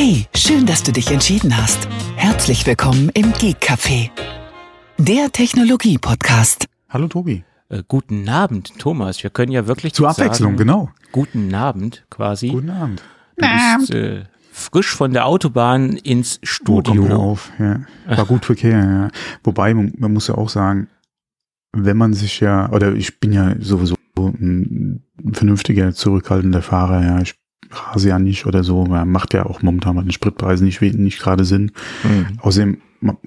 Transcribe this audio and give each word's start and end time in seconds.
Hey, 0.00 0.26
schön, 0.32 0.64
dass 0.64 0.84
du 0.84 0.92
dich 0.92 1.10
entschieden 1.10 1.56
hast. 1.56 1.88
Herzlich 2.14 2.64
willkommen 2.64 3.08
im 3.14 3.32
Geek 3.32 3.56
Café, 3.60 4.10
der 4.96 5.32
Technologie-Podcast. 5.32 6.66
Hallo 6.88 7.08
Tobi. 7.08 7.42
Äh, 7.68 7.82
guten 7.88 8.28
Abend, 8.28 8.78
Thomas. 8.78 9.20
Wir 9.24 9.30
können 9.30 9.50
ja 9.50 9.66
wirklich 9.66 9.94
Zur 9.94 10.08
Abwechslung, 10.08 10.50
sagen, 10.52 10.56
genau. 10.56 10.90
Guten 11.10 11.52
Abend 11.52 12.06
quasi. 12.10 12.46
Guten 12.50 12.70
Abend. 12.70 13.02
Du 13.38 13.46
bist 13.76 13.90
äh, 13.92 14.22
frisch 14.52 14.94
von 14.94 15.12
der 15.12 15.26
Autobahn 15.26 15.94
ins 15.96 16.36
Oh, 16.36 16.46
Studio. 16.46 17.16
auf. 17.16 17.50
Ja. 17.58 17.80
War 18.06 18.24
gut 18.24 18.44
Verkehr, 18.44 18.78
ja. 18.78 19.10
Wobei, 19.42 19.74
man, 19.74 19.94
man 19.98 20.12
muss 20.12 20.28
ja 20.28 20.36
auch 20.36 20.48
sagen, 20.48 20.86
wenn 21.72 21.96
man 21.96 22.14
sich 22.14 22.38
ja, 22.38 22.70
oder 22.70 22.94
ich 22.94 23.18
bin 23.18 23.32
ja 23.32 23.56
sowieso 23.58 23.96
ein, 24.16 25.02
ein 25.18 25.34
vernünftiger, 25.34 25.92
zurückhaltender 25.92 26.62
Fahrer, 26.62 27.02
ja. 27.04 27.20
Ich 27.20 27.34
nicht 28.18 28.46
oder 28.46 28.64
so. 28.64 28.84
Man 28.84 29.10
macht 29.10 29.34
ja 29.34 29.46
auch 29.46 29.62
momentan 29.62 29.96
bei 29.96 30.02
den 30.02 30.12
Spritpreisen 30.12 30.66
nicht, 30.66 30.80
nicht 30.80 31.20
gerade 31.20 31.44
Sinn. 31.44 31.72
Mhm. 32.02 32.38
Außerdem, 32.40 32.78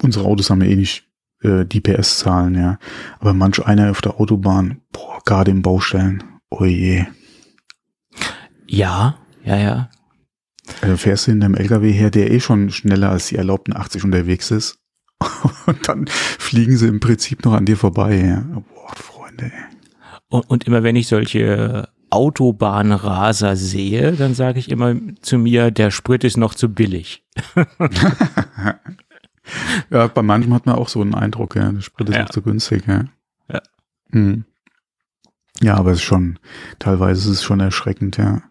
unsere 0.02 0.26
Autos 0.26 0.50
haben 0.50 0.62
ja 0.62 0.68
eh 0.68 0.76
nicht 0.76 1.08
äh, 1.44 1.66
die 1.66 1.82
PS-Zahlen, 1.82 2.56
ja. 2.56 2.78
Aber 3.20 3.34
manch 3.34 3.64
einer 3.66 3.92
auf 3.92 4.02
der 4.02 4.20
Autobahn, 4.20 4.82
boah, 4.92 5.20
gerade 5.26 5.52
im 5.52 5.62
Baustellen, 5.62 6.24
oh 6.50 6.66
je. 6.66 7.06
Ja, 8.68 9.18
ja, 9.44 9.58
ja. 9.58 9.90
Also 10.82 10.98
fährst 10.98 11.28
du 11.28 11.32
in 11.32 11.44
einem 11.44 11.56
LKW 11.56 11.92
her, 11.92 12.12
der 12.12 12.32
eh 12.32 12.40
schon 12.40 12.70
schneller 12.70 13.10
als 13.10 13.28
die 13.28 13.36
erlaubten 13.36 13.76
80 13.76 14.04
unterwegs 14.04 14.52
ist. 14.52 14.78
Und 15.66 15.88
dann 15.88 16.08
fliegen 16.08 16.78
sie 16.78 16.88
im 16.88 17.00
Prinzip 17.00 17.44
noch 17.46 17.54
an 17.54 17.66
dir 17.66 17.78
vorbei. 17.78 18.16
Ja. 18.16 18.46
Boah, 18.74 18.96
Freunde. 18.96 19.52
Und, 20.30 20.50
und 20.50 20.64
immer 20.66 20.84
wenn 20.84 20.96
ich 20.96 21.08
solche 21.08 21.90
Autobahnraser 22.12 23.56
sehe, 23.56 24.12
dann 24.14 24.34
sage 24.36 24.60
ich 24.60 24.70
immer 24.70 24.96
zu 25.22 25.38
mir, 25.38 25.72
der 25.72 25.92
Sprit 25.92 26.24
ist 26.24 26.38
noch 26.38 26.54
zu 26.56 26.70
billig. 26.70 27.24
Ja, 29.90 30.08
bei 30.08 30.22
manchem 30.22 30.54
hat 30.54 30.66
man 30.66 30.76
auch 30.76 30.88
so 30.88 31.02
einen 31.02 31.16
Eindruck, 31.16 31.56
ja. 31.56 31.72
Der 31.72 31.82
Sprit 31.82 32.10
ist 32.10 32.16
Ja. 32.16 32.24
auch 32.24 32.30
zu 32.30 32.42
günstig, 32.42 32.84
ja. 32.88 33.06
Ja. 33.52 33.62
Hm. 34.12 34.46
Ja, 35.62 35.76
aber 35.76 35.92
es 35.92 35.98
ist 35.98 36.04
schon, 36.04 36.40
teilweise 36.80 37.30
ist 37.30 37.38
es 37.38 37.44
schon 37.44 37.60
erschreckend, 37.60 38.18
ja. 38.18 38.44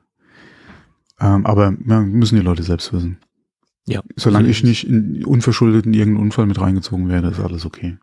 Ähm, 1.20 1.47
aber 1.47 1.74
ja, 1.86 2.00
müssen 2.00 2.36
die 2.36 2.42
Leute 2.45 2.62
selbst 2.62 2.92
wissen. 2.92 3.19
Ja. 3.86 4.02
Solange 4.17 4.47
so 4.47 4.50
ich 4.50 4.62
nicht 4.64 4.86
in, 4.86 5.24
unverschuldet 5.24 5.86
in 5.86 5.95
irgendeinen 5.95 6.24
Unfall 6.24 6.47
mit 6.47 6.61
reingezogen 6.61 7.08
werde, 7.08 7.28
ist 7.28 7.41
alles 7.41 7.64
okay. 7.64 7.97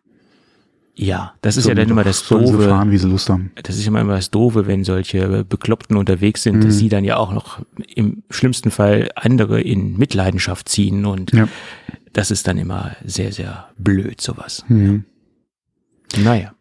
Ja, 0.99 1.35
das 1.41 1.57
ist 1.57 1.65
Sollen 1.65 1.77
ja 1.77 1.83
dann 1.83 1.91
immer 1.91 2.03
das 2.03 2.27
Doofe. 2.27 2.67
fahren, 2.69 2.89
wie 2.89 2.97
sie 2.97 3.07
Lust 3.07 3.29
haben. 3.29 3.51
Das 3.61 3.77
ist 3.77 3.85
immer 3.85 4.01
immer 4.01 4.15
das 4.15 4.31
Doofe, 4.31 4.65
wenn 4.65 4.83
solche 4.83 5.43
Bekloppten 5.43 5.95
unterwegs 5.95 6.41
sind, 6.41 6.55
Mhm. 6.57 6.61
dass 6.61 6.77
sie 6.79 6.89
dann 6.89 7.03
ja 7.03 7.17
auch 7.17 7.31
noch 7.31 7.59
im 7.95 8.23
schlimmsten 8.31 8.71
Fall 8.71 9.09
andere 9.15 9.61
in 9.61 9.95
Mitleidenschaft 9.97 10.67
ziehen 10.67 11.05
und 11.05 11.33
Ja. 11.33 11.47
das 12.13 12.31
ist 12.31 12.47
dann 12.47 12.57
immer 12.57 12.95
sehr, 13.05 13.31
sehr 13.31 13.69
blöd, 13.77 14.21
sowas. 14.21 14.65
Mhm. 14.69 15.05
Naja. 16.17 16.53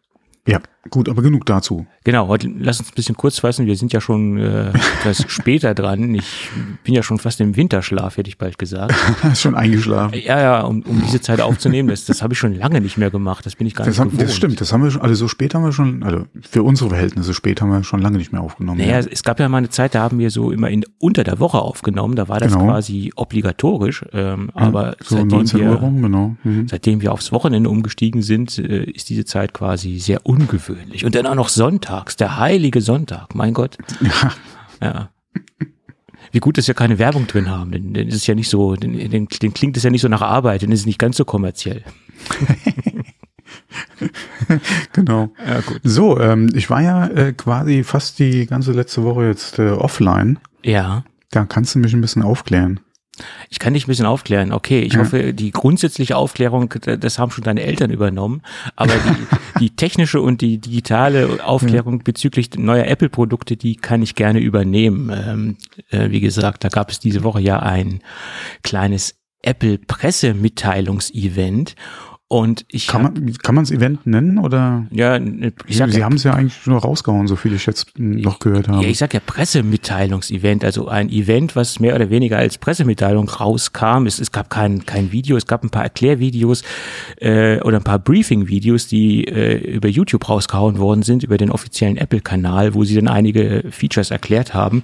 Ja, 0.47 0.61
gut, 0.89 1.09
aber 1.09 1.21
genug 1.21 1.45
dazu. 1.45 1.85
Genau, 2.03 2.27
heute 2.27 2.49
lass 2.59 2.79
uns 2.79 2.89
ein 2.89 2.95
bisschen 2.95 3.15
kurz 3.15 3.39
fassen. 3.39 3.65
Wir 3.65 3.75
sind 3.75 3.93
ja 3.93 4.01
schon 4.01 4.37
äh, 4.37 4.69
etwas 4.99 5.25
später 5.27 5.73
dran. 5.73 6.13
Ich 6.15 6.49
bin 6.83 6.93
ja 6.93 7.03
schon 7.03 7.17
fast 7.19 7.39
im 7.41 7.55
Winterschlaf, 7.55 8.17
hätte 8.17 8.29
ich 8.29 8.37
bald 8.37 8.57
gesagt. 8.57 8.93
Schon 9.35 9.55
eingeschlafen. 9.55 10.17
Ja, 10.23 10.39
ja, 10.39 10.61
um, 10.61 10.81
um 10.83 11.01
diese 11.01 11.21
Zeit 11.21 11.41
aufzunehmen, 11.41 11.89
das, 11.89 12.05
das 12.05 12.21
habe 12.21 12.33
ich 12.33 12.39
schon 12.39 12.53
lange 12.55 12.81
nicht 12.81 12.97
mehr 12.97 13.09
gemacht. 13.11 13.45
Das 13.45 13.55
bin 13.55 13.67
ich 13.67 13.75
gar 13.75 13.85
Das, 13.85 13.93
nicht 13.95 13.99
haben, 13.99 14.11
gewohnt. 14.11 14.27
das 14.27 14.35
stimmt, 14.35 14.59
das 14.61 14.73
haben 14.73 14.83
wir 14.83 14.91
schon, 14.91 15.01
also 15.01 15.15
so 15.15 15.27
spät 15.27 15.53
haben 15.53 15.63
wir 15.63 15.71
schon, 15.71 16.03
also 16.03 16.25
für 16.41 16.63
unsere 16.63 16.89
Verhältnisse 16.89 17.33
spät 17.33 17.61
haben 17.61 17.69
wir 17.71 17.83
schon 17.83 18.01
lange 18.01 18.17
nicht 18.17 18.31
mehr 18.31 18.41
aufgenommen. 18.41 18.79
Naja, 18.79 18.99
ja. 18.99 19.07
es 19.11 19.23
gab 19.23 19.39
ja 19.39 19.47
mal 19.49 19.57
eine 19.59 19.69
Zeit, 19.69 19.95
da 19.95 20.01
haben 20.01 20.19
wir 20.19 20.31
so 20.31 20.51
immer 20.51 20.69
in, 20.69 20.85
unter 20.99 21.23
der 21.23 21.39
Woche 21.39 21.59
aufgenommen. 21.59 22.15
Da 22.15 22.27
war 22.27 22.39
das 22.39 22.53
Genau. 22.53 22.65
quasi 22.65 23.11
obligatorisch. 23.15 24.05
Ähm, 24.13 24.49
aber 24.53 24.95
so 25.03 25.15
seitdem 25.15 25.27
19 25.29 25.59
wir, 25.59 25.69
Uhr 25.69 25.75
rum, 25.75 26.01
genau. 26.01 26.35
Mhm. 26.43 26.67
Seitdem 26.67 27.01
wir 27.01 27.11
aufs 27.11 27.31
Wochenende 27.31 27.69
umgestiegen 27.69 28.21
sind, 28.21 28.57
äh, 28.57 28.83
ist 28.83 29.09
diese 29.09 29.25
Zeit 29.25 29.53
quasi 29.53 29.99
sehr 29.99 30.25
ungewöhnlich. 30.25 30.76
Und 31.03 31.15
dann 31.15 31.25
auch 31.25 31.35
noch 31.35 31.49
sonntags, 31.49 32.15
der 32.15 32.37
heilige 32.37 32.81
Sonntag, 32.81 33.35
mein 33.35 33.53
Gott. 33.53 33.77
Ja, 34.01 34.31
Ja. 34.81 35.09
Wie 36.31 36.39
gut, 36.39 36.57
dass 36.57 36.67
wir 36.67 36.75
keine 36.75 36.99
Werbung 36.99 37.25
drin 37.25 37.49
haben, 37.49 37.71
denn, 37.71 37.93
denn 37.93 38.09
es 38.09 38.15
ist 38.15 38.27
ja 38.27 38.35
nicht 38.35 38.49
so, 38.49 38.75
denn, 38.75 39.09
denn, 39.09 39.27
denn 39.27 39.53
klingt 39.53 39.77
es 39.77 39.83
ja 39.83 39.89
nicht 39.89 40.01
so 40.01 40.09
nach 40.09 40.21
Arbeit, 40.21 40.61
denn 40.61 40.71
es 40.71 40.81
ist 40.81 40.85
nicht 40.85 40.99
ganz 40.99 41.17
so 41.17 41.25
kommerziell. 41.25 41.83
genau. 44.93 45.29
Ja, 45.45 45.61
gut. 45.61 45.79
So, 45.83 46.19
ähm, 46.19 46.49
ich 46.53 46.69
war 46.69 46.81
ja 46.81 47.07
äh, 47.07 47.33
quasi 47.33 47.83
fast 47.83 48.19
die 48.19 48.45
ganze 48.45 48.73
letzte 48.73 49.03
Woche 49.03 49.25
jetzt 49.25 49.59
äh, 49.59 49.69
offline. 49.69 50.39
Ja. 50.63 51.03
Da 51.31 51.45
kannst 51.45 51.75
du 51.75 51.79
mich 51.79 51.93
ein 51.93 52.01
bisschen 52.01 52.23
aufklären. 52.23 52.79
Ich 53.49 53.59
kann 53.59 53.73
dich 53.73 53.85
ein 53.85 53.87
bisschen 53.87 54.05
aufklären. 54.05 54.51
Okay, 54.53 54.81
ich 54.81 54.93
Ja. 54.93 54.99
hoffe, 54.99 55.33
die 55.33 55.51
grundsätzliche 55.51 56.15
Aufklärung, 56.17 56.73
das 56.99 57.19
haben 57.19 57.31
schon 57.31 57.43
deine 57.43 57.63
Eltern 57.63 57.89
übernommen. 57.91 58.41
Aber 58.75 58.93
die, 58.93 58.97
die 59.59 59.75
technische 59.75 60.21
und 60.21 60.41
die 60.41 60.57
digitale 60.59 61.43
Aufklärung 61.43 61.99
bezüglich 62.03 62.49
neuer 62.57 62.85
Apple-Produkte, 62.85 63.57
die 63.57 63.75
kann 63.75 64.01
ich 64.01 64.15
gerne 64.15 64.39
übernehmen. 64.39 65.11
Ähm, 65.27 65.57
äh, 65.89 66.09
wie 66.11 66.19
gesagt, 66.19 66.63
da 66.63 66.69
gab 66.69 66.91
es 66.91 66.99
diese 66.99 67.23
Woche 67.23 67.41
ja 67.41 67.59
ein 67.59 68.01
kleines 68.63 69.15
Apple-Pressemitteilungsevent. 69.43 71.75
Und 72.29 72.65
ich 72.67 72.87
Kann 72.87 73.03
hab- 73.05 73.17
man 73.17 73.33
kann 73.37 73.55
man 73.55 73.63
es 73.63 73.71
Event 73.71 74.05
nennen 74.05 74.37
oder? 74.37 74.85
ja, 74.91 75.17
ich 75.65 75.77
sag 75.77 75.91
Sie 75.91 75.99
ja, 75.99 76.05
haben 76.05 76.15
es 76.17 76.23
ja 76.23 76.33
eigentlich 76.33 76.67
nur 76.67 76.81
rausgehauen, 76.81 77.25
so 77.27 77.37
viel 77.37 77.53
ich 77.53 77.65
jetzt 77.65 77.97
noch 77.97 78.39
gehört 78.39 78.67
habe. 78.67 78.83
Ja, 78.83 78.89
ich 78.89 78.97
sag 78.97 79.13
ja 79.13 79.21
Pressemitteilungsevent, 79.25 80.65
also 80.65 80.89
ein 80.89 81.09
Event, 81.09 81.55
was 81.55 81.79
mehr 81.79 81.95
oder 81.95 82.09
weniger 82.09 82.37
als 82.37 82.57
Pressemitteilung 82.57 83.29
rauskam. 83.29 84.07
Es, 84.07 84.19
es 84.19 84.33
gab 84.33 84.49
kein, 84.49 84.85
kein 84.85 85.13
Video, 85.13 85.37
es 85.37 85.47
gab 85.47 85.63
ein 85.63 85.69
paar 85.69 85.83
Erklärvideos 85.83 86.63
äh, 87.21 87.61
oder 87.61 87.77
ein 87.77 87.83
paar 87.83 87.99
Briefing-Videos, 87.99 88.87
die 88.87 89.23
äh, 89.25 89.75
über 89.75 89.87
YouTube 89.87 90.27
rausgehauen 90.27 90.79
worden 90.79 91.03
sind, 91.03 91.23
über 91.23 91.37
den 91.37 91.49
offiziellen 91.49 91.95
Apple-Kanal, 91.95 92.73
wo 92.73 92.83
sie 92.83 92.95
dann 92.95 93.07
einige 93.07 93.63
Features 93.69 94.11
erklärt 94.11 94.53
haben. 94.53 94.83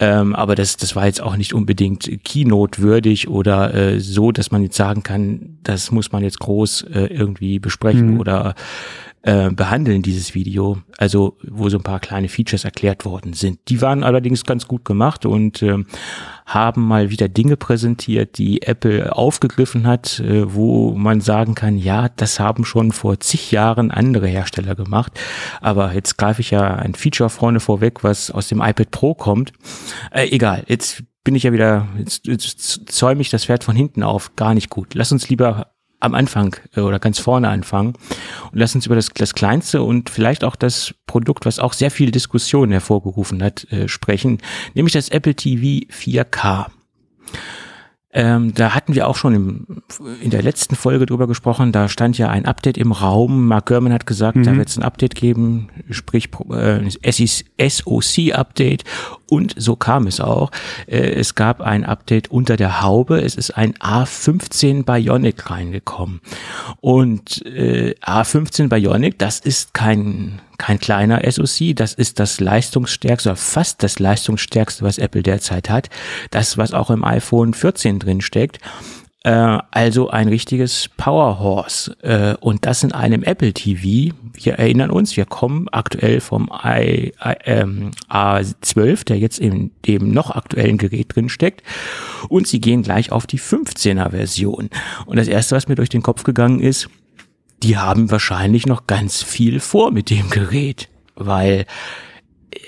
Ähm, 0.00 0.34
aber 0.34 0.54
das, 0.56 0.76
das 0.76 0.96
war 0.96 1.06
jetzt 1.06 1.22
auch 1.22 1.36
nicht 1.36 1.54
unbedingt 1.54 2.10
Keynote-würdig 2.24 3.28
oder 3.28 3.72
äh, 3.74 4.00
so, 4.00 4.32
dass 4.32 4.50
man 4.50 4.62
jetzt 4.62 4.76
sagen 4.76 5.02
kann, 5.04 5.58
das 5.62 5.92
muss 5.92 6.10
man 6.10 6.24
jetzt 6.24 6.40
groß 6.40 6.82
äh, 6.92 7.06
irgendwie 7.06 7.60
besprechen 7.60 8.14
Mhm. 8.14 8.20
oder 8.20 8.54
äh, 9.24 9.50
behandeln, 9.50 10.02
dieses 10.02 10.34
Video. 10.34 10.82
Also, 10.98 11.38
wo 11.42 11.70
so 11.70 11.78
ein 11.78 11.82
paar 11.82 11.98
kleine 11.98 12.28
Features 12.28 12.64
erklärt 12.64 13.06
worden 13.06 13.32
sind. 13.32 13.58
Die 13.68 13.80
waren 13.80 14.04
allerdings 14.04 14.44
ganz 14.44 14.68
gut 14.68 14.84
gemacht 14.84 15.24
und 15.24 15.62
ähm, 15.62 15.86
haben 16.44 16.86
mal 16.86 17.08
wieder 17.08 17.28
Dinge 17.28 17.56
präsentiert, 17.56 18.36
die 18.36 18.60
Apple 18.60 19.16
aufgegriffen 19.16 19.86
hat, 19.86 20.20
äh, 20.20 20.52
wo 20.54 20.94
man 20.94 21.22
sagen 21.22 21.54
kann, 21.54 21.78
ja, 21.78 22.10
das 22.10 22.38
haben 22.38 22.66
schon 22.66 22.92
vor 22.92 23.18
zig 23.18 23.50
Jahren 23.50 23.90
andere 23.90 24.26
Hersteller 24.26 24.74
gemacht. 24.74 25.18
Aber 25.62 25.94
jetzt 25.94 26.18
greife 26.18 26.42
ich 26.42 26.50
ja 26.50 26.74
ein 26.74 26.94
Feature 26.94 27.30
vorne 27.30 27.60
vorweg, 27.60 28.04
was 28.04 28.30
aus 28.30 28.48
dem 28.48 28.60
iPad 28.60 28.90
Pro 28.90 29.14
kommt. 29.14 29.52
Äh, 30.10 30.28
egal, 30.28 30.64
jetzt 30.68 31.02
bin 31.24 31.34
ich 31.34 31.44
ja 31.44 31.52
wieder, 31.54 31.88
jetzt, 31.98 32.26
jetzt 32.26 32.92
zäume 32.92 33.22
ich 33.22 33.30
das 33.30 33.46
Pferd 33.46 33.64
von 33.64 33.74
hinten 33.74 34.02
auf. 34.02 34.36
Gar 34.36 34.52
nicht 34.52 34.68
gut. 34.68 34.92
Lass 34.92 35.12
uns 35.12 35.30
lieber 35.30 35.73
am 36.04 36.14
Anfang 36.14 36.56
äh, 36.76 36.80
oder 36.80 36.98
ganz 36.98 37.18
vorne 37.18 37.48
anfangen 37.48 37.94
und 38.52 38.58
lass 38.58 38.74
uns 38.74 38.86
über 38.86 38.94
das, 38.94 39.08
das 39.14 39.34
kleinste 39.34 39.82
und 39.82 40.10
vielleicht 40.10 40.44
auch 40.44 40.56
das 40.56 40.94
Produkt, 41.06 41.46
was 41.46 41.58
auch 41.58 41.72
sehr 41.72 41.90
viel 41.90 42.10
Diskussion 42.10 42.70
hervorgerufen 42.70 43.42
hat, 43.42 43.64
äh, 43.72 43.88
sprechen, 43.88 44.38
nämlich 44.74 44.92
das 44.92 45.08
Apple 45.08 45.34
TV 45.34 45.86
4K. 45.92 46.66
Ähm, 48.16 48.54
da 48.54 48.74
hatten 48.74 48.94
wir 48.94 49.08
auch 49.08 49.16
schon 49.16 49.34
im, 49.34 49.66
in 50.22 50.30
der 50.30 50.42
letzten 50.42 50.76
Folge 50.76 51.04
drüber 51.04 51.26
gesprochen. 51.26 51.72
Da 51.72 51.88
stand 51.88 52.16
ja 52.16 52.30
ein 52.30 52.46
Update 52.46 52.78
im 52.78 52.92
Raum. 52.92 53.48
Mark 53.48 53.66
Gurman 53.66 53.92
hat 53.92 54.06
gesagt, 54.06 54.38
da 54.46 54.56
wird 54.56 54.68
es 54.68 54.76
ein 54.76 54.84
Update 54.84 55.16
geben, 55.16 55.68
sprich 55.90 56.30
äh, 56.50 56.88
SOC-Update. 57.68 58.84
Und 59.28 59.54
so 59.56 59.74
kam 59.74 60.06
es 60.06 60.20
auch. 60.20 60.52
Äh, 60.86 61.10
es 61.14 61.34
gab 61.34 61.60
ein 61.60 61.84
Update 61.84 62.30
unter 62.30 62.56
der 62.56 62.82
Haube. 62.82 63.20
Es 63.20 63.34
ist 63.34 63.50
ein 63.50 63.74
A15 63.74 64.84
Bionic 64.84 65.50
reingekommen. 65.50 66.20
Und 66.80 67.44
äh, 67.44 67.96
A15 68.00 68.68
Bionic, 68.68 69.18
das 69.18 69.40
ist 69.40 69.74
kein 69.74 70.40
kein 70.58 70.78
kleiner 70.78 71.20
SoC, 71.30 71.74
das 71.74 71.94
ist 71.94 72.20
das 72.20 72.40
leistungsstärkste, 72.40 73.30
oder 73.30 73.36
fast 73.36 73.82
das 73.82 73.98
leistungsstärkste, 73.98 74.84
was 74.84 74.98
Apple 74.98 75.22
derzeit 75.22 75.70
hat. 75.70 75.90
Das, 76.30 76.58
was 76.58 76.72
auch 76.72 76.90
im 76.90 77.04
iPhone 77.04 77.54
14 77.54 77.98
drin 77.98 78.20
steckt. 78.20 78.60
Äh, 79.24 79.58
also 79.70 80.10
ein 80.10 80.28
richtiges 80.28 80.90
Powerhorse. 80.96 81.96
Äh, 82.02 82.36
und 82.40 82.66
das 82.66 82.82
in 82.84 82.92
einem 82.92 83.22
Apple 83.22 83.52
TV. 83.52 84.14
Wir 84.34 84.54
erinnern 84.54 84.90
uns, 84.90 85.16
wir 85.16 85.24
kommen 85.24 85.68
aktuell 85.70 86.20
vom 86.20 86.50
I, 86.64 87.12
I, 87.24 87.34
ähm, 87.44 87.90
A12, 88.08 89.04
der 89.06 89.18
jetzt 89.18 89.38
in 89.38 89.70
dem 89.86 90.12
noch 90.12 90.30
aktuellen 90.30 90.78
Gerät 90.78 91.16
drin 91.16 91.30
steckt. 91.30 91.62
Und 92.28 92.46
sie 92.46 92.60
gehen 92.60 92.82
gleich 92.82 93.12
auf 93.12 93.26
die 93.26 93.40
15er 93.40 94.10
Version. 94.10 94.68
Und 95.06 95.16
das 95.16 95.28
erste, 95.28 95.56
was 95.56 95.68
mir 95.68 95.74
durch 95.74 95.88
den 95.88 96.02
Kopf 96.02 96.24
gegangen 96.24 96.60
ist, 96.60 96.88
die 97.64 97.78
haben 97.78 98.10
wahrscheinlich 98.10 98.66
noch 98.66 98.86
ganz 98.86 99.22
viel 99.22 99.58
vor 99.58 99.90
mit 99.90 100.10
dem 100.10 100.28
Gerät, 100.28 100.90
weil 101.16 101.64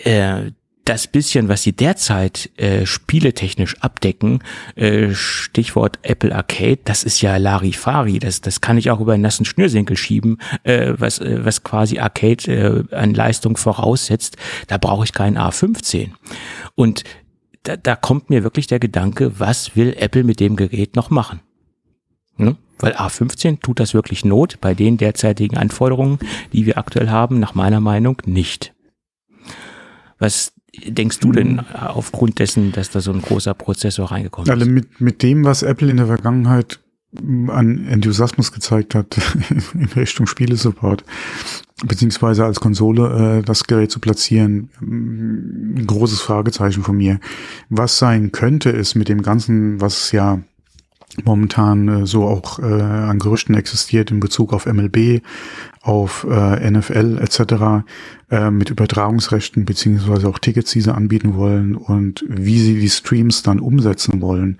äh, 0.05 0.53
das 0.87 1.07
bisschen, 1.07 1.49
was 1.49 1.63
sie 1.63 1.73
derzeit 1.73 2.49
äh, 2.57 2.87
spieletechnisch 2.87 3.77
abdecken, 3.83 4.43
äh, 4.77 5.13
Stichwort 5.13 5.99
Apple 6.03 6.35
Arcade, 6.35 6.79
das 6.85 7.05
ist 7.05 7.21
ja 7.21 7.37
Larifari, 7.37 8.21
das, 8.21 8.41
das 8.41 8.63
kann 8.63 8.79
ich 8.79 8.91
auch 8.91 9.01
über 9.01 9.13
einen 9.13 9.23
nassen 9.23 9.45
Schnürsenkel 9.45 9.97
schieben, 9.99 10.39
äh, 10.63 10.95
was, 10.97 11.19
äh, 11.19 11.45
was 11.45 11.63
quasi 11.63 11.99
Arcade 11.99 12.87
äh, 12.91 12.95
an 12.95 13.13
Leistung 13.13 13.59
voraussetzt. 13.59 14.37
Da 14.69 14.79
brauche 14.79 15.05
ich 15.05 15.13
keinen 15.13 15.37
A15. 15.37 16.13
Und 16.75 17.05
da, 17.65 17.77
da 17.77 17.97
kommt 17.97 18.31
mir 18.31 18.45
wirklich 18.45 18.67
der 18.69 18.79
Gedanke, 18.79 19.39
was 19.39 19.77
will 19.77 19.95
Apple 19.99 20.25
mit 20.25 20.41
dem 20.41 20.57
Gerät 20.57 20.97
noch 20.97 21.11
machen? 21.11 21.41
Ne? 22.39 22.57
Weil 22.79 22.93
A15 22.95 23.61
tut 23.61 23.81
das 23.81 23.95
wirklich 23.95 24.25
Not 24.25 24.61
bei 24.61 24.75
den 24.75 24.97
derzeitigen 24.97 25.57
Anforderungen, 25.57 26.19
die 26.53 26.67
wir 26.67 26.79
aktuell 26.79 27.11
haben, 27.11 27.41
nach 27.41 27.55
meiner 27.55 27.81
Meinung 27.81 28.21
nicht. 28.27 28.75
Was 30.19 30.53
denkst 30.85 31.21
du 31.21 31.33
denn 31.33 31.61
aufgrund 31.61 32.39
dessen, 32.39 32.73
dass 32.73 32.91
da 32.91 33.01
so 33.01 33.13
ein 33.13 33.23
großer 33.23 33.55
Prozessor 33.55 34.11
reingekommen 34.11 34.51
also 34.51 34.65
ist? 34.65 34.71
mit, 34.71 35.01
mit 35.01 35.23
dem, 35.23 35.45
was 35.45 35.63
Apple 35.63 35.91
in 35.91 35.97
der 35.97 36.07
Vergangenheit 36.07 36.81
an 37.49 37.87
Enthusiasmus 37.89 38.53
gezeigt 38.53 38.95
hat 38.95 39.17
in 39.75 39.85
Richtung 39.85 40.27
Spielesupport, 40.27 41.05
beziehungsweise 41.87 42.45
als 42.45 42.61
Konsole 42.61 43.39
äh, 43.39 43.43
das 43.43 43.65
Gerät 43.65 43.91
zu 43.91 44.01
platzieren, 44.01 44.71
ein 44.81 45.87
großes 45.87 46.21
Fragezeichen 46.21 46.83
von 46.83 46.97
mir. 46.97 47.21
Was 47.71 47.99
sein 47.99 48.33
könnte, 48.33 48.71
ist 48.71 48.97
mit 48.97 49.09
dem 49.09 49.23
Ganzen, 49.23 49.81
was 49.81 50.13
ja 50.13 50.41
momentan 51.25 51.89
äh, 51.89 52.07
so 52.07 52.25
auch 52.25 52.59
äh, 52.59 52.65
an 52.65 53.19
Gerüchten 53.19 53.55
existiert 53.55 54.11
in 54.11 54.21
Bezug 54.21 54.53
auf 54.53 54.67
MLB, 54.67 55.23
auf 55.81 56.27
äh, 56.29 56.71
NFL 56.71 57.19
etc. 57.19 57.85
Äh, 58.31 58.51
mit 58.51 58.71
Übertragungsrechten 58.71 59.65
beziehungsweise 59.65 60.29
auch 60.29 60.39
Tickets, 60.39 60.73
die 60.73 60.81
sie 60.81 60.95
anbieten 60.95 61.37
wollen 61.37 61.77
und 61.77 62.25
wie 62.29 62.59
sie 62.59 62.79
die 62.79 62.91
Streams 62.91 63.43
dann 63.43 63.61
umsetzen 63.61 64.21
wollen 64.21 64.59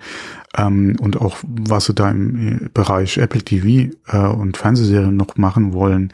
ähm, 0.57 0.95
und 0.99 1.19
auch 1.19 1.37
was 1.43 1.85
sie 1.85 1.93
da 1.93 2.09
im 2.09 2.65
äh, 2.65 2.69
Bereich 2.73 3.17
Apple 3.17 3.41
TV 3.41 3.93
äh, 4.07 4.17
und 4.17 4.57
Fernsehserien 4.57 5.15
noch 5.15 5.35
machen 5.37 5.73
wollen, 5.73 6.13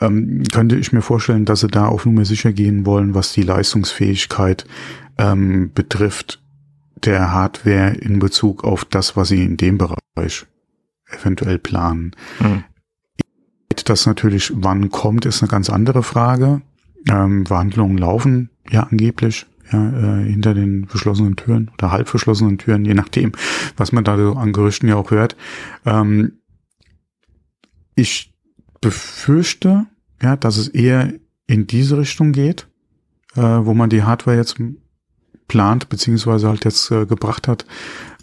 ähm, 0.00 0.42
könnte 0.52 0.76
ich 0.76 0.92
mir 0.92 1.02
vorstellen, 1.02 1.44
dass 1.44 1.60
sie 1.60 1.68
da 1.68 1.86
auf 1.86 2.06
Nummer 2.06 2.24
sicher 2.24 2.52
gehen 2.52 2.86
wollen, 2.86 3.14
was 3.14 3.32
die 3.32 3.42
Leistungsfähigkeit 3.42 4.64
ähm, 5.18 5.70
betrifft 5.74 6.40
der 6.96 7.32
Hardware 7.32 7.94
in 7.94 8.18
Bezug 8.18 8.64
auf 8.64 8.84
das, 8.84 9.16
was 9.16 9.28
sie 9.28 9.42
in 9.42 9.56
dem 9.56 9.78
Bereich 9.78 10.46
eventuell 11.08 11.58
planen. 11.58 12.12
Hm. 12.38 12.64
Das 13.84 14.06
natürlich, 14.06 14.52
wann 14.54 14.90
kommt, 14.90 15.26
ist 15.26 15.42
eine 15.42 15.50
ganz 15.50 15.70
andere 15.70 16.02
Frage. 16.02 16.62
Ähm, 17.08 17.46
Verhandlungen 17.46 17.98
laufen 17.98 18.50
ja 18.68 18.84
angeblich 18.84 19.46
ja, 19.70 20.20
äh, 20.20 20.24
hinter 20.24 20.54
den 20.54 20.86
verschlossenen 20.86 21.36
Türen 21.36 21.70
oder 21.74 21.92
halb 21.92 22.08
verschlossenen 22.08 22.58
Türen, 22.58 22.84
je 22.84 22.94
nachdem, 22.94 23.32
was 23.76 23.92
man 23.92 24.02
da 24.02 24.16
so 24.16 24.34
an 24.34 24.52
Gerüchten 24.52 24.88
ja 24.88 24.96
auch 24.96 25.10
hört. 25.10 25.36
Ähm, 25.84 26.32
ich 27.94 28.34
befürchte, 28.80 29.86
ja, 30.22 30.36
dass 30.36 30.56
es 30.56 30.68
eher 30.68 31.12
in 31.46 31.66
diese 31.66 31.98
Richtung 31.98 32.32
geht, 32.32 32.68
äh, 33.34 33.40
wo 33.40 33.74
man 33.74 33.90
die 33.90 34.02
Hardware 34.02 34.36
jetzt 34.36 34.56
plant, 35.48 35.88
beziehungsweise 35.88 36.48
halt 36.48 36.64
jetzt 36.64 36.90
äh, 36.90 37.06
gebracht 37.06 37.48
hat 37.48 37.64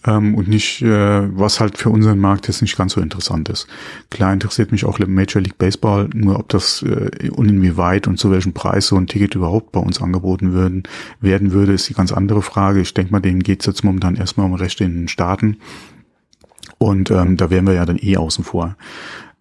ähm, 0.05 0.35
und 0.35 0.47
nicht, 0.47 0.81
äh, 0.81 1.37
was 1.37 1.59
halt 1.59 1.77
für 1.77 1.89
unseren 1.89 2.19
Markt 2.19 2.47
jetzt 2.47 2.61
nicht 2.61 2.77
ganz 2.77 2.93
so 2.93 3.01
interessant 3.01 3.49
ist. 3.49 3.67
Klar 4.09 4.33
interessiert 4.33 4.71
mich 4.71 4.85
auch 4.85 4.99
Major 4.99 5.41
League 5.41 5.57
Baseball, 5.57 6.09
nur 6.13 6.39
ob 6.39 6.49
das 6.49 6.83
äh, 6.83 7.29
und 7.29 7.49
inwieweit 7.49 8.07
und 8.07 8.17
zu 8.17 8.31
welchem 8.31 8.53
Preis 8.53 8.87
so 8.87 8.97
ein 8.97 9.07
Ticket 9.07 9.35
überhaupt 9.35 9.71
bei 9.71 9.79
uns 9.79 10.01
angeboten 10.01 10.53
würden, 10.53 10.83
werden 11.21 11.51
würde, 11.51 11.73
ist 11.73 11.89
die 11.89 11.93
ganz 11.93 12.11
andere 12.11 12.41
Frage. 12.41 12.81
Ich 12.81 12.93
denke 12.93 13.11
mal, 13.11 13.21
denen 13.21 13.43
geht's 13.43 13.65
jetzt 13.65 13.83
momentan 13.83 14.15
erstmal 14.15 14.45
um 14.45 14.53
Rechte 14.53 14.83
in 14.83 14.95
den 14.95 15.07
Staaten 15.07 15.57
und 16.77 17.11
ähm, 17.11 17.37
da 17.37 17.49
wären 17.49 17.65
wir 17.65 17.73
ja 17.73 17.85
dann 17.85 17.99
eh 17.99 18.17
außen 18.17 18.43
vor. 18.43 18.75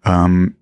Ähm, 0.05 0.55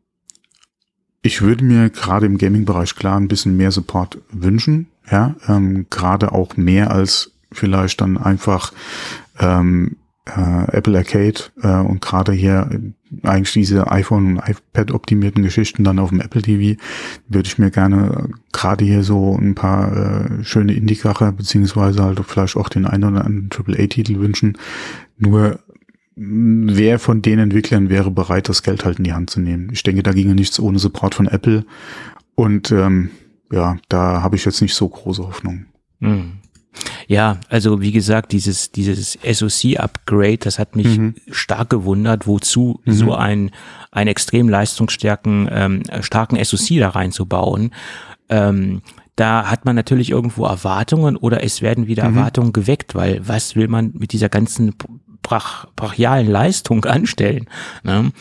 ich 1.22 1.42
würde 1.42 1.64
mir 1.64 1.90
gerade 1.90 2.26
im 2.26 2.38
Gaming-Bereich 2.38 2.96
klar 2.96 3.18
ein 3.18 3.28
bisschen 3.28 3.58
mehr 3.58 3.72
Support 3.72 4.20
wünschen, 4.32 4.88
ja, 5.10 5.36
ähm, 5.48 5.86
gerade 5.90 6.32
auch 6.32 6.58
mehr 6.58 6.92
als 6.92 7.32
vielleicht 7.52 8.02
dann 8.02 8.18
einfach 8.18 8.72
ähm, 9.40 9.98
äh, 10.26 10.78
Apple 10.78 10.98
Arcade 10.98 11.42
äh, 11.62 11.80
und 11.80 12.02
gerade 12.02 12.32
hier 12.32 12.70
eigentlich 13.24 13.54
diese 13.54 13.92
iPhone 13.92 14.38
und 14.38 14.44
iPad 14.48 14.92
optimierten 14.92 15.44
Geschichten 15.44 15.84
dann 15.84 16.00
auf 16.00 16.10
dem 16.10 16.22
Apple 16.22 16.42
TV 16.42 16.80
würde 17.28 17.48
ich 17.48 17.58
mir 17.58 17.72
gerne 17.72 18.30
gerade 18.54 18.86
hier 18.86 19.04
so 19.04 19.38
ein 19.38 19.56
paar 19.56 19.96
äh, 19.96 20.44
schöne 20.44 20.74
Indie-Kracher 20.74 21.32
beziehungsweise 21.32 22.04
halt 22.04 22.22
vielleicht 22.26 22.56
auch 22.56 22.70
den 22.70 22.86
einen 22.86 23.04
oder 23.04 23.26
anderen 23.26 23.50
AAA-Titel 23.52 24.20
wünschen. 24.20 24.58
Nur 25.18 25.60
wer 26.16 27.00
von 27.00 27.22
den 27.22 27.40
Entwicklern 27.40 27.90
wäre 27.90 28.12
bereit, 28.12 28.50
das 28.50 28.64
Geld 28.64 28.86
halt 28.86 28.98
in 28.98 29.06
die 29.06 29.14
Hand 29.14 29.30
zu 29.30 29.40
nehmen? 29.40 29.70
Ich 29.72 29.84
denke, 29.84 30.04
da 30.04 30.12
ginge 30.12 30.36
nichts 30.36 30.60
ohne 30.60 30.80
Support 30.80 31.16
von 31.16 31.28
Apple. 31.28 31.66
Und 32.36 32.72
ähm, 32.72 33.12
ja, 33.52 33.78
da 33.90 34.22
habe 34.22 34.36
ich 34.36 34.46
jetzt 34.46 34.62
nicht 34.62 34.76
so 34.76 34.88
große 34.88 35.26
Hoffnung. 35.26 35.66
Hm. 36.00 36.34
Ja, 37.08 37.38
also 37.50 37.82
wie 37.82 37.92
gesagt, 37.92 38.32
dieses, 38.32 38.72
dieses 38.72 39.20
SoC-Upgrade, 39.22 40.38
das 40.38 40.58
hat 40.58 40.78
mich 40.78 40.98
mhm. 40.98 41.16
stark 41.30 41.70
gewundert, 41.70 42.28
wozu 42.28 42.80
mhm. 42.86 42.92
so 42.94 43.14
ein, 43.14 43.52
ein 43.92 44.08
extrem 44.08 44.48
leistungsstärken, 44.48 45.50
ähm, 45.52 45.84
starken 46.00 46.42
SoC 46.42 46.80
da 46.80 46.90
reinzubauen. 46.90 47.72
Ähm, 48.30 48.82
da 49.18 49.52
hat 49.52 49.66
man 49.66 49.76
natürlich 49.76 50.12
irgendwo 50.12 50.46
Erwartungen 50.46 51.18
oder 51.18 51.44
es 51.44 51.62
werden 51.62 51.88
wieder 51.88 52.08
mhm. 52.10 52.18
Erwartungen 52.18 52.54
geweckt, 52.54 52.96
weil 52.96 53.28
was 53.28 53.58
will 53.58 53.68
man 53.68 53.92
mit 53.94 54.14
dieser 54.14 54.30
ganzen 54.30 54.76
brach, 55.22 55.66
brachialen 55.76 56.28
Leistung 56.28 56.86
anstellen. 56.86 57.48
Ne? 57.84 58.12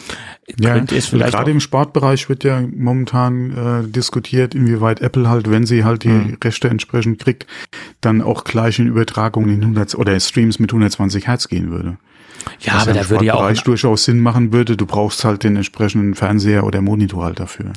Ja, 0.59 0.75
Könnte 0.75 0.97
es 0.97 1.07
vielleicht 1.07 1.33
gerade 1.33 1.51
im 1.51 1.61
Sportbereich 1.61 2.29
wird 2.29 2.45
ja 2.45 2.61
momentan 2.61 3.85
äh, 3.85 3.89
diskutiert, 3.89 4.55
inwieweit 4.55 5.01
Apple 5.01 5.29
halt, 5.29 5.51
wenn 5.51 5.67
sie 5.67 5.85
halt 5.85 6.05
die 6.05 6.09
mhm. 6.09 6.39
Rechte 6.43 6.69
entsprechend 6.69 7.21
kriegt, 7.21 7.47
dann 8.01 8.23
auch 8.23 8.45
gleich 8.45 8.79
in 8.79 8.87
Übertragungen 8.87 9.51
in 9.51 9.61
100 9.61 9.95
oder 9.95 10.19
Streams 10.19 10.59
mit 10.59 10.71
120 10.71 11.27
Hertz 11.27 11.49
gehen 11.49 11.71
würde. 11.71 11.99
Ja, 12.61 12.75
Was 12.75 12.83
aber 12.83 12.93
da 12.95 13.11
würde 13.11 13.25
ja 13.25 13.35
auch 13.35 13.53
durchaus 13.63 14.05
Sinn 14.05 14.21
machen 14.21 14.53
würde. 14.53 14.77
Du 14.77 14.87
brauchst 14.87 15.25
halt 15.25 15.45
den 15.45 15.57
entsprechenden 15.57 16.15
Fernseher 16.15 16.65
oder 16.65 16.81
Monitor 16.81 17.25
halt 17.25 17.41
dafür. 17.41 17.73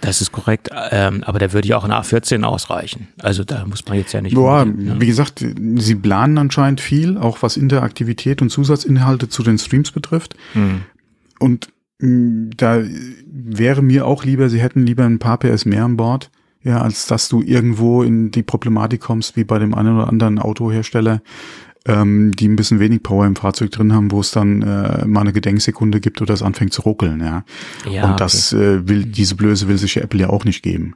Das 0.00 0.20
ist 0.20 0.30
korrekt, 0.32 0.70
ähm, 0.90 1.24
aber 1.24 1.38
da 1.38 1.52
würde 1.52 1.66
ja 1.66 1.76
auch 1.76 1.84
ein 1.84 1.90
A14 1.90 2.44
ausreichen. 2.44 3.08
Also 3.20 3.44
da 3.44 3.64
muss 3.66 3.84
man 3.86 3.98
jetzt 3.98 4.12
ja 4.12 4.20
nicht. 4.20 4.34
Boah, 4.34 4.64
ja. 4.64 5.00
wie 5.00 5.06
gesagt, 5.06 5.44
sie 5.76 5.94
planen 5.96 6.38
anscheinend 6.38 6.80
viel, 6.80 7.18
auch 7.18 7.42
was 7.42 7.56
Interaktivität 7.56 8.40
und 8.40 8.50
Zusatzinhalte 8.50 9.28
zu 9.28 9.42
den 9.42 9.58
Streams 9.58 9.90
betrifft. 9.90 10.36
Hm. 10.52 10.82
Und 11.40 11.70
mh, 11.98 12.08
mm, 12.08 12.50
da 12.56 12.82
wäre 13.26 13.82
mir 13.82 14.06
auch 14.06 14.24
lieber, 14.24 14.48
sie 14.48 14.60
hätten 14.60 14.86
lieber 14.86 15.04
ein 15.04 15.18
paar 15.18 15.38
PS 15.38 15.64
mehr 15.64 15.84
an 15.84 15.96
Bord, 15.96 16.30
ja, 16.62 16.80
als 16.80 17.06
dass 17.06 17.28
du 17.28 17.42
irgendwo 17.42 18.02
in 18.02 18.30
die 18.30 18.42
Problematik 18.42 19.00
kommst, 19.00 19.36
wie 19.36 19.44
bei 19.44 19.58
dem 19.58 19.74
einen 19.74 19.96
oder 19.96 20.08
anderen 20.08 20.38
Autohersteller, 20.38 21.22
ähm, 21.86 22.32
die 22.32 22.48
ein 22.48 22.56
bisschen 22.56 22.80
wenig 22.80 23.02
Power 23.02 23.26
im 23.26 23.36
Fahrzeug 23.36 23.70
drin 23.70 23.92
haben, 23.92 24.10
wo 24.10 24.20
es 24.20 24.30
dann 24.30 24.62
äh, 24.62 25.06
mal 25.06 25.22
eine 25.22 25.32
Gedenksekunde 25.32 26.00
gibt 26.00 26.20
oder 26.20 26.34
es 26.34 26.42
anfängt 26.42 26.72
zu 26.72 26.82
ruckeln, 26.82 27.20
ja. 27.20 27.44
ja 27.90 28.10
und 28.10 28.20
das 28.20 28.52
okay. 28.52 28.64
äh, 28.64 28.88
will, 28.88 29.04
diese 29.04 29.36
Blöße 29.36 29.68
will 29.68 29.78
sich 29.78 29.96
Apple 29.96 30.20
ja 30.20 30.30
auch 30.30 30.44
nicht 30.44 30.62
geben. 30.62 30.94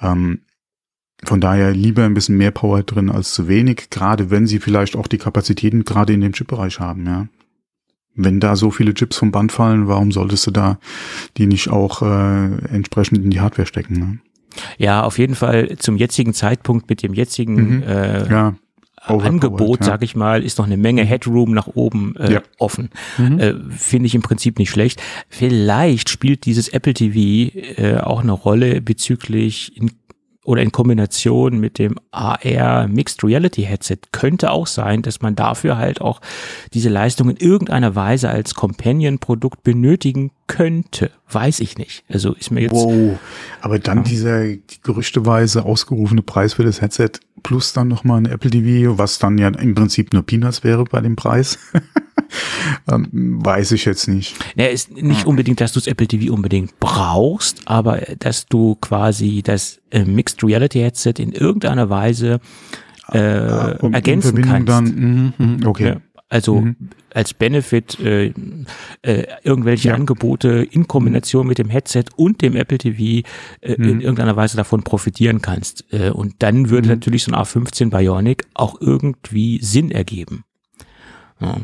Ähm, 0.00 0.40
von 1.24 1.40
daher 1.40 1.72
lieber 1.72 2.04
ein 2.04 2.14
bisschen 2.14 2.36
mehr 2.36 2.50
Power 2.50 2.82
drin 2.82 3.10
als 3.10 3.32
zu 3.32 3.48
wenig, 3.48 3.88
gerade 3.90 4.30
wenn 4.30 4.46
sie 4.46 4.58
vielleicht 4.58 4.96
auch 4.96 5.06
die 5.06 5.18
Kapazitäten 5.18 5.84
gerade 5.84 6.12
in 6.12 6.20
dem 6.20 6.32
Chipbereich 6.32 6.80
haben, 6.80 7.06
ja. 7.06 7.28
Wenn 8.18 8.40
da 8.40 8.56
so 8.56 8.70
viele 8.70 8.94
Chips 8.94 9.18
vom 9.18 9.30
Band 9.30 9.52
fallen, 9.52 9.88
warum 9.88 10.10
solltest 10.10 10.46
du 10.46 10.50
da 10.50 10.78
die 11.36 11.46
nicht 11.46 11.68
auch 11.68 12.00
äh, 12.00 12.46
entsprechend 12.72 13.22
in 13.22 13.28
die 13.28 13.40
Hardware 13.40 13.66
stecken? 13.66 13.98
Ne? 13.98 14.18
Ja, 14.78 15.02
auf 15.02 15.18
jeden 15.18 15.34
Fall 15.34 15.76
zum 15.76 15.98
jetzigen 15.98 16.32
Zeitpunkt 16.32 16.88
mit 16.88 17.02
dem 17.02 17.12
jetzigen 17.12 17.76
mhm. 17.76 17.82
äh, 17.82 18.30
ja. 18.30 18.54
Angebot, 19.06 19.80
ja. 19.80 19.86
sage 19.86 20.04
ich 20.04 20.16
mal, 20.16 20.42
ist 20.42 20.58
noch 20.58 20.66
eine 20.66 20.76
Menge 20.76 21.04
mhm. 21.04 21.08
Headroom 21.08 21.52
nach 21.52 21.68
oben 21.68 22.16
äh, 22.16 22.34
ja. 22.34 22.42
offen. 22.58 22.90
Mhm. 23.18 23.38
Äh, 23.38 23.54
Finde 23.70 24.06
ich 24.06 24.14
im 24.14 24.22
Prinzip 24.22 24.58
nicht 24.58 24.70
schlecht. 24.70 25.02
Vielleicht 25.28 26.08
spielt 26.08 26.44
dieses 26.46 26.68
Apple 26.68 26.94
TV 26.94 27.56
äh, 27.76 27.98
auch 27.98 28.22
eine 28.22 28.32
Rolle 28.32 28.80
bezüglich 28.80 29.76
in 29.76 29.90
oder 30.46 30.62
in 30.62 30.70
Kombination 30.70 31.58
mit 31.58 31.78
dem 31.78 31.96
AR 32.12 32.86
Mixed 32.88 33.24
Reality 33.24 33.62
Headset 33.62 33.98
könnte 34.12 34.52
auch 34.52 34.66
sein, 34.66 35.02
dass 35.02 35.20
man 35.20 35.34
dafür 35.34 35.76
halt 35.76 36.00
auch 36.00 36.20
diese 36.72 36.88
Leistung 36.88 37.30
in 37.30 37.36
irgendeiner 37.36 37.94
Weise 37.96 38.30
als 38.30 38.54
Companion-Produkt 38.54 39.64
benötigen 39.64 40.30
könnte. 40.46 41.10
Weiß 41.28 41.58
ich 41.58 41.76
nicht. 41.78 42.04
Also 42.08 42.34
ist 42.34 42.52
mir 42.52 42.60
jetzt. 42.60 42.74
Wow. 42.74 43.18
Aber 43.60 43.80
dann 43.80 43.98
ja. 43.98 44.04
dieser 44.04 44.44
gerüchteweise 44.84 45.64
ausgerufene 45.64 46.22
Preis 46.22 46.54
für 46.54 46.64
das 46.64 46.80
Headset 46.80 47.10
plus 47.42 47.72
dann 47.72 47.88
nochmal 47.88 48.20
ein 48.20 48.26
Apple 48.26 48.50
TV, 48.50 48.98
was 48.98 49.18
dann 49.18 49.38
ja 49.38 49.48
im 49.48 49.74
Prinzip 49.74 50.12
nur 50.12 50.22
Peanuts 50.22 50.62
wäre 50.62 50.84
bei 50.84 51.00
dem 51.00 51.16
Preis. 51.16 51.58
ähm, 52.90 53.44
weiß 53.44 53.72
ich 53.72 53.84
jetzt 53.84 54.08
nicht. 54.08 54.36
Ja, 54.56 54.66
ist 54.66 54.90
nicht 54.90 55.26
unbedingt, 55.26 55.60
dass 55.60 55.72
du 55.72 55.80
das 55.80 55.86
Apple 55.86 56.06
TV 56.06 56.32
unbedingt 56.32 56.78
brauchst, 56.80 57.66
aber 57.66 58.00
dass 58.18 58.46
du 58.46 58.76
quasi 58.76 59.42
das 59.42 59.80
äh, 59.90 60.04
Mixed 60.04 60.42
Reality 60.42 60.80
Headset 60.80 61.14
in 61.18 61.32
irgendeiner 61.32 61.90
Weise 61.90 62.40
äh, 63.12 63.76
um 63.80 63.92
ergänzen 63.92 64.42
kannst. 64.42 64.68
Dann, 64.68 64.84
mm, 65.38 65.42
mm, 65.44 65.66
okay. 65.66 65.88
Ja, 65.88 66.00
also 66.28 66.60
mhm. 66.60 66.76
als 67.14 67.34
Benefit 67.34 68.00
äh, 68.00 68.32
äh, 69.02 69.26
irgendwelche 69.44 69.88
ja. 69.88 69.94
Angebote 69.94 70.66
in 70.70 70.88
Kombination 70.88 71.46
mit 71.46 71.58
dem 71.58 71.68
Headset 71.68 72.06
und 72.16 72.42
dem 72.42 72.56
Apple 72.56 72.78
TV 72.78 73.26
äh, 73.60 73.76
mhm. 73.76 73.88
in 73.88 74.00
irgendeiner 74.00 74.34
Weise 74.34 74.56
davon 74.56 74.82
profitieren 74.82 75.40
kannst. 75.40 75.84
Äh, 75.92 76.10
und 76.10 76.34
dann 76.40 76.68
würde 76.70 76.88
mhm. 76.88 76.94
natürlich 76.94 77.24
so 77.24 77.32
ein 77.32 77.40
A15 77.40 77.90
Bionic 77.90 78.44
auch 78.54 78.80
irgendwie 78.80 79.60
Sinn 79.62 79.92
ergeben. 79.92 80.44
Ja. 81.40 81.58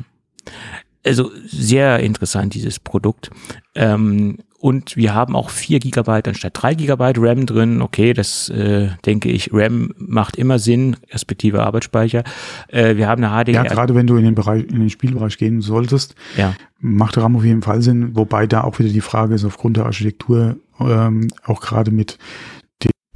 Also 1.05 1.31
sehr 1.45 1.99
interessant, 2.01 2.55
dieses 2.55 2.79
Produkt. 2.79 3.31
Ähm, 3.75 4.39
und 4.63 4.97
wir 4.97 5.13
haben 5.13 5.35
auch 5.35 5.51
vier 5.51 5.81
Gigabyte 5.81 6.29
anstatt 6.29 6.53
drei 6.55 6.77
Gigabyte 6.77 7.19
RAM 7.19 7.47
drin. 7.47 7.83
Okay, 7.83 8.13
das 8.13 8.49
äh, 8.51 8.91
denke 9.05 9.29
ich, 9.29 9.51
RAM 9.53 9.93
macht 9.97 10.37
immer 10.37 10.61
Sinn, 10.61 10.97
respektive 11.11 11.65
Arbeitsspeicher. 11.65 12.23
Äh, 12.69 12.95
wir 12.95 13.09
haben 13.09 13.25
eine 13.25 13.45
HDR. 13.45 13.65
Ja, 13.65 13.75
gerade 13.75 13.97
wenn 13.97 14.07
du 14.07 14.17
in 14.17 14.25
den 14.25 14.37
Bereich, 14.37 14.63
in 14.63 14.79
den 14.79 14.91
Spielbereich 14.91 15.37
gehen 15.37 15.63
solltest, 15.63 16.15
ja. 16.37 16.55
macht 16.79 17.19
RAM 17.19 17.35
auf 17.35 17.45
jeden 17.45 17.63
Fall 17.63 17.83
Sinn. 17.83 18.15
Wobei 18.15 18.47
da 18.47 18.63
auch 18.63 18.79
wieder 18.79 18.91
die 18.91 19.01
Frage 19.01 19.35
ist, 19.35 19.45
aufgrund 19.45 19.79
der 19.79 19.87
Architektur, 19.87 20.55
ähm, 20.79 21.27
auch 21.43 21.61
gerade 21.61 21.91
mit 21.91 22.19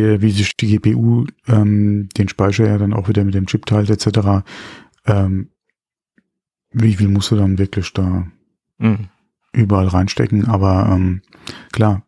der, 0.00 0.22
wie 0.22 0.32
sich 0.32 0.56
die 0.56 0.76
GPU 0.76 1.26
ähm, 1.46 2.08
den 2.16 2.28
Speicher 2.28 2.66
ja 2.66 2.76
dann 2.76 2.92
auch 2.92 3.08
wieder 3.08 3.22
mit 3.22 3.34
dem 3.34 3.46
Chip 3.46 3.66
teilt, 3.66 3.88
etc. 3.88 4.44
Ähm, 5.06 5.50
wie 6.78 6.94
viel 6.94 7.08
musst 7.08 7.30
du 7.30 7.36
dann 7.36 7.58
wirklich 7.58 7.92
da 7.92 8.26
mhm. 8.78 9.08
überall 9.52 9.88
reinstecken? 9.88 10.46
Aber 10.46 10.88
ähm, 10.92 11.22
klar. 11.72 12.02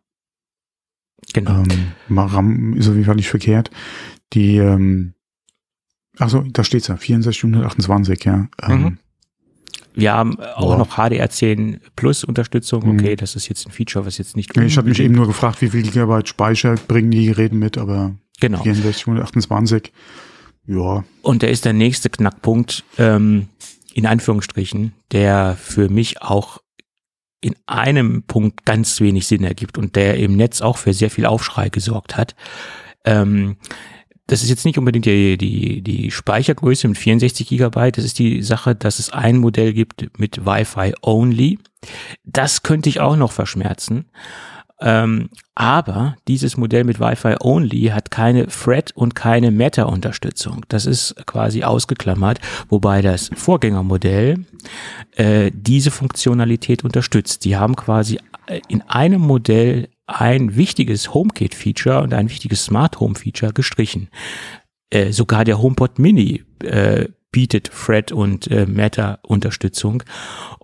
Genau. 1.33 1.63
Ähm, 2.09 2.17
RAM 2.17 2.73
ist 2.73 2.87
auf 2.87 2.93
jeden 2.93 3.05
Fall 3.05 3.15
nicht 3.15 3.29
verkehrt. 3.29 3.71
Die, 4.33 4.57
ähm, 4.57 5.13
achso, 6.17 6.41
da 6.41 6.63
steht's 6.63 6.87
ja, 6.87 6.97
6428, 6.97 8.23
ja. 8.25 8.47
Ähm, 8.61 8.81
mhm. 8.81 8.97
Wir 9.95 10.13
haben 10.13 10.39
auch 10.39 10.77
noch 10.77 10.97
HDR10 10.97 11.79
Plus 11.95 12.23
Unterstützung. 12.23 12.85
Mhm. 12.85 12.99
Okay, 12.99 13.15
das 13.15 13.35
ist 13.35 13.49
jetzt 13.49 13.67
ein 13.67 13.71
Feature, 13.71 14.05
was 14.05 14.17
jetzt 14.19 14.35
nicht. 14.35 14.55
Ich 14.55 14.77
habe 14.77 14.87
mich 14.87 14.99
eben 14.99 15.15
nur 15.15 15.27
gefragt, 15.27 15.61
wie 15.61 15.69
viel 15.69 15.81
Gigabyte 15.81 16.29
Speicher 16.29 16.75
bringen 16.87 17.11
die 17.11 17.25
Geräte 17.25 17.55
mit, 17.55 17.77
aber 17.77 18.15
genau. 18.39 18.63
6428, 18.63 19.91
ja. 20.67 21.03
Und 21.23 21.41
da 21.41 21.47
ist 21.47 21.65
der 21.65 21.73
nächste 21.73 22.09
Knackpunkt, 22.09 22.83
ähm, 22.97 23.47
in 23.93 24.05
Anführungsstrichen, 24.05 24.93
der 25.11 25.57
für 25.59 25.89
mich 25.89 26.21
auch 26.21 26.59
in 27.41 27.55
einem 27.65 28.23
Punkt 28.23 28.65
ganz 28.65 28.99
wenig 28.99 29.27
Sinn 29.27 29.43
ergibt 29.43 29.77
und 29.77 29.95
der 29.95 30.17
im 30.17 30.35
Netz 30.35 30.61
auch 30.61 30.77
für 30.77 30.93
sehr 30.93 31.09
viel 31.09 31.25
Aufschrei 31.25 31.69
gesorgt 31.69 32.17
hat. 32.17 32.35
Ähm, 33.05 33.57
das 34.27 34.43
ist 34.43 34.49
jetzt 34.49 34.65
nicht 34.65 34.77
unbedingt 34.77 35.05
die, 35.05 35.37
die, 35.37 35.81
die 35.81 36.11
Speichergröße 36.11 36.87
mit 36.87 36.97
64 36.97 37.47
Gigabyte. 37.47 37.97
Das 37.97 38.05
ist 38.05 38.19
die 38.19 38.43
Sache, 38.43 38.75
dass 38.75 38.99
es 38.99 39.09
ein 39.09 39.37
Modell 39.37 39.73
gibt 39.73 40.19
mit 40.19 40.45
Wi-Fi 40.45 40.93
only. 41.01 41.57
Das 42.23 42.61
könnte 42.61 42.89
ich 42.89 42.99
auch 42.99 43.15
noch 43.15 43.31
verschmerzen. 43.31 44.11
Ähm, 44.81 45.29
aber 45.55 46.15
dieses 46.27 46.55
Modell 46.55 46.85
mit 46.85 46.99
Wi-Fi 46.99 47.35
only 47.41 47.87
hat 47.87 48.11
keine 48.11 48.47
Thread 48.47 48.91
und 48.95 49.13
keine 49.13 49.51
Meta-Unterstützung. 49.51 50.65
Das 50.69 50.85
ist 50.85 51.15
quasi 51.25 51.63
ausgeklammert, 51.63 52.39
wobei 52.69 53.01
das 53.01 53.29
Vorgängermodell 53.35 54.45
äh, 55.15 55.51
diese 55.53 55.91
Funktionalität 55.91 56.83
unterstützt. 56.83 57.43
Die 57.43 57.57
haben 57.57 57.75
quasi 57.75 58.19
äh, 58.47 58.61
in 58.69 58.81
einem 58.83 59.21
Modell 59.21 59.89
ein 60.07 60.55
wichtiges 60.55 61.13
HomeKit-Feature 61.13 62.01
und 62.01 62.13
ein 62.13 62.29
wichtiges 62.29 62.63
Smart 62.65 62.99
Home-Feature 62.99 63.53
gestrichen. 63.53 64.09
Äh, 64.91 65.11
sogar 65.11 65.43
der 65.43 65.61
HomePod 65.61 65.99
Mini 65.99 66.43
äh, 66.63 67.09
bietet 67.31 67.71
Thread 67.71 68.11
und 68.11 68.49
äh, 68.49 68.65
Meta-Unterstützung. 68.65 70.03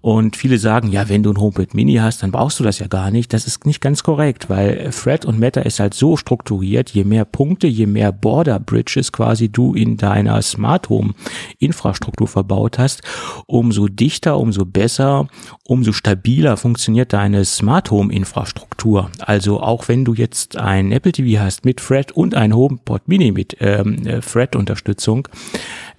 Und 0.06 0.36
viele 0.36 0.60
sagen, 0.60 0.92
ja, 0.92 1.10
wenn 1.10 1.24
du 1.24 1.32
ein 1.32 1.40
HomePod 1.40 1.74
Mini 1.74 1.96
hast, 1.96 2.22
dann 2.22 2.32
brauchst 2.32 2.60
du 2.60 2.64
das 2.64 2.78
ja 2.78 2.86
gar 2.86 3.10
nicht. 3.10 3.34
Das 3.34 3.48
ist 3.48 3.66
nicht 3.66 3.82
ganz 3.82 4.04
korrekt, 4.04 4.52
weil 4.52 4.92
Thread 4.92 5.26
und 5.26 5.40
Meta 5.40 5.62
ist 5.62 5.80
halt 5.80 5.96
so 5.96 6.16
strukturiert, 6.16 6.92
je 6.92 7.04
mehr 7.04 7.26
Punkte, 7.26 7.66
je 7.66 7.88
mehr 7.88 8.12
Border 8.12 8.60
Bridges 8.60 9.12
quasi 9.12 9.50
du 9.50 9.74
in 9.74 9.98
deiner 9.98 10.42
Smart 10.44 10.90
Home 10.90 11.16
Infrastruktur 11.58 12.28
verbaut 12.28 12.78
hast, 12.78 13.02
umso 13.48 13.88
dichter, 13.88 14.38
umso 14.38 14.66
besser, 14.66 15.28
umso 15.64 15.92
stabiler 15.92 16.58
funktioniert 16.58 17.12
deine 17.12 17.44
Smart 17.44 17.90
Home 17.90 18.14
Infrastruktur. 18.14 19.10
Also 19.20 19.60
auch 19.60 19.88
wenn 19.88 20.06
du 20.06 20.14
jetzt 20.14 20.58
ein 20.58 20.92
Apple 20.92 21.14
TV 21.14 21.42
hast 21.42 21.66
mit 21.66 21.78
Thread 21.78 22.12
und 22.12 22.36
ein 22.36 22.56
HomePod 22.56 23.08
Mini 23.08 23.32
mit 23.32 23.58
ähm, 23.60 24.06
äh, 24.06 24.20
Thread 24.20 24.56
Unterstützung, 24.56 25.28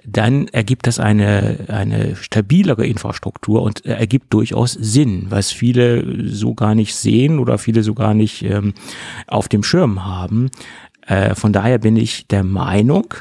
dann 0.06 0.48
ergibt 0.48 0.86
das 0.86 1.00
eine, 1.00 1.66
eine 1.68 2.16
stabilere 2.16 2.86
Infrastruktur 2.86 3.62
und 3.62 3.84
ergibt 3.84 4.32
durchaus 4.32 4.72
Sinn, 4.72 5.26
was 5.28 5.50
viele 5.50 6.28
so 6.28 6.54
gar 6.54 6.74
nicht 6.74 6.94
sehen 6.94 7.38
oder 7.38 7.58
viele 7.58 7.82
so 7.82 7.94
gar 7.94 8.14
nicht 8.14 8.42
ähm, 8.42 8.74
auf 9.26 9.48
dem 9.48 9.62
Schirm 9.62 10.04
haben. 10.04 10.50
Äh, 11.06 11.34
von 11.34 11.52
daher 11.52 11.78
bin 11.78 11.96
ich 11.96 12.26
der 12.28 12.44
Meinung, 12.44 13.14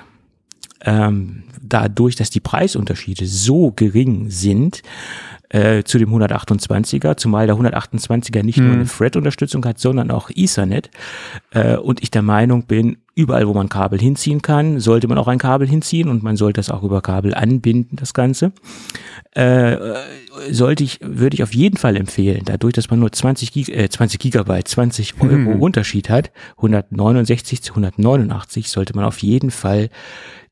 ähm, 0.81 1.43
dadurch, 1.61 2.15
dass 2.15 2.29
die 2.29 2.39
Preisunterschiede 2.39 3.25
so 3.25 3.71
gering 3.71 4.29
sind, 4.29 4.83
äh, 5.49 5.83
zu 5.83 5.97
dem 5.97 6.09
128er, 6.09 7.17
zumal 7.17 7.47
der 7.47 7.55
128er 7.55 8.43
nicht 8.43 8.57
hm. 8.57 8.65
nur 8.65 8.75
eine 8.75 8.85
Thread-Unterstützung 8.85 9.65
hat, 9.65 9.79
sondern 9.79 10.11
auch 10.11 10.29
Ethernet. 10.33 10.89
Äh, 11.51 11.77
und 11.77 12.03
ich 12.03 12.11
der 12.11 12.21
Meinung 12.21 12.63
bin, 12.63 12.97
überall, 13.15 13.47
wo 13.47 13.53
man 13.53 13.69
Kabel 13.69 13.99
hinziehen 13.99 14.41
kann, 14.41 14.79
sollte 14.79 15.07
man 15.07 15.17
auch 15.17 15.29
ein 15.29 15.37
Kabel 15.37 15.67
hinziehen 15.67 16.09
und 16.09 16.21
man 16.21 16.35
sollte 16.35 16.59
das 16.59 16.69
auch 16.69 16.83
über 16.83 17.01
Kabel 17.01 17.33
anbinden, 17.33 17.95
das 17.95 18.13
Ganze. 18.13 18.51
Äh, 19.31 19.77
sollte 20.51 20.83
ich, 20.83 20.99
würde 21.01 21.35
ich 21.35 21.43
auf 21.43 21.55
jeden 21.55 21.77
Fall 21.77 21.95
empfehlen, 21.95 22.41
dadurch, 22.45 22.73
dass 22.73 22.89
man 22.89 22.99
nur 22.99 23.11
20, 23.11 23.53
Gig 23.53 23.69
äh, 23.69 23.89
20 23.89 24.19
Gigabyte, 24.19 24.67
20 24.67 25.21
Euro 25.21 25.31
hm. 25.31 25.61
Unterschied 25.61 26.09
hat, 26.09 26.31
169 26.57 27.63
zu 27.63 27.71
189, 27.71 28.69
sollte 28.69 28.95
man 28.95 29.05
auf 29.05 29.19
jeden 29.19 29.49
Fall 29.49 29.89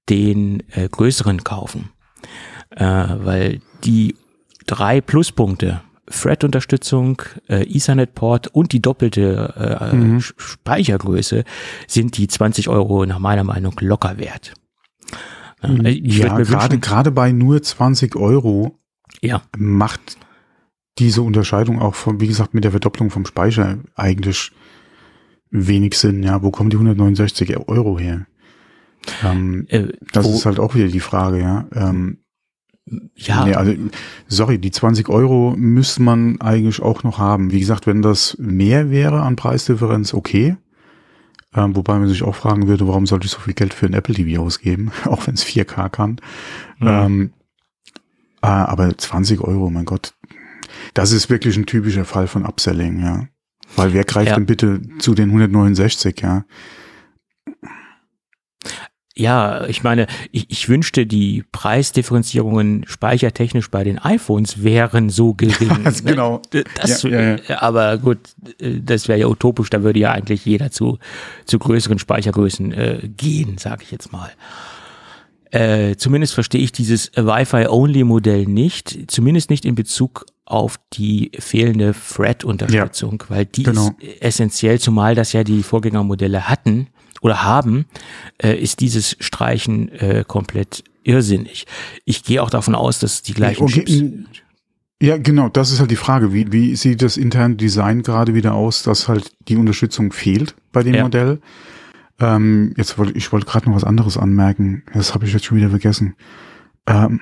den 0.09 0.63
äh, 0.71 0.87
größeren 0.87 1.43
kaufen. 1.43 1.89
Äh, 2.69 2.85
weil 2.85 3.59
die 3.83 4.15
drei 4.65 5.01
Pluspunkte. 5.01 5.81
Thread-Unterstützung, 6.13 7.21
äh, 7.47 7.63
Ethernet-Port 7.63 8.47
und 8.47 8.71
die 8.71 8.81
doppelte 8.81 9.53
äh, 9.91 9.95
mhm. 9.95 10.21
Speichergröße 10.21 11.43
sind 11.87 12.17
die 12.17 12.27
20 12.27 12.69
Euro 12.69 13.05
nach 13.05 13.19
meiner 13.19 13.43
Meinung 13.43 13.73
locker 13.79 14.17
wert. 14.17 14.53
Äh, 15.61 15.89
ich 15.89 16.19
ja, 16.19 16.37
gerade 16.37 16.79
gerade 16.79 17.11
bei 17.11 17.31
nur 17.31 17.61
20 17.61 18.15
Euro 18.15 18.79
ja. 19.21 19.41
macht 19.57 20.17
diese 20.99 21.21
Unterscheidung 21.21 21.81
auch 21.81 21.95
von, 21.95 22.19
wie 22.21 22.27
gesagt, 22.27 22.53
mit 22.53 22.63
der 22.63 22.71
Verdopplung 22.71 23.09
vom 23.09 23.25
Speicher 23.25 23.79
eigentlich 23.95 24.51
wenig 25.49 25.97
Sinn. 25.97 26.23
Ja, 26.23 26.43
wo 26.43 26.51
kommen 26.51 26.69
die 26.69 26.77
169 26.77 27.57
Euro 27.67 27.97
her? 27.97 28.27
Ähm, 29.23 29.65
äh, 29.69 29.89
das 30.11 30.27
ist 30.27 30.45
halt 30.45 30.59
auch 30.59 30.75
wieder 30.75 30.87
die 30.87 30.99
Frage, 30.99 31.39
ja. 31.39 31.67
Ähm, 31.73 32.22
ja. 33.15 33.45
Nee, 33.45 33.55
also, 33.55 33.73
sorry, 34.27 34.59
die 34.59 34.71
20 34.71 35.09
Euro 35.09 35.53
müsste 35.57 36.01
man 36.01 36.39
eigentlich 36.41 36.81
auch 36.81 37.03
noch 37.03 37.17
haben. 37.17 37.51
Wie 37.51 37.59
gesagt, 37.59 37.87
wenn 37.87 38.01
das 38.01 38.37
mehr 38.39 38.89
wäre 38.89 39.21
an 39.21 39.35
Preisdifferenz, 39.35 40.13
okay. 40.13 40.57
Ähm, 41.55 41.75
wobei 41.75 41.99
man 41.99 42.07
sich 42.07 42.23
auch 42.23 42.35
fragen 42.35 42.67
würde, 42.67 42.87
warum 42.87 43.05
sollte 43.05 43.25
ich 43.25 43.31
so 43.31 43.39
viel 43.39 43.53
Geld 43.53 43.73
für 43.73 43.85
ein 43.85 43.93
Apple 43.93 44.15
TV 44.15 44.41
ausgeben, 44.41 44.91
auch 45.05 45.27
wenn 45.27 45.35
es 45.35 45.45
4K 45.45 45.89
kann. 45.89 46.11
Mhm. 46.79 46.87
Ähm, 46.87 47.33
äh, 48.41 48.47
aber 48.47 48.97
20 48.97 49.41
Euro, 49.41 49.69
mein 49.69 49.85
Gott, 49.85 50.13
das 50.93 51.11
ist 51.11 51.29
wirklich 51.29 51.55
ein 51.55 51.65
typischer 51.65 52.05
Fall 52.05 52.27
von 52.27 52.45
Upselling, 52.45 52.99
ja. 52.99 53.27
Weil 53.75 53.93
wer 53.93 54.03
greift 54.03 54.29
ja. 54.29 54.35
denn 54.35 54.45
bitte 54.45 54.81
zu 54.99 55.15
den 55.15 55.29
169, 55.29 56.21
ja? 56.21 56.45
Ja, 59.15 59.67
ich 59.67 59.83
meine, 59.83 60.07
ich, 60.31 60.49
ich 60.49 60.69
wünschte, 60.69 61.05
die 61.05 61.43
Preisdifferenzierungen 61.51 62.85
speichertechnisch 62.87 63.69
bei 63.69 63.83
den 63.83 63.99
iPhones 63.99 64.63
wären 64.63 65.09
so 65.09 65.33
gering. 65.37 65.83
Ne? 65.83 65.93
genau. 66.03 66.41
Das, 66.49 67.03
ja, 67.03 67.09
ja, 67.09 67.35
ja. 67.47 67.61
Aber 67.61 67.97
gut, 67.99 68.17
das 68.57 69.07
wäre 69.07 69.19
ja 69.19 69.27
utopisch, 69.27 69.69
da 69.69 69.83
würde 69.83 69.99
ja 69.99 70.11
eigentlich 70.11 70.45
jeder 70.45 70.71
zu, 70.71 70.97
zu 71.45 71.59
größeren 71.59 71.99
Speichergrößen 71.99 72.73
äh, 72.73 73.09
gehen, 73.15 73.59
sage 73.59 73.83
ich 73.83 73.91
jetzt 73.91 74.11
mal. 74.11 74.31
Äh, 75.51 75.95
zumindest 75.97 76.33
verstehe 76.33 76.61
ich 76.61 76.71
dieses 76.71 77.11
Wi-Fi-Only-Modell 77.15 78.47
nicht, 78.47 79.11
zumindest 79.11 79.51
nicht 79.51 79.65
in 79.65 79.75
Bezug 79.75 80.25
auf 80.45 80.79
die 80.93 81.31
fehlende 81.37 81.93
Thread-Unterstützung, 81.93 83.23
ja, 83.29 83.35
weil 83.35 83.45
die 83.45 83.61
genau. 83.61 83.91
ist 83.99 84.21
essentiell, 84.21 84.79
zumal 84.79 85.13
das 85.13 85.33
ja 85.33 85.43
die 85.43 85.61
Vorgängermodelle 85.61 86.49
hatten 86.49 86.87
oder 87.23 87.41
haben, 87.41 87.85
äh, 88.37 88.53
ist 88.55 88.81
dieses 88.81 89.15
Streichen 89.19 89.89
äh, 89.89 90.23
komplett 90.27 90.83
irrsinnig. 91.03 91.65
Ich 92.05 92.23
gehe 92.23 92.43
auch 92.43 92.49
davon 92.49 92.75
aus, 92.75 92.99
dass 92.99 93.23
die 93.23 93.33
gleichen 93.33 93.63
okay. 93.63 93.85
Chips. 93.85 94.03
Ja, 95.01 95.17
genau, 95.17 95.49
das 95.49 95.71
ist 95.71 95.79
halt 95.79 95.91
die 95.91 95.95
Frage. 95.95 96.33
Wie, 96.33 96.51
wie 96.51 96.75
sieht 96.75 97.01
das 97.01 97.17
interne 97.17 97.55
Design 97.55 98.03
gerade 98.03 98.35
wieder 98.35 98.53
aus, 98.53 98.83
dass 98.83 99.07
halt 99.07 99.31
die 99.47 99.57
Unterstützung 99.57 100.13
fehlt 100.13 100.53
bei 100.71 100.83
dem 100.83 100.93
ja. 100.93 101.03
Modell? 101.03 101.39
Ähm, 102.19 102.73
jetzt 102.77 102.97
wollte 102.97 103.17
ich 103.17 103.31
wollte 103.31 103.45
gerade 103.45 103.69
noch 103.69 103.75
was 103.75 103.83
anderes 103.83 104.17
anmerken. 104.17 104.83
Das 104.93 105.13
habe 105.13 105.25
ich 105.25 105.33
jetzt 105.33 105.45
schon 105.45 105.57
wieder 105.57 105.69
vergessen. 105.69 106.15
Ähm, 106.87 107.21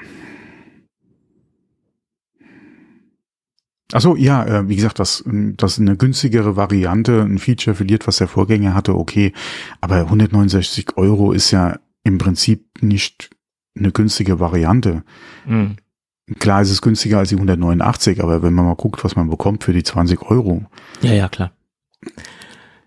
Achso, 3.92 4.16
ja, 4.16 4.46
äh, 4.46 4.70
wie 4.70 4.76
gesagt, 4.76 5.00
dass, 5.00 5.24
dass 5.26 5.80
eine 5.80 5.98
günstigere 5.98 6.56
Variante 6.56 7.22
ein 7.22 7.40
Feature 7.40 7.76
verliert, 7.76 8.08
was 8.08 8.18
der 8.18 8.28
Vorgänger 8.28 8.74
hatte, 8.74 8.96
okay. 8.96 9.34
Aber 9.82 9.98
169 9.98 10.98
Euro 10.98 11.32
ist 11.32 11.52
ja 11.52 11.80
im 12.04 12.18
Prinzip 12.18 12.66
nicht 12.82 13.30
eine 13.78 13.92
günstige 13.92 14.40
Variante. 14.40 15.04
Mhm. 15.46 15.76
Klar 16.40 16.62
ist 16.62 16.72
es 16.72 16.82
günstiger 16.82 17.20
als 17.20 17.30
die 17.30 17.36
189, 17.36 18.24
aber 18.24 18.42
wenn 18.42 18.54
man 18.54 18.66
mal 18.66 18.76
guckt, 18.76 19.04
was 19.04 19.16
man 19.16 19.30
bekommt 19.30 19.64
für 19.64 19.74
die 19.74 19.84
20 19.84 20.22
Euro. 20.22 20.66
Ja, 21.02 21.14
ja, 21.14 21.28
klar. 21.28 21.52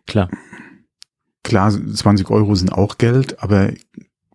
Klar. 0.06 0.30
Klar, 1.42 1.70
20 1.70 2.30
Euro 2.30 2.54
sind 2.54 2.72
auch 2.72 2.96
Geld, 2.96 3.42
aber 3.42 3.72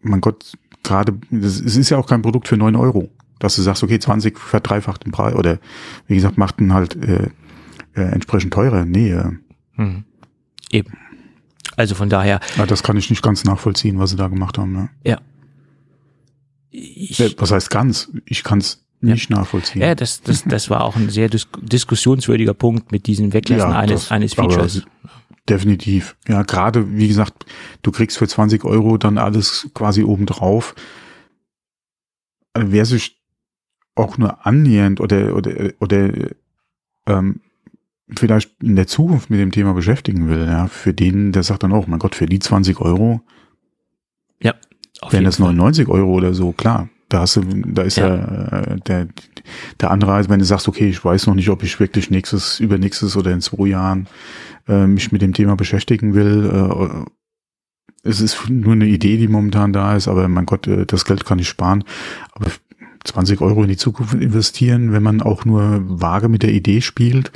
mein 0.01 0.21
Gott, 0.21 0.53
gerade, 0.83 1.17
es 1.31 1.59
ist 1.59 1.89
ja 1.89 1.97
auch 1.97 2.07
kein 2.07 2.21
Produkt 2.21 2.47
für 2.47 2.57
9 2.57 2.75
Euro 2.75 3.09
dass 3.39 3.55
du 3.55 3.61
sagst, 3.61 3.83
okay, 3.83 3.99
20 3.99 4.37
verdreifacht 4.37 5.05
den 5.05 5.11
Preis 5.11 5.33
oder 5.33 5.59
wie 6.07 6.15
gesagt, 6.15 6.37
macht 6.37 6.59
ihn 6.61 6.73
halt 6.73 6.95
äh, 6.95 7.29
äh, 7.95 8.01
entsprechend 8.01 8.53
teurer. 8.53 8.85
Nee. 8.85 9.11
Äh. 9.11 9.31
Mhm. 9.75 10.03
Eben. 10.71 10.97
Also 11.75 11.95
von 11.95 12.09
daher. 12.09 12.39
Ja, 12.57 12.65
das 12.65 12.83
kann 12.83 12.97
ich 12.97 13.09
nicht 13.09 13.23
ganz 13.23 13.45
nachvollziehen, 13.45 13.99
was 13.99 14.11
sie 14.11 14.17
da 14.17 14.27
gemacht 14.27 14.57
haben. 14.57 14.73
Ne? 14.73 14.89
Ja. 15.05 15.21
Ich, 16.69 17.19
äh, 17.19 17.33
was 17.37 17.51
heißt 17.51 17.69
ganz? 17.69 18.11
Ich 18.25 18.43
kann 18.43 18.59
es 18.59 18.85
nicht 19.01 19.29
ja. 19.29 19.37
nachvollziehen. 19.37 19.81
Ja, 19.81 19.95
das, 19.95 20.21
das, 20.21 20.43
das 20.43 20.69
war 20.69 20.83
auch 20.83 20.95
ein 20.95 21.09
sehr 21.09 21.29
dis 21.29 21.47
diskussionswürdiger 21.61 22.53
Punkt 22.53 22.91
mit 22.91 23.07
diesem 23.07 23.33
Weglassen 23.33 23.71
ja, 23.71 23.79
eines, 23.79 24.11
eines 24.11 24.33
Features. 24.33 24.83
Definitiv. 25.47 26.15
Ja, 26.27 26.43
gerade, 26.43 26.95
wie 26.95 27.07
gesagt, 27.07 27.45
du 27.81 27.91
kriegst 27.91 28.17
für 28.17 28.27
20 28.27 28.65
Euro 28.65 28.97
dann 28.97 29.17
alles 29.17 29.69
quasi 29.73 30.03
obendrauf. 30.03 30.75
Wer 32.55 32.85
sich 32.85 33.18
auch 33.99 34.17
nur 34.17 34.45
annähernd 34.45 34.99
oder, 35.01 35.35
oder, 35.35 35.71
oder 35.79 36.11
ähm, 37.05 37.41
vielleicht 38.17 38.51
in 38.63 38.75
der 38.75 38.87
Zukunft 38.87 39.29
mit 39.29 39.39
dem 39.39 39.51
Thema 39.51 39.73
beschäftigen 39.73 40.29
will, 40.29 40.45
ja, 40.45 40.67
für 40.67 40.93
den, 40.93 41.31
der 41.31 41.43
sagt 41.43 41.63
dann 41.63 41.73
auch, 41.73 41.87
mein 41.87 41.99
Gott, 41.99 42.15
für 42.15 42.25
die 42.25 42.39
20 42.39 42.79
Euro, 42.79 43.21
ja, 44.41 44.55
wären 45.09 45.25
das 45.25 45.39
99 45.39 45.85
Fall. 45.87 45.95
Euro 45.95 46.13
oder 46.13 46.33
so, 46.33 46.51
klar. 46.51 46.89
Da 47.09 47.21
hast 47.21 47.37
du, 47.37 47.41
da 47.41 47.81
ist 47.81 47.97
ja, 47.97 48.15
äh, 48.15 48.79
der, 48.81 49.07
der 49.79 49.91
Anreiz, 49.91 50.29
wenn 50.29 50.39
du 50.39 50.45
sagst, 50.45 50.67
okay, 50.67 50.89
ich 50.89 51.03
weiß 51.03 51.25
noch 51.25 51.33
nicht, 51.33 51.49
ob 51.49 51.63
ich 51.63 51.79
wirklich 51.79 52.11
nächstes, 52.11 52.59
übernächstes 52.59 53.17
oder 53.17 53.31
in 53.31 53.41
zwei 53.41 53.67
Jahren 53.67 54.07
äh, 54.67 54.85
mich 54.85 55.11
mit 55.11 55.23
dem 55.23 55.33
Thema 55.33 55.55
beschäftigen 55.55 56.13
will. 56.13 56.51
Äh, 56.53 57.09
es 58.03 58.21
ist 58.21 58.47
nur 58.49 58.73
eine 58.73 58.85
Idee, 58.85 59.17
die 59.17 59.27
momentan 59.27 59.73
da 59.73 59.95
ist, 59.95 60.07
aber 60.07 60.27
mein 60.27 60.45
Gott, 60.45 60.67
äh, 60.67 60.85
das 60.85 61.03
Geld 61.03 61.25
kann 61.25 61.39
ich 61.39 61.49
sparen. 61.49 61.83
Aber 62.33 62.51
20 63.03 63.41
Euro 63.41 63.63
in 63.63 63.69
die 63.69 63.77
Zukunft 63.77 64.13
investieren, 64.13 64.91
wenn 64.91 65.03
man 65.03 65.21
auch 65.21 65.45
nur 65.45 65.81
vage 65.83 66.29
mit 66.29 66.43
der 66.43 66.51
Idee 66.51 66.81
spielt. 66.81 67.31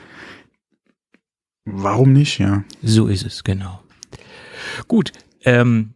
Warum 1.65 2.13
nicht, 2.13 2.39
ja? 2.39 2.63
So 2.81 3.07
ist 3.07 3.25
es, 3.25 3.43
genau. 3.43 3.81
Gut, 4.87 5.11
ähm, 5.45 5.93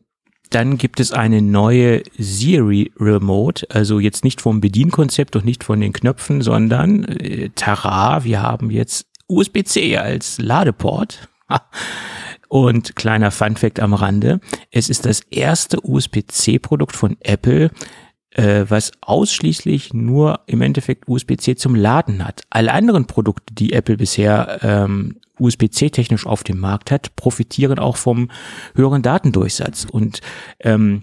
dann 0.50 0.78
gibt 0.78 1.00
es 1.00 1.12
eine 1.12 1.42
neue 1.42 2.04
Siri 2.18 2.92
Remote, 2.98 3.68
also 3.70 4.00
jetzt 4.00 4.24
nicht 4.24 4.40
vom 4.40 4.62
Bedienkonzept 4.62 5.36
und 5.36 5.46
nicht 5.46 5.64
von 5.64 5.82
den 5.82 5.94
Knöpfen, 5.94 6.42
sondern 6.42 7.04
äh, 7.04 7.50
Tara, 7.56 8.24
wir 8.24 8.42
haben 8.42 8.72
jetzt 8.72 9.08
USB-C 9.28 9.98
als 9.98 10.40
Ladeport. 10.40 11.30
Und 12.50 12.96
kleiner 12.96 13.32
Fun 13.32 13.58
Fact 13.58 13.82
am 13.82 13.94
Rande, 13.94 14.40
es 14.72 14.90
ist 14.90 15.06
das 15.06 15.20
erste 15.30 15.86
USB-C-Produkt 15.86 16.96
von 16.96 17.18
Apple, 17.20 17.72
äh, 18.38 18.66
was 18.70 18.92
ausschließlich 19.02 19.94
nur 19.94 20.42
im 20.46 20.62
Endeffekt 20.62 21.08
USB-C 21.08 21.56
zum 21.56 21.76
Laden 21.76 22.26
hat. 22.26 22.44
Alle 22.50 22.72
anderen 22.72 23.06
Produkte, 23.06 23.54
die 23.54 23.74
Apple 23.74 23.98
bisher 23.98 24.60
ähm, 24.62 25.18
USB-C 25.40 25.90
technisch 25.90 26.26
auf 26.26 26.44
dem 26.44 26.60
Markt 26.60 26.92
hat, 26.92 27.16
profitieren 27.16 27.80
auch 27.80 27.98
vom 27.98 28.30
höheren 28.76 29.02
Datendurchsatz. 29.02 29.86
Und 29.90 30.22
ähm, 30.60 31.02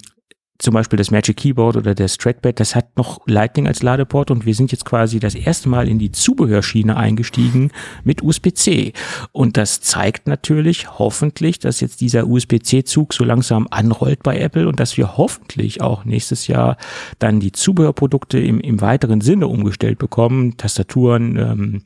zum 0.59 0.73
Beispiel 0.73 0.97
das 0.97 1.11
Magic 1.11 1.37
Keyboard 1.37 1.77
oder 1.77 1.95
das 1.95 2.17
Trackpad, 2.17 2.61
das 2.61 2.77
hat 2.77 2.97
noch 2.97 3.21
Lightning 3.27 3.67
als 3.67 3.83
Ladeport 3.83 4.31
und 4.31 4.47
wir 4.47 4.55
sind 4.55 4.71
jetzt 4.71 4.85
quasi 4.85 5.19
das 5.19 5.35
erste 5.35 5.69
Mal 5.69 5.89
in 5.89 5.99
die 5.99 6.13
Zubehörschiene 6.13 6.97
eingestiegen 6.97 7.73
mit 8.05 8.23
USB-C. 8.23 8.93
Und 9.33 9.57
das 9.57 9.81
zeigt 9.81 10.29
natürlich 10.29 10.99
hoffentlich, 10.99 11.59
dass 11.59 11.81
jetzt 11.81 12.01
dieser 12.01 12.29
USB-C-Zug 12.29 13.13
so 13.15 13.25
langsam 13.25 13.67
anrollt 13.71 14.23
bei 14.23 14.39
Apple 14.39 14.69
und 14.69 14.79
dass 14.79 14.97
wir 14.97 15.17
hoffentlich 15.17 15.81
auch 15.81 16.05
nächstes 16.05 16.47
Jahr 16.47 16.77
dann 17.19 17.41
die 17.41 17.53
Zubehörprodukte 17.53 18.39
im, 18.39 18.61
im 18.61 18.81
weiteren 18.81 19.21
Sinne 19.21 19.49
umgestellt 19.49 19.99
bekommen, 19.99 20.57
Tastaturen, 20.57 21.37
ähm, 21.37 21.83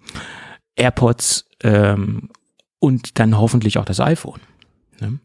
AirPods 0.76 1.46
ähm, 1.62 2.28
und 2.78 3.18
dann 3.18 3.38
hoffentlich 3.38 3.78
auch 3.78 3.87
das 3.87 3.98
iPhone. 3.98 4.40
Ne? 5.00 5.18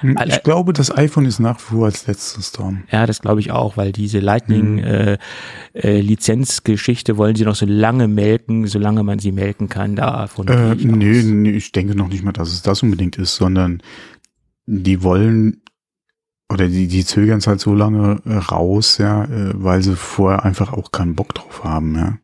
Hm, 0.00 0.18
ich 0.26 0.42
glaube, 0.42 0.72
das 0.72 0.96
iPhone 0.96 1.26
ist 1.26 1.38
nach 1.38 1.58
wie 1.58 1.76
vor 1.76 1.84
als 1.86 2.06
letztes 2.06 2.52
da. 2.52 2.72
Ja, 2.90 3.06
das 3.06 3.20
glaube 3.20 3.40
ich 3.40 3.50
auch, 3.52 3.76
weil 3.76 3.92
diese 3.92 4.18
Lightning-Lizenzgeschichte 4.18 7.12
mhm. 7.12 7.14
äh, 7.14 7.16
äh, 7.16 7.18
wollen 7.18 7.36
sie 7.36 7.44
noch 7.44 7.54
so 7.54 7.66
lange 7.66 8.08
melken, 8.08 8.66
solange 8.66 9.04
man 9.04 9.20
sie 9.20 9.32
melken 9.32 9.68
kann. 9.68 9.96
Davon 9.96 10.48
äh, 10.48 10.74
ich 10.74 10.84
nee, 10.84 11.22
nee, 11.22 11.50
ich 11.50 11.72
denke 11.72 11.94
noch 11.94 12.08
nicht 12.08 12.24
mal, 12.24 12.32
dass 12.32 12.52
es 12.52 12.62
das 12.62 12.82
unbedingt 12.82 13.16
ist, 13.16 13.36
sondern 13.36 13.82
die 14.66 15.02
wollen 15.02 15.62
oder 16.52 16.68
die, 16.68 16.86
die 16.86 17.04
zögern 17.04 17.38
es 17.38 17.46
halt 17.46 17.60
so 17.60 17.74
lange 17.74 18.20
äh, 18.26 18.34
raus, 18.34 18.98
ja, 18.98 19.24
äh, 19.24 19.52
weil 19.54 19.82
sie 19.82 19.96
vorher 19.96 20.44
einfach 20.44 20.72
auch 20.72 20.92
keinen 20.92 21.14
Bock 21.14 21.34
drauf 21.34 21.64
haben, 21.64 21.96
ja. 21.96 22.18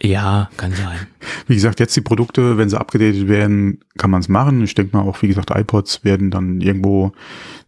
Ja, 0.00 0.48
kann 0.56 0.72
sein. 0.72 1.06
Wie 1.46 1.54
gesagt, 1.54 1.80
jetzt 1.80 1.96
die 1.96 2.00
Produkte, 2.00 2.56
wenn 2.56 2.68
sie 2.68 2.78
abgedatet 2.78 3.26
werden, 3.26 3.80
kann 3.96 4.10
man 4.10 4.20
es 4.20 4.28
machen. 4.28 4.62
Ich 4.62 4.74
denke 4.74 4.96
mal 4.96 5.02
auch, 5.02 5.22
wie 5.22 5.28
gesagt, 5.28 5.50
iPods 5.50 6.04
werden 6.04 6.30
dann 6.30 6.60
irgendwo 6.60 7.12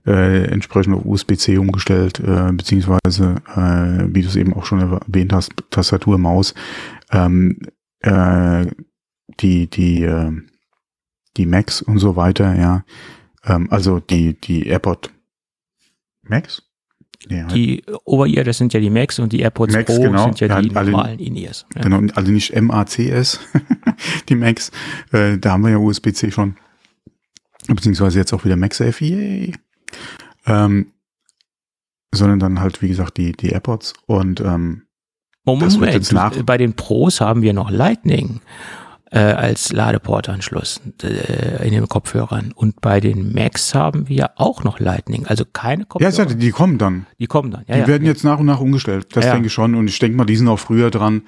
äh, 0.07 0.45
entsprechend 0.45 0.95
auf 0.95 1.05
USB-C 1.05 1.59
umgestellt, 1.59 2.21
äh, 2.21 2.53
beziehungsweise, 2.53 3.37
äh, 3.57 4.15
wie 4.15 4.23
du 4.23 4.29
es 4.29 4.37
eben 4.37 4.55
auch 4.55 4.65
schon 4.65 4.81
erwähnt 4.81 5.33
hast, 5.33 5.53
Tastatur, 5.71 6.19
Maus. 6.19 6.55
Ähm, 7.11 7.59
äh, 8.01 8.67
die, 9.41 9.69
die, 9.69 10.03
äh, 10.05 10.33
die 11.37 11.47
Macs 11.47 11.83
und 11.83 11.99
so 11.99 12.17
weiter, 12.17 12.55
ja. 12.55 12.85
Ähm, 13.45 13.69
also 13.71 13.99
die, 13.99 14.39
die 14.41 14.67
AirPod 14.67 15.11
Macs? 16.23 16.70
Ja. 17.29 17.47
Die 17.49 17.85
Over-Ear, 18.05 18.45
das 18.45 18.59
sind 18.59 18.73
ja 18.73 18.81
die 18.81 18.89
Macs 18.89 19.19
und 19.19 19.33
die 19.33 19.41
AirPods 19.41 19.75
Macs, 19.75 19.95
Pro 19.95 20.03
genau. 20.03 20.25
sind 20.25 20.41
ja, 20.41 20.47
ja 20.47 20.63
die 20.63 20.71
normalen 20.71 21.19
In-Ears. 21.19 21.67
Ja. 21.75 21.83
Genau, 21.83 22.01
also 22.15 22.33
nicht 22.33 22.59
MACS, 22.59 23.41
die 24.29 24.35
Macs. 24.35 24.71
Äh, 25.13 25.39
da 25.39 25.53
haben 25.53 25.63
wir 25.63 25.71
ja 25.71 25.77
USB-C 25.77 26.31
schon. 26.31 26.57
Beziehungsweise 27.67 28.19
jetzt 28.19 28.33
auch 28.33 28.45
wieder 28.45 28.57
MagSafe, 28.57 29.05
yay. 29.05 29.53
Ähm, 30.47 30.93
sondern 32.13 32.39
dann 32.39 32.61
halt, 32.61 32.81
wie 32.83 32.89
gesagt, 32.89 33.19
die, 33.19 33.33
die 33.33 33.51
AirPods 33.51 33.93
und 34.07 34.41
ähm, 34.41 34.83
Moment, 35.45 35.73
das 35.73 35.81
wird 35.81 35.93
jetzt 35.93 36.13
nach 36.13 36.43
bei 36.43 36.59
den 36.59 36.75
Pros 36.75 37.21
haben 37.21 37.43
wir 37.43 37.53
noch 37.53 37.71
Lightning 37.71 38.41
äh, 39.11 39.19
als 39.19 39.73
Ladeportanschluss 39.73 40.81
äh, 41.03 41.67
in 41.67 41.73
den 41.73 41.89
Kopfhörern. 41.89 42.53
Und 42.55 42.81
bei 42.81 43.01
den 43.01 43.33
Macs 43.33 43.75
haben 43.75 44.09
wir 44.09 44.31
auch 44.37 44.63
noch 44.63 44.79
Lightning, 44.79 45.27
also 45.27 45.45
keine 45.53 45.85
Kopfhörer. 45.85 46.29
Ja, 46.29 46.35
die 46.35 46.51
kommen 46.51 46.79
dann. 46.79 47.07
Die 47.19 47.27
kommen 47.27 47.51
dann, 47.51 47.65
ja. 47.67 47.75
Die 47.75 47.81
ja. 47.81 47.87
werden 47.89 48.07
jetzt 48.07 48.25
nach 48.25 48.39
und 48.39 48.47
nach 48.47 48.61
umgestellt, 48.61 49.09
das 49.13 49.25
ja, 49.25 49.33
denke 49.33 49.49
ich 49.49 49.53
schon. 49.53 49.75
Und 49.75 49.89
ich 49.89 49.99
denke 49.99 50.17
mal, 50.17 50.27
die 50.27 50.37
sind 50.37 50.49
auch 50.49 50.59
früher 50.59 50.91
dran, 50.91 51.23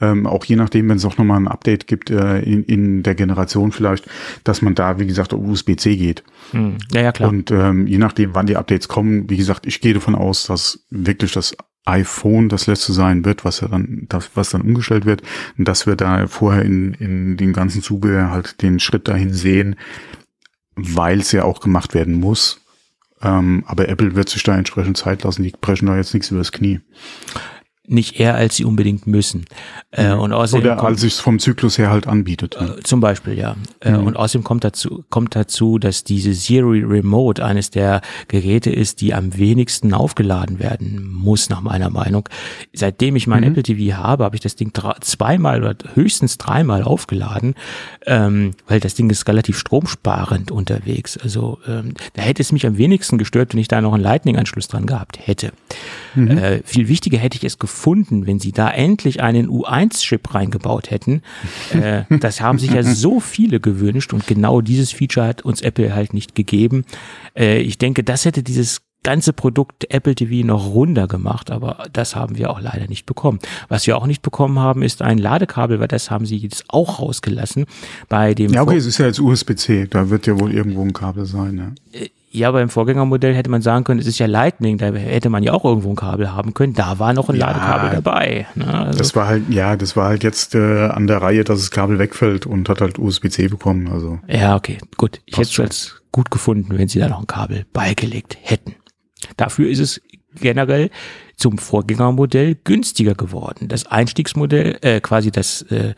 ähm, 0.00 0.26
auch 0.26 0.44
je 0.44 0.56
nachdem, 0.56 0.88
wenn 0.88 0.96
es 0.96 1.04
auch 1.04 1.18
nochmal 1.18 1.40
ein 1.40 1.48
Update 1.48 1.86
gibt 1.86 2.10
äh, 2.10 2.38
in, 2.40 2.64
in 2.64 3.02
der 3.02 3.14
Generation 3.14 3.72
vielleicht, 3.72 4.06
dass 4.44 4.62
man 4.62 4.74
da, 4.74 4.98
wie 4.98 5.06
gesagt, 5.06 5.34
auf 5.34 5.40
USB-C 5.40 5.96
geht. 5.96 6.22
Hm. 6.52 6.78
Ja, 6.92 7.02
ja, 7.02 7.12
klar. 7.12 7.30
Und 7.30 7.50
ähm, 7.50 7.86
je 7.86 7.98
nachdem, 7.98 8.34
wann 8.34 8.46
die 8.46 8.56
Updates 8.56 8.88
kommen, 8.88 9.28
wie 9.28 9.36
gesagt, 9.36 9.66
ich 9.66 9.80
gehe 9.80 9.94
davon 9.94 10.14
aus, 10.14 10.46
dass 10.46 10.84
wirklich 10.90 11.32
das 11.32 11.56
iPhone 11.84 12.48
das 12.48 12.66
letzte 12.66 12.92
sein 12.92 13.24
wird, 13.24 13.44
was 13.44 13.60
ja 13.60 13.68
dann, 13.68 14.06
das, 14.08 14.30
was 14.34 14.50
dann 14.50 14.62
umgestellt 14.62 15.04
wird, 15.04 15.22
und 15.58 15.68
dass 15.68 15.86
wir 15.86 15.96
da 15.96 16.26
vorher 16.26 16.62
in, 16.62 16.94
in 16.94 17.36
den 17.36 17.52
ganzen 17.52 17.82
Zubehör 17.82 18.30
halt 18.30 18.62
den 18.62 18.80
Schritt 18.80 19.08
dahin 19.08 19.32
sehen, 19.32 19.76
weil 20.76 21.20
es 21.20 21.32
ja 21.32 21.44
auch 21.44 21.60
gemacht 21.60 21.94
werden 21.94 22.14
muss. 22.14 22.60
Ähm, 23.22 23.64
aber 23.66 23.88
Apple 23.88 24.16
wird 24.16 24.28
sich 24.28 24.42
da 24.42 24.56
entsprechend 24.56 24.96
Zeit 24.96 25.22
lassen, 25.24 25.42
die 25.42 25.52
brechen 25.60 25.86
da 25.86 25.96
jetzt 25.96 26.14
nichts 26.14 26.30
übers 26.30 26.52
Knie. 26.52 26.80
Nicht 27.86 28.18
eher, 28.18 28.34
als 28.34 28.56
sie 28.56 28.64
unbedingt 28.64 29.06
müssen. 29.06 29.44
Äh, 29.90 30.12
und 30.12 30.32
außerdem 30.32 30.72
Oder 30.72 30.82
als 30.84 31.02
sich 31.02 31.14
vom 31.16 31.38
Zyklus 31.38 31.76
her 31.76 31.90
halt 31.90 32.06
anbietet. 32.06 32.56
äh, 32.58 32.80
zum 32.82 33.00
Beispiel, 33.00 33.36
ja. 33.38 33.56
Äh, 33.80 33.92
Mhm. 33.92 34.06
Und 34.06 34.16
außerdem 34.16 34.42
kommt 34.42 34.64
dazu, 34.64 35.04
kommt 35.10 35.36
dazu, 35.36 35.78
dass 35.78 36.02
diese 36.02 36.32
Siri 36.32 36.82
Remote 36.82 37.44
eines 37.44 37.70
der 37.70 38.00
Geräte 38.28 38.70
ist, 38.70 39.00
die 39.02 39.12
am 39.12 39.36
wenigsten 39.36 39.92
aufgeladen 39.92 40.58
werden 40.58 41.06
muss, 41.12 41.50
nach 41.50 41.60
meiner 41.60 41.90
Meinung. 41.90 42.28
Seitdem 42.72 43.16
ich 43.16 43.26
mein 43.26 43.42
Mhm. 43.42 43.48
Apple 43.50 43.62
TV 43.64 43.96
habe, 43.96 44.24
habe 44.24 44.34
ich 44.36 44.40
das 44.42 44.56
Ding 44.56 44.72
zweimal 45.02 45.62
oder 45.62 45.76
höchstens 45.94 46.38
dreimal 46.38 46.82
aufgeladen, 46.82 47.54
ähm, 48.06 48.52
weil 48.66 48.80
das 48.80 48.94
Ding 48.94 49.10
ist 49.10 49.28
relativ 49.28 49.58
stromsparend 49.58 50.50
unterwegs. 50.50 51.18
Also 51.18 51.58
ähm, 51.68 51.92
da 52.14 52.22
hätte 52.22 52.40
es 52.42 52.50
mich 52.50 52.66
am 52.66 52.78
wenigsten 52.78 53.18
gestört, 53.18 53.52
wenn 53.52 53.60
ich 53.60 53.68
da 53.68 53.80
noch 53.82 53.92
einen 53.92 54.02
Lightning-Anschluss 54.02 54.68
dran 54.68 54.86
gehabt 54.86 55.18
hätte. 55.26 55.52
Äh, 56.16 56.60
viel 56.64 56.88
wichtiger 56.88 57.18
hätte 57.18 57.36
ich 57.36 57.44
es 57.44 57.58
gefunden, 57.58 57.73
wenn 58.26 58.38
sie 58.38 58.52
da 58.52 58.70
endlich 58.70 59.22
einen 59.22 59.48
U1-Chip 59.48 60.34
reingebaut 60.34 60.90
hätten. 60.90 61.22
Äh, 61.72 62.04
das 62.20 62.40
haben 62.40 62.58
sich 62.58 62.70
ja 62.72 62.82
so 62.94 63.20
viele 63.20 63.60
gewünscht 63.60 64.12
und 64.12 64.26
genau 64.26 64.60
dieses 64.60 64.92
Feature 64.92 65.26
hat 65.26 65.42
uns 65.42 65.60
Apple 65.60 65.94
halt 65.94 66.14
nicht 66.14 66.34
gegeben. 66.34 66.84
Äh, 67.36 67.58
ich 67.60 67.78
denke, 67.78 68.04
das 68.04 68.24
hätte 68.24 68.42
dieses 68.42 68.82
ganze 69.02 69.32
Produkt 69.34 69.92
Apple 69.92 70.14
TV 70.14 70.46
noch 70.46 70.66
runder 70.74 71.06
gemacht, 71.06 71.50
aber 71.50 71.86
das 71.92 72.16
haben 72.16 72.38
wir 72.38 72.50
auch 72.50 72.60
leider 72.60 72.88
nicht 72.88 73.04
bekommen. 73.04 73.38
Was 73.68 73.86
wir 73.86 73.98
auch 73.98 74.06
nicht 74.06 74.22
bekommen 74.22 74.58
haben, 74.58 74.82
ist 74.82 75.02
ein 75.02 75.18
Ladekabel, 75.18 75.78
weil 75.78 75.88
das 75.88 76.10
haben 76.10 76.24
sie 76.26 76.38
jetzt 76.38 76.64
auch 76.68 77.00
rausgelassen. 77.00 77.66
Bei 78.08 78.34
dem 78.34 78.52
Ja, 78.52 78.62
okay, 78.62 78.70
Vor- 78.70 78.78
es 78.78 78.86
ist 78.86 78.98
ja 78.98 79.06
jetzt 79.06 79.20
USB-C, 79.20 79.88
da 79.90 80.08
wird 80.08 80.26
ja 80.26 80.40
wohl 80.40 80.52
irgendwo 80.52 80.80
ein 80.80 80.94
Kabel 80.94 81.26
sein. 81.26 81.74
Ja. 81.92 82.00
Ja, 82.34 82.50
beim 82.50 82.68
Vorgängermodell 82.68 83.32
hätte 83.32 83.48
man 83.48 83.62
sagen 83.62 83.84
können, 83.84 84.00
es 84.00 84.08
ist 84.08 84.18
ja 84.18 84.26
Lightning, 84.26 84.76
da 84.76 84.86
hätte 84.92 85.30
man 85.30 85.44
ja 85.44 85.52
auch 85.52 85.64
irgendwo 85.64 85.90
ein 85.90 85.96
Kabel 85.96 86.32
haben 86.32 86.52
können. 86.52 86.74
Da 86.74 86.98
war 86.98 87.12
noch 87.12 87.28
ein 87.28 87.36
Ja, 87.36 87.46
Ladekabel 87.46 87.90
dabei. 87.90 88.46
Ne? 88.56 88.66
Also, 88.66 88.98
Das 88.98 89.14
war 89.14 89.28
halt, 89.28 89.48
ja, 89.50 89.76
das 89.76 89.94
war 89.94 90.08
halt 90.08 90.24
jetzt 90.24 90.56
äh, 90.56 90.88
an 90.88 91.06
der 91.06 91.22
Reihe, 91.22 91.44
dass 91.44 91.60
das 91.60 91.70
Kabel 91.70 92.00
wegfällt 92.00 92.44
und 92.44 92.68
hat 92.68 92.80
halt 92.80 92.98
USB-C 92.98 93.46
bekommen. 93.46 93.86
Also 93.86 94.18
Ja, 94.26 94.56
okay, 94.56 94.78
gut. 94.96 95.20
Ich 95.26 95.36
hätte 95.36 95.48
es 95.48 95.60
als 95.60 96.02
gut 96.10 96.32
gefunden, 96.32 96.76
wenn 96.76 96.88
sie 96.88 96.98
da 96.98 97.08
noch 97.08 97.20
ein 97.20 97.28
Kabel 97.28 97.66
beigelegt 97.72 98.36
hätten. 98.42 98.74
Dafür 99.36 99.68
ist 99.70 99.78
es 99.78 100.00
generell 100.40 100.90
zum 101.36 101.58
Vorgängermodell 101.58 102.56
günstiger 102.64 103.14
geworden. 103.14 103.68
Das 103.68 103.86
Einstiegsmodell, 103.86 104.78
äh, 104.82 105.00
quasi 105.00 105.30
das, 105.30 105.62
äh, 105.62 105.94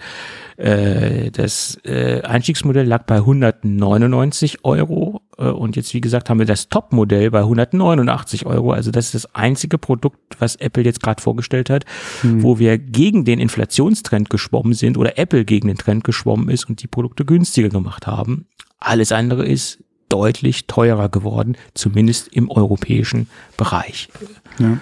äh, 0.59 1.31
das 1.31 1.79
äh, 1.85 2.21
Einstiegsmodell 2.23 2.87
lag 2.87 3.05
bei 3.05 3.17
199 3.17 4.65
Euro 4.65 5.23
und 5.37 5.77
jetzt, 5.77 5.93
wie 5.93 6.01
gesagt, 6.01 6.31
haben 6.31 6.39
wir 6.39 6.47
das 6.47 6.69
Topmodell 6.69 7.31
bei 7.31 7.41
189 7.41 8.47
Euro. 8.47 8.73
Also 8.73 8.91
das 8.91 9.07
ist 9.07 9.15
das 9.15 9.35
einzige 9.35 9.77
Produkt, 9.77 10.19
was 10.39 10.57
Apple 10.57 10.83
jetzt 10.83 11.03
gerade 11.03 11.21
vorgestellt 11.21 11.69
hat, 11.69 11.85
wo 12.23 12.59
wir 12.59 12.79
gegen 12.79 13.25
den 13.25 13.39
Inflationstrend 13.39 14.31
geschwommen 14.31 14.73
sind 14.73 14.97
oder 14.97 15.19
Apple 15.19 15.45
gegen 15.45 15.69
den 15.69 15.77
Trend 15.77 16.05
geschwommen 16.05 16.49
ist 16.49 16.69
und 16.69 16.83
die 16.83 16.87
Produkte 16.87 17.25
günstiger 17.25 17.69
gemacht 17.69 18.07
haben. 18.07 18.47
Alles 18.79 19.13
andere 19.13 19.47
ist 19.47 19.83
deutlich 20.09 20.67
teurer 20.67 21.09
geworden, 21.09 21.57
zumindest 21.75 22.29
im 22.29 22.51
europäischen 22.51 23.29
Bereich. 23.57 24.09
Ja. 24.59 24.79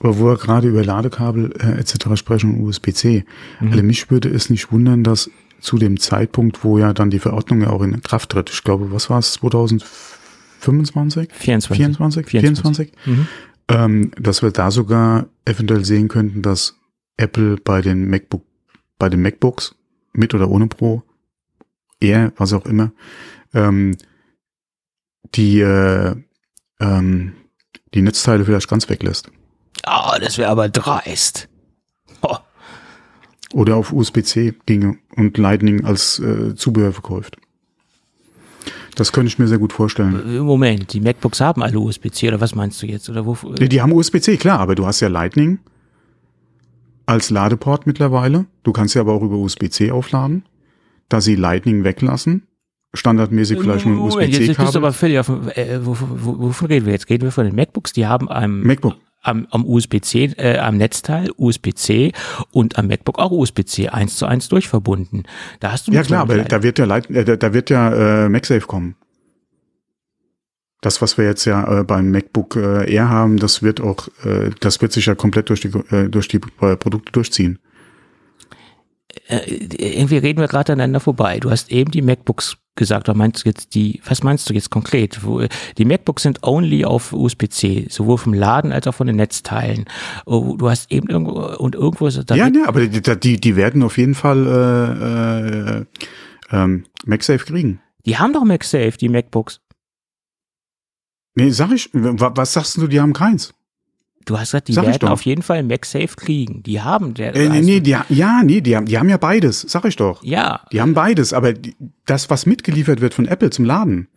Aber 0.00 0.18
wo 0.18 0.26
wir 0.26 0.36
gerade 0.36 0.68
über 0.68 0.84
Ladekabel 0.84 1.54
äh, 1.60 1.78
etc. 1.78 2.16
sprechen 2.16 2.54
und 2.54 2.66
USB-C, 2.66 3.24
also 3.60 3.82
mich 3.82 4.10
würde 4.10 4.28
es 4.28 4.50
nicht 4.50 4.72
wundern, 4.72 5.04
dass 5.04 5.30
zu 5.64 5.78
dem 5.78 5.98
Zeitpunkt, 5.98 6.62
wo 6.62 6.78
ja 6.78 6.92
dann 6.92 7.10
die 7.10 7.18
Verordnung 7.18 7.62
ja 7.62 7.70
auch 7.70 7.82
in 7.82 8.00
Kraft 8.02 8.30
tritt, 8.30 8.50
ich 8.50 8.62
glaube, 8.62 8.92
was 8.92 9.10
war 9.10 9.18
es, 9.18 9.32
2025? 9.32 11.32
24. 11.32 11.76
24? 11.76 12.26
24? 12.26 12.92
Mhm. 13.06 13.26
Ähm, 13.68 14.10
dass 14.18 14.42
wir 14.42 14.50
da 14.50 14.70
sogar 14.70 15.26
eventuell 15.46 15.84
sehen 15.84 16.08
könnten, 16.08 16.42
dass 16.42 16.76
Apple 17.16 17.56
bei 17.56 17.80
den 17.80 18.08
MacBook, 18.08 18.42
bei 18.98 19.08
den 19.08 19.22
MacBooks 19.22 19.74
mit 20.12 20.34
oder 20.34 20.50
ohne 20.50 20.66
Pro, 20.66 21.02
Air, 22.00 22.32
was 22.36 22.52
auch 22.52 22.66
immer, 22.66 22.92
ähm, 23.54 23.96
die 25.34 25.60
äh, 25.60 26.14
ähm, 26.80 27.32
die 27.94 28.02
Netzteile 28.02 28.44
vielleicht 28.44 28.68
ganz 28.68 28.88
weglässt. 28.88 29.30
Ah, 29.84 30.18
das 30.18 30.38
wäre 30.38 30.50
aber 30.50 30.68
dreist. 30.68 31.48
Oder 33.54 33.76
auf 33.76 33.92
USB-C 33.92 34.54
ginge 34.66 34.96
und 35.16 35.38
Lightning 35.38 35.84
als 35.84 36.18
äh, 36.18 36.54
Zubehör 36.56 36.92
verkauft. 36.92 37.36
Das 38.96 39.12
könnte 39.12 39.28
ich 39.28 39.38
mir 39.38 39.46
sehr 39.48 39.58
gut 39.58 39.72
vorstellen. 39.72 40.38
Moment, 40.40 40.92
die 40.92 41.00
MacBooks 41.00 41.40
haben 41.40 41.62
alle 41.62 41.78
USB-C 41.78 42.28
oder 42.28 42.40
was 42.40 42.54
meinst 42.54 42.82
du 42.82 42.86
jetzt? 42.86 43.08
Oder 43.08 43.24
wo? 43.26 43.34
Die, 43.54 43.68
die 43.68 43.80
haben 43.82 43.92
USB-C, 43.92 44.36
klar, 44.36 44.60
aber 44.60 44.74
du 44.74 44.86
hast 44.86 45.00
ja 45.00 45.08
Lightning 45.08 45.58
als 47.06 47.30
Ladeport 47.30 47.86
mittlerweile. 47.86 48.46
Du 48.62 48.72
kannst 48.72 48.94
ja 48.94 49.00
aber 49.02 49.12
auch 49.12 49.22
über 49.22 49.36
USB-C 49.36 49.90
aufladen. 49.90 50.44
Da 51.08 51.20
sie 51.20 51.34
Lightning 51.36 51.84
weglassen, 51.84 52.44
standardmäßig 52.94 53.60
vielleicht 53.60 53.84
nur 53.86 53.94
ein 53.94 53.98
Moment, 53.98 54.32
jetzt, 54.32 54.38
bist 54.38 54.48
du 54.48 54.62
USB-C-Kabel. 54.62 54.76
aber 54.78 54.92
völlig 54.92 55.18
auf, 55.18 55.28
äh, 55.56 55.84
wovon, 55.84 56.08
wo- 56.24 56.38
wovon 56.40 56.68
reden 56.68 56.86
wir 56.86 56.92
jetzt? 56.92 57.10
Reden 57.10 57.24
wir 57.24 57.32
von 57.32 57.44
den 57.44 57.54
MacBooks, 57.54 57.92
die 57.92 58.06
haben 58.06 58.28
am, 58.30 58.62
MacBook. 58.62 58.94
Am, 59.24 59.46
am 59.50 59.64
USB-C, 59.64 60.34
äh, 60.36 60.58
am 60.58 60.76
Netzteil 60.76 61.30
USB-C 61.36 62.12
und 62.52 62.78
am 62.78 62.86
MacBook 62.86 63.18
auch 63.18 63.30
USB-C 63.30 63.88
eins 63.88 64.16
zu 64.16 64.26
eins 64.26 64.48
durchverbunden. 64.48 65.24
Da 65.60 65.72
hast 65.72 65.88
du 65.88 65.92
Ja 65.92 66.02
klar, 66.02 66.22
aber 66.22 66.38
da 66.44 66.62
wird 66.62 66.78
ja 66.78 66.84
Light, 66.84 67.10
äh, 67.10 67.24
da, 67.24 67.36
da 67.36 67.52
wird 67.52 67.70
ja 67.70 68.24
äh, 68.24 68.28
MagSafe 68.28 68.66
kommen. 68.66 68.96
Das, 70.80 71.00
was 71.00 71.16
wir 71.16 71.24
jetzt 71.24 71.46
ja 71.46 71.80
äh, 71.80 71.84
beim 71.84 72.10
MacBook 72.10 72.56
äh, 72.56 72.92
Air 72.92 73.08
haben, 73.08 73.38
das 73.38 73.62
wird 73.62 73.80
auch, 73.80 74.08
äh, 74.24 74.50
das 74.60 74.82
wird 74.82 74.92
sich 74.92 75.06
ja 75.06 75.14
komplett 75.14 75.48
durch 75.48 75.60
die 75.60 75.68
äh, 75.68 76.10
durch 76.10 76.28
die 76.28 76.40
äh, 76.60 76.76
Produkte 76.76 77.10
durchziehen. 77.12 77.58
äh, 79.28 79.38
irgendwie 79.78 80.18
reden 80.18 80.40
wir 80.40 80.48
gerade 80.48 80.74
aneinander 80.74 81.00
vorbei. 81.00 81.40
Du 81.40 81.50
hast 81.50 81.72
eben 81.72 81.90
die 81.90 82.02
MacBooks 82.02 82.58
gesagt, 82.76 83.08
oder 83.08 83.16
meinst 83.16 83.44
du 83.44 83.48
jetzt 83.48 83.74
die, 83.74 84.00
was 84.04 84.22
meinst 84.22 84.48
du 84.50 84.54
jetzt 84.54 84.70
konkret? 84.70 85.20
Die 85.78 85.84
MacBooks 85.84 86.22
sind 86.22 86.42
only 86.42 86.84
auf 86.84 87.12
USB-C, 87.12 87.86
sowohl 87.90 88.18
vom 88.18 88.34
Laden 88.34 88.72
als 88.72 88.86
auch 88.86 88.94
von 88.94 89.06
den 89.06 89.16
Netzteilen. 89.16 89.84
Oh, 90.26 90.56
Du 90.58 90.68
hast 90.68 90.90
eben 90.90 91.08
irgendwo, 91.08 91.40
und 91.58 91.74
irgendwo 91.74 92.06
ist 92.06 92.22
da 92.28 92.34
ja, 92.34 92.48
ja, 92.48 92.66
aber 92.66 92.86
die, 92.86 93.00
die, 93.20 93.40
die 93.40 93.56
werden 93.56 93.82
auf 93.82 93.96
jeden 93.98 94.14
Fall 94.14 94.46
äh, 94.46 95.78
äh, 95.80 95.84
ähm, 96.50 96.84
MagSafe 97.06 97.44
kriegen. 97.44 97.80
die 98.06 98.16
haben 98.18 98.32
doch 98.32 98.44
MagSafe, 98.44 98.92
die 98.98 99.08
MacBooks. 99.08 99.60
Nee, 101.36 101.50
sag 101.50 101.72
ich, 101.72 101.90
wa- 101.92 102.32
was 102.34 102.52
sagst 102.52 102.76
du, 102.76 102.86
die 102.86 103.00
haben 103.00 103.12
keins? 103.12 103.52
Du 104.24 104.38
hast 104.38 104.52
gesagt, 104.52 104.68
die 104.68 104.72
Sag 104.72 104.86
werden 104.86 105.08
auf 105.08 105.22
jeden 105.22 105.42
Fall 105.42 105.62
MagSafe 105.62 106.16
kriegen. 106.16 106.62
Die 106.62 106.80
haben 106.80 107.14
der. 107.14 107.34
Äh, 107.34 107.48
nee, 107.48 107.60
nee, 107.60 107.80
die, 107.80 107.96
ja, 108.08 108.42
nee, 108.42 108.60
die 108.60 108.74
haben, 108.76 108.86
die 108.86 108.98
haben 108.98 109.08
ja 109.08 109.18
beides, 109.18 109.60
sag 109.60 109.84
ich 109.84 109.96
doch. 109.96 110.22
Ja, 110.24 110.62
Die 110.72 110.80
haben 110.80 110.94
beides, 110.94 111.32
aber 111.32 111.52
die, 111.52 111.76
das, 112.06 112.30
was 112.30 112.46
mitgeliefert 112.46 113.00
wird 113.00 113.12
von 113.14 113.26
Apple 113.26 113.50
zum 113.50 113.64
Laden, 113.66 114.08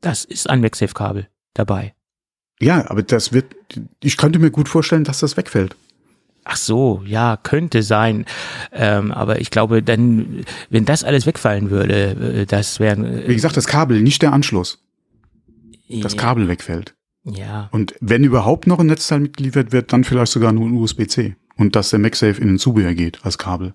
das 0.00 0.24
ist 0.24 0.50
ein 0.50 0.60
MagSafe-Kabel 0.60 1.28
dabei. 1.54 1.94
ja, 2.60 2.90
aber 2.90 3.02
das 3.02 3.32
wird, 3.32 3.54
ich 4.02 4.16
könnte 4.16 4.38
mir 4.38 4.50
gut 4.50 4.68
vorstellen, 4.68 5.04
dass 5.04 5.20
das 5.20 5.36
wegfällt. 5.36 5.76
Ach 6.48 6.56
so, 6.56 7.02
ja, 7.06 7.36
könnte 7.36 7.82
sein. 7.82 8.24
Ähm, 8.72 9.10
aber 9.12 9.40
ich 9.40 9.50
glaube, 9.50 9.82
dann, 9.82 10.44
wenn 10.70 10.84
das 10.84 11.02
alles 11.04 11.26
wegfallen 11.26 11.70
würde, 11.70 12.40
äh, 12.42 12.46
das 12.46 12.80
wäre. 12.80 13.26
Wie 13.28 13.34
gesagt, 13.34 13.56
das 13.56 13.66
Kabel, 13.66 14.00
nicht 14.02 14.22
der 14.22 14.32
Anschluss. 14.32 14.78
Das 15.88 16.16
Kabel 16.16 16.48
wegfällt. 16.48 16.95
Ja. 17.26 17.68
Und 17.72 17.94
wenn 18.00 18.24
überhaupt 18.24 18.66
noch 18.66 18.78
ein 18.78 18.86
Netzteil 18.86 19.20
mitgeliefert 19.20 19.72
wird, 19.72 19.92
dann 19.92 20.04
vielleicht 20.04 20.32
sogar 20.32 20.52
nur 20.52 20.66
ein 20.66 20.74
USB-C. 20.76 21.34
Und 21.56 21.74
dass 21.74 21.90
der 21.90 21.98
MagSafe 21.98 22.40
in 22.40 22.48
den 22.48 22.58
Zubehör 22.58 22.94
geht 22.94 23.24
als 23.24 23.38
Kabel. 23.38 23.72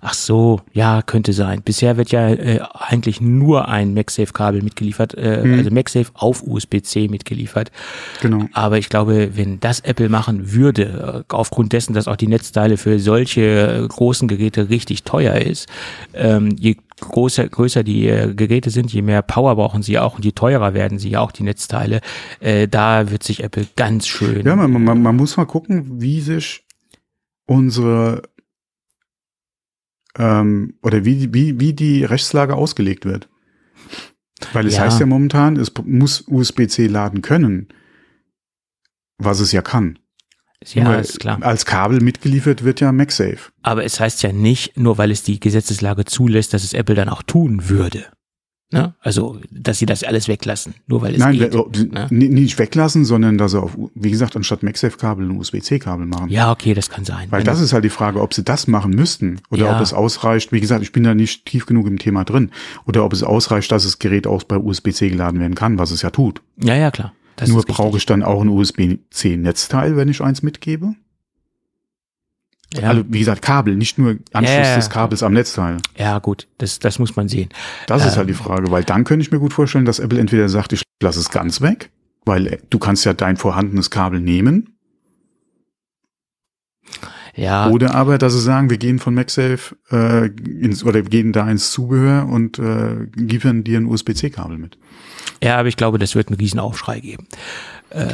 Ach 0.00 0.14
so, 0.14 0.60
ja, 0.72 1.02
könnte 1.02 1.32
sein. 1.32 1.62
Bisher 1.62 1.96
wird 1.96 2.12
ja 2.12 2.28
äh, 2.28 2.60
eigentlich 2.72 3.20
nur 3.20 3.66
ein 3.66 3.94
MagSafe-Kabel 3.94 4.62
mitgeliefert, 4.62 5.14
äh, 5.14 5.42
Mhm. 5.44 5.54
also 5.58 5.70
MagSafe 5.72 6.12
auf 6.14 6.44
USB-C 6.44 7.08
mitgeliefert. 7.08 7.72
Genau. 8.22 8.46
Aber 8.52 8.78
ich 8.78 8.88
glaube, 8.88 9.36
wenn 9.36 9.58
das 9.58 9.80
Apple 9.80 10.08
machen 10.08 10.52
würde, 10.52 11.24
äh, 11.28 11.34
aufgrund 11.34 11.72
dessen, 11.72 11.94
dass 11.94 12.06
auch 12.06 12.14
die 12.14 12.28
Netzteile 12.28 12.76
für 12.76 13.00
solche 13.00 13.40
äh, 13.82 13.88
großen 13.88 14.28
Geräte 14.28 14.68
richtig 14.70 15.02
teuer 15.02 15.34
ist, 15.34 15.68
ähm, 16.14 16.54
je 16.56 16.76
größer, 17.00 17.48
größer 17.48 17.82
die 17.84 18.06
äh, 18.08 18.34
Geräte 18.34 18.70
sind, 18.70 18.92
je 18.92 19.02
mehr 19.02 19.22
Power 19.22 19.56
brauchen 19.56 19.82
sie 19.82 19.98
auch 19.98 20.16
und 20.16 20.24
je 20.24 20.32
teurer 20.32 20.74
werden 20.74 20.98
sie 20.98 21.16
auch, 21.16 21.32
die 21.32 21.42
Netzteile, 21.42 22.00
äh, 22.40 22.68
da 22.68 23.10
wird 23.10 23.22
sich 23.22 23.42
Apple 23.42 23.66
ganz 23.76 24.06
schön. 24.06 24.44
Ja, 24.46 24.56
man, 24.56 24.70
man, 24.82 25.02
man 25.02 25.16
muss 25.16 25.36
mal 25.36 25.46
gucken, 25.46 26.00
wie 26.00 26.20
sich 26.20 26.64
unsere 27.46 28.22
ähm, 30.16 30.74
oder 30.82 31.04
wie, 31.04 31.32
wie, 31.32 31.60
wie 31.60 31.72
die 31.72 32.04
Rechtslage 32.04 32.54
ausgelegt 32.54 33.04
wird. 33.04 33.28
Weil 34.52 34.66
es 34.66 34.76
Ja. 34.76 34.82
heißt 34.82 35.00
ja 35.00 35.06
momentan, 35.06 35.56
es 35.56 35.72
muss 35.84 36.24
USB-C 36.28 36.86
laden 36.86 37.22
können, 37.22 37.68
was 39.18 39.40
es 39.40 39.52
ja 39.52 39.62
kann. 39.62 39.98
Ja, 40.66 40.84
Nur 40.84 40.98
ist 40.98 41.20
klar. 41.20 41.38
Als 41.42 41.64
Kabel 41.66 42.00
mitgeliefert 42.00 42.64
wird 42.64 42.80
ja 42.80 42.90
MagSafe. 42.92 43.38
Aber 43.62 43.84
es 43.84 44.00
heißt 44.00 44.22
ja 44.22 44.32
nicht, 44.32 44.76
nur 44.76 44.98
weil 44.98 45.10
es 45.10 45.22
die 45.22 45.40
Gesetzeslage 45.40 46.04
zulässt, 46.04 46.52
dass 46.54 46.64
es 46.64 46.72
Apple 46.74 46.94
dann 46.94 47.08
auch 47.08 47.22
tun 47.22 47.68
würde. 47.68 48.04
Ne? 48.70 48.94
Also, 49.00 49.38
dass 49.50 49.78
sie 49.78 49.86
das 49.86 50.04
alles 50.04 50.28
weglassen, 50.28 50.74
nur 50.86 51.00
weil 51.00 51.14
es 51.14 51.18
Nein, 51.20 51.38
geht. 51.38 51.54
we- 51.54 51.88
ne? 51.90 52.06
n- 52.10 52.18
nicht 52.18 52.58
weglassen, 52.58 53.06
sondern 53.06 53.38
dass 53.38 53.52
sie 53.52 53.62
auf, 53.62 53.78
wie 53.94 54.10
gesagt, 54.10 54.36
anstatt 54.36 54.62
MagSafe-Kabel 54.62 55.24
ein 55.26 55.38
USB-C-Kabel 55.38 56.04
machen. 56.04 56.28
Ja, 56.28 56.52
okay, 56.52 56.74
das 56.74 56.90
kann 56.90 57.06
sein. 57.06 57.28
Weil 57.30 57.38
Wenn- 57.38 57.46
das 57.46 57.62
ist 57.62 57.72
halt 57.72 57.84
die 57.84 57.88
Frage, 57.88 58.20
ob 58.20 58.34
sie 58.34 58.44
das 58.44 58.66
machen 58.66 58.90
müssten 58.90 59.40
oder 59.48 59.66
Ja. 59.66 59.76
ob 59.76 59.80
es 59.80 59.94
ausreicht. 59.94 60.52
Wie 60.52 60.60
gesagt, 60.60 60.82
ich 60.82 60.92
bin 60.92 61.02
da 61.02 61.14
nicht 61.14 61.46
tief 61.46 61.64
genug 61.64 61.86
im 61.86 61.98
Thema 61.98 62.24
drin. 62.24 62.50
Oder 62.84 63.06
ob 63.06 63.14
es 63.14 63.22
ausreicht, 63.22 63.72
dass 63.72 63.84
das 63.84 63.98
Gerät 64.00 64.26
auch 64.26 64.42
bei 64.42 64.58
USB-C 64.58 65.08
geladen 65.08 65.40
werden 65.40 65.54
kann, 65.54 65.78
was 65.78 65.90
es 65.90 66.02
ja 66.02 66.10
tut. 66.10 66.42
ja, 66.62 66.74
ja, 66.74 66.90
klar. 66.90 67.14
Das 67.38 67.48
Nur 67.48 67.60
ist 67.60 67.66
brauche 67.66 67.96
ich 67.96 68.04
dann 68.06 68.22
auch 68.22 68.40
ein 68.42 68.48
USB-C-Netzteil, 68.48 69.96
wenn 69.96 70.08
ich 70.08 70.20
eins 70.20 70.42
mitgebe. 70.42 70.94
Ja, 72.74 72.90
Also 72.90 73.04
wie 73.08 73.20
gesagt, 73.20 73.40
Kabel, 73.40 73.76
nicht 73.76 73.96
nur 73.98 74.16
Anschluss 74.32 74.56
Ja, 74.66 74.76
des 74.76 74.90
Kabels 74.90 75.22
am 75.22 75.32
Netzteil. 75.32 75.78
ja, 75.96 76.18
gut, 76.18 76.48
das, 76.58 76.78
das 76.80 76.98
muss 76.98 77.16
man 77.16 77.28
sehen. 77.28 77.48
Das 77.86 78.04
ist 78.04 78.12
Ähm. 78.12 78.18
halt 78.18 78.28
die 78.28 78.34
Frage, 78.34 78.70
weil 78.70 78.84
dann 78.84 79.04
könnte 79.04 79.22
ich 79.22 79.30
mir 79.32 79.38
gut 79.38 79.52
vorstellen, 79.54 79.86
dass 79.86 79.98
Apple 80.00 80.18
entweder 80.20 80.48
sagt, 80.50 80.72
ich 80.74 80.82
lasse 81.02 81.20
es 81.20 81.30
ganz 81.30 81.60
weg, 81.62 81.90
weil 82.26 82.60
du 82.68 82.78
kannst 82.78 83.04
ja 83.06 83.14
dein 83.14 83.36
vorhandenes 83.38 83.88
Kabel 83.90 84.20
nehmen, 84.20 84.74
Ja, 87.38 87.68
oder 87.70 87.94
aber, 87.94 88.18
dass 88.18 88.32
sie 88.32 88.40
sagen, 88.40 88.68
wir 88.68 88.78
gehen 88.78 88.98
von 88.98 89.14
MagSafe 89.14 89.76
äh, 89.90 90.26
ins, 90.26 90.82
oder 90.82 90.94
wir 90.94 91.02
gehen 91.04 91.32
da 91.32 91.48
ins 91.48 91.70
Zubehör 91.70 92.28
und 92.28 92.58
äh, 92.58 93.04
liefern 93.14 93.62
dir 93.62 93.78
ein 93.78 93.86
USB-C-Kabel 93.86 94.58
mit. 94.58 94.76
ja, 95.42 95.56
aber 95.56 95.68
ich 95.68 95.76
glaube, 95.76 95.98
das 95.98 96.14
wird 96.16 96.28
einen 96.28 96.36
riesen 96.38 96.58
Aufschrei 96.58 96.98
geben. 97.00 97.28
Äh, 97.90 98.08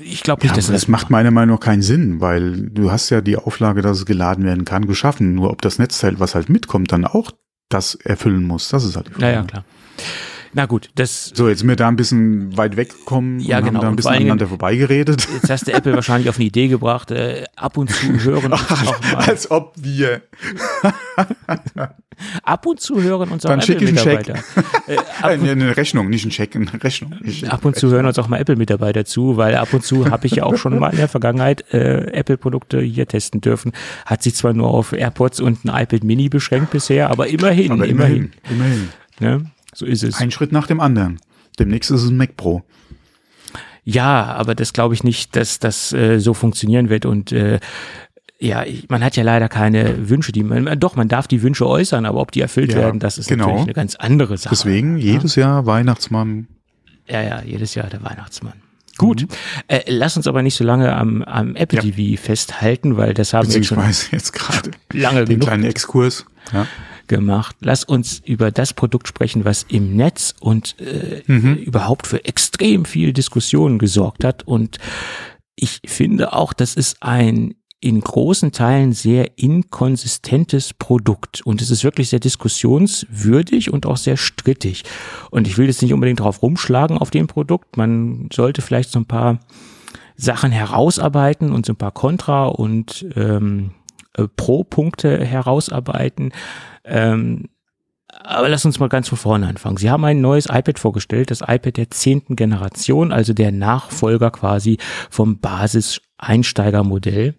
ich 0.00 0.22
glaube 0.22 0.42
nicht, 0.42 0.50
Ja, 0.50 0.56
dass 0.56 0.66
das, 0.66 0.82
das 0.82 0.88
macht 0.88 1.10
meiner 1.10 1.30
Meinung 1.30 1.56
nach 1.56 1.64
keinen 1.64 1.82
Sinn, 1.82 2.20
weil 2.20 2.68
du 2.70 2.90
hast 2.90 3.10
ja 3.10 3.20
die 3.20 3.36
Auflage, 3.36 3.82
dass 3.82 3.98
es 3.98 4.06
geladen 4.06 4.44
werden 4.44 4.64
kann, 4.64 4.86
geschaffen. 4.86 5.34
Nur 5.34 5.50
ob 5.50 5.62
das 5.62 5.78
Netzteil, 5.78 6.18
was 6.20 6.34
halt 6.34 6.48
mitkommt, 6.48 6.92
dann 6.92 7.04
auch 7.04 7.30
das 7.68 7.94
erfüllen 7.94 8.44
muss, 8.44 8.68
das 8.68 8.84
ist 8.84 8.96
halt 8.96 9.08
die 9.08 9.12
Frage. 9.12 9.26
Ja, 9.26 9.32
ja, 9.32 9.42
klar. 9.44 9.64
Na 10.54 10.66
gut, 10.66 10.88
das 10.94 11.30
So, 11.34 11.48
jetzt 11.48 11.58
sind 11.60 11.68
wir 11.68 11.76
da 11.76 11.88
ein 11.88 11.96
bisschen 11.96 12.56
weit 12.56 12.76
weggekommen 12.76 13.38
Ja, 13.40 13.58
und 13.58 13.64
genau. 13.64 13.76
haben 13.78 13.82
da 13.82 13.88
ein 13.90 13.96
bisschen 13.96 14.14
aneinander 14.14 14.46
vorbeigeredet. 14.46 15.28
Jetzt 15.34 15.50
hast 15.50 15.68
du 15.68 15.72
Apple 15.72 15.94
wahrscheinlich 15.94 16.28
auf 16.28 16.36
eine 16.36 16.46
Idee 16.46 16.68
gebracht, 16.68 17.10
äh, 17.10 17.44
ab 17.56 17.76
und 17.76 17.90
zu 17.90 18.06
hören 18.24 18.52
uns 18.52 18.62
auch 18.70 19.00
mal, 19.12 19.16
Als 19.28 19.50
ob 19.50 19.74
wir. 19.76 20.22
ab 22.42 22.66
und 22.66 22.80
zu 22.80 23.00
hören 23.02 23.28
uns 23.30 23.44
auch 23.44 23.50
Dann. 23.50 23.60
Apple-Mitarbeiter. 23.60 24.34
Äh, 24.88 24.96
Eine, 25.22 25.50
eine 25.50 25.76
Rechnung, 25.76 26.08
nicht 26.08 26.24
ein 26.24 26.30
Scheck, 26.30 26.56
eine 26.56 26.66
Rechnung. 26.82 27.14
Ich- 27.22 27.46
ab 27.52 27.62
und 27.66 27.76
zu 27.76 27.90
hören 27.90 28.06
uns 28.06 28.18
auch 28.18 28.26
mal 28.28 28.38
Apple-Mitarbeiter 28.40 29.04
zu, 29.04 29.36
weil 29.36 29.54
ab 29.54 29.68
und 29.74 29.84
zu 29.84 30.10
habe 30.10 30.26
ich 30.26 30.32
ja 30.36 30.44
auch 30.44 30.56
schon 30.56 30.78
mal 30.78 30.88
in 30.88 30.96
der 30.96 31.08
Vergangenheit 31.08 31.70
äh, 31.74 32.10
Apple-Produkte 32.12 32.80
hier 32.80 33.06
testen 33.06 33.42
dürfen. 33.42 33.72
Hat 34.06 34.22
sich 34.22 34.34
zwar 34.34 34.54
nur 34.54 34.68
auf 34.68 34.92
AirPods 34.92 35.40
und 35.40 35.66
ein 35.66 35.82
iPad 35.82 36.04
Mini 36.04 36.30
beschränkt 36.30 36.70
bisher, 36.70 37.10
aber 37.10 37.26
immerhin, 37.26 37.70
Aber 37.72 37.86
immerhin. 37.86 38.32
immerhin, 38.50 38.88
immerhin. 39.20 39.40
Ne? 39.42 39.50
So 39.78 39.86
ist 39.86 40.02
es. 40.02 40.16
Ein 40.16 40.32
Schritt 40.32 40.50
nach 40.50 40.66
dem 40.66 40.80
anderen. 40.80 41.20
Demnächst 41.60 41.92
ist 41.92 42.02
es 42.02 42.10
ein 42.10 42.16
Mac 42.16 42.36
Pro. 42.36 42.64
Ja, 43.84 44.24
aber 44.24 44.56
das 44.56 44.72
glaube 44.72 44.94
ich 44.94 45.04
nicht, 45.04 45.36
dass 45.36 45.60
das 45.60 45.92
äh, 45.92 46.18
so 46.18 46.34
funktionieren 46.34 46.88
wird 46.88 47.06
und 47.06 47.30
äh, 47.30 47.60
ja, 48.40 48.64
ich, 48.64 48.88
man 48.88 49.04
hat 49.04 49.14
ja 49.16 49.22
leider 49.22 49.48
keine 49.48 50.08
Wünsche, 50.08 50.32
die 50.32 50.42
man, 50.42 50.80
doch, 50.80 50.96
man 50.96 51.06
darf 51.06 51.28
die 51.28 51.42
Wünsche 51.42 51.64
äußern, 51.64 52.06
aber 52.06 52.20
ob 52.20 52.32
die 52.32 52.40
erfüllt 52.40 52.72
Ja, 52.72 52.78
werden, 52.78 52.98
das 52.98 53.18
ist 53.18 53.28
genau. 53.28 53.46
natürlich 53.46 53.66
eine 53.66 53.74
ganz 53.74 53.94
andere 53.94 54.36
Sache. 54.36 54.52
Deswegen 54.52 54.98
jedes 54.98 55.36
Jahr 55.36 55.64
Weihnachtsmann. 55.66 56.48
Ja, 57.08 57.22
ja, 57.22 57.42
jedes 57.42 57.76
Jahr 57.76 57.86
der 57.86 58.02
Weihnachtsmann. 58.02 58.54
Gut, 58.96 59.28
äh, 59.68 59.82
lass 59.86 60.16
uns 60.16 60.26
aber 60.26 60.42
nicht 60.42 60.56
so 60.56 60.64
lange 60.64 60.92
am, 60.96 61.22
am 61.22 61.54
Apple 61.54 61.78
Ja. 61.78 61.82
TV 61.84 62.20
festhalten, 62.20 62.96
weil 62.96 63.14
das 63.14 63.32
haben 63.32 63.46
wir 63.48 63.54
jetzt 63.54 63.66
schon 63.68 63.78
jetzt 64.10 64.32
gerade 64.32 64.72
lange 64.92 65.20
den 65.20 65.38
genug 65.38 65.46
kleinen 65.46 65.64
Exkurs. 65.64 66.26
Ja. 66.52 66.66
Gemacht. 67.08 67.56
Lass 67.60 67.84
uns 67.84 68.20
über 68.24 68.50
das 68.50 68.72
Produkt 68.72 69.08
sprechen, 69.08 69.44
was 69.44 69.64
im 69.68 69.96
Netz 69.96 70.34
und 70.40 70.76
äh, 70.80 71.22
Mhm. 71.26 71.56
überhaupt 71.56 72.06
für 72.06 72.24
extrem 72.24 72.84
viel 72.84 73.12
Diskussionen 73.12 73.78
gesorgt 73.78 74.24
hat. 74.24 74.46
Und 74.46 74.78
ich 75.56 75.80
finde 75.86 76.32
auch, 76.32 76.52
das 76.52 76.74
ist 76.74 77.02
ein 77.02 77.54
in 77.80 78.00
großen 78.00 78.50
Teilen 78.50 78.92
sehr 78.92 79.38
inkonsistentes 79.38 80.74
Produkt. 80.74 81.42
Und 81.42 81.62
es 81.62 81.70
ist 81.70 81.84
wirklich 81.84 82.08
sehr 82.08 82.18
diskussionswürdig 82.18 83.72
und 83.72 83.86
auch 83.86 83.96
sehr 83.96 84.16
strittig. 84.16 84.82
Und 85.30 85.46
ich 85.46 85.58
will 85.58 85.66
jetzt 85.66 85.82
nicht 85.82 85.92
unbedingt 85.92 86.20
drauf 86.20 86.42
rumschlagen 86.42 86.98
auf 86.98 87.10
dem 87.10 87.28
Produkt. 87.28 87.76
Man 87.76 88.28
sollte 88.32 88.62
vielleicht 88.62 88.90
so 88.90 88.98
ein 88.98 89.06
paar 89.06 89.38
Sachen 90.16 90.50
herausarbeiten 90.50 91.52
und 91.52 91.66
so 91.66 91.72
ein 91.72 91.76
paar 91.76 91.92
Kontra- 91.92 92.46
und 92.46 93.06
ähm, 93.14 93.70
äh, 94.14 94.26
Pro-Punkte 94.36 95.24
herausarbeiten. 95.24 96.32
Ähm, 96.88 97.48
aber 98.20 98.48
lass 98.48 98.64
uns 98.64 98.78
mal 98.78 98.88
ganz 98.88 99.08
von 99.08 99.18
vorne 99.18 99.46
anfangen. 99.46 99.76
Sie 99.76 99.90
haben 99.90 100.04
ein 100.04 100.20
neues 100.20 100.46
iPad 100.46 100.78
vorgestellt, 100.78 101.30
das 101.30 101.40
iPad 101.40 101.76
der 101.76 101.90
zehnten 101.90 102.36
Generation, 102.36 103.12
also 103.12 103.32
der 103.32 103.52
Nachfolger 103.52 104.30
quasi 104.30 104.78
vom 105.10 105.38
Basis-Einsteigermodell. 105.38 107.34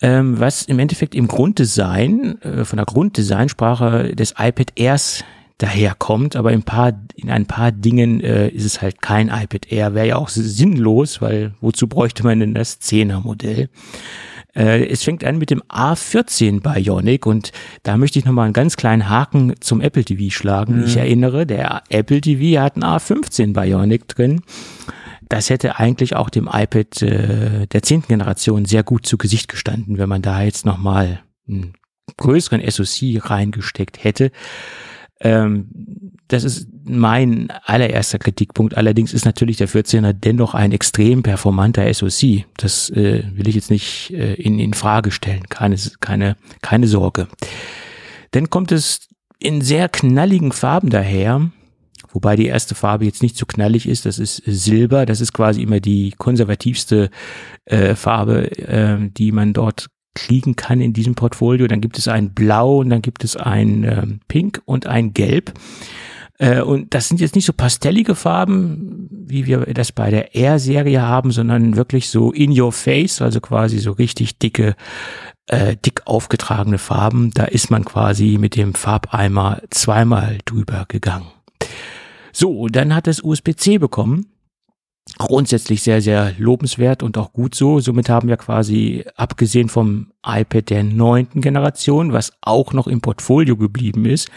Ähm, 0.00 0.40
was 0.40 0.62
im 0.62 0.78
Endeffekt 0.80 1.14
im 1.14 1.28
Grunddesign, 1.28 2.40
äh, 2.42 2.64
von 2.64 2.78
der 2.78 2.86
Grunddesignsprache 2.86 4.16
des 4.16 4.34
iPad 4.36 4.72
Airs 4.76 5.22
daherkommt, 5.58 6.34
aber 6.34 6.52
in, 6.52 6.64
paar, 6.64 6.92
in 7.14 7.30
ein 7.30 7.46
paar 7.46 7.70
Dingen 7.70 8.20
äh, 8.20 8.48
ist 8.48 8.64
es 8.64 8.82
halt 8.82 9.00
kein 9.00 9.28
iPad 9.28 9.70
Air. 9.70 9.94
Wäre 9.94 10.08
ja 10.08 10.16
auch 10.16 10.28
sinnlos, 10.28 11.20
weil 11.20 11.54
wozu 11.60 11.86
bräuchte 11.86 12.24
man 12.24 12.40
denn 12.40 12.54
das 12.54 12.80
10er 12.80 13.20
Modell? 13.20 13.68
Äh, 14.54 14.86
es 14.86 15.02
fängt 15.02 15.24
an 15.24 15.38
mit 15.38 15.50
dem 15.50 15.62
A14 15.62 16.60
Bionic 16.60 17.26
und 17.26 17.52
da 17.82 17.96
möchte 17.96 18.18
ich 18.18 18.24
nochmal 18.24 18.46
einen 18.46 18.52
ganz 18.52 18.76
kleinen 18.76 19.08
Haken 19.08 19.54
zum 19.60 19.80
Apple 19.80 20.04
TV 20.04 20.30
schlagen. 20.30 20.84
Ich 20.84 20.96
erinnere, 20.96 21.46
der 21.46 21.82
Apple 21.88 22.20
TV 22.20 22.60
hat 22.60 22.74
einen 22.74 22.84
A15 22.84 23.54
Bionic 23.54 24.08
drin. 24.08 24.42
Das 25.28 25.48
hätte 25.48 25.78
eigentlich 25.78 26.14
auch 26.14 26.28
dem 26.28 26.48
iPad 26.52 27.02
äh, 27.02 27.66
der 27.66 27.82
zehnten 27.82 28.08
Generation 28.08 28.66
sehr 28.66 28.82
gut 28.82 29.06
zu 29.06 29.16
Gesicht 29.16 29.48
gestanden, 29.48 29.96
wenn 29.96 30.08
man 30.08 30.20
da 30.20 30.42
jetzt 30.42 30.66
nochmal 30.66 31.20
einen 31.48 31.72
größeren 32.18 32.62
SoC 32.68 33.30
reingesteckt 33.30 34.04
hätte. 34.04 34.30
Ähm, 35.22 35.68
das 36.28 36.44
ist 36.44 36.68
mein 36.84 37.50
allererster 37.64 38.18
Kritikpunkt. 38.18 38.76
Allerdings 38.76 39.12
ist 39.12 39.24
natürlich 39.24 39.58
der 39.58 39.68
14er 39.68 40.12
dennoch 40.12 40.54
ein 40.54 40.72
extrem 40.72 41.22
performanter 41.22 41.92
SoC. 41.92 42.46
Das 42.56 42.90
äh, 42.90 43.24
will 43.34 43.48
ich 43.48 43.54
jetzt 43.54 43.70
nicht 43.70 44.10
äh, 44.10 44.34
in, 44.34 44.58
in 44.58 44.74
Frage 44.74 45.10
stellen. 45.10 45.48
Keine, 45.48 45.76
keine, 46.00 46.36
keine 46.62 46.86
Sorge. 46.86 47.28
Dann 48.32 48.50
kommt 48.50 48.72
es 48.72 49.08
in 49.38 49.60
sehr 49.60 49.88
knalligen 49.88 50.52
Farben 50.52 50.90
daher. 50.90 51.50
Wobei 52.12 52.36
die 52.36 52.46
erste 52.46 52.74
Farbe 52.74 53.04
jetzt 53.04 53.22
nicht 53.22 53.36
so 53.36 53.46
knallig 53.46 53.88
ist, 53.88 54.04
das 54.06 54.18
ist 54.18 54.42
Silber. 54.44 55.06
Das 55.06 55.20
ist 55.20 55.32
quasi 55.32 55.62
immer 55.62 55.80
die 55.80 56.12
konservativste 56.16 57.10
äh, 57.64 57.94
Farbe, 57.94 58.50
äh, 58.58 58.98
die 59.10 59.32
man 59.32 59.52
dort 59.52 59.88
kriegen 60.14 60.56
kann 60.56 60.80
in 60.80 60.92
diesem 60.92 61.14
Portfolio. 61.14 61.66
Dann 61.66 61.80
gibt 61.80 61.98
es 61.98 62.08
ein 62.08 62.32
Blau 62.34 62.78
und 62.78 62.90
dann 62.90 63.02
gibt 63.02 63.24
es 63.24 63.36
ein 63.36 63.84
ähm, 63.84 64.20
Pink 64.28 64.62
und 64.64 64.86
ein 64.86 65.14
Gelb. 65.14 65.52
Äh, 66.38 66.60
und 66.60 66.94
das 66.94 67.08
sind 67.08 67.20
jetzt 67.20 67.34
nicht 67.34 67.46
so 67.46 67.52
pastellige 67.52 68.14
Farben, 68.14 69.08
wie 69.10 69.46
wir 69.46 69.60
das 69.60 69.92
bei 69.92 70.10
der 70.10 70.34
Air-Serie 70.34 71.02
haben, 71.02 71.30
sondern 71.30 71.76
wirklich 71.76 72.08
so 72.08 72.32
in 72.32 72.58
your 72.58 72.72
face, 72.72 73.22
also 73.22 73.40
quasi 73.40 73.78
so 73.78 73.92
richtig 73.92 74.38
dicke, 74.38 74.74
äh, 75.46 75.76
dick 75.76 76.02
aufgetragene 76.06 76.78
Farben. 76.78 77.30
Da 77.32 77.44
ist 77.44 77.70
man 77.70 77.84
quasi 77.84 78.38
mit 78.38 78.56
dem 78.56 78.74
Farbeimer 78.74 79.62
zweimal 79.70 80.38
drüber 80.44 80.86
gegangen. 80.88 81.28
So, 82.32 82.66
dann 82.68 82.94
hat 82.94 83.08
es 83.08 83.22
USB-C 83.22 83.78
bekommen 83.78 84.31
grundsätzlich 85.18 85.82
sehr, 85.82 86.00
sehr 86.00 86.32
lobenswert 86.38 87.02
und 87.02 87.18
auch 87.18 87.32
gut 87.32 87.54
so. 87.54 87.80
Somit 87.80 88.08
haben 88.08 88.28
wir 88.28 88.36
quasi, 88.36 89.04
abgesehen 89.16 89.68
vom 89.68 90.12
iPad 90.26 90.70
der 90.70 90.84
neunten 90.84 91.40
Generation, 91.40 92.12
was 92.12 92.32
auch 92.40 92.72
noch 92.72 92.86
im 92.86 93.00
Portfolio 93.00 93.56
geblieben 93.56 94.04
ist, 94.04 94.30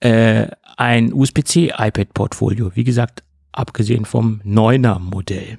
äh, 0.00 0.48
ein 0.76 1.12
USB-C 1.12 1.72
iPad-Portfolio. 1.76 2.72
Wie 2.74 2.84
gesagt, 2.84 3.22
abgesehen 3.52 4.04
vom 4.04 4.40
neuner 4.44 4.98
Modell. 4.98 5.58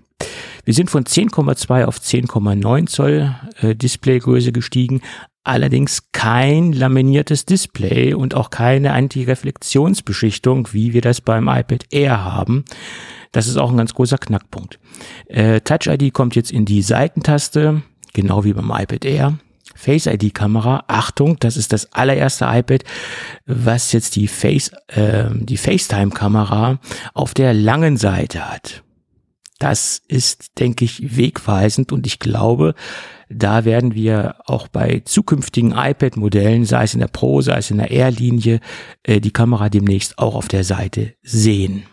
Wir 0.65 0.73
sind 0.73 0.89
von 0.89 1.03
10,2 1.03 1.85
auf 1.85 1.99
10,9 1.99 2.87
Zoll 2.87 3.35
äh, 3.61 3.75
Displaygröße 3.75 4.51
gestiegen. 4.51 5.01
Allerdings 5.43 6.11
kein 6.13 6.71
laminiertes 6.71 7.45
Display 7.45 8.13
und 8.13 8.33
auch 8.33 8.49
keine 8.49 8.93
Antireflexionsbeschichtung, 8.93 10.69
wie 10.71 10.93
wir 10.93 11.01
das 11.01 11.19
beim 11.19 11.49
iPad 11.49 11.85
Air 11.91 12.23
haben. 12.23 12.63
Das 13.33 13.47
ist 13.47 13.57
auch 13.57 13.71
ein 13.71 13.77
ganz 13.77 13.93
großer 13.93 14.17
Knackpunkt. 14.17 14.79
Äh, 15.27 15.59
Touch 15.61 15.87
ID 15.87 16.13
kommt 16.13 16.35
jetzt 16.35 16.51
in 16.51 16.63
die 16.65 16.81
Seitentaste, 16.81 17.81
genau 18.13 18.45
wie 18.45 18.53
beim 18.53 18.71
iPad 18.71 19.03
Air. 19.03 19.37
Face 19.75 20.05
ID 20.05 20.35
Kamera, 20.35 20.83
Achtung, 20.87 21.37
das 21.39 21.57
ist 21.57 21.73
das 21.73 21.91
allererste 21.93 22.45
iPad, 22.47 22.83
was 23.45 23.91
jetzt 23.91 24.15
die 24.15 24.27
Face, 24.27 24.71
äh, 24.87 25.25
die 25.33 25.57
FaceTime 25.57 26.11
Kamera 26.11 26.79
auf 27.13 27.33
der 27.33 27.53
langen 27.53 27.97
Seite 27.97 28.49
hat. 28.49 28.83
Das 29.57 30.01
ist, 30.07 30.59
denke 30.59 30.85
ich, 30.85 31.17
wegweisend 31.17 31.91
und 31.91 32.05
ich 32.05 32.19
glaube, 32.19 32.75
da 33.29 33.65
werden 33.65 33.95
wir 33.95 34.35
auch 34.45 34.67
bei 34.67 35.01
zukünftigen 35.05 35.71
iPad-Modellen, 35.71 36.65
sei 36.65 36.83
es 36.83 36.93
in 36.93 36.99
der 36.99 37.07
Pro, 37.07 37.41
sei 37.41 37.57
es 37.57 37.71
in 37.71 37.77
der 37.77 37.89
Air-Linie, 37.89 38.59
äh, 39.01 39.21
die 39.21 39.31
Kamera 39.31 39.69
demnächst 39.69 40.19
auch 40.19 40.35
auf 40.35 40.49
der 40.49 40.63
Seite 40.63 41.15
sehen. 41.23 41.85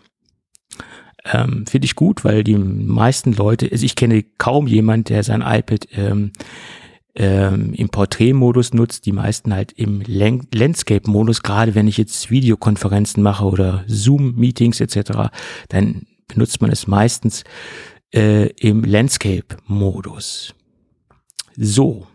Ähm, 1.25 1.65
Finde 1.67 1.85
ich 1.85 1.95
gut, 1.95 2.23
weil 2.23 2.43
die 2.43 2.57
meisten 2.57 3.33
Leute, 3.33 3.69
also 3.71 3.85
ich 3.85 3.95
kenne 3.95 4.23
kaum 4.37 4.67
jemand, 4.67 5.09
der 5.09 5.23
sein 5.23 5.41
iPad 5.41 5.87
ähm, 5.91 6.31
ähm, 7.15 7.73
im 7.73 7.89
Porträtmodus 7.89 8.73
nutzt, 8.73 9.05
die 9.05 9.11
meisten 9.11 9.53
halt 9.53 9.73
im 9.73 10.01
Landscape-Modus, 10.05 11.43
gerade 11.43 11.75
wenn 11.75 11.87
ich 11.87 11.97
jetzt 11.97 12.31
Videokonferenzen 12.31 13.21
mache 13.21 13.45
oder 13.45 13.83
Zoom-Meetings 13.87 14.79
etc., 14.79 15.29
dann 15.69 16.07
benutzt 16.27 16.61
man 16.61 16.71
es 16.71 16.87
meistens 16.87 17.43
äh, 18.13 18.47
im 18.53 18.83
Landscape-Modus. 18.83 20.55
So. 21.57 22.07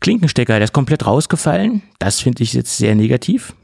Klinkenstecker, 0.00 0.54
der 0.54 0.64
ist 0.64 0.72
komplett 0.72 1.06
rausgefallen. 1.06 1.82
Das 1.98 2.20
finde 2.20 2.42
ich 2.42 2.52
jetzt 2.52 2.76
sehr 2.76 2.94
negativ. 2.94 3.54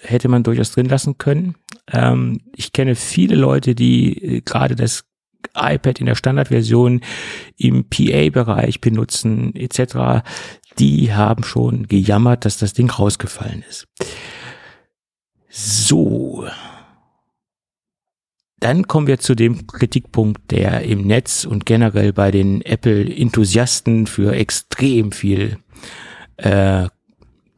Hätte 0.00 0.28
man 0.28 0.42
durchaus 0.42 0.72
drin 0.72 0.86
lassen 0.86 1.18
können. 1.18 1.54
Ähm, 1.90 2.40
ich 2.54 2.72
kenne 2.72 2.94
viele 2.94 3.36
Leute, 3.36 3.74
die 3.74 4.36
äh, 4.36 4.40
gerade 4.40 4.76
das 4.76 5.04
iPad 5.54 6.00
in 6.00 6.06
der 6.06 6.14
Standardversion 6.14 7.00
im 7.56 7.84
PA-Bereich 7.88 8.80
benutzen 8.80 9.54
etc., 9.54 10.24
die 10.78 11.12
haben 11.12 11.44
schon 11.44 11.86
gejammert, 11.86 12.46
dass 12.46 12.56
das 12.56 12.72
Ding 12.72 12.88
rausgefallen 12.88 13.62
ist. 13.68 13.86
So. 15.50 16.46
Dann 18.58 18.86
kommen 18.86 19.06
wir 19.06 19.18
zu 19.18 19.34
dem 19.34 19.66
Kritikpunkt, 19.66 20.50
der 20.50 20.82
im 20.82 21.06
Netz 21.06 21.44
und 21.44 21.66
generell 21.66 22.12
bei 22.12 22.30
den 22.30 22.62
Apple-Enthusiasten 22.62 24.06
für 24.06 24.34
extrem 24.34 25.12
viel 25.12 25.58
äh, 26.36 26.86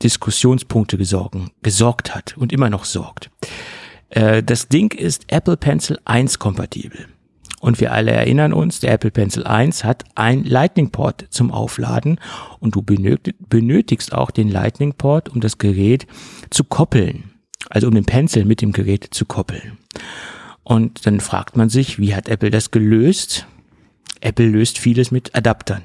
Diskussionspunkte 0.03 0.99
gesorgen, 0.99 1.51
gesorgt 1.63 2.15
hat 2.15 2.37
und 2.37 2.53
immer 2.53 2.71
noch 2.71 2.85
sorgt. 2.85 3.31
Äh, 4.15 4.43
das 4.43 4.69
Ding 4.69 4.95
ist 4.95 5.25
Apple 5.29 5.57
Pencil 5.57 5.99
1 6.05 6.39
kompatibel. 6.39 7.07
Und 7.61 7.81
wir 7.81 7.93
alle 7.93 8.11
erinnern 8.11 8.53
uns, 8.53 8.81
der 8.81 8.93
Apple 8.93 9.11
Pencil 9.11 9.45
1 9.45 9.85
hat 9.85 10.05
ein 10.15 10.45
Lightning 10.45 10.91
Port 10.91 11.27
zum 11.31 11.51
Aufladen 11.51 12.21
und 12.61 12.75
du 12.75 12.83
benötigst 12.83 14.13
auch 14.13 14.31
den 14.31 14.51
Lightning 14.51 14.93
Port, 14.93 15.31
um 15.31 15.41
das 15.41 15.57
Gerät 15.57 16.07
zu 16.51 16.65
koppeln. 16.65 17.31
Also 17.71 17.89
um 17.89 17.95
den 17.95 18.05
Pencil 18.05 18.45
mit 18.45 18.61
dem 18.61 18.73
Gerät 18.73 19.09
zu 19.13 19.25
koppeln. 19.25 19.79
Und 20.63 21.07
dann 21.07 21.21
fragt 21.21 21.57
man 21.57 21.71
sich, 21.71 21.99
wie 21.99 22.15
hat 22.15 22.29
Apple 22.29 22.51
das 22.51 22.71
gelöst? 22.71 23.47
Apple 24.21 24.47
löst 24.47 24.79
vieles 24.79 25.11
mit 25.11 25.35
Adaptern. 25.35 25.85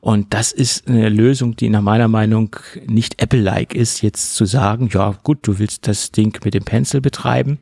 Und 0.00 0.32
das 0.32 0.52
ist 0.52 0.88
eine 0.88 1.08
Lösung, 1.08 1.56
die 1.56 1.68
nach 1.68 1.82
meiner 1.82 2.08
Meinung 2.08 2.56
nicht 2.86 3.22
Apple-like 3.22 3.74
ist, 3.74 4.02
jetzt 4.02 4.34
zu 4.34 4.44
sagen, 4.46 4.88
ja 4.92 5.14
gut, 5.22 5.38
du 5.42 5.58
willst 5.58 5.86
das 5.86 6.12
Ding 6.12 6.38
mit 6.44 6.54
dem 6.54 6.64
Pencil 6.64 7.00
betreiben 7.00 7.58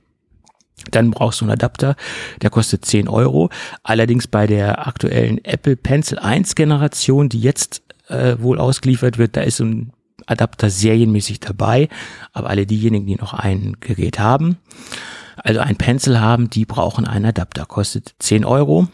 dann 0.90 1.10
brauchst 1.10 1.40
du 1.40 1.44
einen 1.44 1.52
Adapter, 1.52 1.96
der 2.42 2.50
kostet 2.50 2.84
10 2.84 3.08
Euro. 3.08 3.50
Allerdings 3.82 4.26
bei 4.26 4.46
der 4.46 4.86
aktuellen 4.86 5.44
Apple 5.44 5.76
Pencil 5.76 6.18
1 6.18 6.54
Generation, 6.54 7.28
die 7.28 7.40
jetzt 7.40 7.82
äh, 8.08 8.36
wohl 8.38 8.58
ausgeliefert 8.58 9.18
wird, 9.18 9.36
da 9.36 9.42
ist 9.42 9.60
ein 9.60 9.92
Adapter 10.26 10.70
serienmäßig 10.70 11.40
dabei. 11.40 11.88
Aber 12.32 12.50
alle 12.50 12.66
diejenigen, 12.66 13.06
die 13.06 13.16
noch 13.16 13.34
ein 13.34 13.76
Gerät 13.80 14.18
haben, 14.18 14.58
also 15.36 15.60
ein 15.60 15.76
Pencil 15.76 16.20
haben, 16.20 16.50
die 16.50 16.64
brauchen 16.64 17.06
einen 17.06 17.26
Adapter. 17.26 17.66
Kostet 17.66 18.14
10 18.18 18.44
Euro. 18.44 18.88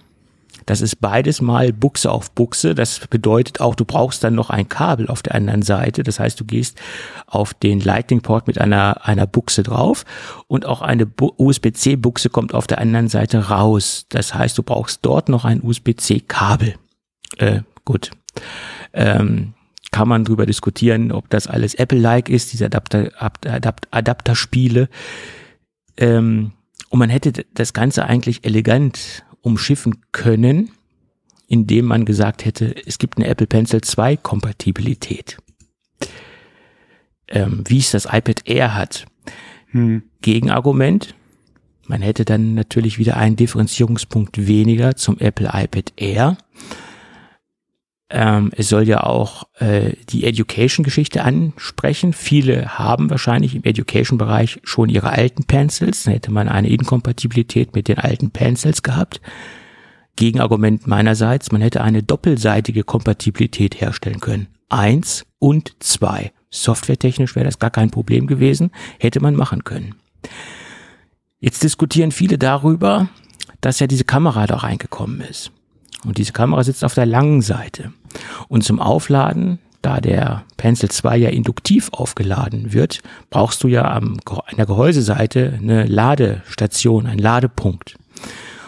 Das 0.67 0.81
ist 0.81 1.01
beides 1.01 1.41
mal 1.41 1.73
Buchse 1.73 2.11
auf 2.11 2.31
Buchse. 2.31 2.75
Das 2.75 3.01
bedeutet 3.09 3.61
auch, 3.61 3.75
du 3.75 3.85
brauchst 3.85 4.25
dann 4.25 4.35
noch 4.35 4.51
ein 4.51 4.69
Kabel 4.69 5.09
auf 5.09 5.23
der 5.23 5.35
anderen 5.35 5.63
Seite. 5.63 6.03
Das 6.03 6.19
heißt, 6.19 6.39
du 6.41 6.45
gehst 6.45 6.81
auf 7.27 7.55
den 7.55 7.81
Lightning 7.81 8.21
Port 8.23 8.47
mit 8.47 8.61
einer, 8.61 9.07
einer 9.07 9.27
Buchse 9.27 9.63
drauf 9.63 10.05
und 10.47 10.67
auch 10.67 10.83
eine 10.83 11.07
USB-C 11.19 11.97
Buchse 11.97 12.31
kommt 12.31 12.55
auf 12.55 12.67
der 12.67 12.79
anderen 12.79 13.09
Seite 13.09 13.49
raus. 13.49 14.07
Das 14.09 14.35
heißt, 14.35 14.57
du 14.57 14.63
brauchst 14.63 15.01
dort 15.03 15.29
noch 15.29 15.45
ein 15.45 15.63
USB-C 15.63 16.21
Kabel. 16.21 16.75
Äh, 17.39 17.61
gut. 17.85 18.11
Ähm, 18.93 19.55
kann 19.95 20.09
man 20.09 20.25
drüber 20.25 20.45
diskutieren, 20.45 21.13
ob 21.13 21.31
das 21.31 21.47
alles 21.47 21.75
Apple-like 21.75 22.29
ist, 22.29 22.53
diese 22.53 22.67
Adapter, 22.67 23.11
Adapt, 23.17 23.87
Adapterspiele. 23.93 24.89
Ähm, 25.97 26.53
und 26.91 26.99
man 26.99 27.11
hätte 27.11 27.45
das 27.55 27.73
Ganze 27.73 28.05
eigentlich 28.05 28.45
elegant 28.45 29.25
umschiffen 29.45 30.01
können, 30.11 30.71
indem 31.47 31.85
man 31.85 32.05
gesagt 32.05 32.45
hätte, 32.45 32.75
es 32.87 32.99
gibt 32.99 33.19
eine 33.19 33.27
Apple 33.27 33.47
Pencil 33.47 33.83
2 33.83 34.17
Kompatibilität. 34.17 35.37
Ähm, 37.29 37.63
wie 37.67 37.79
es 37.79 37.91
das 37.91 38.07
iPad 38.07 38.43
Air 38.47 38.75
hat. 38.75 39.07
Hm. 39.69 40.03
Gegenargument, 40.23 41.15
man 41.87 42.01
hätte 42.01 42.25
dann 42.25 42.55
natürlich 42.55 42.99
wieder 42.99 43.17
einen 43.17 43.37
Differenzierungspunkt 43.37 44.47
weniger 44.47 44.97
zum 44.97 45.19
Apple 45.19 45.51
iPad 45.53 45.93
Air. 45.97 46.39
Ähm, 48.17 48.53
es 48.57 48.69
soll 48.69 48.87
ja 48.87 49.03
auch 49.03 49.43
äh, 49.59 49.95
die 50.09 50.25
Education-Geschichte 50.25 51.25
ansprechen. 51.25 52.13
Viele 52.13 52.79
haben 52.79 53.11
wahrscheinlich 53.11 53.57
im 53.57 53.65
Education-Bereich 53.65 54.61
schon 54.63 54.89
ihre 54.89 55.11
alten 55.11 55.43
Pencils. 55.45 56.05
Dann 56.05 56.15
hätte 56.15 56.31
man 56.31 56.49
eine 56.49 56.69
Inkompatibilität 56.69 57.75
mit 57.75 57.89
den 57.89 57.99
alten 57.99 58.31
Pencils 58.31 58.85
gehabt. 58.85 59.21
Gegenargument 60.15 60.87
meinerseits, 60.87 61.51
man 61.51 61.61
hätte 61.61 61.83
eine 61.83 62.05
doppelseitige 62.05 62.85
Kompatibilität 62.85 63.81
herstellen 63.81 64.21
können. 64.21 64.47
Eins 64.69 65.27
und 65.41 65.75
zwei. 65.81 66.31
Softwaretechnisch 66.51 67.35
wäre 67.35 67.47
das 67.47 67.59
gar 67.59 67.71
kein 67.71 67.91
Problem 67.91 68.29
gewesen, 68.29 68.71
hätte 69.01 69.19
man 69.19 69.35
machen 69.35 69.65
können. 69.65 69.97
Jetzt 71.41 71.65
diskutieren 71.65 72.13
viele 72.13 72.39
darüber, 72.39 73.09
dass 73.61 73.81
ja 73.81 73.89
diese 73.89 74.05
Kamera 74.05 74.47
da 74.47 74.59
reingekommen 74.59 75.21
ist. 75.21 75.51
Und 76.05 76.19
diese 76.19 76.33
Kamera 76.33 76.63
sitzt 76.65 76.85
auf 76.85 76.95
der 76.95 77.07
langen 77.07 77.43
Seite. 77.43 77.93
Und 78.49 78.65
zum 78.65 78.81
Aufladen, 78.81 79.59
da 79.83 80.01
der 80.01 80.45
Pencil 80.57 80.91
2 80.91 81.17
ja 81.17 81.29
induktiv 81.31 81.91
aufgeladen 81.93 82.73
wird, 82.73 83.01
brauchst 83.31 83.63
du 83.63 83.69
ja 83.69 83.91
am, 83.91 84.19
an 84.27 84.57
der 84.57 84.67
Gehäuseseite 84.67 85.59
eine 85.61 85.85
Ladestation, 85.87 87.07
einen 87.07 87.19
Ladepunkt. 87.19 87.97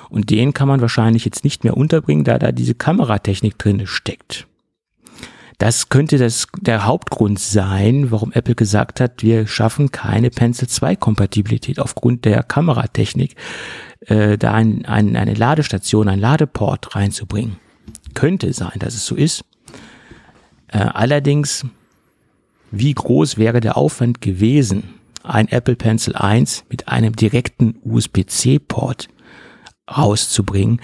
Und 0.08 0.30
den 0.30 0.52
kann 0.52 0.68
man 0.68 0.80
wahrscheinlich 0.80 1.24
jetzt 1.24 1.44
nicht 1.44 1.64
mehr 1.64 1.76
unterbringen, 1.76 2.24
da 2.24 2.38
da 2.38 2.52
diese 2.52 2.74
Kameratechnik 2.74 3.58
drin 3.58 3.86
steckt. 3.86 4.46
Das 5.58 5.88
könnte 5.88 6.18
das, 6.18 6.48
der 6.60 6.84
Hauptgrund 6.84 7.38
sein, 7.38 8.10
warum 8.10 8.30
Apple 8.32 8.54
gesagt 8.54 9.00
hat, 9.00 9.22
wir 9.22 9.46
schaffen 9.46 9.90
keine 9.90 10.28
Pencil 10.28 10.68
2 10.68 10.96
Kompatibilität 10.96 11.78
aufgrund 11.80 12.26
der 12.26 12.42
Kameratechnik, 12.42 13.36
äh, 14.00 14.38
da 14.38 14.52
ein, 14.52 14.84
ein, 14.84 15.16
eine 15.16 15.34
Ladestation, 15.34 16.08
ein 16.08 16.20
Ladeport 16.20 16.94
reinzubringen. 16.94 17.56
Könnte 18.14 18.52
sein, 18.52 18.78
dass 18.78 18.94
es 18.94 19.06
so 19.06 19.14
ist. 19.14 19.44
Äh, 20.68 20.78
allerdings, 20.78 21.66
wie 22.70 22.94
groß 22.94 23.38
wäre 23.38 23.60
der 23.60 23.76
Aufwand 23.76 24.20
gewesen, 24.20 24.94
ein 25.22 25.48
Apple 25.48 25.76
Pencil 25.76 26.14
1 26.14 26.64
mit 26.68 26.88
einem 26.88 27.14
direkten 27.14 27.76
USB-C-Port 27.84 29.08
rauszubringen? 29.90 30.80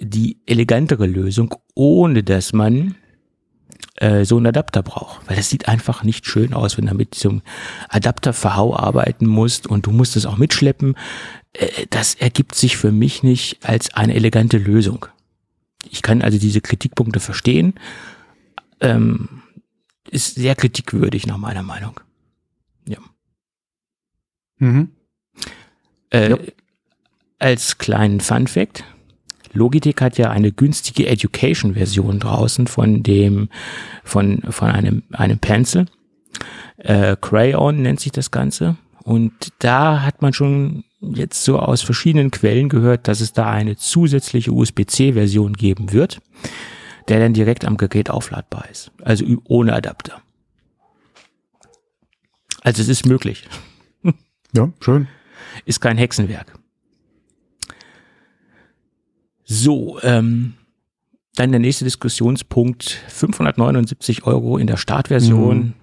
Die 0.00 0.38
elegantere 0.46 1.06
Lösung, 1.06 1.54
ohne 1.74 2.22
dass 2.22 2.52
man 2.52 2.96
äh, 3.96 4.24
so 4.24 4.36
einen 4.36 4.46
Adapter 4.46 4.82
braucht. 4.82 5.28
Weil 5.28 5.36
das 5.36 5.48
sieht 5.48 5.68
einfach 5.68 6.02
nicht 6.02 6.26
schön 6.26 6.54
aus, 6.54 6.76
wenn 6.76 6.86
du 6.86 6.94
mit 6.94 7.14
so 7.14 7.28
einem 7.28 7.42
Adapterverhau 7.88 8.76
arbeiten 8.76 9.26
musst 9.26 9.66
und 9.66 9.86
du 9.86 9.92
musst 9.92 10.16
es 10.16 10.26
auch 10.26 10.38
mitschleppen. 10.38 10.96
Äh, 11.52 11.86
das 11.90 12.14
ergibt 12.14 12.54
sich 12.54 12.76
für 12.76 12.92
mich 12.92 13.22
nicht 13.22 13.64
als 13.64 13.94
eine 13.94 14.14
elegante 14.14 14.58
Lösung. 14.58 15.06
Ich 15.90 16.02
kann 16.02 16.22
also 16.22 16.38
diese 16.38 16.60
Kritikpunkte 16.60 17.20
verstehen. 17.20 17.74
Ähm, 18.80 19.42
ist 20.10 20.34
sehr 20.34 20.54
kritikwürdig 20.54 21.26
nach 21.26 21.38
meiner 21.38 21.62
Meinung. 21.62 22.00
Ja. 22.86 22.98
Mhm. 24.58 24.90
Äh, 26.10 26.30
ja. 26.30 26.38
Als 27.38 27.78
kleinen 27.78 28.20
Fun 28.20 28.46
Fact, 28.46 28.84
Logitech 29.52 29.96
hat 30.00 30.18
ja 30.18 30.30
eine 30.30 30.52
günstige 30.52 31.06
Education-Version 31.06 32.20
draußen 32.20 32.66
von 32.66 33.02
dem, 33.02 33.48
von, 34.04 34.42
von 34.50 34.68
einem, 34.70 35.02
einem 35.12 35.38
Pencil. 35.38 35.86
Äh, 36.78 37.16
Crayon 37.20 37.82
nennt 37.82 38.00
sich 38.00 38.12
das 38.12 38.30
Ganze. 38.30 38.76
Und 39.04 39.32
da 39.58 40.02
hat 40.02 40.22
man 40.22 40.32
schon 40.32 40.84
jetzt 41.00 41.44
so 41.44 41.58
aus 41.58 41.82
verschiedenen 41.82 42.30
Quellen 42.30 42.68
gehört, 42.68 43.08
dass 43.08 43.20
es 43.20 43.32
da 43.32 43.50
eine 43.50 43.76
zusätzliche 43.76 44.52
USB-C-Version 44.52 45.54
geben 45.54 45.92
wird, 45.92 46.20
der 47.08 47.18
dann 47.18 47.34
direkt 47.34 47.64
am 47.64 47.76
Gerät 47.76 48.10
aufladbar 48.10 48.66
ist. 48.70 48.92
Also 49.02 49.24
ohne 49.44 49.72
Adapter. 49.74 50.22
Also 52.62 52.82
es 52.82 52.88
ist 52.88 53.06
möglich. 53.06 53.48
Ja, 54.54 54.70
schön. 54.80 55.08
Ist 55.64 55.80
kein 55.80 55.96
Hexenwerk. 55.96 56.58
So, 59.44 59.98
ähm, 60.02 60.52
dann 61.36 61.52
der 61.52 61.58
nächste 61.58 61.86
Diskussionspunkt, 61.86 63.00
579 63.08 64.24
Euro 64.26 64.58
in 64.58 64.66
der 64.66 64.76
Startversion, 64.76 65.74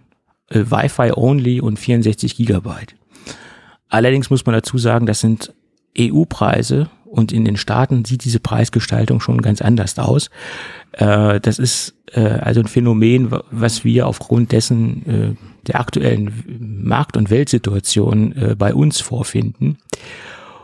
mhm. 0.52 0.56
äh, 0.56 0.70
Wi-Fi 0.70 1.14
only 1.16 1.62
und 1.62 1.80
64 1.80 2.36
Gigabyte. 2.36 2.96
Allerdings 3.90 4.30
muss 4.30 4.46
man 4.46 4.54
dazu 4.54 4.78
sagen, 4.78 5.06
das 5.06 5.20
sind 5.20 5.54
EU-Preise 5.98 6.90
und 7.06 7.32
in 7.32 7.44
den 7.44 7.58
Staaten 7.58 8.06
sieht 8.06 8.24
diese 8.24 8.40
Preisgestaltung 8.40 9.20
schon 9.20 9.42
ganz 9.42 9.62
anders 9.62 9.98
aus. 9.98 10.30
Äh, 10.94 11.40
das 11.40 11.58
ist 11.58 11.96
äh, 12.14 12.22
also 12.22 12.60
ein 12.62 12.68
Phänomen, 12.68 13.32
was 13.50 13.84
wir 13.84 14.08
aufgrund 14.08 14.52
dessen 14.52 15.06
äh, 15.08 15.36
der 15.68 15.80
aktuellen 15.80 16.82
Markt- 16.84 17.18
und 17.18 17.30
Weltsituation 17.30 18.56
bei 18.58 18.74
uns 18.74 19.02
vorfinden. 19.02 19.78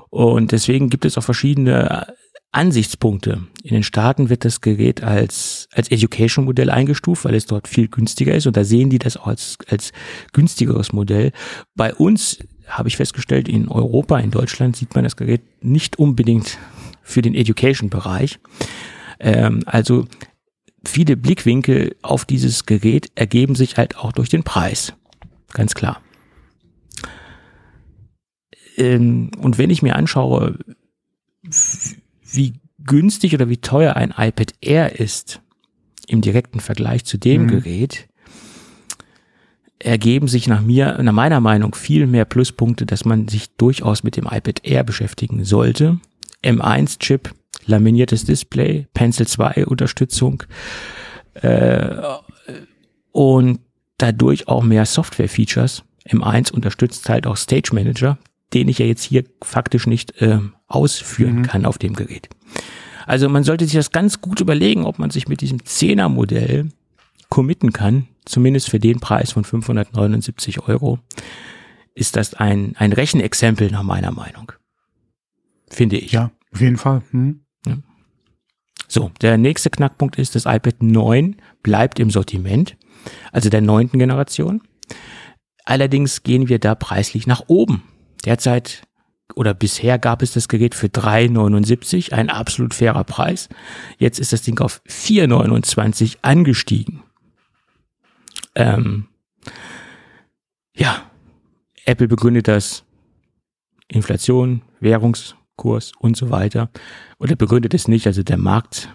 Und 0.09 0.51
deswegen 0.51 0.89
gibt 0.89 1.05
es 1.05 1.17
auch 1.17 1.23
verschiedene 1.23 2.07
Ansichtspunkte. 2.51 3.43
In 3.63 3.73
den 3.73 3.83
Staaten 3.83 4.29
wird 4.29 4.45
das 4.45 4.61
Gerät 4.61 5.03
als, 5.03 5.67
als 5.73 5.91
Education-Modell 5.91 6.69
eingestuft, 6.69 7.25
weil 7.25 7.35
es 7.35 7.45
dort 7.45 7.67
viel 7.67 7.89
günstiger 7.89 8.33
ist 8.33 8.47
und 8.47 8.55
da 8.55 8.63
sehen 8.63 8.89
die 8.89 8.97
das 8.97 9.17
auch 9.17 9.27
als, 9.27 9.57
als 9.67 9.91
günstigeres 10.31 10.93
Modell. 10.93 11.33
Bei 11.75 11.93
uns 11.93 12.39
habe 12.67 12.87
ich 12.89 12.97
festgestellt, 12.97 13.47
in 13.47 13.67
Europa, 13.67 14.19
in 14.19 14.31
Deutschland 14.31 14.75
sieht 14.75 14.95
man 14.95 15.03
das 15.03 15.15
Gerät 15.15 15.41
nicht 15.61 15.97
unbedingt 15.99 16.57
für 17.01 17.21
den 17.21 17.35
Education-Bereich. 17.35 18.39
Ähm, 19.19 19.61
also 19.65 20.07
viele 20.83 21.17
Blickwinkel 21.17 21.95
auf 22.01 22.25
dieses 22.25 22.65
Gerät 22.65 23.11
ergeben 23.15 23.55
sich 23.55 23.77
halt 23.77 23.97
auch 23.97 24.11
durch 24.11 24.29
den 24.29 24.43
Preis. 24.43 24.93
Ganz 25.53 25.73
klar. 25.73 26.01
Ähm, 28.77 29.31
und 29.39 29.57
wenn 29.57 29.69
ich 29.69 29.81
mir 29.81 29.95
anschaue, 29.95 30.57
wie 32.23 32.53
günstig 32.83 33.33
oder 33.33 33.49
wie 33.49 33.57
teuer 33.57 33.95
ein 33.95 34.13
iPad 34.17 34.53
Air 34.61 34.99
ist 34.99 35.41
im 36.07 36.21
direkten 36.21 36.59
Vergleich 36.59 37.05
zu 37.05 37.17
dem 37.17 37.43
mhm. 37.43 37.47
Gerät, 37.47 38.07
ergeben 39.85 40.27
sich 40.27 40.47
nach 40.47 40.61
mir, 40.61 40.97
nach 41.01 41.13
meiner 41.13 41.39
Meinung 41.39 41.75
viel 41.75 42.07
mehr 42.07 42.25
Pluspunkte, 42.25 42.85
dass 42.85 43.05
man 43.05 43.27
sich 43.27 43.55
durchaus 43.55 44.03
mit 44.03 44.17
dem 44.17 44.25
iPad 44.25 44.65
Air 44.65 44.83
beschäftigen 44.83 45.45
sollte. 45.45 45.99
M1-Chip, 46.43 47.33
laminiertes 47.67 48.25
Display, 48.25 48.87
Pencil 48.93 49.27
2 49.27 49.67
Unterstützung 49.67 50.43
äh, 51.35 51.95
und 53.11 53.59
dadurch 53.97 54.47
auch 54.47 54.63
mehr 54.63 54.85
Software-Features. 54.85 55.83
M1 56.09 56.51
unterstützt 56.51 57.07
halt 57.09 57.27
auch 57.27 57.37
Stage 57.37 57.69
Manager, 57.73 58.17
den 58.53 58.67
ich 58.67 58.79
ja 58.79 58.85
jetzt 58.87 59.03
hier 59.03 59.23
faktisch 59.43 59.85
nicht 59.85 60.19
äh, 60.21 60.39
ausführen 60.67 61.39
mhm. 61.39 61.43
kann 61.43 61.65
auf 61.65 61.77
dem 61.77 61.93
Gerät. 61.93 62.29
Also 63.05 63.29
man 63.29 63.43
sollte 63.43 63.65
sich 63.65 63.75
das 63.75 63.91
ganz 63.91 64.19
gut 64.19 64.39
überlegen, 64.39 64.85
ob 64.85 64.97
man 64.97 65.11
sich 65.11 65.27
mit 65.27 65.41
diesem 65.41 65.59
10er 65.59 66.09
Modell 66.09 66.69
committen 67.29 67.71
kann, 67.71 68.07
zumindest 68.25 68.69
für 68.69 68.79
den 68.79 68.99
Preis 68.99 69.31
von 69.31 69.43
579 69.43 70.67
Euro, 70.67 70.99
ist 71.93 72.15
das 72.15 72.33
ein, 72.33 72.75
ein 72.77 72.91
Rechenexempel 72.91 73.71
nach 73.71 73.83
meiner 73.83 74.11
Meinung. 74.11 74.51
Finde 75.69 75.97
ich. 75.97 76.11
Ja, 76.11 76.31
auf 76.51 76.61
jeden 76.61 76.77
Fall. 76.77 77.01
Hm. 77.11 77.45
Ja. 77.65 77.77
So, 78.87 79.11
der 79.21 79.37
nächste 79.37 79.69
Knackpunkt 79.69 80.17
ist, 80.17 80.35
das 80.35 80.45
iPad 80.45 80.83
9 80.83 81.37
bleibt 81.63 81.99
im 81.99 82.09
Sortiment, 82.09 82.77
also 83.31 83.49
der 83.49 83.61
neunten 83.61 83.99
Generation. 83.99 84.61
Allerdings 85.63 86.23
gehen 86.23 86.47
wir 86.49 86.59
da 86.59 86.75
preislich 86.75 87.25
nach 87.25 87.43
oben. 87.47 87.83
Derzeit 88.25 88.83
oder 89.33 89.53
bisher 89.53 89.97
gab 89.97 90.21
es 90.21 90.33
das 90.33 90.47
Gerät 90.47 90.75
für 90.75 90.87
3,79, 90.87 92.13
ein 92.13 92.29
absolut 92.29 92.73
fairer 92.73 93.03
Preis. 93.03 93.49
Jetzt 93.97 94.19
ist 94.19 94.33
das 94.33 94.43
Ding 94.43 94.59
auf 94.59 94.81
4,29 94.87 96.17
angestiegen. 96.21 97.01
Ähm, 98.55 99.07
ja, 100.75 101.09
Apple 101.85 102.07
begründet 102.07 102.47
das 102.47 102.83
Inflation, 103.87 104.61
Währungskurs 104.79 105.91
und 105.99 106.17
so 106.17 106.29
weiter. 106.29 106.69
Oder 107.19 107.35
begründet 107.35 107.73
es 107.73 107.87
nicht, 107.87 108.07
also 108.07 108.23
der 108.23 108.37
Markt 108.37 108.89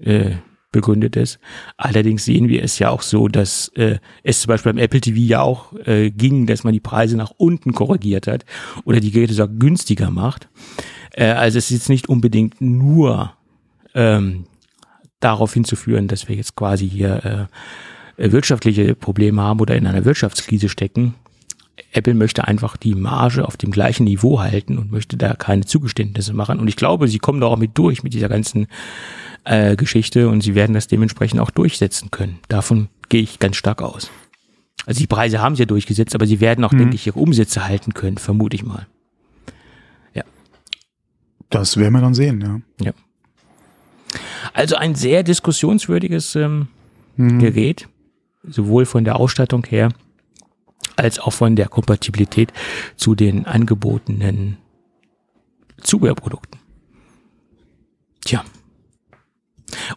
äh, 0.00 0.36
begründet 0.72 1.16
es. 1.16 1.38
Allerdings 1.76 2.24
sehen 2.24 2.48
wir 2.48 2.64
es 2.64 2.78
ja 2.78 2.88
auch 2.88 3.02
so, 3.02 3.28
dass 3.28 3.68
äh, 3.76 3.98
es 4.22 4.40
zum 4.40 4.48
Beispiel 4.48 4.72
beim 4.72 4.82
Apple 4.82 5.02
TV 5.02 5.18
ja 5.18 5.42
auch 5.42 5.74
äh, 5.84 6.10
ging, 6.10 6.46
dass 6.46 6.64
man 6.64 6.72
die 6.72 6.80
Preise 6.80 7.16
nach 7.16 7.30
unten 7.36 7.74
korrigiert 7.74 8.26
hat 8.26 8.44
oder 8.84 8.98
die 8.98 9.10
Geräte 9.10 9.34
sogar 9.34 9.54
günstiger 9.54 10.10
macht. 10.10 10.48
Äh, 11.12 11.26
also 11.26 11.58
es 11.58 11.66
ist 11.66 11.70
jetzt 11.70 11.88
nicht 11.90 12.08
unbedingt 12.08 12.60
nur 12.60 13.34
ähm, 13.94 14.46
darauf 15.20 15.52
hinzuführen, 15.52 16.08
dass 16.08 16.28
wir 16.28 16.36
jetzt 16.36 16.56
quasi 16.56 16.88
hier 16.88 17.24
äh, 17.24 17.56
wirtschaftliche 18.30 18.94
Probleme 18.94 19.42
haben 19.42 19.58
oder 19.58 19.74
in 19.74 19.86
einer 19.86 20.04
Wirtschaftskrise 20.04 20.68
stecken. 20.68 21.14
Apple 21.92 22.14
möchte 22.14 22.46
einfach 22.46 22.76
die 22.76 22.94
Marge 22.94 23.44
auf 23.44 23.56
dem 23.56 23.70
gleichen 23.70 24.04
Niveau 24.04 24.40
halten 24.40 24.78
und 24.78 24.92
möchte 24.92 25.16
da 25.16 25.34
keine 25.34 25.64
Zugeständnisse 25.64 26.32
machen. 26.32 26.60
Und 26.60 26.68
ich 26.68 26.76
glaube, 26.76 27.08
sie 27.08 27.18
kommen 27.18 27.40
da 27.40 27.48
auch 27.48 27.56
mit 27.56 27.76
durch 27.76 28.02
mit 28.02 28.14
dieser 28.14 28.28
ganzen 28.28 28.68
äh, 29.44 29.74
Geschichte 29.76 30.28
und 30.28 30.42
sie 30.42 30.54
werden 30.54 30.74
das 30.74 30.86
dementsprechend 30.86 31.40
auch 31.40 31.50
durchsetzen 31.50 32.10
können. 32.10 32.38
Davon 32.48 32.88
gehe 33.08 33.22
ich 33.22 33.38
ganz 33.38 33.56
stark 33.56 33.82
aus. 33.82 34.10
Also 34.86 35.00
die 35.00 35.06
Preise 35.06 35.40
haben 35.40 35.56
sie 35.56 35.62
ja 35.62 35.66
durchgesetzt, 35.66 36.14
aber 36.14 36.26
sie 36.26 36.40
werden 36.40 36.64
auch, 36.64 36.72
mhm. 36.72 36.78
denke 36.78 36.94
ich, 36.96 37.06
ihre 37.06 37.18
Umsätze 37.18 37.66
halten 37.66 37.94
können, 37.94 38.18
vermute 38.18 38.56
ich 38.56 38.64
mal. 38.64 38.86
Ja. 40.14 40.24
Das 41.50 41.76
werden 41.76 41.92
wir 41.92 42.00
dann 42.00 42.14
sehen, 42.14 42.40
ja. 42.40 42.86
Ja. 42.86 42.92
Also 44.54 44.76
ein 44.76 44.94
sehr 44.94 45.22
diskussionswürdiges 45.22 46.34
ähm, 46.36 46.68
mhm. 47.16 47.38
Gerät, 47.38 47.88
sowohl 48.42 48.86
von 48.86 49.04
der 49.04 49.16
Ausstattung 49.16 49.64
her 49.66 49.90
als 50.96 51.18
auch 51.18 51.32
von 51.32 51.56
der 51.56 51.68
Kompatibilität 51.68 52.52
zu 52.96 53.14
den 53.14 53.46
angebotenen 53.46 54.58
Zubehörprodukten. 55.80 56.60
Tja. 58.24 58.44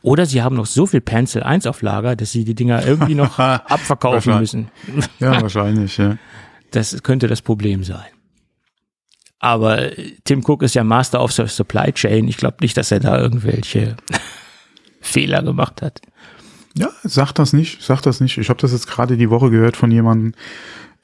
Oder 0.02 0.26
sie 0.26 0.42
haben 0.42 0.56
noch 0.56 0.66
so 0.66 0.86
viel 0.86 1.02
Pencil 1.02 1.44
1 1.44 1.68
auf 1.68 1.82
Lager, 1.82 2.16
dass 2.16 2.32
sie 2.32 2.46
die 2.46 2.56
Dinger 2.56 2.86
irgendwie 2.86 3.16
noch 3.16 3.40
abverkaufen 3.40 4.40
müssen. 4.40 4.72
ja, 5.20 5.42
wahrscheinlich, 5.42 5.98
ja. 5.98 6.18
Das 6.72 7.04
könnte 7.04 7.28
das 7.28 7.42
Problem 7.42 7.84
sein. 7.84 8.06
Aber 9.40 9.92
Tim 10.24 10.44
Cook 10.44 10.64
ist 10.64 10.76
ja 10.76 10.84
Master 10.84 11.22
of 11.22 11.32
the 11.32 11.46
Supply 11.48 11.92
Chain. 11.92 12.28
Ich 12.28 12.38
glaube 12.38 12.58
nicht, 12.62 12.78
dass 12.78 12.92
er 12.92 13.00
da 13.00 13.20
irgendwelche 13.20 13.96
Fehler 15.02 15.44
gemacht 15.44 15.82
hat. 15.82 16.02
Ja, 16.78 16.90
sag 17.04 17.32
das 17.34 17.54
nicht, 17.54 17.82
sag 17.82 18.02
das 18.02 18.20
nicht. 18.20 18.38
Ich 18.38 18.50
habe 18.50 18.60
das 18.60 18.74
jetzt 18.74 18.88
gerade 18.88 19.18
die 19.18 19.30
Woche 19.30 19.50
gehört 19.50 19.78
von 19.78 19.92
jemandem, 19.92 20.34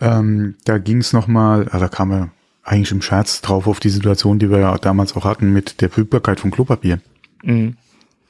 ähm, 0.01 0.55
da 0.65 0.79
ging 0.79 0.97
es 0.97 1.13
nochmal, 1.13 1.67
ah, 1.71 1.79
da 1.79 1.87
kam 1.87 2.11
er 2.11 2.29
eigentlich 2.63 2.91
im 2.91 3.01
Scherz 3.01 3.41
drauf 3.41 3.67
auf 3.67 3.79
die 3.79 3.89
Situation, 3.89 4.39
die 4.39 4.49
wir 4.49 4.59
ja 4.59 4.77
damals 4.77 5.15
auch 5.15 5.25
hatten 5.25 5.53
mit 5.53 5.81
der 5.81 5.89
Verfügbarkeit 5.89 6.39
von 6.39 6.51
Klopapier. 6.51 6.99
Mhm. 7.43 7.77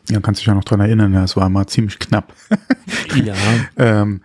Ja, 0.10 0.20
kannst 0.20 0.42
dich 0.42 0.48
ja 0.48 0.54
noch 0.54 0.64
dran 0.64 0.80
erinnern, 0.80 1.14
das 1.14 1.36
war 1.36 1.50
mal 1.50 1.68
ziemlich 1.68 2.00
knapp. 2.00 2.34
ja. 3.16 3.34
ähm, 3.78 4.22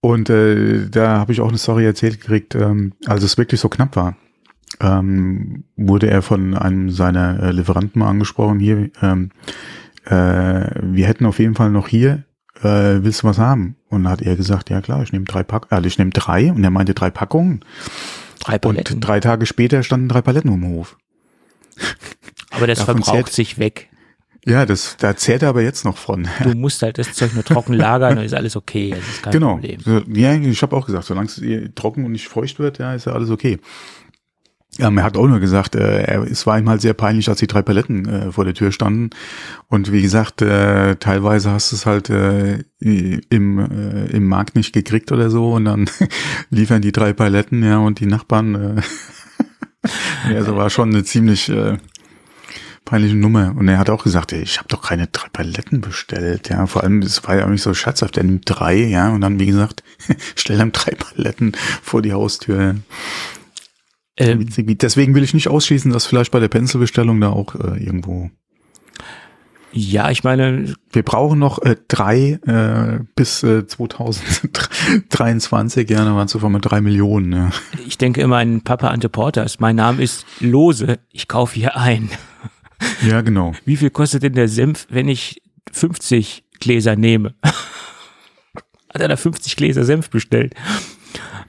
und 0.00 0.30
äh, 0.30 0.88
da 0.88 1.18
habe 1.18 1.32
ich 1.32 1.40
auch 1.40 1.48
eine 1.48 1.58
Story 1.58 1.84
erzählt 1.84 2.20
gekriegt, 2.20 2.54
ähm, 2.54 2.92
als 3.06 3.22
es 3.22 3.36
wirklich 3.36 3.60
so 3.60 3.68
knapp 3.68 3.96
war, 3.96 4.16
ähm, 4.80 5.64
wurde 5.76 6.10
er 6.10 6.22
von 6.22 6.56
einem 6.56 6.90
seiner 6.90 7.42
äh, 7.42 7.52
Lieferanten 7.52 8.00
mal 8.00 8.08
angesprochen, 8.08 8.60
hier, 8.60 8.90
ähm, 9.02 9.30
äh, 10.04 10.70
wir 10.82 11.06
hätten 11.06 11.26
auf 11.26 11.38
jeden 11.38 11.54
Fall 11.54 11.70
noch 11.70 11.88
hier, 11.88 12.24
äh, 12.58 13.02
willst 13.02 13.22
du 13.22 13.26
was 13.26 13.38
haben? 13.38 13.76
Und 13.88 14.04
dann 14.04 14.12
hat 14.12 14.22
er 14.22 14.36
gesagt, 14.36 14.70
ja 14.70 14.80
klar, 14.80 15.02
ich 15.02 15.12
nehme 15.12 15.24
drei 15.24 15.42
Pack, 15.42 15.66
also 15.70 15.86
ich 15.86 15.98
nehme 15.98 16.10
drei 16.10 16.52
und 16.52 16.62
er 16.62 16.70
meinte 16.70 16.94
drei 16.94 17.10
Packungen. 17.10 17.64
Drei 18.40 18.58
Paletten. 18.58 18.96
Und 18.96 19.00
drei 19.00 19.20
Tage 19.20 19.46
später 19.46 19.82
standen 19.82 20.08
drei 20.08 20.22
Paletten 20.22 20.52
im 20.52 20.66
Hof. 20.66 20.96
Aber 22.50 22.66
das 22.66 22.82
verbraucht 22.84 23.32
sich 23.32 23.58
weg. 23.58 23.90
Ja, 24.46 24.64
das, 24.64 24.96
da 24.98 25.16
zählt 25.16 25.42
er 25.42 25.50
aber 25.50 25.62
jetzt 25.62 25.84
noch 25.84 25.98
von. 25.98 26.26
Du 26.42 26.54
musst 26.54 26.80
halt 26.80 26.96
das 26.96 27.12
Zeug 27.12 27.34
nur 27.34 27.44
trocken 27.44 27.74
lagern, 27.74 28.16
dann 28.16 28.24
ist 28.24 28.32
alles 28.32 28.56
okay. 28.56 28.90
Das 28.90 29.06
ist 29.06 29.22
kein 29.22 29.32
genau. 29.32 29.56
Problem. 29.56 29.80
Ja, 30.14 30.34
ich 30.34 30.62
habe 30.62 30.74
auch 30.76 30.86
gesagt, 30.86 31.04
solange 31.04 31.26
es 31.26 31.42
trocken 31.74 32.06
und 32.06 32.12
nicht 32.12 32.28
feucht 32.28 32.58
wird, 32.58 32.78
ja, 32.78 32.94
ist 32.94 33.04
ja 33.04 33.12
alles 33.12 33.28
okay. 33.28 33.58
Ja, 34.78 34.88
er 34.88 35.02
hat 35.02 35.16
auch 35.16 35.26
nur 35.26 35.40
gesagt, 35.40 35.74
äh, 35.74 36.24
es 36.24 36.46
war 36.46 36.58
ihm 36.58 36.68
halt 36.68 36.80
sehr 36.80 36.94
peinlich, 36.94 37.28
als 37.28 37.40
die 37.40 37.48
drei 37.48 37.60
Paletten 37.60 38.08
äh, 38.08 38.32
vor 38.32 38.44
der 38.44 38.54
Tür 38.54 38.70
standen. 38.70 39.10
Und 39.68 39.92
wie 39.92 40.00
gesagt, 40.00 40.42
äh, 40.42 40.96
teilweise 40.96 41.50
hast 41.50 41.72
du 41.72 41.76
es 41.76 41.86
halt 41.86 42.08
äh, 42.08 42.62
im, 42.78 43.58
äh, 43.58 44.06
im 44.06 44.26
Markt 44.26 44.54
nicht 44.54 44.72
gekriegt 44.72 45.10
oder 45.10 45.28
so 45.28 45.52
und 45.52 45.64
dann 45.64 45.90
liefern 46.50 46.82
die 46.82 46.92
drei 46.92 47.12
Paletten, 47.12 47.64
ja, 47.64 47.78
und 47.78 48.00
die 48.00 48.06
Nachbarn. 48.06 48.54
Äh, 48.54 48.82
ja, 50.30 50.36
also 50.36 50.56
war 50.56 50.70
schon 50.70 50.90
eine 50.90 51.02
ziemlich 51.02 51.48
äh, 51.48 51.76
peinliche 52.84 53.16
Nummer. 53.16 53.54
Und 53.56 53.68
er 53.68 53.78
hat 53.78 53.90
auch 53.90 54.04
gesagt, 54.04 54.32
ich 54.32 54.58
habe 54.58 54.68
doch 54.68 54.82
keine 54.82 55.08
drei 55.08 55.28
Paletten 55.32 55.80
bestellt. 55.80 56.48
Ja, 56.48 56.66
vor 56.66 56.82
allem, 56.82 57.00
das 57.00 57.26
war 57.26 57.36
ja 57.36 57.44
auch 57.44 57.50
nicht 57.50 57.62
so 57.62 57.74
scherzhaft. 57.74 58.16
Er 58.16 58.24
nimmt 58.24 58.44
drei, 58.46 58.76
ja, 58.76 59.10
und 59.10 59.20
dann, 59.20 59.38
wie 59.38 59.46
gesagt, 59.46 59.82
stell 60.36 60.60
ihm 60.60 60.72
drei 60.72 60.94
Paletten 60.94 61.52
vor 61.82 62.02
die 62.02 62.12
Haustür. 62.12 62.76
Ähm, 64.20 64.46
Deswegen 64.76 65.14
will 65.14 65.24
ich 65.24 65.34
nicht 65.34 65.48
ausschließen, 65.48 65.92
dass 65.92 66.06
vielleicht 66.06 66.30
bei 66.30 66.40
der 66.40 66.48
Pencil-Bestellung 66.48 67.20
da 67.20 67.30
auch 67.30 67.54
äh, 67.54 67.82
irgendwo 67.82 68.30
Ja, 69.72 70.10
ich 70.10 70.24
meine. 70.24 70.74
Wir 70.92 71.02
brauchen 71.02 71.38
noch 71.38 71.60
äh, 71.62 71.76
drei 71.88 72.38
äh, 72.46 73.00
bis 73.16 73.42
äh, 73.42 73.66
2023, 73.66 75.88
ja, 75.88 76.04
dann 76.04 76.16
waren 76.16 76.26
es 76.26 76.34
einfach 76.34 76.50
mal 76.50 76.60
drei 76.60 76.80
Millionen. 76.80 77.32
Ja. 77.32 77.50
Ich 77.86 77.96
denke 77.96 78.20
immer 78.20 78.38
an 78.38 78.62
Papa 78.62 78.88
Ante 78.88 79.08
Porters. 79.08 79.58
Mein 79.58 79.76
Name 79.76 80.02
ist 80.02 80.26
Lose, 80.40 80.98
ich 81.10 81.28
kaufe 81.28 81.54
hier 81.54 81.76
ein. 81.76 82.10
Ja, 83.06 83.20
genau. 83.20 83.52
Wie 83.64 83.76
viel 83.76 83.90
kostet 83.90 84.22
denn 84.22 84.32
der 84.32 84.48
Senf, 84.48 84.86
wenn 84.90 85.08
ich 85.08 85.42
50 85.72 86.44
Gläser 86.60 86.96
nehme? 86.96 87.34
Hat 87.42 89.00
er 89.00 89.08
da 89.08 89.16
50 89.16 89.56
Gläser 89.56 89.84
Senf 89.84 90.10
bestellt? 90.10 90.54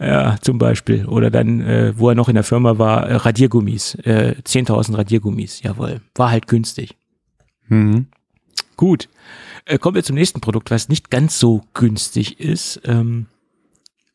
Ja, 0.02 0.38
zum 0.41 0.58
Beispiel. 0.58 1.06
Oder 1.06 1.30
dann, 1.30 1.62
äh, 1.62 1.93
wo 1.95 2.10
er 2.10 2.16
noch 2.16 2.28
in 2.28 2.34
der 2.34 2.43
Firma 2.43 2.80
war, 2.80 3.08
äh, 3.08 3.16
Radiergummis. 3.16 3.95
Äh, 4.04 4.36
10.000 4.43 4.97
Radiergummis, 4.97 5.62
jawohl. 5.62 6.02
War 6.16 6.32
halt 6.32 6.47
günstig. 6.47 6.95
Mhm. 7.68 8.08
Gut. 8.78 9.10
Äh, 9.66 9.78
kommen 9.78 9.93
wir 9.93 10.04
zum 10.04 10.16
nächsten 10.16 10.41
Produkt, 10.41 10.72
was 10.72 10.89
nicht 10.89 11.12
ganz 11.12 11.38
so 11.38 11.62
günstig 11.76 12.39
ist 12.39 12.82
ähm, 12.86 13.28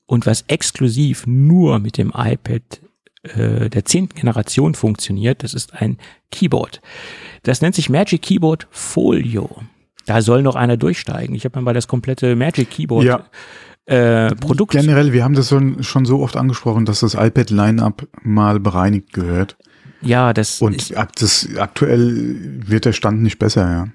und 0.06 0.26
was 0.26 0.44
exklusiv 0.48 1.24
nur 1.26 1.78
mit 1.78 1.98
dem 1.98 2.12
iPad 2.16 2.80
äh, 3.22 3.70
der 3.70 3.84
zehnten 3.84 4.16
Generation 4.18 4.74
funktioniert. 4.74 5.44
Das 5.44 5.54
ist 5.54 5.72
ein 5.74 5.98
Keyboard. 6.32 6.80
Das 7.44 7.60
nennt 7.60 7.76
sich 7.76 7.88
Magic 7.88 8.22
Keyboard 8.22 8.66
Folio. 8.72 9.62
Da 10.04 10.20
soll 10.20 10.42
noch 10.42 10.56
einer 10.56 10.76
durchsteigen. 10.76 11.36
Ich 11.36 11.44
habe 11.44 11.58
mir 11.58 11.64
mal 11.64 11.74
das 11.74 11.86
komplette 11.86 12.34
Magic 12.34 12.70
Keyboard 12.70 13.04
Ja. 13.04 13.26
Äh, 13.86 14.34
Produkt. 14.34 14.72
Generell, 14.72 15.12
wir 15.12 15.24
haben 15.24 15.34
das 15.34 15.48
schon, 15.48 16.04
so 16.04 16.20
oft 16.20 16.36
angesprochen, 16.36 16.84
dass 16.84 17.00
das 17.00 17.14
iPad-Line-Up 17.14 18.06
mal 18.22 18.60
bereinigt 18.60 19.12
gehört. 19.12 19.56
Ja, 20.02 20.32
das 20.32 20.60
Und 20.60 20.96
ak 20.96 21.16
das, 21.16 21.48
aktuell 21.56 22.60
wird 22.66 22.84
der 22.84 22.92
Stand 22.92 23.22
nicht 23.22 23.38
besser, 23.38 23.70
ja. 23.70 23.88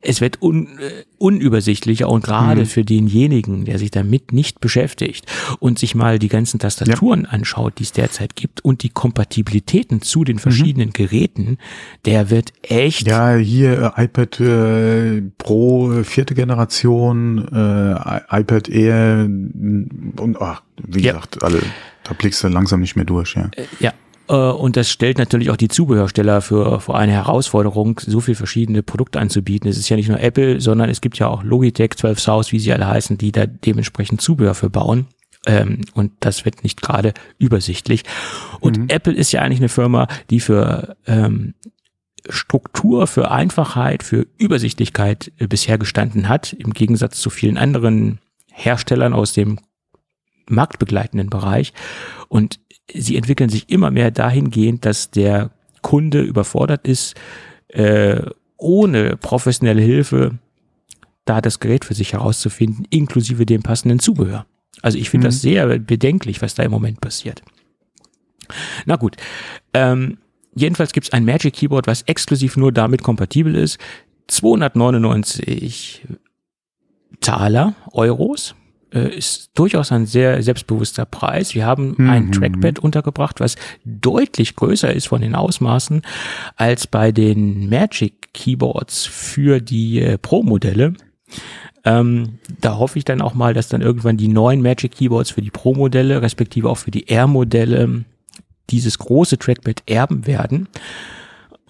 Es 0.00 0.20
wird 0.20 0.40
un, 0.40 0.66
äh, 0.78 1.04
unübersichtlicher 1.18 2.08
und 2.08 2.24
gerade 2.24 2.60
Mhm. 2.62 2.66
für 2.66 2.84
denjenigen, 2.84 3.64
der 3.64 3.78
sich 3.78 3.90
damit 3.90 4.32
nicht 4.32 4.60
beschäftigt 4.60 5.26
und 5.58 5.78
sich 5.78 5.94
mal 5.94 6.18
die 6.20 6.28
ganzen 6.28 6.60
Tastaturen 6.60 7.26
anschaut, 7.26 7.74
die 7.78 7.82
es 7.82 7.92
derzeit 7.92 8.36
gibt 8.36 8.64
und 8.64 8.82
die 8.84 8.90
Kompatibilitäten 8.90 10.00
zu 10.02 10.22
den 10.24 10.38
verschiedenen 10.38 10.92
Geräten, 10.92 11.58
der 12.04 12.30
wird 12.30 12.52
echt 12.62 13.06
Mhm. 13.06 13.10
Ja, 13.10 13.34
hier 13.36 13.92
äh, 13.96 14.04
iPad 14.04 14.40
äh, 14.40 15.22
Pro, 15.38 15.92
äh, 15.92 16.04
vierte 16.04 16.34
Generation, 16.34 17.38
äh, 17.52 18.40
iPad 18.40 18.68
Air 18.68 19.24
und 19.24 20.36
ach, 20.40 20.62
wie 20.86 21.00
Ja. 21.00 21.12
gesagt, 21.14 21.42
alle, 21.42 21.60
da 22.04 22.12
blickst 22.14 22.42
du 22.44 22.48
langsam 22.48 22.80
nicht 22.80 22.94
mehr 22.96 23.04
durch, 23.04 23.34
ja. 23.34 23.50
Ja, 23.80 23.90
äh, 23.90 23.92
und 24.34 24.76
das 24.76 24.90
stellt 24.90 25.18
natürlich 25.18 25.50
auch 25.50 25.56
die 25.56 25.68
Zubehörsteller 25.68 26.40
für, 26.40 26.80
vor 26.80 26.98
eine 26.98 27.12
Herausforderung, 27.12 28.00
so 28.04 28.20
viel 28.20 28.34
verschiedene 28.34 28.82
Produkte 28.82 29.20
anzubieten. 29.20 29.68
Es 29.68 29.78
ist 29.78 29.88
ja 29.88 29.96
nicht 29.96 30.08
nur 30.08 30.20
Apple, 30.20 30.60
sondern 30.60 30.90
es 30.90 31.00
gibt 31.00 31.18
ja 31.18 31.28
auch 31.28 31.42
Logitech, 31.42 31.96
12 31.96 32.20
South, 32.20 32.52
wie 32.52 32.58
sie 32.58 32.72
alle 32.72 32.86
heißen, 32.86 33.18
die 33.18 33.32
da 33.32 33.46
dementsprechend 33.46 34.20
Zubehör 34.20 34.54
für 34.54 34.70
bauen. 34.70 35.06
Ähm, 35.46 35.82
und 35.94 36.12
das 36.20 36.44
wird 36.44 36.62
nicht 36.62 36.82
gerade 36.82 37.14
übersichtlich. 37.38 38.02
Und 38.60 38.92
Apple 38.92 39.14
ist 39.14 39.32
ja 39.32 39.40
eigentlich 39.40 39.60
eine 39.60 39.68
Firma, 39.68 40.08
die 40.30 40.40
für 40.40 40.96
ähm, 41.06 41.54
Struktur, 42.28 43.06
für 43.06 43.30
Einfachheit, 43.30 44.02
für 44.02 44.26
Übersichtlichkeit 44.36 45.32
äh, 45.38 45.46
bisher 45.46 45.78
gestanden 45.78 46.28
hat, 46.28 46.52
im 46.52 46.72
Gegensatz 46.74 47.20
zu 47.20 47.30
vielen 47.30 47.56
anderen 47.56 48.18
Herstellern 48.52 49.14
aus 49.14 49.32
dem 49.32 49.58
marktbegleitenden 50.50 51.30
Bereich. 51.30 51.72
Und 52.28 52.60
sie 52.92 53.16
entwickeln 53.16 53.50
sich 53.50 53.70
immer 53.70 53.90
mehr 53.90 54.10
dahingehend, 54.10 54.84
dass 54.84 55.10
der 55.10 55.50
Kunde 55.82 56.22
überfordert 56.22 56.86
ist, 56.88 57.14
äh, 57.68 58.22
ohne 58.56 59.16
professionelle 59.16 59.82
Hilfe 59.82 60.38
da 61.24 61.40
das 61.40 61.60
Gerät 61.60 61.84
für 61.84 61.94
sich 61.94 62.14
herauszufinden, 62.14 62.86
inklusive 62.90 63.44
dem 63.46 63.62
passenden 63.62 63.98
Zubehör. 63.98 64.46
Also 64.80 64.96
ich 64.98 65.10
finde 65.10 65.26
Mhm. 65.26 65.28
das 65.28 65.42
sehr 65.42 65.78
bedenklich, 65.78 66.40
was 66.40 66.54
da 66.54 66.62
im 66.62 66.70
Moment 66.70 67.00
passiert. 67.00 67.42
Na 68.86 68.96
gut. 68.96 69.16
Ähm, 69.74 70.18
jedenfalls 70.54 70.92
gibt 70.92 71.08
es 71.08 71.12
ein 71.12 71.24
Magic 71.24 71.54
Keyboard, 71.54 71.86
was 71.86 72.02
exklusiv 72.02 72.56
nur 72.56 72.72
damit 72.72 73.02
kompatibel 73.02 73.54
ist. 73.54 73.78
299 74.28 76.06
Taler, 77.20 77.74
Euros. 77.92 78.54
Äh, 78.90 79.16
ist 79.16 79.50
durchaus 79.54 79.92
ein 79.92 80.06
sehr 80.06 80.42
selbstbewusster 80.42 81.04
Preis. 81.04 81.54
Wir 81.54 81.66
haben 81.66 81.94
Mhm. 81.98 82.08
ein 82.10 82.32
Trackpad 82.32 82.78
untergebracht, 82.78 83.38
was 83.38 83.56
deutlich 83.84 84.56
größer 84.56 84.92
ist 84.92 85.08
von 85.08 85.20
den 85.20 85.34
Ausmaßen 85.34 86.00
als 86.56 86.86
bei 86.86 87.12
den 87.12 87.68
Magic 87.68 88.32
Keyboards 88.32 89.04
für 89.04 89.60
die 89.60 90.00
äh, 90.00 90.16
Pro-Modelle. 90.16 90.94
Ähm, 91.84 92.38
da 92.60 92.78
hoffe 92.78 92.98
ich 92.98 93.04
dann 93.04 93.20
auch 93.20 93.34
mal, 93.34 93.52
dass 93.52 93.68
dann 93.68 93.82
irgendwann 93.82 94.16
die 94.16 94.28
neuen 94.28 94.62
Magic 94.62 94.92
Keyboards 94.92 95.30
für 95.30 95.42
die 95.42 95.50
Pro-Modelle, 95.50 96.22
respektive 96.22 96.68
auch 96.70 96.78
für 96.78 96.90
die 96.90 97.04
Air-Modelle, 97.08 98.04
dieses 98.70 98.98
große 98.98 99.38
Trackpad 99.38 99.82
erben 99.86 100.26
werden. 100.26 100.68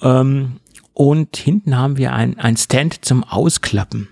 Ähm, 0.02 0.56
und 0.94 1.36
hinten 1.36 1.76
haben 1.76 1.96
wir 1.96 2.12
ein, 2.12 2.38
ein 2.38 2.56
Stand 2.56 3.04
zum 3.04 3.22
Ausklappen. 3.24 4.08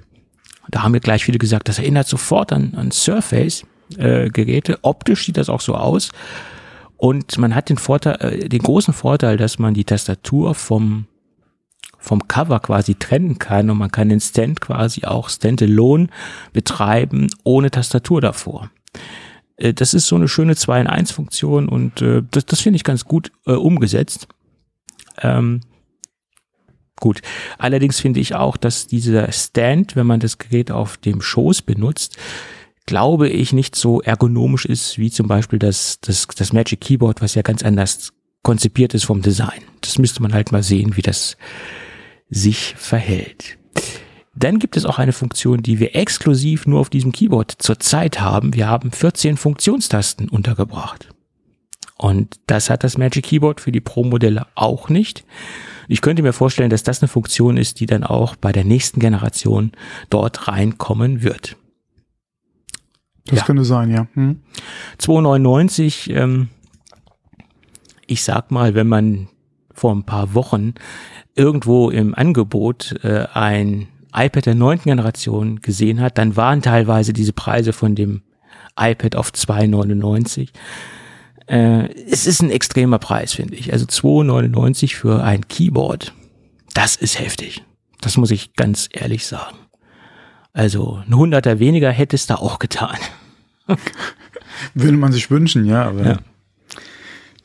Da 0.71 0.83
haben 0.83 0.93
mir 0.93 1.01
gleich 1.01 1.25
viele 1.25 1.39
gesagt, 1.39 1.69
das 1.69 1.79
erinnert 1.79 2.09
sofort 2.09 2.53
an, 2.53 2.75
an 2.77 2.91
Surface-Geräte. 2.91 4.79
Optisch 4.83 5.27
sieht 5.27 5.37
das 5.37 5.49
auch 5.49 5.61
so 5.61 5.75
aus. 5.75 6.11
Und 6.97 7.39
man 7.39 7.55
hat 7.55 7.69
den 7.69 7.79
Vorteil, 7.79 8.17
äh, 8.21 8.49
den 8.49 8.63
großen 8.63 8.95
Vorteil, 8.95 9.37
dass 9.37 9.59
man 9.59 9.75
die 9.75 9.85
Tastatur 9.85 10.55
vom 10.55 11.07
vom 11.99 12.29
Cover 12.29 12.61
quasi 12.61 12.95
trennen 12.95 13.39
kann 13.39 13.69
und 13.69 13.79
man 13.79 13.91
kann 13.91 14.09
den 14.09 14.21
Stand 14.21 14.61
quasi 14.61 15.05
auch 15.05 15.29
standalone 15.29 16.07
betreiben, 16.53 17.27
ohne 17.43 17.71
Tastatur 17.73 18.21
davor. 18.21 18.71
Äh, 19.57 19.75
Das 19.75 19.93
ist 19.93 20.07
so 20.07 20.15
eine 20.15 20.29
schöne 20.29 20.55
2 20.55 20.83
in 20.83 20.87
1 20.87 21.11
Funktion 21.11 21.69
und 21.69 22.01
äh, 22.03 22.23
das, 22.31 22.47
das 22.47 22.61
finde 22.61 22.77
ich 22.77 22.85
ganz 22.85 23.05
gut 23.05 23.33
äh, 23.47 23.53
umgesetzt. 23.53 24.29
Ähm, 25.21 25.63
gut. 27.01 27.21
Allerdings 27.59 28.01
finde 28.01 28.21
ich 28.21 28.35
auch, 28.35 28.57
dass 28.57 28.87
dieser 28.87 29.31
Stand, 29.33 29.97
wenn 29.97 30.07
man 30.07 30.21
das 30.21 30.39
Gerät 30.39 30.71
auf 30.71 30.97
dem 30.97 31.21
Schoß 31.21 31.63
benutzt, 31.63 32.17
glaube 32.87 33.29
ich, 33.29 33.53
nicht 33.53 33.75
so 33.75 34.01
ergonomisch 34.01 34.65
ist 34.65 34.99
wie 34.99 35.11
zum 35.11 35.29
Beispiel 35.29 35.59
das, 35.59 36.01
das, 36.01 36.27
das 36.29 36.53
Magic 36.53 36.81
Keyboard, 36.81 37.21
was 37.21 37.35
ja 37.35 37.43
ganz 37.43 37.63
anders 37.63 38.13
konzipiert 38.43 38.95
ist 38.95 39.05
vom 39.05 39.23
Design. 39.23 39.63
Das 39.81 39.99
müsste 39.99 40.23
man 40.23 40.33
halt 40.33 40.53
mal 40.53 40.63
sehen, 40.63 40.97
wie 40.97 41.03
das 41.03 41.37
sich 42.31 42.75
verhält. 42.77 43.59
Dann 44.35 44.59
gibt 44.59 44.77
es 44.77 44.85
auch 44.85 44.99
eine 44.99 45.13
Funktion, 45.13 45.63
die 45.63 45.81
wir 45.81 45.97
exklusiv 45.97 46.67
nur 46.67 46.81
auf 46.81 46.91
diesem 46.91 47.11
Keyboard 47.11 47.55
zurzeit 47.59 48.21
haben. 48.21 48.55
Wir 48.55 48.69
haben 48.69 48.93
14 48.93 49.37
Funktionstasten 49.37 50.29
untergebracht. 50.29 51.09
Und 51.97 52.37
das 52.47 52.69
hat 52.69 52.85
das 52.85 52.99
Magic 52.99 53.25
Keyboard 53.25 53.61
für 53.61 53.73
die 53.73 53.81
Pro-Modelle 53.81 54.47
auch 54.55 54.91
nicht. 54.91 55.25
Ich 55.89 56.01
könnte 56.01 56.23
mir 56.23 56.33
vorstellen, 56.33 56.71
dass 56.71 56.83
das 56.83 57.01
eine 57.03 57.09
Funktion 57.09 57.57
ist, 57.57 57.81
die 57.81 57.87
dann 57.87 58.05
auch 58.05 58.37
bei 58.37 58.53
der 58.53 58.65
nächsten 58.65 59.01
Generation 59.01 59.73
dort 60.11 60.49
reinkommen 60.49 61.23
wird. 61.23 61.57
Das 63.27 63.41
Ja. 63.41 63.45
könnte 63.45 63.65
sein, 63.65 63.91
ja. 63.91 64.07
Hm? 64.15 64.41
2,99, 64.99 66.11
ähm, 66.11 66.49
ich 68.07 68.23
sag 68.23 68.51
mal, 68.51 68.75
wenn 68.75 68.87
man 68.89 69.29
vor 69.73 69.95
ein 69.95 70.05
paar 70.05 70.35
Wochen 70.35 70.75
irgendwo 71.35 71.91
im 71.91 72.15
Angebot 72.15 72.95
äh, 73.03 73.27
ein 73.35 73.89
iPad 74.15 74.47
der 74.47 74.55
neunten 74.55 74.89
Generation 74.89 75.61
gesehen 75.61 76.01
hat, 76.01 76.17
dann 76.19 76.37
waren 76.37 76.63
teilweise 76.63 77.13
diese 77.13 77.33
Preise 77.35 77.73
von 77.73 77.95
dem 77.95 78.23
iPad 78.79 79.17
auf 79.17 79.31
2,99. 79.31 80.49
Äh, 81.47 81.89
es 82.11 82.27
ist 82.27 82.43
ein 82.43 82.51
extremer 82.51 82.99
Preis, 82.99 83.33
finde 83.33 83.55
ich. 83.55 83.73
Also 83.73 83.87
2,99 83.87 84.95
für 84.95 85.23
ein 85.23 85.47
Keyboard, 85.49 86.13
das 86.75 86.97
ist 86.97 87.19
heftig. 87.19 87.63
Das 88.01 88.17
muss 88.17 88.31
ich 88.31 88.55
ganz 88.55 88.89
ehrlich 88.93 89.27
sagen. 89.27 89.57
Also 90.53 91.03
ein 91.07 91.15
Hunderter 91.15 91.59
weniger 91.59 91.91
hätte 91.91 92.17
es 92.17 92.27
da 92.27 92.37
auch 92.37 92.59
getan. 92.59 92.97
Würde 94.75 94.97
man 94.97 95.13
sich 95.13 95.31
wünschen, 95.31 95.65
ja, 95.67 95.85
aber 95.85 96.07
Ja. 96.07 96.19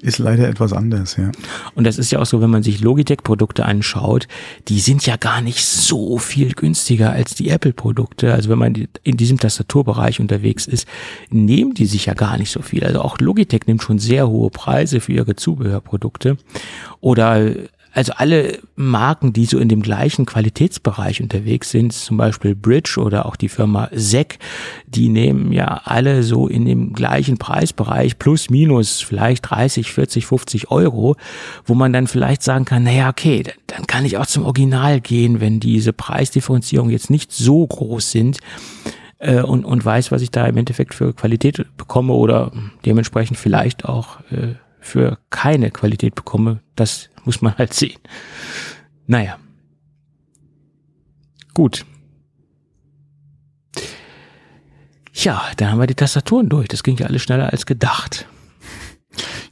Ist 0.02 0.20
leider 0.20 0.48
etwas 0.48 0.74
anders, 0.74 1.18
ja. 1.18 1.32
Und 1.76 1.86
das 1.86 1.98
ist 1.98 2.12
ja 2.12 2.20
auch 2.20 2.26
so, 2.26 2.42
wenn 2.42 2.50
man 2.50 2.64
sich 2.64 2.82
Logitech-Produkte 2.82 3.66
anschaut, 3.66 4.28
die 4.68 4.80
sind 4.80 5.06
ja 5.06 5.16
gar 5.18 5.42
nicht 5.42 5.66
so 5.66 6.18
viel 6.18 6.54
günstiger 6.54 7.12
als 7.12 7.36
die 7.36 7.50
Apple-Produkte. 7.50 8.34
Also 8.34 8.50
wenn 8.50 8.60
man 8.60 8.88
in 9.04 9.18
diesem 9.18 9.40
Tastaturbereich 9.40 10.20
unterwegs 10.20 10.66
ist, 10.66 10.88
nehmen 11.30 11.74
die 11.74 11.86
sich 11.86 12.08
ja 12.08 12.14
gar 12.14 12.38
nicht 12.38 12.52
so 12.52 12.62
viel. 12.62 12.84
Also 12.84 13.02
auch 13.02 13.20
Logitech 13.20 13.62
nimmt 13.68 13.84
schon 13.84 14.00
sehr 14.00 14.28
hohe 14.28 14.50
Preise 14.50 15.00
für 15.00 15.14
ihre 15.14 15.36
Zubehörprodukte. 15.36 16.38
Oder 17.00 17.52
also 17.94 18.14
alle 18.14 18.60
Marken, 18.76 19.34
die 19.34 19.46
so 19.46 19.58
in 19.58 19.68
dem 19.68 19.82
gleichen 19.82 20.26
Qualitätsbereich 20.26 21.22
unterwegs 21.22 21.72
sind, 21.72 21.92
zum 21.92 22.18
Beispiel 22.18 22.56
Bridge 22.56 22.96
oder 22.98 23.26
auch 23.26 23.36
die 23.36 23.50
Firma 23.50 23.90
SEC, 23.92 24.40
die 24.88 25.10
nehmen 25.10 25.52
ja 25.52 25.82
alle 25.84 26.24
so 26.24 26.48
in 26.48 26.66
dem 26.66 26.94
gleichen 26.94 27.38
Preisbereich 27.38 28.18
plus 28.18 28.50
minus 28.50 29.02
vielleicht 29.02 29.50
30, 29.50 29.92
40, 29.92 30.26
50 30.26 30.72
Euro, 30.72 31.18
wo 31.66 31.74
man 31.74 31.92
dann 31.92 32.08
vielleicht 32.08 32.44
sagen 32.44 32.66
kann, 32.66 32.84
naja, 32.84 33.10
okay, 33.10 33.44
dann 33.68 33.88
kann 33.88 34.06
ich 34.06 34.18
auch 34.18 34.26
zum 34.26 34.46
Original 34.46 35.02
gehen, 35.02 35.42
wenn 35.42 35.60
diese 35.60 35.92
Preisdifferenzierung 35.92 36.90
jetzt 36.90 37.10
nicht 37.10 37.32
so 37.32 37.68
groß 37.68 38.12
sind 38.12 38.40
äh, 39.20 39.42
und, 39.42 39.66
und 39.66 39.84
weiß, 39.84 40.12
was 40.12 40.22
ich 40.22 40.32
da 40.32 40.46
im 40.46 40.58
Endeffekt 40.58 40.94
für 40.94 41.14
Qualität 41.14 41.66
bekomme 41.78 42.14
oder 42.14 42.52
dementsprechend 42.86 43.38
vielleicht 43.38 43.86
auch 43.86 44.20
äh, 44.32 44.56
für 44.82 45.20
keine 45.30 45.72
Qualität 45.72 46.16
bekomme, 46.16 46.62
das 46.76 47.10
muss 47.24 47.42
man 47.42 47.58
halt 47.58 47.74
sehen. 47.74 48.00
Naja. 49.08 49.38
Gut. 51.54 51.86
Ja, 55.14 55.44
dann 55.58 55.72
haben 55.72 55.80
wir 55.80 55.88
die 55.88 55.96
Tastaturen 55.96 56.50
durch. 56.50 56.68
Das 56.68 56.84
ging 56.84 56.98
ja 56.98 57.06
alles 57.06 57.22
schneller 57.22 57.52
als 57.52 57.66
gedacht. 57.66 58.28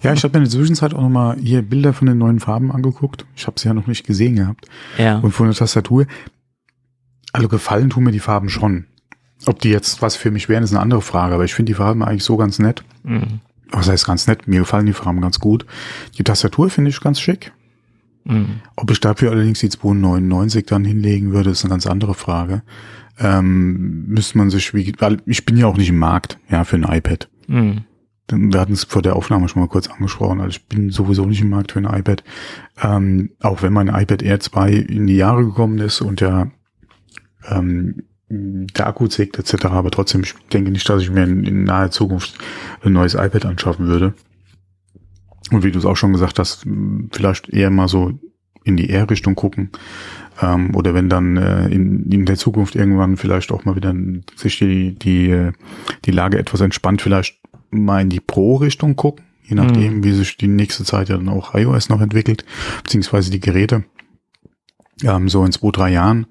Ja, 0.01 0.13
ich 0.13 0.23
habe 0.23 0.37
mir 0.39 0.45
in 0.45 0.49
der 0.49 0.57
Zwischenzeit 0.57 0.93
auch 0.93 1.01
nochmal 1.01 1.37
hier 1.37 1.61
Bilder 1.61 1.93
von 1.93 2.07
den 2.07 2.17
neuen 2.17 2.39
Farben 2.39 2.71
angeguckt. 2.71 3.25
Ich 3.35 3.45
habe 3.45 3.59
sie 3.59 3.67
ja 3.67 3.73
noch 3.73 3.87
nicht 3.87 4.07
gesehen 4.07 4.35
gehabt. 4.35 4.65
Ja. 4.97 5.19
Und 5.19 5.31
von 5.31 5.47
der 5.47 5.55
Tastatur. 5.55 6.05
Also 7.33 7.47
gefallen 7.49 7.89
tun 7.89 8.05
mir 8.05 8.11
die 8.11 8.19
Farben 8.19 8.49
schon. 8.49 8.85
Ob 9.45 9.59
die 9.59 9.69
jetzt 9.69 10.01
was 10.01 10.15
für 10.15 10.31
mich 10.31 10.49
wären, 10.49 10.63
ist 10.63 10.71
eine 10.71 10.79
andere 10.79 11.01
Frage. 11.01 11.35
Aber 11.35 11.43
ich 11.43 11.53
finde 11.53 11.71
die 11.71 11.75
Farben 11.75 12.03
eigentlich 12.03 12.23
so 12.23 12.37
ganz 12.37 12.59
nett. 12.59 12.83
Mhm. 13.03 13.41
Was 13.71 13.89
heißt 13.89 14.05
ganz 14.05 14.27
nett? 14.27 14.47
Mir 14.47 14.59
gefallen 14.59 14.85
die 14.85 14.93
Farben 14.93 15.21
ganz 15.21 15.39
gut. 15.39 15.65
Die 16.17 16.23
Tastatur 16.23 16.69
finde 16.69 16.89
ich 16.89 16.99
ganz 17.01 17.19
schick. 17.19 17.51
Mhm. 18.25 18.61
Ob 18.75 18.91
ich 18.91 18.99
dafür 18.99 19.31
allerdings 19.31 19.59
die 19.59 19.69
299 19.69 20.65
dann 20.65 20.85
hinlegen 20.85 21.31
würde, 21.31 21.51
ist 21.51 21.63
eine 21.63 21.71
ganz 21.71 21.85
andere 21.85 22.13
Frage. 22.13 22.63
Ähm, 23.19 24.05
müsste 24.07 24.37
man 24.37 24.49
sich, 24.49 24.73
wie, 24.73 24.93
ich 25.25 25.45
bin 25.45 25.57
ja 25.57 25.67
auch 25.67 25.77
nicht 25.77 25.89
im 25.89 25.97
Markt, 25.97 26.39
ja, 26.49 26.63
für 26.63 26.77
ein 26.77 26.83
iPad. 26.83 27.29
Mhm. 27.47 27.81
Wir 28.31 28.59
hatten 28.59 28.73
es 28.73 28.83
vor 28.83 29.01
der 29.01 29.15
Aufnahme 29.15 29.49
schon 29.49 29.61
mal 29.61 29.67
kurz 29.67 29.87
angesprochen. 29.87 30.39
Also 30.39 30.51
ich 30.51 30.67
bin 30.67 30.91
sowieso 30.91 31.25
nicht 31.25 31.41
im 31.41 31.49
Markt 31.49 31.71
für 31.71 31.79
ein 31.79 31.99
iPad. 31.99 32.23
Ähm, 32.81 33.31
auch 33.41 33.63
wenn 33.63 33.73
mein 33.73 33.87
iPad 33.87 34.21
Air 34.21 34.39
2 34.39 34.71
in 34.71 35.07
die 35.07 35.15
Jahre 35.15 35.43
gekommen 35.43 35.79
ist 35.79 36.01
und 36.01 36.21
ja 36.21 36.51
ähm, 37.47 38.03
der 38.29 38.87
Akku 38.87 39.07
zickt 39.07 39.39
etc. 39.39 39.65
Aber 39.65 39.91
trotzdem, 39.91 40.21
ich 40.21 40.35
denke 40.53 40.71
nicht, 40.71 40.87
dass 40.87 41.01
ich 41.01 41.09
mir 41.09 41.23
in, 41.23 41.43
in 41.43 41.63
naher 41.63 41.91
Zukunft 41.91 42.37
ein 42.83 42.93
neues 42.93 43.15
iPad 43.15 43.45
anschaffen 43.45 43.87
würde. 43.87 44.13
Und 45.51 45.63
wie 45.63 45.71
du 45.71 45.79
es 45.79 45.85
auch 45.85 45.97
schon 45.97 46.13
gesagt 46.13 46.37
hast, 46.37 46.65
vielleicht 47.11 47.49
eher 47.49 47.71
mal 47.71 47.87
so 47.87 48.19
in 48.63 48.77
die 48.77 48.89
R-Richtung 48.89 49.35
gucken. 49.35 49.71
Ähm, 50.41 50.75
oder 50.75 50.93
wenn 50.93 51.09
dann 51.09 51.37
äh, 51.37 51.67
in, 51.69 52.11
in 52.11 52.25
der 52.25 52.37
Zukunft 52.37 52.75
irgendwann 52.75 53.17
vielleicht 53.17 53.51
auch 53.51 53.65
mal 53.65 53.75
wieder 53.75 53.95
sich 54.35 54.59
die, 54.59 54.93
die, 54.93 55.49
die 56.05 56.11
Lage 56.11 56.37
etwas 56.37 56.61
entspannt, 56.61 57.01
vielleicht 57.01 57.39
mal 57.71 58.01
in 58.01 58.09
die 58.09 58.19
Pro-Richtung 58.19 58.95
gucken, 58.95 59.25
je 59.43 59.55
nachdem, 59.55 59.97
mhm. 59.97 60.03
wie 60.03 60.11
sich 60.11 60.37
die 60.37 60.47
nächste 60.47 60.83
Zeit 60.83 61.09
ja 61.09 61.17
dann 61.17 61.29
auch 61.29 61.55
iOS 61.55 61.89
noch 61.89 62.01
entwickelt, 62.01 62.45
beziehungsweise 62.83 63.31
die 63.31 63.39
Geräte 63.39 63.83
ähm, 65.03 65.29
so 65.29 65.43
in 65.45 65.51
zwei, 65.51 65.71
drei 65.71 65.91
Jahren 65.91 66.27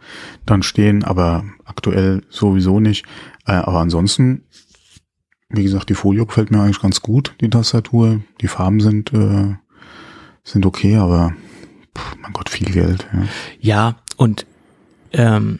dann 0.47 0.63
stehen, 0.63 1.05
aber 1.05 1.45
aktuell 1.65 2.23
sowieso 2.29 2.81
nicht. 2.81 3.05
Äh, 3.47 3.53
aber 3.53 3.81
ansonsten 3.81 4.43
wie 5.51 5.63
gesagt, 5.63 5.89
die 5.89 5.95
Folie 5.95 6.27
gefällt 6.27 6.51
mir 6.51 6.61
eigentlich 6.61 6.81
ganz 6.81 7.01
gut, 7.01 7.35
die 7.41 7.49
Tastatur. 7.49 8.21
Die 8.41 8.49
Farben 8.49 8.81
sind, 8.81 9.13
äh, 9.13 9.55
sind 10.45 10.67
okay, 10.67 10.97
aber 10.97 11.35
pff, 11.97 12.17
mein 12.21 12.33
Gott, 12.33 12.51
viel 12.51 12.71
Geld. 12.71 13.07
Ja, 13.13 13.29
ja 13.61 13.97
und 14.17 14.47
ähm, 15.13 15.59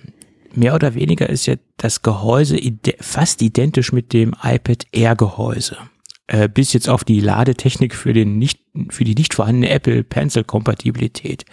mehr 0.55 0.75
oder 0.75 0.95
weniger 0.95 1.29
ist 1.29 1.47
ja 1.47 1.55
das 1.79 2.03
Gehäuse 2.03 2.59
ide 2.59 2.97
fast 3.01 3.41
identisch 3.41 3.93
mit 3.93 4.13
dem 4.13 4.35
iPad 4.43 4.87
Air 4.93 5.17
Gehäuse. 5.17 5.79
Äh, 6.27 6.51
bis 6.51 6.75
jetzt 6.75 6.91
auf 6.91 7.05
die 7.05 7.21
Ladetechnik 7.21 7.95
für 7.95 8.13
den 8.13 8.39
nicht, 8.39 8.61
für 8.91 9.05
die 9.05 9.15
nicht 9.15 9.33
vorhandene 9.33 9.71
Apple 9.71 10.05
Pencil 10.05 10.45
Kompatibilität. 10.45 11.47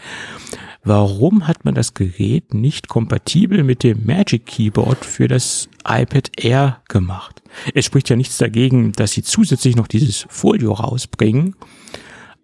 Warum 0.87 1.47
hat 1.47 1.65
man 1.65 1.73
das 1.73 1.95
Gerät 1.95 2.53
nicht 2.53 2.87
kompatibel 2.87 3.63
mit 3.63 3.81
dem 3.81 4.05
Magic 4.05 4.45
Keyboard 4.45 5.03
für 5.03 5.27
das 5.27 5.67
iPad 5.83 6.29
Air 6.37 6.81
gemacht? 6.87 7.41
Es 7.73 7.85
spricht 7.85 8.07
ja 8.09 8.15
nichts 8.15 8.37
dagegen, 8.37 8.91
dass 8.91 9.11
sie 9.11 9.23
zusätzlich 9.23 9.75
noch 9.75 9.87
dieses 9.87 10.27
Folio 10.29 10.73
rausbringen. 10.73 11.55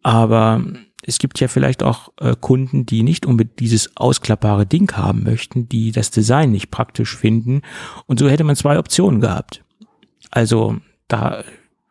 Aber 0.01 0.63
es 1.03 1.19
gibt 1.19 1.39
ja 1.39 1.47
vielleicht 1.47 1.83
auch 1.83 2.09
äh, 2.19 2.35
Kunden, 2.39 2.87
die 2.87 3.03
nicht 3.03 3.27
unbedingt 3.27 3.59
dieses 3.59 3.95
ausklappbare 3.95 4.65
Ding 4.65 4.91
haben 4.97 5.21
möchten, 5.21 5.69
die 5.69 5.91
das 5.91 6.09
Design 6.09 6.51
nicht 6.51 6.71
praktisch 6.71 7.15
finden. 7.15 7.61
Und 8.07 8.19
so 8.19 8.27
hätte 8.27 8.43
man 8.43 8.55
zwei 8.55 8.79
Optionen 8.79 9.21
gehabt. 9.21 9.63
Also 10.31 10.77
da 11.07 11.43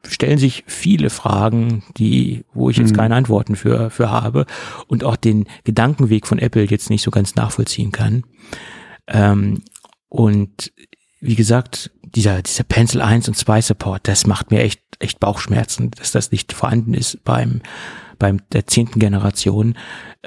stellen 0.07 0.39
sich 0.39 0.65
viele 0.67 1.11
Fragen, 1.11 1.83
die, 1.97 2.45
wo 2.53 2.71
ich 2.71 2.79
jetzt 2.79 2.93
mhm. 2.93 2.97
keine 2.97 3.15
Antworten 3.17 3.57
für, 3.57 3.91
für 3.91 4.11
habe 4.11 4.47
und 4.87 5.05
auch 5.05 5.17
den 5.17 5.47
Gedankenweg 5.65 6.27
von 6.27 6.39
Apple 6.39 6.65
jetzt 6.65 6.91
nicht 6.91 7.03
so 7.03 7.11
ganz 7.11 7.35
nachvollziehen 7.35 7.93
kann. 7.93 8.25
Ähm, 9.07 9.63
und 10.09 10.73
wie 11.21 11.35
gesagt, 11.35 11.91
dieser, 12.03 12.43
dieser 12.43 12.65
Pencil 12.65 13.03
1 13.03 13.29
und 13.29 13.35
2 13.35 13.63
Support, 13.63 14.09
das 14.09 14.27
macht 14.27 14.51
mir 14.51 14.63
echt, 14.63 14.81
echt 14.99 15.21
Bauchschmerzen, 15.21 15.91
dass 15.91 16.13
das 16.13 16.33
nicht 16.33 16.53
vorhanden 16.53 16.95
ist 16.95 17.23
beim, 17.25 17.61
beim 18.19 18.41
der 18.53 18.67
zehnten 18.67 18.99
Generation. 18.99 19.77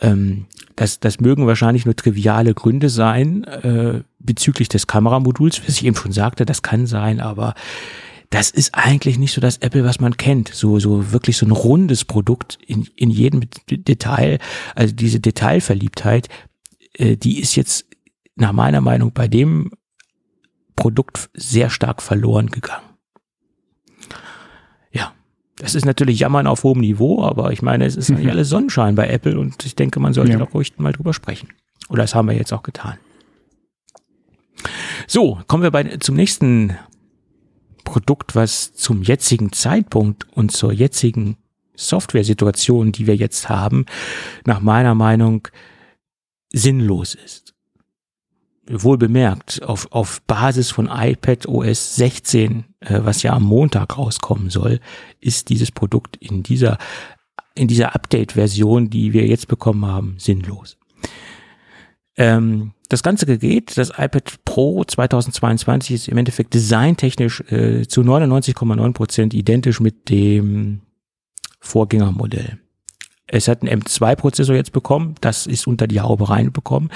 Ähm, 0.01 0.45
das, 0.75 0.99
das 0.99 1.19
mögen 1.19 1.47
wahrscheinlich 1.47 1.85
nur 1.85 1.95
triviale 1.95 2.53
Gründe 2.53 2.89
sein 2.89 3.43
äh, 3.43 4.01
bezüglich 4.19 4.69
des 4.69 4.87
Kameramoduls, 4.87 5.61
was 5.61 5.75
ich 5.75 5.85
eben 5.85 5.95
schon 5.95 6.11
sagte, 6.11 6.45
das 6.45 6.61
kann 6.61 6.87
sein, 6.87 7.19
aber 7.19 7.53
das 8.33 8.49
ist 8.49 8.73
eigentlich 8.73 9.19
nicht 9.19 9.31
so 9.31 9.41
das 9.41 9.57
Apple, 9.57 9.85
was 9.85 9.99
man 9.99 10.17
kennt. 10.17 10.49
So, 10.49 10.79
so 10.79 11.11
wirklich 11.11 11.37
so 11.37 11.45
ein 11.45 11.51
rundes 11.51 12.03
Produkt 12.03 12.57
in, 12.65 12.87
in 12.95 13.11
jedem 13.11 13.41
Detail. 13.69 14.39
Also 14.73 14.95
diese 14.95 15.19
Detailverliebtheit, 15.19 16.29
äh, 16.93 17.15
die 17.15 17.39
ist 17.39 17.55
jetzt 17.55 17.85
nach 18.35 18.51
meiner 18.51 18.81
Meinung 18.81 19.11
bei 19.13 19.27
dem 19.27 19.69
Produkt 20.75 21.29
sehr 21.35 21.69
stark 21.69 22.01
verloren 22.01 22.47
gegangen. 22.47 22.87
Ja, 24.91 25.13
das 25.57 25.75
ist 25.75 25.85
natürlich 25.85 26.17
Jammern 26.17 26.47
auf 26.47 26.63
hohem 26.63 26.79
Niveau, 26.81 27.23
aber 27.23 27.51
ich 27.51 27.61
meine, 27.61 27.85
es 27.85 27.95
ist 27.95 28.09
mhm. 28.09 28.15
nicht 28.17 28.31
alles 28.31 28.49
Sonnenschein 28.49 28.95
bei 28.95 29.09
Apple 29.09 29.37
und 29.37 29.63
ich 29.63 29.75
denke, 29.75 29.99
man 29.99 30.13
sollte 30.13 30.31
ja. 30.31 30.39
doch 30.39 30.55
ruhig 30.55 30.73
mal 30.79 30.91
drüber 30.91 31.13
sprechen. 31.13 31.49
Oder 31.87 32.01
das 32.01 32.15
haben 32.15 32.29
wir 32.29 32.35
jetzt 32.35 32.51
auch 32.51 32.63
getan. 32.63 32.97
So, 35.05 35.39
kommen 35.45 35.61
wir 35.61 35.69
bei, 35.69 35.83
zum 35.97 36.15
nächsten 36.15 36.75
Produkt, 37.93 38.33
was 38.33 38.73
zum 38.73 39.03
jetzigen 39.03 39.51
Zeitpunkt 39.51 40.25
und 40.31 40.51
zur 40.51 40.73
jetzigen 40.73 41.37
Software-Situation, 41.75 42.91
die 42.91 43.05
wir 43.05 43.15
jetzt 43.15 43.49
haben, 43.49 43.85
nach 44.45 44.61
meiner 44.61 44.95
Meinung 44.95 45.47
sinnlos 46.51 47.13
ist 47.13 47.53
wohl 48.67 48.97
bemerkt, 48.97 49.61
auf, 49.61 49.91
auf 49.91 50.21
Basis 50.23 50.71
von 50.71 50.89
iPad 50.91 51.47
OS 51.47 51.95
16, 51.97 52.63
äh, 52.79 53.01
was 53.03 53.21
ja 53.21 53.33
am 53.33 53.43
Montag 53.43 53.97
rauskommen 53.97 54.49
soll, 54.49 54.79
ist 55.19 55.49
dieses 55.49 55.71
Produkt 55.71 56.15
in 56.15 56.41
dieser, 56.41 56.77
in 57.55 57.67
dieser 57.67 57.93
Update-Version, 57.93 58.89
die 58.89 59.13
wir 59.13 59.27
jetzt 59.27 59.47
bekommen 59.47 59.85
haben, 59.85 60.15
sinnlos. 60.17 60.77
Ähm, 62.15 62.71
das 62.93 63.03
ganze 63.03 63.25
Gerät, 63.25 63.77
das 63.77 63.89
iPad 63.89 64.45
Pro 64.45 64.83
2022, 64.83 65.95
ist 65.95 66.07
im 66.07 66.17
Endeffekt 66.17 66.53
designtechnisch 66.53 67.41
äh, 67.51 67.87
zu 67.87 68.01
99,9 68.01 68.93
Prozent 68.93 69.33
identisch 69.33 69.79
mit 69.79 70.09
dem 70.09 70.81
Vorgängermodell. 71.59 72.59
Es 73.25 73.47
hat 73.47 73.63
einen 73.63 73.81
M2-Prozessor 73.81 74.55
jetzt 74.55 74.73
bekommen, 74.73 75.15
das 75.21 75.47
ist 75.47 75.65
unter 75.65 75.87
die 75.87 76.01
Haube 76.01 76.29
reinbekommen 76.29 76.91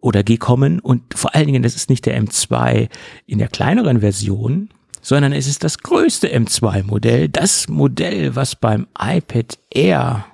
oder 0.00 0.24
gekommen 0.24 0.80
und 0.80 1.14
vor 1.14 1.34
allen 1.34 1.46
Dingen, 1.46 1.62
das 1.62 1.76
ist 1.76 1.90
nicht 1.90 2.06
der 2.06 2.20
M2 2.20 2.88
in 3.26 3.38
der 3.38 3.48
kleineren 3.48 4.00
Version, 4.00 4.70
sondern 5.00 5.32
es 5.32 5.46
ist 5.46 5.62
das 5.62 5.78
größte 5.78 6.34
M2-Modell, 6.34 7.28
das 7.28 7.68
Modell, 7.68 8.34
was 8.34 8.56
beim 8.56 8.88
iPad 8.98 9.58
Air 9.70 10.26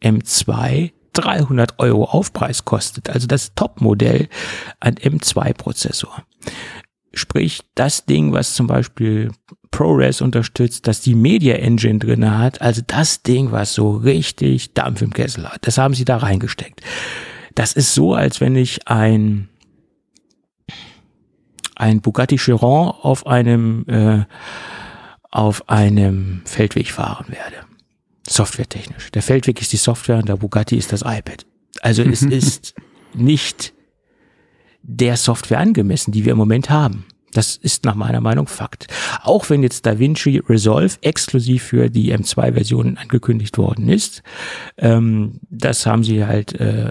M2 0.00 0.92
300 1.12 1.78
Euro 1.78 2.04
Aufpreis 2.04 2.64
kostet, 2.64 3.10
also 3.10 3.26
das 3.26 3.54
Top-Modell 3.54 4.28
an 4.80 4.94
M2-Prozessor. 4.94 6.22
Sprich, 7.14 7.60
das 7.74 8.06
Ding, 8.06 8.32
was 8.32 8.54
zum 8.54 8.66
Beispiel 8.66 9.30
ProRes 9.70 10.20
unterstützt, 10.20 10.86
dass 10.86 11.00
die 11.00 11.14
Media 11.14 11.56
Engine 11.56 11.98
drinne 11.98 12.38
hat, 12.38 12.60
also 12.62 12.82
das 12.86 13.22
Ding, 13.22 13.52
was 13.52 13.74
so 13.74 13.90
richtig 13.90 14.72
Dampf 14.74 15.02
im 15.02 15.12
Kessel 15.12 15.48
hat, 15.48 15.66
das 15.66 15.78
haben 15.78 15.94
sie 15.94 16.04
da 16.04 16.18
reingesteckt. 16.18 16.80
Das 17.54 17.74
ist 17.74 17.94
so, 17.94 18.14
als 18.14 18.40
wenn 18.40 18.56
ich 18.56 18.88
ein 18.88 19.48
ein 21.74 22.00
Bugatti 22.00 22.36
Chiron 22.36 22.90
auf 23.02 23.26
einem 23.26 23.84
äh, 23.88 24.24
auf 25.30 25.68
einem 25.68 26.42
Feldweg 26.44 26.92
fahren 26.92 27.26
werde. 27.28 27.71
Softwaretechnisch. 28.28 29.10
Der 29.12 29.22
Feldweg 29.22 29.60
ist 29.60 29.72
die 29.72 29.78
Software 29.78 30.18
und 30.18 30.28
der 30.28 30.36
Bugatti 30.36 30.76
ist 30.76 30.92
das 30.92 31.02
iPad. 31.02 31.44
Also 31.80 32.02
es 32.02 32.22
ist 32.22 32.74
nicht 33.14 33.72
der 34.82 35.16
Software 35.16 35.58
angemessen, 35.58 36.12
die 36.12 36.24
wir 36.24 36.32
im 36.32 36.38
Moment 36.38 36.70
haben. 36.70 37.04
Das 37.32 37.56
ist 37.56 37.84
nach 37.84 37.94
meiner 37.94 38.20
Meinung 38.20 38.46
Fakt. 38.46 38.88
Auch 39.22 39.48
wenn 39.48 39.62
jetzt 39.62 39.86
DaVinci 39.86 40.42
Resolve 40.48 40.96
exklusiv 41.00 41.62
für 41.62 41.88
die 41.88 42.14
M2-Version 42.14 42.98
angekündigt 42.98 43.56
worden 43.56 43.88
ist, 43.88 44.22
ähm, 44.76 45.40
das 45.48 45.86
haben 45.86 46.04
sie 46.04 46.26
halt 46.26 46.52
äh, 46.60 46.90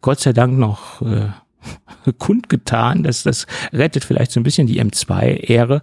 Gott 0.00 0.18
sei 0.18 0.32
Dank 0.32 0.58
noch 0.58 1.02
äh, 1.02 1.28
kundgetan. 2.18 3.04
dass 3.04 3.22
das 3.22 3.46
rettet 3.72 4.04
vielleicht 4.04 4.32
so 4.32 4.40
ein 4.40 4.44
bisschen 4.44 4.66
die 4.66 4.82
M2-Ehre. 4.82 5.82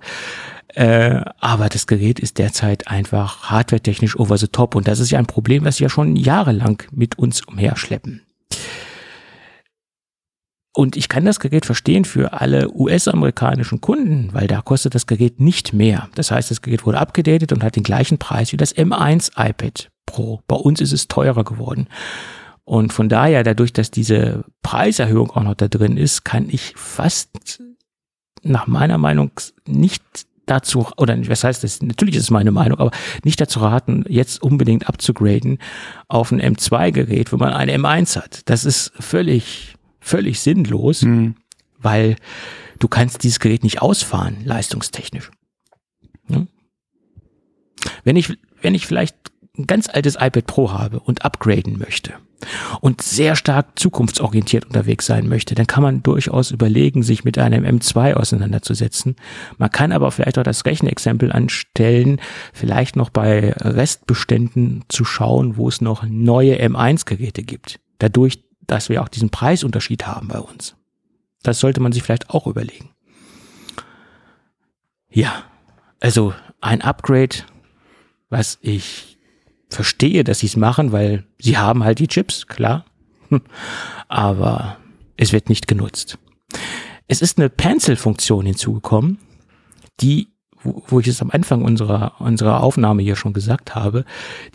Äh, 0.75 1.21
aber 1.39 1.69
das 1.69 1.85
Gerät 1.85 2.19
ist 2.19 2.39
derzeit 2.39 2.87
einfach 2.87 3.43
hardwaretechnisch 3.43 4.17
over 4.17 4.37
the 4.37 4.47
top 4.47 4.75
und 4.75 4.87
das 4.87 4.99
ist 4.99 5.11
ja 5.11 5.19
ein 5.19 5.27
Problem, 5.27 5.65
was 5.65 5.79
wir 5.79 5.85
ja 5.85 5.89
schon 5.89 6.15
jahrelang 6.15 6.81
mit 6.91 7.17
uns 7.19 7.41
umherschleppen. 7.41 8.21
Und 10.75 10.97
ich 10.97 11.07
kann 11.07 11.23
das 11.23 11.39
Gerät 11.39 11.67
verstehen 11.67 12.03
für 12.03 12.33
alle 12.33 12.73
US-amerikanischen 12.73 13.79
Kunden, 13.79 14.29
weil 14.33 14.47
da 14.47 14.61
kostet 14.61 14.95
das 14.95 15.05
Gerät 15.05 15.39
nicht 15.39 15.71
mehr. 15.71 16.09
Das 16.15 16.31
heißt, 16.31 16.49
das 16.49 16.63
Gerät 16.63 16.87
wurde 16.87 16.97
abgedatet 16.97 17.51
und 17.51 17.63
hat 17.63 17.75
den 17.75 17.83
gleichen 17.83 18.17
Preis 18.17 18.51
wie 18.51 18.57
das 18.57 18.75
M1 18.75 19.33
iPad 19.37 19.91
Pro. 20.07 20.41
Bei 20.47 20.55
uns 20.55 20.81
ist 20.81 20.91
es 20.91 21.07
teurer 21.07 21.43
geworden. 21.43 21.87
Und 22.65 22.91
von 22.91 23.07
daher, 23.07 23.43
dadurch, 23.43 23.71
dass 23.71 23.91
diese 23.91 24.45
Preiserhöhung 24.63 25.29
auch 25.29 25.43
noch 25.43 25.53
da 25.53 25.67
drin 25.67 25.95
ist, 25.95 26.25
kann 26.25 26.49
ich 26.49 26.73
fast 26.75 27.61
nach 28.41 28.65
meiner 28.65 28.97
Meinung 28.97 29.31
nicht 29.67 30.03
dazu, 30.45 30.87
oder 30.97 31.17
was 31.27 31.43
heißt 31.43 31.63
das, 31.63 31.81
natürlich 31.81 32.15
ist 32.15 32.23
es 32.23 32.31
meine 32.31 32.51
Meinung, 32.51 32.79
aber 32.79 32.91
nicht 33.23 33.39
dazu 33.39 33.59
raten, 33.59 34.05
jetzt 34.09 34.41
unbedingt 34.43 34.87
abzugraden 34.87 35.57
auf 36.07 36.31
ein 36.31 36.41
M2-Gerät, 36.41 37.31
wenn 37.31 37.39
man 37.39 37.53
ein 37.53 37.69
M1 37.69 38.17
hat. 38.17 38.41
Das 38.45 38.65
ist 38.65 38.91
völlig 38.99 39.75
völlig 40.03 40.41
sinnlos, 40.41 41.01
mhm. 41.01 41.35
weil 41.79 42.17
du 42.79 42.87
kannst 42.87 43.23
dieses 43.23 43.39
Gerät 43.39 43.63
nicht 43.63 43.81
ausfahren, 43.81 44.37
leistungstechnisch. 44.43 45.31
Ja? 46.27 46.45
Wenn 48.03 48.15
ich, 48.15 48.37
wenn 48.61 48.75
ich 48.75 48.85
vielleicht 48.85 49.15
ein 49.57 49.67
ganz 49.67 49.87
altes 49.87 50.15
iPad 50.15 50.47
Pro 50.47 50.71
habe 50.71 50.99
und 50.99 51.25
upgraden 51.25 51.77
möchte 51.77 52.13
und 52.81 53.01
sehr 53.01 53.35
stark 53.35 53.79
zukunftsorientiert 53.79 54.65
unterwegs 54.65 55.05
sein 55.05 55.29
möchte, 55.29 55.55
dann 55.55 55.67
kann 55.67 55.83
man 55.83 56.03
durchaus 56.03 56.51
überlegen, 56.51 57.03
sich 57.03 57.23
mit 57.23 57.37
einem 57.37 57.63
M2 57.63 58.15
auseinanderzusetzen. 58.15 59.15
Man 59.57 59.71
kann 59.71 59.91
aber 59.91 60.11
vielleicht 60.11 60.37
auch 60.37 60.43
das 60.43 60.65
Rechenexempel 60.65 61.31
anstellen, 61.31 62.19
vielleicht 62.51 62.95
noch 62.95 63.09
bei 63.09 63.53
Restbeständen 63.53 64.83
zu 64.89 65.05
schauen, 65.05 65.55
wo 65.55 65.69
es 65.69 65.79
noch 65.79 66.03
neue 66.03 66.59
M1-Geräte 66.59 67.43
gibt. 67.43 67.79
Dadurch 67.99 68.43
dass 68.67 68.89
wir 68.89 69.01
auch 69.01 69.09
diesen 69.09 69.29
Preisunterschied 69.29 70.07
haben 70.07 70.27
bei 70.27 70.39
uns. 70.39 70.75
Das 71.43 71.59
sollte 71.59 71.81
man 71.81 71.91
sich 71.91 72.03
vielleicht 72.03 72.29
auch 72.29 72.47
überlegen. 72.47 72.89
Ja, 75.09 75.43
also 75.99 76.33
ein 76.61 76.81
Upgrade, 76.81 77.35
was 78.29 78.57
ich 78.61 79.12
verstehe, 79.73 80.23
dass 80.23 80.39
sie 80.39 80.47
es 80.47 80.57
machen, 80.57 80.91
weil 80.91 81.25
sie 81.39 81.57
haben 81.57 81.83
halt 81.83 81.99
die 81.99 82.07
Chips, 82.07 82.47
klar. 82.47 82.85
Aber 84.07 84.77
es 85.17 85.33
wird 85.33 85.49
nicht 85.49 85.67
genutzt. 85.67 86.17
Es 87.07 87.21
ist 87.21 87.37
eine 87.37 87.49
Pencil-Funktion 87.49 88.45
hinzugekommen, 88.45 89.19
die 89.99 90.33
wo, 90.63 90.99
ich 90.99 91.07
es 91.07 91.21
am 91.21 91.29
Anfang 91.31 91.63
unserer, 91.63 92.13
unserer 92.19 92.63
Aufnahme 92.63 93.01
hier 93.01 93.15
schon 93.15 93.33
gesagt 93.33 93.75
habe, 93.75 94.05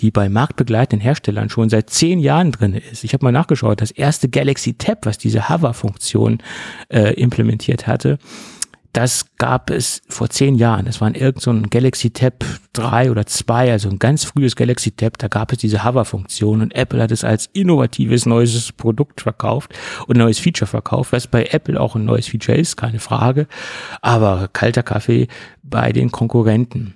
die 0.01 0.11
bei 0.11 0.29
marktbegleitenden 0.29 1.03
Herstellern 1.03 1.51
schon 1.51 1.69
seit 1.69 1.91
zehn 1.91 2.19
Jahren 2.19 2.53
drin 2.53 2.75
ist. 2.75 3.05
Ich 3.05 3.12
habe 3.12 3.25
mal 3.25 3.33
nachgeschaut, 3.33 3.81
das 3.81 3.91
erste 3.91 4.29
Galaxy 4.29 4.75
Tab, 4.75 5.05
was 5.05 5.19
diese 5.19 5.49
Hover-Funktion 5.49 6.39
äh, 6.89 7.14
implementiert 7.14 7.87
hatte, 7.87 8.19
das 8.99 9.26
gab 9.36 9.70
es 9.70 10.03
vor 10.09 10.28
zehn 10.28 10.57
Jahren. 10.57 10.86
Das 10.86 11.01
war 11.01 11.14
irgend 11.14 11.40
so 11.40 11.53
ein 11.53 11.70
Galaxy 11.70 12.11
Tab 12.11 12.44
3 12.72 13.12
oder 13.12 13.26
2, 13.26 13.70
also 13.70 13.88
ein 13.88 14.01
ganz 14.01 14.24
frühes 14.24 14.57
Galaxy 14.57 14.90
Tab. 14.90 15.18
Da 15.18 15.28
gab 15.28 15.53
es 15.53 15.59
diese 15.59 15.84
Hover-Funktion 15.84 16.62
und 16.62 16.74
Apple 16.74 17.01
hat 17.01 17.12
es 17.12 17.22
als 17.22 17.49
innovatives 17.53 18.26
neues 18.26 18.72
Produkt 18.72 19.20
verkauft 19.20 19.72
und 20.09 20.16
neues 20.16 20.40
Feature 20.40 20.66
verkauft, 20.66 21.12
was 21.12 21.28
bei 21.28 21.44
Apple 21.44 21.80
auch 21.80 21.94
ein 21.94 22.07
neues 22.07 22.26
Feature 22.26 22.59
ist, 22.59 22.76
keine 22.76 22.99
Frage. 22.99 23.46
Aber 24.03 24.49
kalter 24.53 24.82
Kaffee 24.82 25.28
bei 25.62 25.92
den 25.92 26.11
Konkurrenten. 26.11 26.94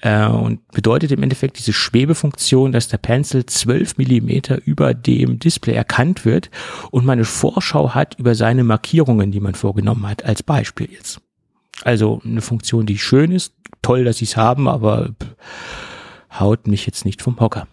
Äh, 0.00 0.28
und 0.28 0.66
bedeutet 0.68 1.12
im 1.12 1.22
Endeffekt 1.22 1.58
diese 1.58 1.74
Schwebefunktion, 1.74 2.72
dass 2.72 2.88
der 2.88 2.96
Pencil 2.96 3.44
12 3.44 3.98
Millimeter 3.98 4.58
über 4.64 4.94
dem 4.94 5.38
Display 5.38 5.74
erkannt 5.74 6.24
wird 6.24 6.50
und 6.90 7.04
man 7.04 7.18
eine 7.18 7.26
Vorschau 7.26 7.94
hat 7.94 8.18
über 8.18 8.34
seine 8.34 8.64
Markierungen, 8.64 9.32
die 9.32 9.40
man 9.40 9.54
vorgenommen 9.54 10.08
hat, 10.08 10.24
als 10.24 10.42
Beispiel 10.42 10.88
jetzt. 10.90 11.20
Also 11.82 12.20
eine 12.24 12.40
Funktion, 12.40 12.86
die 12.86 12.98
schön 12.98 13.32
ist, 13.32 13.54
toll, 13.82 14.04
dass 14.04 14.18
sie 14.18 14.24
es 14.24 14.36
haben, 14.36 14.68
aber 14.68 15.14
haut 16.32 16.66
mich 16.66 16.86
jetzt 16.86 17.04
nicht 17.04 17.22
vom 17.22 17.38
Hocker. 17.38 17.68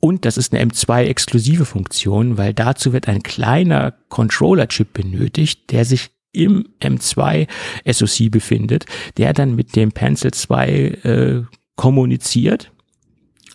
Und 0.00 0.24
das 0.24 0.36
ist 0.36 0.52
eine 0.52 0.64
M2-exklusive 0.64 1.64
Funktion, 1.64 2.36
weil 2.36 2.52
dazu 2.52 2.92
wird 2.92 3.08
ein 3.08 3.22
kleiner 3.22 3.94
Controller-Chip 4.08 4.92
benötigt, 4.92 5.70
der 5.70 5.84
sich 5.84 6.10
im 6.32 6.68
M2 6.80 7.46
SoC 7.88 8.30
befindet, 8.30 8.86
der 9.16 9.32
dann 9.32 9.54
mit 9.54 9.76
dem 9.76 9.92
Pencil 9.92 10.32
2 10.32 10.68
äh, 10.70 11.42
kommuniziert. 11.76 12.72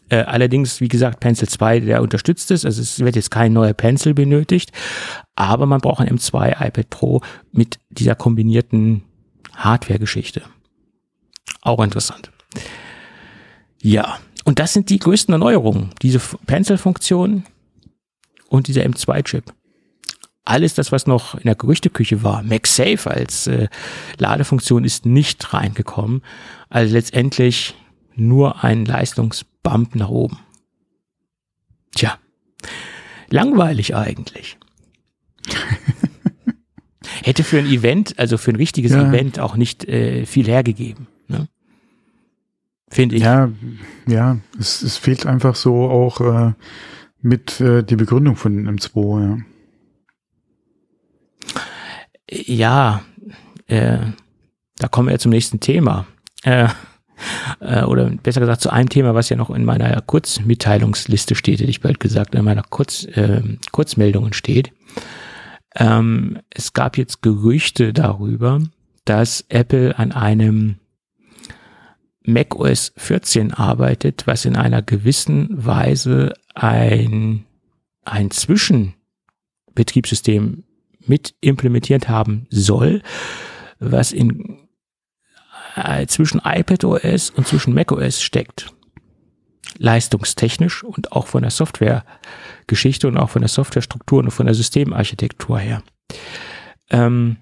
Äh, 0.10 0.20
allerdings, 0.20 0.80
wie 0.80 0.88
gesagt, 0.88 1.20
Pencil 1.20 1.50
2, 1.50 1.82
der 1.82 2.02
unterstützt 2.02 2.50
es, 2.52 2.64
also 2.64 2.82
es 2.82 3.00
wird 3.00 3.18
jetzt 3.18 3.32
kein 3.32 3.52
neuer 3.52 3.74
Pencil 3.74 4.14
benötigt, 4.14 4.72
aber 5.36 5.66
man 5.66 5.82
braucht 5.82 6.00
ein 6.00 6.18
M2 6.18 6.66
iPad 6.66 6.90
Pro 6.90 7.22
mit 7.52 7.80
dieser 7.90 8.16
kombinierten 8.16 9.04
Hardware-Geschichte. 9.58 10.44
Auch 11.62 11.84
interessant. 11.84 12.32
Ja, 13.82 14.18
und 14.46 14.60
das 14.60 14.74
sind 14.74 14.90
die 14.90 15.00
größten 15.00 15.34
Erneuerungen, 15.34 15.92
diese 16.02 16.20
Pencil-Funktion 16.20 17.44
und 18.48 18.68
dieser 18.68 18.84
M2-Chip 18.84 19.54
alles 20.48 20.74
das, 20.74 20.92
was 20.92 21.08
noch 21.08 21.36
in 21.36 21.44
der 21.44 21.56
Gerüchteküche 21.56 22.24
war, 22.24 22.42
MagSafe 22.42 23.12
als 23.12 23.48
äh, 23.48 23.68
Ladefunktion 24.18 24.86
ist 24.86 25.06
nicht 25.06 25.54
reingekommen. 25.54 26.22
Also 26.70 26.94
letztendlich 26.94 27.76
nur 28.16 28.64
ein 28.64 28.86
Leistungsbump 28.86 29.96
nach 29.96 30.10
oben. 30.10 30.40
Tja, 31.94 32.18
langweilig 33.30 33.96
eigentlich. 33.96 34.58
Hätte 37.28 37.44
für 37.44 37.60
ein 37.60 37.66
Event, 37.66 38.18
also 38.18 38.38
für 38.38 38.52
ein 38.52 38.56
richtiges 38.56 38.94
ja. 38.94 39.06
Event 39.06 39.38
auch 39.38 39.58
nicht 39.58 39.84
äh, 39.84 40.26
viel 40.26 40.48
hergegeben. 40.48 41.08
Ne? 41.28 41.50
Finde 42.88 43.18
ich. 43.18 43.22
Ja, 43.22 43.52
ja, 44.08 44.38
es, 44.58 44.82
es 44.82 44.96
fehlt 44.96 45.26
einfach 45.26 45.58
so 45.58 45.90
auch 45.90 46.22
äh, 46.22 46.54
mit 47.22 47.60
äh, 47.60 47.84
die 47.84 47.98
Begründung 47.98 48.38
von 48.38 48.66
M2, 48.80 49.24
ja. 49.24 49.38
Ja, 52.30 53.02
äh, 53.68 53.98
da 54.78 54.88
kommen 54.88 55.10
wir 55.10 55.20
zum 55.20 55.32
nächsten 55.32 55.60
Thema. 55.60 56.08
Äh, 56.44 56.70
äh, 57.60 57.84
oder 57.84 58.10
besser 58.24 58.40
gesagt 58.40 58.62
zu 58.62 58.70
einem 58.70 58.88
Thema, 58.88 59.16
was 59.16 59.28
ja 59.28 59.36
noch 59.36 59.50
in 59.50 59.66
meiner 59.66 60.00
Kurzmitteilungsliste 60.00 61.36
steht, 61.36 61.60
hätte 61.60 61.70
ich 61.70 61.82
bald 61.82 62.00
gesagt, 62.00 62.36
in 62.36 62.46
meiner 62.46 62.64
Kurz, 62.64 63.04
äh, 63.04 63.42
Kurzmeldungen 63.74 64.32
steht. 64.32 64.72
Ähm, 65.76 66.40
es 66.50 66.74
gab 66.74 66.98
jetzt 66.98 67.22
Gerüchte 67.22 67.94
darüber, 67.94 68.60
dass 69.06 69.46
Apple 69.50 69.96
an 69.98 70.12
einem 70.12 70.80
Mac 72.24 72.56
OS 72.56 72.92
14 72.98 73.54
arbeitet, 73.54 74.26
was 74.28 74.44
in 74.46 74.58
einer 74.58 74.82
gewissen 74.82 75.66
Weise 75.66 76.34
ein, 76.54 77.46
ein 78.04 78.32
Zwischenbetriebssystem 78.32 80.66
mit 81.06 81.36
implementiert 81.40 82.10
haben 82.10 82.48
soll, 82.50 83.02
was 83.80 84.12
in 84.12 84.68
äh, 85.76 86.06
zwischen 86.08 86.42
iPad 86.44 86.84
OS 86.84 87.30
und 87.30 87.48
zwischen 87.48 87.74
Mac 87.74 87.94
OS 87.94 88.22
steckt. 88.22 88.74
Leistungstechnisch 89.78 90.84
und 90.84 91.12
auch 91.12 91.28
von 91.28 91.42
der 91.42 91.52
Softwaregeschichte 91.52 93.08
und 93.08 93.18
auch 93.18 93.30
von 93.30 93.42
der 93.42 93.50
Softwarestruktur 93.50 94.20
und 94.20 94.32
von 94.32 94.46
der 94.46 94.56
Systemarchitektur 94.56 95.60
her. 95.60 95.84
Ähm, 96.90 97.38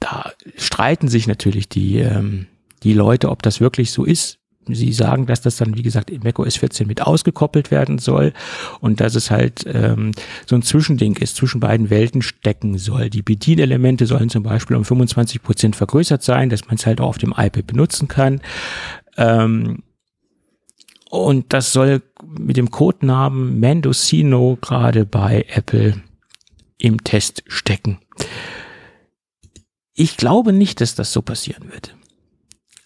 da 0.00 0.30
streiten 0.56 1.08
sich 1.08 1.26
natürlich 1.26 1.68
die, 1.68 1.98
ähm, 1.98 2.46
die 2.82 2.92
Leute, 2.92 3.30
ob 3.30 3.42
das 3.42 3.60
wirklich 3.60 3.90
so 3.90 4.04
ist. 4.04 4.38
Sie 4.70 4.92
sagen, 4.92 5.24
dass 5.24 5.40
das 5.40 5.56
dann, 5.56 5.76
wie 5.76 5.82
gesagt, 5.82 6.10
in 6.10 6.22
macOS 6.22 6.56
14 6.56 6.86
mit 6.86 7.00
ausgekoppelt 7.00 7.70
werden 7.70 7.98
soll 7.98 8.34
und 8.80 9.00
dass 9.00 9.14
es 9.14 9.30
halt 9.30 9.64
ähm, 9.66 10.12
so 10.46 10.56
ein 10.56 10.62
Zwischending 10.62 11.16
ist, 11.16 11.36
zwischen 11.36 11.58
beiden 11.58 11.88
Welten 11.88 12.20
stecken 12.20 12.76
soll. 12.76 13.08
Die 13.08 13.22
Bedienelemente 13.22 14.04
sollen 14.04 14.28
zum 14.28 14.42
Beispiel 14.42 14.76
um 14.76 14.84
25 14.84 15.42
Prozent 15.42 15.74
vergrößert 15.74 16.22
sein, 16.22 16.50
dass 16.50 16.66
man 16.66 16.74
es 16.76 16.84
halt 16.84 17.00
auch 17.00 17.08
auf 17.08 17.18
dem 17.18 17.34
iPad 17.36 17.66
benutzen 17.66 18.08
kann. 18.08 18.42
Ähm, 19.16 19.82
Und 21.10 21.52
das 21.52 21.72
soll 21.72 22.02
mit 22.22 22.56
dem 22.56 22.70
Codenamen 22.70 23.58
Mendocino 23.58 24.58
gerade 24.60 25.06
bei 25.06 25.46
Apple 25.48 26.02
im 26.76 27.02
Test 27.02 27.44
stecken. 27.46 27.98
Ich 29.94 30.16
glaube 30.16 30.52
nicht, 30.52 30.80
dass 30.80 30.94
das 30.94 31.12
so 31.12 31.22
passieren 31.22 31.70
wird. 31.72 31.96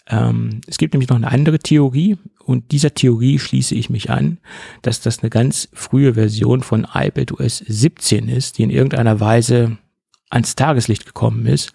Ähm, 0.09 0.61
es 0.67 0.79
gibt 0.79 0.95
nämlich 0.95 1.11
noch 1.11 1.17
eine 1.17 1.31
andere 1.31 1.59
Theorie 1.59 2.17
und 2.45 2.73
dieser 2.73 2.95
Theorie 2.95 3.39
schließe 3.39 3.75
ich 3.75 3.91
mich 3.91 4.11
an, 4.11 4.39
dass 4.83 5.01
das 5.01 5.21
eine 5.21 5.31
ganz 5.31 5.69
frühe 5.73 6.15
Version 6.15 6.63
von 6.63 6.87
iPadOS 6.93 7.59
17 7.59 8.29
ist, 8.29 8.59
die 8.59 8.63
in 8.63 8.71
irgendeiner 8.71 9.21
Weise 9.21 9.79
ans 10.31 10.55
Tageslicht 10.55 11.07
gekommen 11.07 11.47
ist 11.47 11.73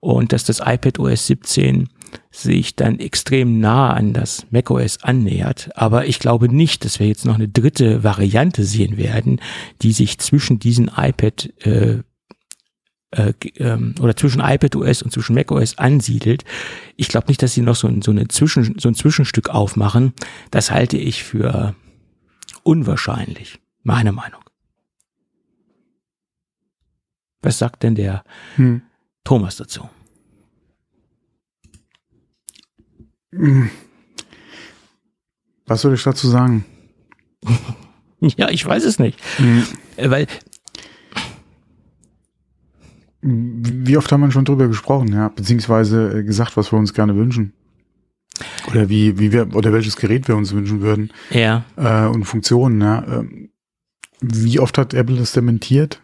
und 0.00 0.32
dass 0.32 0.44
das 0.44 0.60
iPadOS 0.64 1.26
17 1.26 1.88
sich 2.30 2.76
dann 2.76 2.98
extrem 2.98 3.58
nah 3.58 3.92
an 3.92 4.12
das 4.12 4.46
macOS 4.50 5.02
annähert. 5.02 5.70
Aber 5.74 6.06
ich 6.06 6.18
glaube 6.18 6.48
nicht, 6.48 6.84
dass 6.84 7.00
wir 7.00 7.06
jetzt 7.06 7.24
noch 7.24 7.36
eine 7.36 7.48
dritte 7.48 8.04
Variante 8.04 8.64
sehen 8.64 8.96
werden, 8.96 9.40
die 9.82 9.92
sich 9.92 10.18
zwischen 10.18 10.58
diesen 10.58 10.90
iPad 10.94 11.50
äh, 11.64 11.98
äh, 13.10 13.32
ähm, 13.56 13.94
oder 14.00 14.14
zwischen 14.16 14.42
iPadOS 14.42 15.02
und 15.02 15.10
zwischen 15.12 15.34
macOS 15.34 15.78
ansiedelt. 15.78 16.44
Ich 16.96 17.08
glaube 17.08 17.28
nicht, 17.28 17.42
dass 17.42 17.54
sie 17.54 17.62
noch 17.62 17.76
so 17.76 17.88
ein, 17.88 18.02
so, 18.02 18.10
eine 18.10 18.28
Zwischen, 18.28 18.78
so 18.78 18.88
ein 18.88 18.94
Zwischenstück 18.94 19.48
aufmachen. 19.48 20.12
Das 20.50 20.70
halte 20.70 20.98
ich 20.98 21.24
für 21.24 21.74
unwahrscheinlich, 22.64 23.60
meine 23.82 24.12
Meinung. 24.12 24.42
Was 27.40 27.58
sagt 27.58 27.82
denn 27.82 27.94
der 27.94 28.24
hm. 28.56 28.82
Thomas 29.24 29.56
dazu? 29.56 29.88
Was 35.66 35.82
soll 35.82 35.94
ich 35.94 36.02
dazu 36.02 36.28
sagen? 36.28 36.64
ja, 38.20 38.48
ich 38.48 38.64
weiß 38.64 38.84
es 38.84 38.98
nicht. 38.98 39.18
Mhm. 39.38 39.64
Weil. 39.96 40.26
Wie 43.20 43.96
oft 43.96 44.10
haben 44.12 44.20
wir 44.20 44.30
schon 44.30 44.44
drüber 44.44 44.68
gesprochen, 44.68 45.12
ja, 45.12 45.28
beziehungsweise 45.28 46.20
äh, 46.20 46.22
gesagt, 46.22 46.56
was 46.56 46.72
wir 46.72 46.78
uns 46.78 46.94
gerne 46.94 47.16
wünschen. 47.16 47.52
Oder 48.68 48.88
wie, 48.88 49.18
wie 49.18 49.32
wir, 49.32 49.54
oder 49.54 49.72
welches 49.72 49.96
Gerät 49.96 50.28
wir 50.28 50.36
uns 50.36 50.52
wünschen 50.52 50.80
würden. 50.80 51.10
Ja. 51.30 51.64
Äh, 51.76 52.06
und 52.06 52.24
Funktionen, 52.24 52.80
ja. 52.80 53.04
Ähm, 53.06 53.50
wie 54.20 54.60
oft 54.60 54.78
hat 54.78 54.94
Apple 54.94 55.16
das 55.16 55.32
dementiert? 55.32 56.00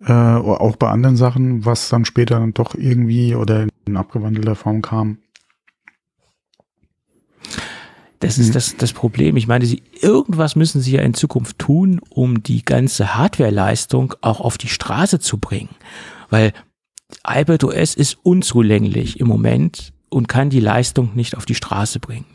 Äh, 0.00 0.12
auch 0.12 0.76
bei 0.76 0.88
anderen 0.88 1.16
Sachen, 1.16 1.64
was 1.64 1.88
dann 1.88 2.04
später 2.04 2.38
dann 2.38 2.54
doch 2.54 2.74
irgendwie 2.74 3.34
oder 3.34 3.66
in 3.86 3.96
abgewandelter 3.96 4.54
Form 4.54 4.82
kam. 4.82 5.18
Das 8.20 8.38
ist 8.38 8.48
mhm. 8.48 8.52
das, 8.52 8.76
das 8.76 8.92
Problem. 8.92 9.36
Ich 9.36 9.46
meine, 9.46 9.66
sie, 9.66 9.82
irgendwas 10.00 10.56
müssen 10.56 10.80
sie 10.80 10.92
ja 10.92 11.02
in 11.02 11.14
Zukunft 11.14 11.58
tun, 11.58 12.00
um 12.10 12.42
die 12.42 12.64
ganze 12.64 13.14
Hardwareleistung 13.14 14.14
auch 14.20 14.40
auf 14.40 14.58
die 14.58 14.68
Straße 14.68 15.20
zu 15.20 15.38
bringen. 15.38 15.70
Weil 16.30 16.52
iPadOS 17.26 17.94
ist 17.94 18.18
unzulänglich 18.22 19.20
im 19.20 19.28
Moment 19.28 19.92
und 20.08 20.28
kann 20.28 20.50
die 20.50 20.60
Leistung 20.60 21.14
nicht 21.14 21.36
auf 21.36 21.46
die 21.46 21.54
Straße 21.54 22.00
bringen. 22.00 22.26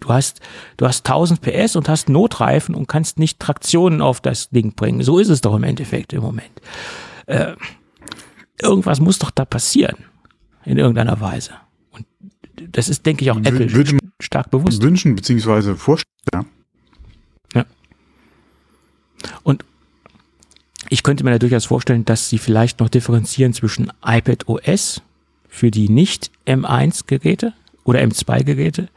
Du 0.00 0.08
hast, 0.08 0.40
du 0.78 0.86
hast 0.86 1.06
1000 1.06 1.40
PS 1.40 1.76
und 1.76 1.88
hast 1.88 2.08
Notreifen 2.08 2.74
und 2.74 2.88
kannst 2.88 3.18
nicht 3.18 3.38
Traktionen 3.38 4.00
auf 4.00 4.20
das 4.20 4.50
Ding 4.50 4.74
bringen. 4.74 5.02
So 5.02 5.18
ist 5.18 5.28
es 5.28 5.40
doch 5.40 5.54
im 5.54 5.62
Endeffekt 5.62 6.12
im 6.12 6.22
Moment. 6.22 6.50
Äh, 7.26 7.54
irgendwas 8.60 9.00
muss 9.00 9.18
doch 9.18 9.30
da 9.30 9.44
passieren. 9.44 9.96
In 10.64 10.78
irgendeiner 10.78 11.20
Weise. 11.20 11.52
Das 12.70 12.88
ist, 12.88 13.04
denke 13.06 13.24
ich, 13.24 13.30
auch 13.30 13.38
Apple. 13.38 13.72
Würde 13.72 13.98
stark 14.20 14.50
bewusst. 14.50 14.82
Wünschen 14.82 15.14
beziehungsweise 15.14 15.76
vorstellen. 15.76 16.46
Ja. 17.54 17.66
Und 19.42 19.64
ich 20.88 21.02
könnte 21.02 21.24
mir 21.24 21.30
da 21.30 21.38
durchaus 21.38 21.64
vorstellen, 21.64 22.04
dass 22.04 22.28
sie 22.28 22.38
vielleicht 22.38 22.80
noch 22.80 22.88
differenzieren 22.88 23.52
zwischen 23.52 23.92
iPad 24.04 24.48
OS 24.48 25.02
für 25.48 25.70
die 25.70 25.88
nicht 25.88 26.30
M1-Geräte 26.46 27.54
oder 27.84 28.00
M2-Geräte 28.00 28.88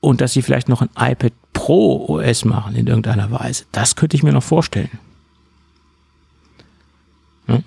und 0.00 0.20
dass 0.20 0.32
sie 0.32 0.42
vielleicht 0.42 0.68
noch 0.68 0.82
ein 0.82 0.90
iPad 0.96 1.32
Pro 1.52 2.06
OS 2.08 2.44
machen 2.44 2.76
in 2.76 2.86
irgendeiner 2.86 3.30
Weise. 3.30 3.64
Das 3.72 3.96
könnte 3.96 4.16
ich 4.16 4.22
mir 4.22 4.32
noch 4.32 4.42
vorstellen. 4.42 4.90
Hm? 7.46 7.64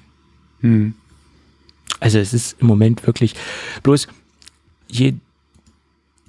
Hm. 0.61 0.93
Also 1.99 2.19
es 2.19 2.33
ist 2.33 2.55
im 2.59 2.67
Moment 2.67 3.05
wirklich 3.05 3.35
bloß 3.83 4.07
je 4.89 5.15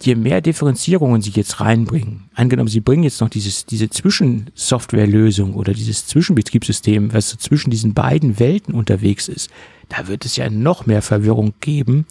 je 0.03 0.15
mehr 0.15 0.41
Differenzierungen 0.41 1.21
sie 1.21 1.31
jetzt 1.31 1.61
reinbringen, 1.61 2.31
angenommen, 2.35 2.69
sie 2.69 2.81
bringen 2.81 3.03
jetzt 3.03 3.21
noch 3.21 3.29
dieses, 3.29 3.67
diese 3.67 3.91
Zwischensoftwarelösung 3.91 5.55
oder 5.55 5.73
dieses 5.73 6.07
Zwischenbetriebssystem, 6.07 7.13
was 7.13 7.31
so 7.31 7.37
zwischen 7.37 7.71
diesen 7.71 7.95
beiden 7.95 8.39
Welten 8.39 8.75
unterwegs 8.75 9.29
ist, 9.29 9.51
da 9.89 10.09
wird 10.09 10.25
es 10.25 10.37
ja 10.37 10.49
noch 10.49 10.87
mehr 10.87 11.03
Verwirrung 11.03 11.53
geben, 11.61 12.07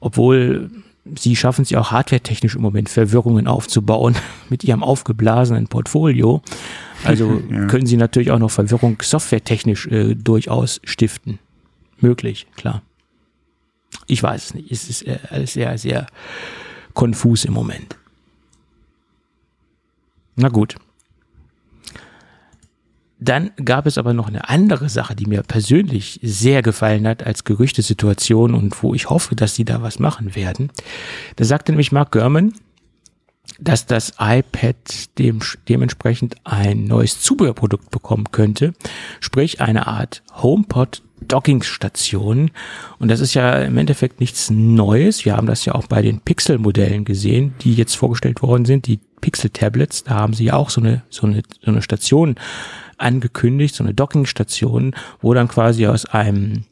obwohl 0.00 0.70
sie 1.18 1.36
schaffen 1.36 1.62
es 1.62 1.70
ja 1.70 1.80
auch 1.80 1.90
hardwaretechnisch 1.90 2.54
im 2.54 2.62
Moment 2.62 2.88
Verwirrungen 2.88 3.46
aufzubauen 3.46 4.14
mit 4.48 4.64
ihrem 4.64 4.82
aufgeblasenen 4.82 5.66
Portfolio. 5.66 6.42
Also 7.04 7.42
ja. 7.50 7.66
können 7.66 7.86
sie 7.86 7.96
natürlich 7.96 8.30
auch 8.30 8.38
noch 8.38 8.50
Verwirrung 8.50 8.98
softwaretechnisch 9.02 9.86
äh, 9.88 10.14
durchaus 10.14 10.80
stiften. 10.84 11.38
Möglich, 11.98 12.46
klar. 12.56 12.82
Ich 14.12 14.22
weiß 14.22 14.44
es 14.44 14.54
nicht. 14.54 14.70
Es 14.70 14.90
ist 14.90 15.06
äh, 15.06 15.18
alles 15.30 15.54
sehr, 15.54 15.78
sehr 15.78 16.06
konfus 16.92 17.46
im 17.46 17.54
Moment. 17.54 17.96
Na 20.36 20.50
gut. 20.50 20.76
Dann 23.18 23.52
gab 23.64 23.86
es 23.86 23.96
aber 23.96 24.12
noch 24.12 24.28
eine 24.28 24.50
andere 24.50 24.90
Sache, 24.90 25.16
die 25.16 25.24
mir 25.24 25.42
persönlich 25.42 26.20
sehr 26.22 26.60
gefallen 26.60 27.08
hat 27.08 27.24
als 27.24 27.44
Gerüchtesituation 27.44 28.54
und 28.54 28.82
wo 28.82 28.92
ich 28.92 29.08
hoffe, 29.08 29.34
dass 29.34 29.54
sie 29.54 29.64
da 29.64 29.80
was 29.80 29.98
machen 29.98 30.34
werden. 30.34 30.70
Da 31.36 31.44
sagte 31.44 31.72
nämlich 31.72 31.90
Mark 31.90 32.12
Gurman, 32.12 32.52
dass 33.60 33.86
das 33.86 34.12
iPad 34.18 35.18
dem, 35.18 35.40
dementsprechend 35.70 36.34
ein 36.44 36.84
neues 36.84 37.22
Zubehörprodukt 37.22 37.90
bekommen 37.90 38.30
könnte, 38.30 38.74
sprich 39.20 39.62
eine 39.62 39.86
Art 39.86 40.22
HomePod 40.34 41.02
Dockingstation. 41.32 42.50
Und 42.98 43.10
das 43.10 43.20
ist 43.20 43.32
ja 43.32 43.54
im 43.62 43.78
Endeffekt 43.78 44.20
nichts 44.20 44.50
Neues. 44.50 45.24
Wir 45.24 45.34
haben 45.34 45.46
das 45.46 45.64
ja 45.64 45.74
auch 45.74 45.86
bei 45.86 46.02
den 46.02 46.20
Pixel-Modellen 46.20 47.06
gesehen, 47.06 47.54
die 47.62 47.74
jetzt 47.74 47.94
vorgestellt 47.94 48.42
worden 48.42 48.66
sind, 48.66 48.86
die 48.86 49.00
Pixel-Tablets. 49.22 50.04
Da 50.04 50.16
haben 50.16 50.34
sie 50.34 50.44
ja 50.44 50.54
auch 50.54 50.68
so 50.68 50.82
eine, 50.82 51.02
so 51.08 51.26
eine, 51.26 51.42
so 51.62 51.70
eine 51.70 51.80
Station 51.80 52.34
angekündigt, 52.98 53.74
so 53.74 53.82
eine 53.82 53.94
Dockingstation, 53.94 54.94
wo 55.22 55.32
dann 55.32 55.48
quasi 55.48 55.86
aus 55.86 56.04
einem 56.04 56.64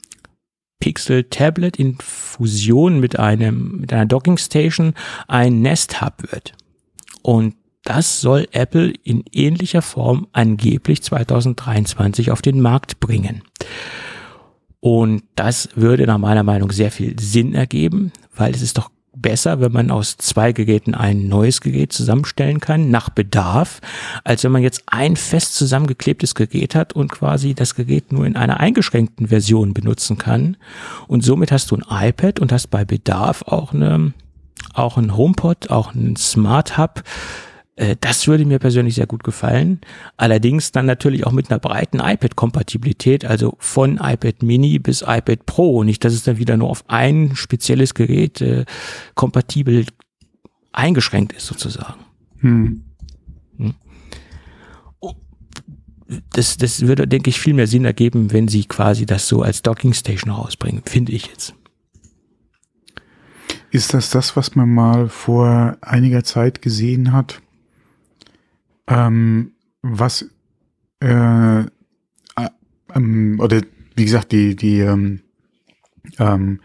Pixel 0.79 1.25
Tablet 1.25 1.79
in 1.79 1.97
Fusion 1.99 3.01
mit 3.01 3.19
einem, 3.19 3.81
mit 3.81 3.93
einer 3.93 4.07
Docking 4.07 4.37
Station 4.37 4.95
ein 5.27 5.63
Nest 5.63 6.03
Hub 6.03 6.31
wird. 6.31 6.53
Und 7.23 7.55
das 7.85 8.21
soll 8.21 8.47
Apple 8.53 8.93
in 9.05 9.25
ähnlicher 9.33 9.81
Form 9.81 10.27
angeblich 10.33 11.03
2023 11.03 12.31
auf 12.31 12.43
den 12.43 12.61
Markt 12.61 13.01
bringen. 13.01 13.43
Und 14.81 15.23
das 15.37 15.69
würde 15.75 16.07
nach 16.07 16.19
meiner 16.19 16.43
Meinung 16.43 16.73
sehr 16.73 16.91
viel 16.91 17.19
Sinn 17.21 17.55
ergeben, 17.55 18.13
weil 18.35 18.55
es 18.55 18.63
ist 18.63 18.79
doch 18.79 18.91
besser, 19.15 19.61
wenn 19.61 19.73
man 19.73 19.91
aus 19.91 20.17
zwei 20.17 20.53
Geräten 20.53 20.95
ein 20.95 21.29
neues 21.29 21.61
Gerät 21.61 21.93
zusammenstellen 21.93 22.61
kann, 22.61 22.91
nach 22.91 23.11
Bedarf, 23.11 23.81
als 24.25 24.45
wenn 24.45 24.53
man 24.53 24.63
jetzt 24.63 24.85
ein 24.87 25.17
fest 25.17 25.55
zusammengeklebtes 25.55 26.35
Gerät 26.35 26.75
hat 26.75 26.95
und 26.95 27.11
quasi 27.13 27.55
das 27.55 27.75
Gerät 27.75 28.13
nur 28.13 28.25
in 28.25 28.37
einer 28.37 28.61
eingeschränkten 28.61 29.29
Version 29.29 29.75
benutzen 29.75 30.17
kann. 30.17 30.57
Und 31.07 31.23
somit 31.23 31.53
hast 31.53 31.71
du 31.71 31.77
ein 31.77 32.09
iPad 32.09 32.41
und 32.41 32.53
hast 32.53 32.69
bei 32.69 32.85
Bedarf 32.85 33.43
auch 33.43 33.75
eine, 33.75 34.13
auch 34.75 34.97
ein 34.97 35.17
HomePod, 35.17 35.71
auch 35.71 35.95
ein 35.95 36.17
Smart 36.17 36.79
Hub, 36.79 37.03
das 38.01 38.29
würde 38.29 38.45
mir 38.45 38.59
persönlich 38.59 38.97
sehr 38.97 39.07
gut 39.07 39.25
gefallen. 39.25 39.81
Allerdings 40.19 40.71
dann 40.71 40.85
natürlich 40.85 41.27
auch 41.27 41.33
mit 41.33 41.51
einer 41.51 41.59
breiten 41.59 41.99
iPad-Kompatibilität, 41.99 43.25
also 43.25 43.55
von 43.59 43.97
iPad 43.97 44.43
Mini 44.43 44.79
bis 44.79 45.01
iPad 45.01 45.47
Pro. 45.47 45.83
Nicht, 45.83 46.05
dass 46.05 46.13
es 46.13 46.23
dann 46.23 46.37
wieder 46.37 46.59
nur 46.59 46.69
auf 46.69 46.85
ein 46.89 47.35
spezielles 47.35 47.95
Gerät 47.95 48.43
äh, 48.43 48.67
kompatibel 49.15 49.87
eingeschränkt 50.73 51.33
ist, 51.33 51.47
sozusagen. 51.47 52.05
Hm. 52.41 52.85
hm. 53.57 53.75
Oh, 55.01 55.15
das, 56.35 56.59
das 56.59 56.83
würde, 56.83 57.09
denke 57.09 57.31
ich, 57.31 57.41
viel 57.41 57.55
mehr 57.55 57.67
Sinn 57.67 57.87
ergeben, 57.87 58.31
wenn 58.31 58.49
sie 58.49 58.67
quasi 58.67 59.07
das 59.07 59.27
so 59.27 59.41
als 59.41 59.63
Docking 59.63 59.95
Station 59.95 60.31
rausbringen, 60.31 60.83
finde 60.85 61.13
ich 61.13 61.29
jetzt. 61.29 61.55
Ist 63.71 63.95
das 63.95 64.11
das, 64.11 64.37
was 64.37 64.55
man 64.55 64.69
mal 64.69 65.09
vor 65.09 65.79
einiger 65.81 66.25
Zeit 66.25 66.61
gesehen 66.61 67.13
hat? 67.13 67.41
Ähm, 68.89 69.53
was 69.83 70.29
äh, 71.01 71.65
ähm, 72.95 73.39
oder 73.41 73.61
wie 73.97 74.05
gesagt 74.05 74.33
die 74.33 74.57
die 74.57 74.81
ähm, 74.81 75.21
ähm, 76.19 76.61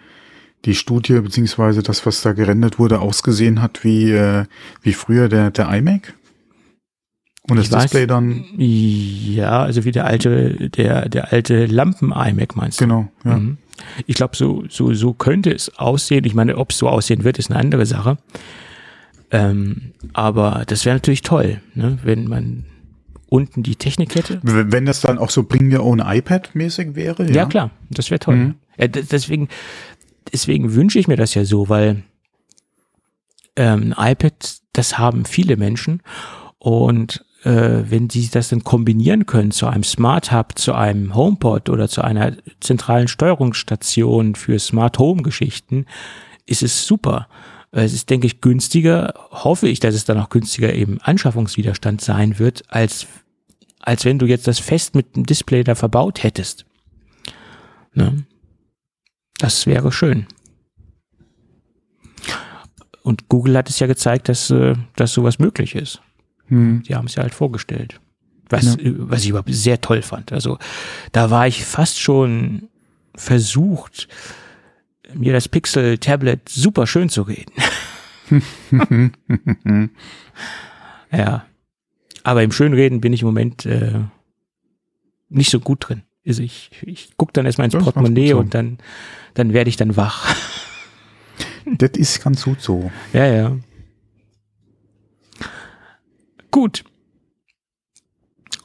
die 0.65 0.73
Studie 0.75 1.19
beziehungsweise 1.19 1.83
das, 1.83 2.05
was 2.07 2.21
da 2.21 2.33
gerendert 2.33 2.79
wurde, 2.79 2.99
ausgesehen 2.99 3.61
hat 3.61 3.83
wie, 3.83 4.09
äh, 4.11 4.45
wie 4.81 4.93
früher 4.93 5.29
der, 5.29 5.51
der 5.51 5.69
iMac? 5.69 6.15
Und 7.47 7.57
das 7.57 7.67
Ich 7.67 7.71
weiß- 7.71 7.81
Display 7.83 8.07
dann, 8.07 8.43
Ja, 8.57 9.61
also 9.61 9.85
wie 9.85 9.91
der 9.91 10.05
alte, 10.07 10.71
der, 10.71 11.07
der 11.07 11.31
alte 11.31 11.67
Lampen-iMac 11.67 12.55
meinst 12.55 12.81
du? 12.81 12.85
genau, 12.85 13.11
ja. 13.23 13.37
Mhm. 13.37 13.57
Ich 14.07 14.15
glaube, 14.15 14.35
so, 14.35 14.63
so, 14.69 14.91
so 14.95 15.13
könnte 15.13 15.51
es 15.53 15.77
aussehen. 15.77 16.25
Ich 16.25 16.33
meine, 16.33 16.57
ob 16.57 16.71
es 16.71 16.79
so 16.79 16.89
aussehen 16.89 17.23
wird, 17.23 17.37
ist 17.37 17.51
eine 17.51 17.59
andere 17.59 17.85
Sache. 17.85 18.17
Ähm, 19.31 19.93
aber 20.13 20.63
das 20.67 20.85
wäre 20.85 20.95
natürlich 20.95 21.21
toll, 21.21 21.61
ne? 21.73 21.97
wenn 22.03 22.27
man 22.27 22.65
unten 23.27 23.63
die 23.63 23.75
Technik 23.75 24.15
hätte. 24.15 24.39
Wenn 24.43 24.85
das 24.85 25.01
dann 25.01 25.17
auch 25.17 25.29
so 25.31 25.43
bringen 25.43 25.71
wir 25.71 25.83
ohne 25.83 26.03
iPad 26.15 26.53
mäßig 26.53 26.95
wäre, 26.95 27.29
Ja, 27.31 27.45
klar, 27.45 27.71
das 27.89 28.11
wäre 28.11 28.19
toll. 28.19 28.35
Mhm. 28.35 28.55
Ja, 28.77 28.87
d- 28.87 29.03
deswegen, 29.09 29.49
deswegen 30.31 30.73
wünsche 30.75 30.99
ich 30.99 31.07
mir 31.07 31.17
das 31.17 31.33
ja 31.33 31.43
so, 31.43 31.67
weil 31.69 32.03
ähm, 33.55 33.93
ein 33.97 34.11
iPad, 34.13 34.57
das 34.73 34.97
haben 34.97 35.25
viele 35.25 35.57
Menschen 35.57 36.01
und 36.59 37.25
äh, 37.43 37.83
wenn 37.89 38.09
sie 38.09 38.29
das 38.29 38.49
dann 38.49 38.63
kombinieren 38.63 39.25
können 39.25 39.51
zu 39.51 39.67
einem 39.67 39.83
Smart 39.83 40.31
Hub, 40.31 40.57
zu 40.57 40.73
einem 40.73 41.15
HomePod 41.15 41.69
oder 41.69 41.87
zu 41.87 42.01
einer 42.03 42.33
zentralen 42.59 43.07
Steuerungsstation 43.07 44.35
für 44.35 44.59
Smart 44.59 44.99
Home 44.99 45.21
Geschichten, 45.23 45.85
ist 46.45 46.63
es 46.63 46.85
super. 46.85 47.27
Es 47.83 47.93
ist, 47.93 48.09
denke 48.09 48.25
ich, 48.25 48.39
günstiger, 48.39 49.13
hoffe 49.31 49.67
ich, 49.67 49.81
dass 49.81 49.95
es 49.95 50.05
dann 50.05 50.17
auch 50.17 50.29
günstiger 50.29 50.73
eben 50.73 51.01
Anschaffungswiderstand 51.01 51.99
sein 51.99 52.39
wird, 52.39 52.63
als, 52.69 53.05
als 53.81 54.05
wenn 54.05 54.17
du 54.17 54.25
jetzt 54.25 54.47
das 54.47 54.59
fest 54.59 54.95
mit 54.95 55.15
dem 55.15 55.25
Display 55.25 55.63
da 55.63 55.75
verbaut 55.75 56.23
hättest. 56.23 56.65
Ne? 57.93 58.25
Das 59.39 59.67
wäre 59.67 59.91
schön. 59.91 60.25
Und 63.03 63.27
Google 63.27 63.57
hat 63.57 63.69
es 63.69 63.79
ja 63.79 63.87
gezeigt, 63.87 64.29
dass, 64.29 64.49
äh, 64.49 64.75
dass 64.95 65.13
sowas 65.13 65.37
möglich 65.37 65.75
ist. 65.75 66.01
Hm. 66.47 66.81
Die 66.83 66.95
haben 66.95 67.07
es 67.07 67.15
ja 67.15 67.23
halt 67.23 67.35
vorgestellt. 67.35 67.99
Was, 68.49 68.77
äh, 68.77 68.93
was 68.97 69.23
ich 69.23 69.29
überhaupt 69.29 69.53
sehr 69.53 69.81
toll 69.81 70.01
fand. 70.01 70.31
Also 70.31 70.59
da 71.11 71.29
war 71.29 71.45
ich 71.45 71.65
fast 71.65 71.99
schon 71.99 72.69
versucht, 73.15 74.07
mir 75.13 75.33
das 75.33 75.47
Pixel-Tablet 75.47 76.49
super 76.49 76.87
schön 76.87 77.09
zu 77.09 77.23
reden. 77.23 77.53
ja. 81.11 81.45
Aber 82.23 82.43
im 82.43 82.51
Schönreden 82.51 83.01
bin 83.01 83.13
ich 83.13 83.21
im 83.21 83.27
Moment 83.27 83.65
äh, 83.65 83.99
nicht 85.29 85.51
so 85.51 85.59
gut 85.59 85.87
drin. 85.87 86.03
Also 86.25 86.41
ich, 86.41 86.71
ich 86.81 87.15
gucke 87.17 87.33
dann 87.33 87.45
erstmal 87.45 87.65
ins 87.65 87.73
Das 87.73 87.83
Portemonnaie 87.83 88.33
und 88.33 88.53
dann, 88.55 88.79
dann 89.35 89.53
werde 89.53 89.69
ich 89.69 89.77
dann 89.77 89.95
wach. 89.95 90.35
Das 91.79 91.91
ist 91.97 92.23
ganz 92.23 92.43
gut 92.43 92.61
so. 92.61 92.91
Ja, 93.11 93.25
ja. 93.25 93.57
Gut. 96.51 96.83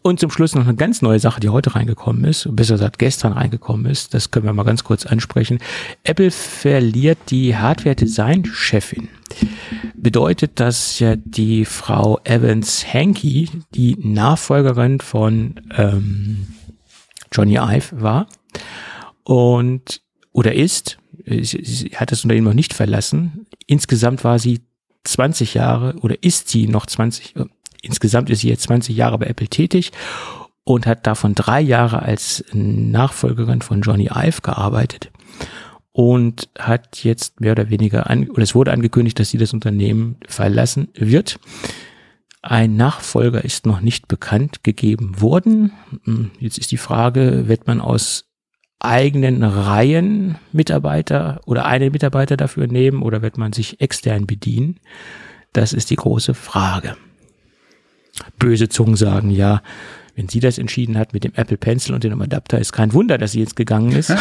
Und 0.02 0.18
zum 0.18 0.30
Schluss 0.30 0.54
noch 0.54 0.64
eine 0.64 0.74
ganz 0.76 1.02
neue 1.02 1.20
Sache, 1.20 1.40
die 1.40 1.50
heute 1.50 1.74
reingekommen 1.74 2.24
ist, 2.24 2.48
besser 2.56 2.74
gesagt 2.74 2.98
gestern 2.98 3.32
reingekommen 3.34 3.84
ist. 3.84 4.14
Das 4.14 4.30
können 4.30 4.46
wir 4.46 4.52
mal 4.54 4.64
ganz 4.64 4.82
kurz 4.82 5.04
ansprechen. 5.04 5.58
Apple 6.04 6.30
verliert 6.30 7.18
die 7.28 7.54
Hardware-Design-Chefin. 7.54 9.08
Bedeutet, 9.94 10.58
dass 10.58 10.98
ja 11.00 11.16
die 11.16 11.66
Frau 11.66 12.18
Evans 12.24 12.86
Hankey 12.90 13.50
die 13.74 13.96
Nachfolgerin 14.00 15.00
von 15.00 15.60
ähm, 15.76 16.46
Johnny 17.30 17.56
Ive 17.56 18.00
war 18.00 18.26
und 19.24 20.00
oder 20.32 20.54
ist. 20.54 20.98
Sie, 21.26 21.42
sie 21.62 21.90
hat 21.90 22.10
das 22.10 22.24
Unternehmen 22.24 22.46
noch 22.46 22.54
nicht 22.54 22.72
verlassen. 22.72 23.46
Insgesamt 23.66 24.24
war 24.24 24.38
sie 24.38 24.60
20 25.04 25.54
Jahre 25.54 25.94
oder 26.00 26.22
ist 26.22 26.48
sie 26.48 26.66
noch 26.66 26.86
20, 26.86 27.36
äh, 27.36 27.44
insgesamt 27.82 28.30
ist 28.30 28.40
sie 28.40 28.48
jetzt 28.48 28.62
20 28.62 28.96
Jahre 28.96 29.18
bei 29.18 29.26
Apple 29.26 29.48
tätig 29.48 29.92
und 30.64 30.86
hat 30.86 31.06
davon 31.06 31.34
drei 31.34 31.60
Jahre 31.60 32.02
als 32.02 32.44
Nachfolgerin 32.52 33.62
von 33.62 33.80
Johnny 33.80 34.10
Ive 34.14 34.40
gearbeitet 34.42 35.10
und 35.92 36.48
hat 36.58 37.02
jetzt 37.02 37.40
mehr 37.40 37.52
oder 37.52 37.70
weniger, 37.70 38.08
an, 38.08 38.28
oder 38.30 38.42
es 38.42 38.54
wurde 38.54 38.72
angekündigt, 38.72 39.18
dass 39.18 39.30
sie 39.30 39.38
das 39.38 39.52
Unternehmen 39.52 40.16
verlassen 40.28 40.88
wird. 40.94 41.38
Ein 42.42 42.76
Nachfolger 42.76 43.44
ist 43.44 43.66
noch 43.66 43.80
nicht 43.80 44.08
bekannt 44.08 44.64
gegeben 44.64 45.20
worden. 45.20 45.72
Hm, 46.04 46.30
Jetzt 46.38 46.58
ist 46.58 46.70
die 46.70 46.78
Frage, 46.78 47.48
wird 47.48 47.66
man 47.66 47.80
aus 47.80 48.24
eigenen 48.78 49.42
Reihen 49.42 50.38
Mitarbeiter 50.52 51.40
oder 51.44 51.66
einen 51.66 51.92
Mitarbeiter 51.92 52.36
dafür 52.38 52.66
nehmen 52.66 53.02
oder 53.02 53.20
wird 53.20 53.36
man 53.36 53.52
sich 53.52 53.80
extern 53.80 54.26
bedienen? 54.26 54.80
Das 55.52 55.74
ist 55.74 55.90
die 55.90 55.96
große 55.96 56.32
Frage. 56.32 56.96
Böse 58.38 58.68
Zungen 58.68 58.96
sagen, 58.96 59.30
ja, 59.30 59.62
wenn 60.16 60.28
sie 60.28 60.40
das 60.40 60.58
entschieden 60.58 60.98
hat 60.98 61.12
mit 61.12 61.24
dem 61.24 61.32
Apple 61.34 61.56
Pencil 61.56 61.94
und 61.94 62.04
dem 62.04 62.20
Adapter, 62.20 62.58
ist 62.58 62.72
kein 62.72 62.92
Wunder, 62.92 63.16
dass 63.16 63.32
sie 63.32 63.40
jetzt 63.40 63.56
gegangen 63.56 63.92
ist. 63.92 64.14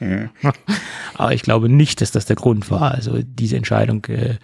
Aber 1.14 1.32
ich 1.32 1.42
glaube 1.42 1.68
nicht, 1.68 2.00
dass 2.00 2.10
das 2.10 2.26
der 2.26 2.36
Grund 2.36 2.70
war. 2.70 2.92
Also 2.92 3.20
diese 3.22 3.56
Entscheidung, 3.56 4.04
äh, 4.06 4.38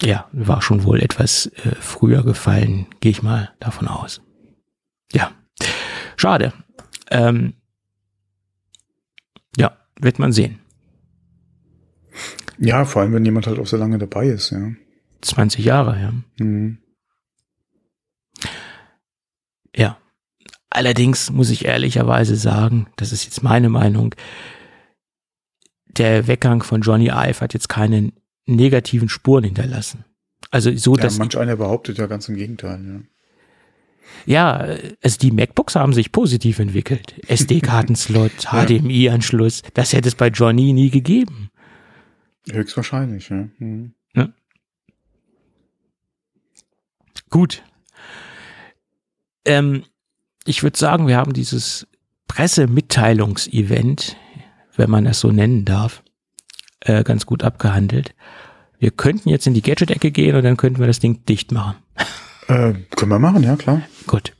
ja, 0.00 0.28
war 0.32 0.62
schon 0.62 0.84
wohl 0.84 1.00
etwas 1.00 1.46
äh, 1.46 1.74
früher 1.80 2.22
gefallen, 2.22 2.86
gehe 3.00 3.10
ich 3.10 3.22
mal 3.22 3.50
davon 3.58 3.88
aus. 3.88 4.20
Ja, 5.12 5.32
schade. 6.16 6.52
Ähm, 7.10 7.54
ja, 9.56 9.76
wird 10.00 10.18
man 10.18 10.32
sehen. 10.32 10.60
Ja, 12.58 12.84
vor 12.84 13.02
allem, 13.02 13.12
wenn 13.12 13.24
jemand 13.24 13.46
halt 13.46 13.58
auch 13.58 13.66
so 13.66 13.76
lange 13.76 13.98
dabei 13.98 14.26
ist, 14.26 14.50
ja. 14.50 14.70
20 15.22 15.64
Jahre, 15.64 16.00
ja. 16.00 16.12
Hm. 16.38 16.78
Ja. 19.74 19.98
Allerdings 20.70 21.30
muss 21.30 21.50
ich 21.50 21.64
ehrlicherweise 21.64 22.36
sagen, 22.36 22.88
das 22.96 23.12
ist 23.12 23.24
jetzt 23.24 23.42
meine 23.42 23.68
Meinung, 23.68 24.14
der 25.86 26.26
Weggang 26.26 26.62
von 26.62 26.82
Johnny 26.82 27.08
Ive 27.08 27.40
hat 27.40 27.54
jetzt 27.54 27.68
keine 27.68 28.12
negativen 28.46 29.08
Spuren 29.08 29.44
hinterlassen. 29.44 30.04
Also 30.50 30.74
so, 30.76 30.94
Ja, 30.96 31.02
dass 31.02 31.18
manch 31.18 31.36
einer 31.36 31.56
behauptet 31.56 31.98
ja 31.98 32.06
ganz 32.06 32.28
im 32.28 32.36
Gegenteil, 32.36 33.04
ja. 34.26 34.66
ja, 34.66 34.76
also 35.02 35.18
die 35.18 35.32
MacBooks 35.32 35.74
haben 35.74 35.92
sich 35.92 36.12
positiv 36.12 36.58
entwickelt. 36.58 37.14
SD-Kartenslot, 37.28 38.32
Ja. 38.44 38.64
HDMI-Anschluss, 38.64 39.62
das 39.74 39.92
hätte 39.92 40.08
es 40.08 40.14
bei 40.14 40.28
Johnny 40.28 40.72
nie 40.72 40.90
gegeben. 40.90 41.50
Höchstwahrscheinlich, 42.50 43.28
ja. 43.30 43.48
Hm. 43.58 43.94
Gut. 47.30 47.62
Ähm, 49.48 49.82
ich 50.44 50.62
würde 50.62 50.78
sagen, 50.78 51.08
wir 51.08 51.16
haben 51.16 51.32
dieses 51.32 51.86
Pressemitteilungsevent, 52.28 54.16
wenn 54.76 54.90
man 54.90 55.04
das 55.04 55.20
so 55.20 55.32
nennen 55.32 55.64
darf, 55.64 56.02
äh, 56.80 57.02
ganz 57.02 57.26
gut 57.26 57.42
abgehandelt. 57.42 58.14
Wir 58.78 58.90
könnten 58.92 59.28
jetzt 59.28 59.46
in 59.46 59.54
die 59.54 59.62
Gadget-Ecke 59.62 60.10
gehen 60.12 60.36
und 60.36 60.44
dann 60.44 60.56
könnten 60.56 60.78
wir 60.78 60.86
das 60.86 61.00
Ding 61.00 61.24
dicht 61.24 61.50
machen. 61.50 61.76
Äh, 62.46 62.74
können 62.96 63.10
wir 63.10 63.18
machen, 63.18 63.42
ja, 63.42 63.56
klar. 63.56 63.82
Gut. 64.06 64.32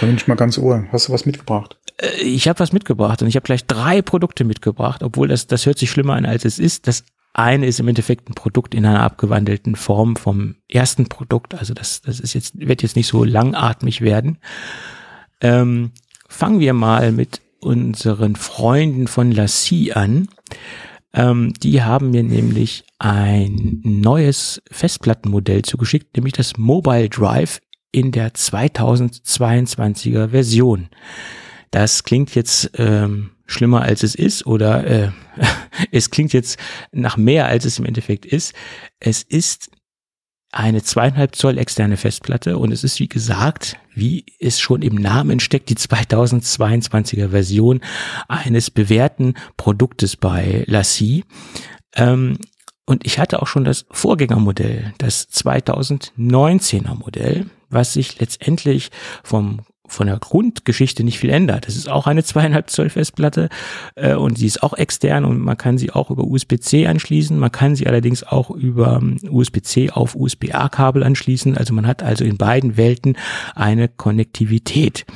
Da 0.00 0.06
bin 0.06 0.16
ich 0.16 0.26
mal 0.28 0.34
ganz 0.34 0.58
ohr. 0.58 0.84
Hast 0.92 1.08
du 1.08 1.12
was 1.12 1.24
mitgebracht? 1.26 1.78
Äh, 1.98 2.22
Ich 2.22 2.48
habe 2.48 2.58
was 2.58 2.72
mitgebracht 2.72 3.22
und 3.22 3.28
ich 3.28 3.36
habe 3.36 3.44
gleich 3.44 3.66
drei 3.66 4.02
Produkte 4.02 4.44
mitgebracht, 4.44 5.02
obwohl 5.02 5.28
das, 5.28 5.46
das 5.46 5.64
hört 5.66 5.78
sich 5.78 5.90
schlimmer 5.90 6.14
an, 6.14 6.26
als 6.26 6.44
es 6.44 6.58
ist. 6.58 6.86
Das 6.86 7.04
eine 7.36 7.66
ist 7.66 7.80
im 7.80 7.88
Endeffekt 7.88 8.28
ein 8.28 8.34
Produkt 8.34 8.74
in 8.74 8.86
einer 8.86 9.02
abgewandelten 9.02 9.76
Form 9.76 10.16
vom 10.16 10.56
ersten 10.68 11.08
Produkt. 11.08 11.54
Also 11.54 11.74
das, 11.74 12.00
das 12.00 12.18
ist 12.20 12.34
jetzt, 12.34 12.58
wird 12.58 12.82
jetzt 12.82 12.96
nicht 12.96 13.08
so 13.08 13.24
langatmig 13.24 14.00
werden. 14.00 14.38
Ähm, 15.40 15.92
fangen 16.28 16.60
wir 16.60 16.72
mal 16.72 17.12
mit 17.12 17.42
unseren 17.60 18.36
Freunden 18.36 19.06
von 19.06 19.32
Lassie 19.32 19.92
an. 19.92 20.28
Ähm, 21.12 21.52
die 21.62 21.82
haben 21.82 22.10
mir 22.10 22.22
nämlich 22.22 22.84
ein 22.98 23.80
neues 23.82 24.62
Festplattenmodell 24.70 25.62
zugeschickt, 25.62 26.16
nämlich 26.16 26.32
das 26.32 26.56
Mobile 26.56 27.08
Drive 27.08 27.60
in 27.92 28.12
der 28.12 28.32
2022er 28.34 30.28
Version. 30.28 30.88
Das 31.70 32.04
klingt 32.04 32.34
jetzt 32.34 32.70
ähm, 32.78 33.30
schlimmer 33.46 33.82
als 33.82 34.02
es 34.02 34.14
ist 34.14 34.46
oder 34.46 34.86
äh, 34.86 35.10
es 35.92 36.10
klingt 36.10 36.32
jetzt 36.32 36.58
nach 36.92 37.16
mehr 37.16 37.46
als 37.46 37.64
es 37.64 37.78
im 37.78 37.84
Endeffekt 37.84 38.26
ist. 38.26 38.54
Es 39.00 39.22
ist 39.22 39.70
eine 40.52 40.82
zweieinhalb 40.82 41.36
Zoll 41.36 41.58
externe 41.58 41.96
Festplatte 41.96 42.56
und 42.58 42.72
es 42.72 42.82
ist 42.82 42.98
wie 42.98 43.08
gesagt, 43.08 43.76
wie 43.94 44.24
es 44.38 44.58
schon 44.58 44.82
im 44.82 44.94
Namen 44.94 45.40
steckt, 45.40 45.68
die 45.68 45.76
2022er 45.76 47.30
Version 47.30 47.80
eines 48.28 48.70
bewährten 48.70 49.34
Produktes 49.56 50.16
bei 50.16 50.64
Lassie. 50.66 51.24
Ähm, 51.94 52.38
und 52.86 53.04
ich 53.04 53.18
hatte 53.18 53.42
auch 53.42 53.48
schon 53.48 53.64
das 53.64 53.84
Vorgängermodell, 53.90 54.94
das 54.98 55.28
2019er 55.28 56.94
Modell, 56.94 57.46
was 57.68 57.94
sich 57.94 58.20
letztendlich 58.20 58.90
vom 59.24 59.60
von 59.88 60.06
der 60.06 60.18
Grundgeschichte 60.18 61.04
nicht 61.04 61.18
viel 61.18 61.30
ändert. 61.30 61.66
Das 61.66 61.76
ist 61.76 61.88
auch 61.88 62.06
eine 62.06 62.24
zweieinhalb 62.24 62.70
Zoll 62.70 62.90
Festplatte 62.90 63.48
äh, 63.94 64.14
und 64.14 64.38
sie 64.38 64.46
ist 64.46 64.62
auch 64.62 64.74
extern 64.74 65.24
und 65.24 65.40
man 65.40 65.56
kann 65.56 65.78
sie 65.78 65.90
auch 65.90 66.10
über 66.10 66.24
USB-C 66.24 66.86
anschließen. 66.86 67.38
Man 67.38 67.52
kann 67.52 67.76
sie 67.76 67.86
allerdings 67.86 68.22
auch 68.22 68.50
über 68.50 68.96
ähm, 68.96 69.18
USB-C 69.28 69.90
auf 69.90 70.14
USB-A-Kabel 70.14 71.02
anschließen. 71.02 71.56
Also 71.56 71.74
man 71.74 71.86
hat 71.86 72.02
also 72.02 72.24
in 72.24 72.36
beiden 72.36 72.76
Welten 72.76 73.16
eine 73.54 73.88
Konnektivität. 73.88 75.06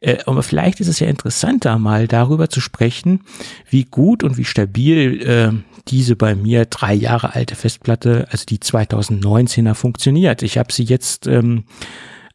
Äh, 0.00 0.18
aber 0.26 0.42
vielleicht 0.42 0.80
ist 0.80 0.88
es 0.88 1.00
ja 1.00 1.06
interessanter, 1.06 1.78
mal 1.78 2.08
darüber 2.08 2.48
zu 2.48 2.60
sprechen, 2.60 3.20
wie 3.68 3.84
gut 3.84 4.22
und 4.22 4.36
wie 4.36 4.44
stabil 4.44 5.22
äh, 5.22 5.52
diese 5.88 6.16
bei 6.16 6.34
mir 6.34 6.64
drei 6.66 6.94
Jahre 6.94 7.34
alte 7.34 7.54
Festplatte, 7.54 8.26
also 8.30 8.44
die 8.46 8.58
2019er, 8.58 9.74
funktioniert. 9.74 10.42
Ich 10.42 10.58
habe 10.58 10.72
sie 10.72 10.84
jetzt 10.84 11.26
ähm, 11.26 11.64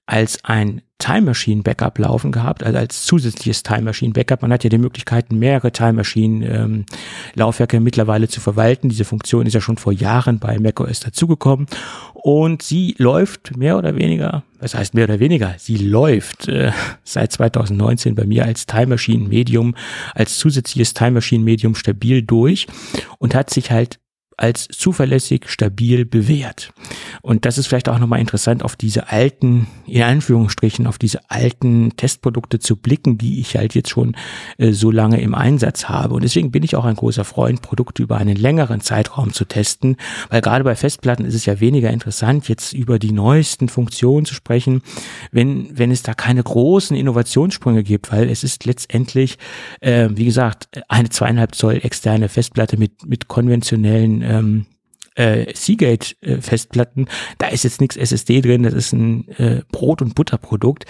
als 0.05 0.43
ein 0.43 0.81
Time 0.99 1.21
Machine 1.21 1.61
Backup 1.61 1.99
laufen 1.99 2.31
gehabt, 2.31 2.63
also 2.63 2.77
als 2.77 3.05
zusätzliches 3.05 3.63
Time 3.63 3.83
Machine 3.83 4.13
Backup. 4.13 4.41
Man 4.41 4.51
hat 4.51 4.63
ja 4.63 4.69
die 4.69 4.77
Möglichkeit, 4.77 5.31
mehrere 5.31 5.71
Time 5.71 5.93
Machine 5.93 6.45
ähm, 6.47 6.85
Laufwerke 7.35 7.79
mittlerweile 7.79 8.27
zu 8.27 8.41
verwalten. 8.41 8.89
Diese 8.89 9.05
Funktion 9.05 9.45
ist 9.45 9.53
ja 9.53 9.61
schon 9.61 9.77
vor 9.77 9.93
Jahren 9.93 10.39
bei 10.39 10.59
macOS 10.59 10.99
dazugekommen 10.99 11.67
und 12.13 12.61
sie 12.61 12.95
läuft 12.97 13.55
mehr 13.55 13.77
oder 13.77 13.95
weniger, 13.95 14.43
was 14.59 14.75
heißt 14.75 14.95
mehr 14.95 15.05
oder 15.05 15.19
weniger? 15.19 15.55
Sie 15.57 15.77
läuft 15.77 16.47
äh, 16.47 16.71
seit 17.03 17.31
2019 17.31 18.15
bei 18.15 18.25
mir 18.25 18.45
als 18.45 18.65
Time 18.65 18.87
Machine 18.87 19.29
Medium, 19.29 19.75
als 20.15 20.37
zusätzliches 20.37 20.93
Time 20.93 21.11
Machine 21.11 21.43
Medium 21.43 21.75
stabil 21.75 22.23
durch 22.23 22.67
und 23.19 23.35
hat 23.35 23.49
sich 23.49 23.71
halt 23.71 23.99
als 24.38 24.67
zuverlässig, 24.67 25.49
stabil 25.49 26.05
bewährt. 26.05 26.71
Und 27.21 27.45
das 27.45 27.57
ist 27.57 27.67
vielleicht 27.67 27.89
auch 27.89 27.97
nochmal 27.97 28.19
interessant, 28.19 28.63
auf 28.63 28.75
diese 28.75 29.09
alten, 29.09 29.67
in 29.88 30.03
Anführungsstrichen, 30.03 30.85
auf 30.85 30.99
diese 30.99 31.29
alten 31.29 31.97
Testprodukte 31.97 32.59
zu 32.59 32.75
blicken, 32.75 33.17
die 33.17 33.39
ich 33.39 33.57
halt 33.57 33.73
jetzt 33.73 33.89
schon 33.89 34.15
äh, 34.57 34.71
so 34.71 34.91
lange 34.91 35.19
im 35.19 35.33
Einsatz 35.33 35.85
habe. 35.85 36.13
Und 36.13 36.23
deswegen 36.23 36.51
bin 36.51 36.63
ich 36.63 36.75
auch 36.75 36.85
ein 36.85 36.95
großer 36.95 37.25
Freund, 37.25 37.61
Produkte 37.63 38.03
über 38.03 38.17
einen 38.17 38.35
längeren 38.35 38.81
Zeitraum 38.81 39.33
zu 39.33 39.45
testen, 39.45 39.97
weil 40.29 40.41
gerade 40.41 40.63
bei 40.63 40.75
Festplatten 40.75 41.25
ist 41.25 41.33
es 41.33 41.45
ja 41.45 41.59
weniger 41.59 41.89
interessant, 41.89 42.47
jetzt 42.47 42.73
über 42.73 42.99
die 42.99 43.11
neuesten 43.11 43.69
Funktionen 43.69 44.25
zu 44.25 44.35
sprechen, 44.35 44.81
wenn, 45.31 45.77
wenn 45.77 45.89
es 45.89 46.03
da 46.03 46.13
keine 46.13 46.43
großen 46.43 46.95
Innovationssprünge 46.95 47.83
gibt, 47.83 48.11
weil 48.11 48.29
es 48.29 48.43
ist 48.43 48.65
letztendlich, 48.65 49.38
äh, 49.81 50.09
wie 50.11 50.25
gesagt, 50.25 50.67
eine 50.88 51.09
zweieinhalb 51.09 51.55
Zoll 51.55 51.79
externe 51.83 52.29
Festplatte 52.29 52.77
mit, 52.77 53.05
mit 53.07 53.27
konventionellen 53.27 54.26
ähm, 54.28 54.65
äh, 55.17 55.53
Seagate-Festplatten, 55.53 57.07
da 57.39 57.47
ist 57.47 57.63
jetzt 57.63 57.82
nichts 57.82 57.97
SSD 57.97 58.41
drin, 58.41 58.63
das 58.63 58.73
ist 58.73 58.93
ein 58.93 59.28
äh, 59.30 59.63
Brot- 59.71 60.01
und 60.01 60.15
Butterprodukt. 60.15 60.86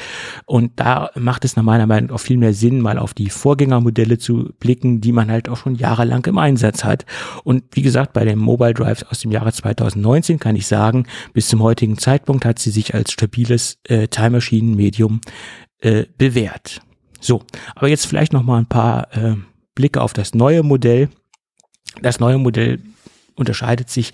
Und 0.45 0.79
da 0.79 1.09
macht 1.15 1.45
es 1.45 1.55
nach 1.55 1.63
meiner 1.63 1.88
Meinung 1.88 2.11
auch 2.11 2.19
viel 2.19 2.38
mehr 2.38 2.53
Sinn, 2.53 2.81
mal 2.81 2.99
auf 2.99 3.13
die 3.13 3.29
Vorgängermodelle 3.29 4.17
zu 4.17 4.53
blicken, 4.59 4.99
die 4.99 5.13
man 5.13 5.31
halt 5.31 5.47
auch 5.47 5.57
schon 5.57 5.75
jahrelang 5.75 6.25
im 6.25 6.38
Einsatz 6.38 6.83
hat. 6.83 7.05
Und 7.43 7.63
wie 7.71 7.81
gesagt, 7.81 8.13
bei 8.13 8.25
den 8.25 8.38
Mobile 8.38 8.73
Drives 8.73 9.03
aus 9.03 9.21
dem 9.21 9.31
Jahre 9.31 9.53
2019 9.53 10.39
kann 10.39 10.57
ich 10.57 10.67
sagen, 10.67 11.07
bis 11.33 11.47
zum 11.47 11.63
heutigen 11.63 11.97
Zeitpunkt 11.97 12.43
hat 12.43 12.59
sie 12.59 12.71
sich 12.71 12.93
als 12.93 13.13
stabiles 13.13 13.79
äh, 13.85 14.09
Time 14.09 14.31
Machine 14.31 14.75
Medium 14.75 15.21
äh, 15.79 16.03
bewährt. 16.17 16.81
So, 17.21 17.43
aber 17.75 17.88
jetzt 17.88 18.05
vielleicht 18.05 18.33
noch 18.33 18.43
mal 18.43 18.57
ein 18.57 18.67
paar 18.67 19.15
äh, 19.15 19.35
Blicke 19.73 20.01
auf 20.01 20.13
das 20.13 20.33
neue 20.33 20.63
Modell. 20.63 21.09
Das 22.01 22.19
neue 22.19 22.38
Modell 22.38 22.79
unterscheidet 23.38 23.89
sich 23.89 24.11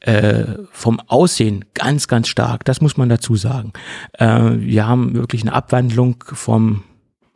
äh, 0.00 0.44
vom 0.72 1.00
Aussehen 1.00 1.64
ganz, 1.74 2.08
ganz 2.08 2.28
stark. 2.28 2.64
Das 2.64 2.80
muss 2.80 2.96
man 2.96 3.08
dazu 3.08 3.36
sagen. 3.36 3.72
Äh, 4.14 4.52
wir 4.56 4.86
haben 4.86 5.14
wirklich 5.14 5.42
eine 5.42 5.52
Abwandlung 5.52 6.22
vom 6.26 6.84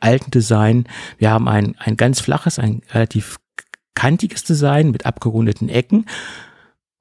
alten 0.00 0.30
Design. 0.30 0.84
Wir 1.18 1.30
haben 1.30 1.48
ein, 1.48 1.74
ein 1.78 1.96
ganz 1.96 2.20
flaches, 2.20 2.58
ein 2.58 2.82
relativ 2.92 3.36
kantiges 3.94 4.44
Design 4.44 4.90
mit 4.90 5.06
abgerundeten 5.06 5.68
Ecken. 5.68 6.06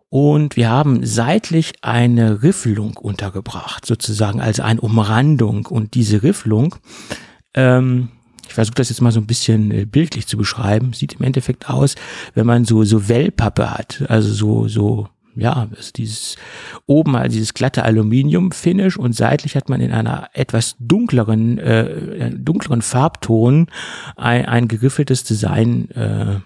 Und 0.09 0.55
wir 0.55 0.69
haben 0.69 1.05
seitlich 1.05 1.73
eine 1.81 2.41
Riffelung 2.41 2.97
untergebracht, 2.97 3.85
sozusagen, 3.85 4.41
also 4.41 4.63
eine 4.63 4.81
Umrandung. 4.81 5.67
Und 5.67 5.93
diese 5.93 6.23
Riffelung 6.23 6.75
ähm, 7.53 8.09
ich 8.49 8.55
versuche 8.55 8.75
das 8.75 8.89
jetzt 8.89 9.01
mal 9.01 9.11
so 9.11 9.19
ein 9.19 9.27
bisschen 9.27 9.71
äh, 9.71 9.85
bildlich 9.85 10.25
zu 10.25 10.35
beschreiben, 10.35 10.93
sieht 10.93 11.13
im 11.13 11.21
Endeffekt 11.21 11.69
aus, 11.69 11.93
wenn 12.33 12.47
man 12.47 12.65
so, 12.65 12.83
so 12.83 13.07
Wellpappe 13.07 13.69
hat, 13.71 14.03
also 14.09 14.33
so, 14.33 14.67
so, 14.67 15.07
ja, 15.35 15.69
ist 15.77 15.99
dieses 15.99 16.35
oben 16.87 17.15
halt 17.15 17.31
dieses 17.31 17.53
glatte 17.53 17.83
Aluminium-Finish 17.83 18.97
und 18.97 19.15
seitlich 19.15 19.55
hat 19.55 19.69
man 19.69 19.81
in 19.81 19.91
einer 19.91 20.29
etwas 20.33 20.75
dunkleren, 20.79 21.59
äh, 21.59 22.31
dunkleren 22.31 22.81
Farbton 22.81 23.67
ein, 24.17 24.45
ein 24.47 24.67
geriffeltes 24.67 25.23
Design 25.23 25.91
äh, 25.91 26.39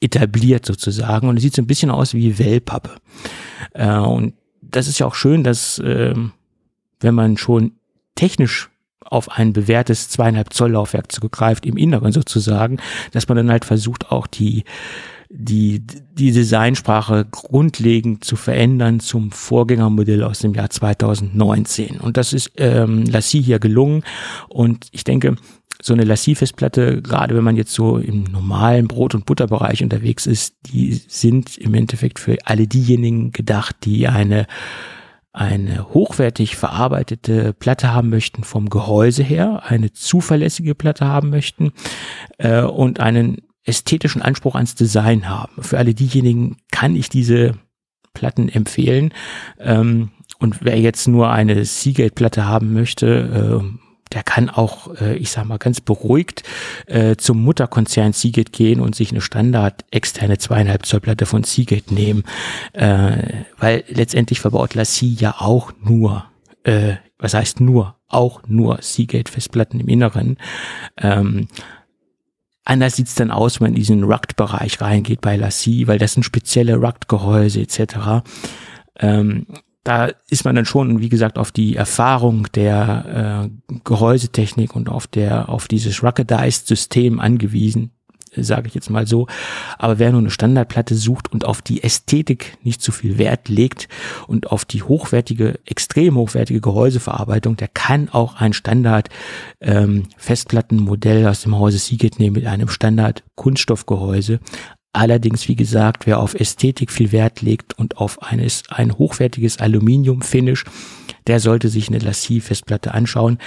etabliert 0.00 0.66
sozusagen. 0.66 1.28
Und 1.28 1.36
es 1.36 1.42
sieht 1.42 1.54
so 1.54 1.62
ein 1.62 1.68
bisschen 1.68 1.90
aus 1.90 2.14
wie 2.14 2.38
Wellpappe. 2.38 2.96
Äh, 3.74 3.96
und 3.96 4.34
das 4.60 4.88
ist 4.88 4.98
ja 4.98 5.06
auch 5.06 5.14
schön, 5.14 5.44
dass 5.44 5.78
äh, 5.78 6.14
wenn 7.00 7.14
man 7.14 7.36
schon 7.36 7.72
technisch 8.16 8.68
auf 9.10 9.30
ein 9.30 9.52
bewährtes 9.52 10.08
zweieinhalb 10.08 10.52
Zoll 10.52 10.72
Laufwerk 10.72 11.10
zurückgreift, 11.12 11.66
im 11.66 11.76
Inneren 11.76 12.12
sozusagen, 12.12 12.78
dass 13.12 13.28
man 13.28 13.36
dann 13.36 13.50
halt 13.50 13.64
versucht, 13.64 14.10
auch 14.10 14.26
die, 14.26 14.64
die, 15.30 15.82
die 15.86 16.32
Designsprache 16.32 17.26
grundlegend 17.30 18.24
zu 18.24 18.36
verändern 18.36 19.00
zum 19.00 19.30
Vorgängermodell 19.30 20.22
aus 20.22 20.40
dem 20.40 20.54
Jahr 20.54 20.70
2019. 20.70 22.00
Und 22.00 22.16
das 22.16 22.32
ist 22.32 22.52
ähm, 22.56 23.04
Lassie 23.04 23.42
hier 23.42 23.58
gelungen. 23.58 24.04
Und 24.48 24.88
ich 24.92 25.04
denke, 25.04 25.36
so 25.80 25.92
eine 25.92 26.04
Lassie-Festplatte, 26.04 27.02
gerade 27.02 27.36
wenn 27.36 27.44
man 27.44 27.56
jetzt 27.56 27.72
so 27.72 27.98
im 27.98 28.24
normalen 28.24 28.88
Brot- 28.88 29.14
und 29.14 29.26
Butterbereich 29.26 29.82
unterwegs 29.82 30.26
ist, 30.26 30.56
die 30.66 30.94
sind 30.94 31.56
im 31.56 31.74
Endeffekt 31.74 32.18
für 32.18 32.36
alle 32.44 32.66
diejenigen 32.66 33.30
gedacht, 33.30 33.76
die 33.84 34.08
eine 34.08 34.46
eine 35.38 35.94
hochwertig 35.94 36.56
verarbeitete 36.56 37.52
Platte 37.52 37.92
haben 37.92 38.10
möchten 38.10 38.42
vom 38.42 38.68
Gehäuse 38.68 39.22
her, 39.22 39.62
eine 39.64 39.92
zuverlässige 39.92 40.74
Platte 40.74 41.06
haben 41.06 41.30
möchten 41.30 41.72
äh, 42.38 42.62
und 42.62 42.98
einen 42.98 43.42
ästhetischen 43.64 44.20
Anspruch 44.20 44.56
ans 44.56 44.74
Design 44.74 45.28
haben. 45.28 45.62
Für 45.62 45.78
alle 45.78 45.94
diejenigen 45.94 46.56
kann 46.72 46.96
ich 46.96 47.08
diese 47.08 47.52
Platten 48.14 48.48
empfehlen. 48.48 49.14
Ähm, 49.60 50.10
und 50.40 50.64
wer 50.64 50.78
jetzt 50.80 51.06
nur 51.06 51.30
eine 51.30 51.64
Seagate-Platte 51.64 52.46
haben 52.46 52.72
möchte, 52.72 53.62
äh, 53.62 53.87
der 54.12 54.22
kann 54.22 54.50
auch, 54.50 54.94
äh, 55.00 55.16
ich 55.16 55.30
sag 55.30 55.44
mal, 55.44 55.58
ganz 55.58 55.80
beruhigt 55.80 56.42
äh, 56.86 57.16
zum 57.16 57.42
Mutterkonzern 57.42 58.12
Seagate 58.12 58.52
gehen 58.52 58.80
und 58.80 58.94
sich 58.94 59.10
eine 59.10 59.20
Standard 59.20 59.84
externe 59.90 60.38
zweieinhalb 60.38 60.86
Zoll 60.86 61.00
Platte 61.00 61.26
von 61.26 61.44
Seagate 61.44 61.92
nehmen, 61.94 62.24
äh, 62.72 63.44
weil 63.58 63.84
letztendlich 63.88 64.40
verbaut 64.40 64.74
Lassie 64.74 65.14
ja 65.14 65.36
auch 65.38 65.72
nur, 65.82 66.26
äh, 66.64 66.94
was 67.18 67.34
heißt 67.34 67.60
nur, 67.60 67.96
auch 68.08 68.42
nur 68.46 68.78
Seagate 68.80 69.30
Festplatten 69.30 69.80
im 69.80 69.88
Inneren. 69.88 70.38
Ähm, 70.96 71.48
Anders 72.68 72.96
sieht's 72.96 73.14
dann 73.14 73.30
aus, 73.30 73.60
wenn 73.60 73.68
man 73.68 73.72
in 73.72 73.78
diesen 73.78 74.04
Rugged-Bereich 74.04 74.82
reingeht 74.82 75.22
bei 75.22 75.36
Lassie, 75.36 75.86
weil 75.86 75.98
das 75.98 76.12
sind 76.12 76.24
spezielle 76.24 76.76
Rugged-Gehäuse 76.76 77.62
etc. 77.62 78.28
Ähm, 78.98 79.46
da 79.84 80.10
ist 80.28 80.44
man 80.44 80.54
dann 80.54 80.64
schon, 80.64 81.00
wie 81.00 81.08
gesagt, 81.08 81.38
auf 81.38 81.52
die 81.52 81.76
Erfahrung 81.76 82.46
der 82.54 83.48
äh, 83.70 83.74
Gehäusetechnik 83.84 84.76
und 84.76 84.88
auf 84.88 85.06
der 85.06 85.48
auf 85.48 85.68
dieses 85.68 86.02
Ruggedized-System 86.02 87.20
angewiesen, 87.20 87.92
sage 88.36 88.68
ich 88.68 88.74
jetzt 88.74 88.90
mal 88.90 89.06
so. 89.06 89.26
Aber 89.78 89.98
wer 89.98 90.12
nur 90.12 90.20
eine 90.20 90.30
Standardplatte 90.30 90.94
sucht 90.94 91.32
und 91.32 91.44
auf 91.44 91.62
die 91.62 91.82
Ästhetik 91.82 92.58
nicht 92.62 92.82
zu 92.82 92.92
viel 92.92 93.18
Wert 93.18 93.48
legt 93.48 93.88
und 94.26 94.52
auf 94.52 94.64
die 94.64 94.82
hochwertige, 94.82 95.58
extrem 95.64 96.16
hochwertige 96.16 96.60
Gehäuseverarbeitung, 96.60 97.56
der 97.56 97.68
kann 97.68 98.08
auch 98.10 98.36
ein 98.36 98.52
Standard 98.52 99.08
ähm, 99.60 100.04
Festplattenmodell 100.16 101.26
aus 101.26 101.42
dem 101.42 101.56
Hause 101.56 101.78
Seagate 101.78 102.18
nehmen 102.18 102.34
mit 102.34 102.46
einem 102.46 102.68
Standard 102.68 103.24
Kunststoffgehäuse. 103.36 104.40
Allerdings, 104.92 105.48
wie 105.48 105.56
gesagt, 105.56 106.06
wer 106.06 106.18
auf 106.18 106.34
Ästhetik 106.34 106.90
viel 106.90 107.12
Wert 107.12 107.42
legt 107.42 107.78
und 107.78 107.98
auf 107.98 108.22
eines, 108.22 108.62
ein 108.70 108.96
hochwertiges 108.96 109.58
Aluminium-Finish, 109.58 110.64
der 111.26 111.40
sollte 111.40 111.68
sich 111.68 111.88
eine 111.88 111.98
Lassie-Festplatte 111.98 112.94
anschauen. 112.94 113.38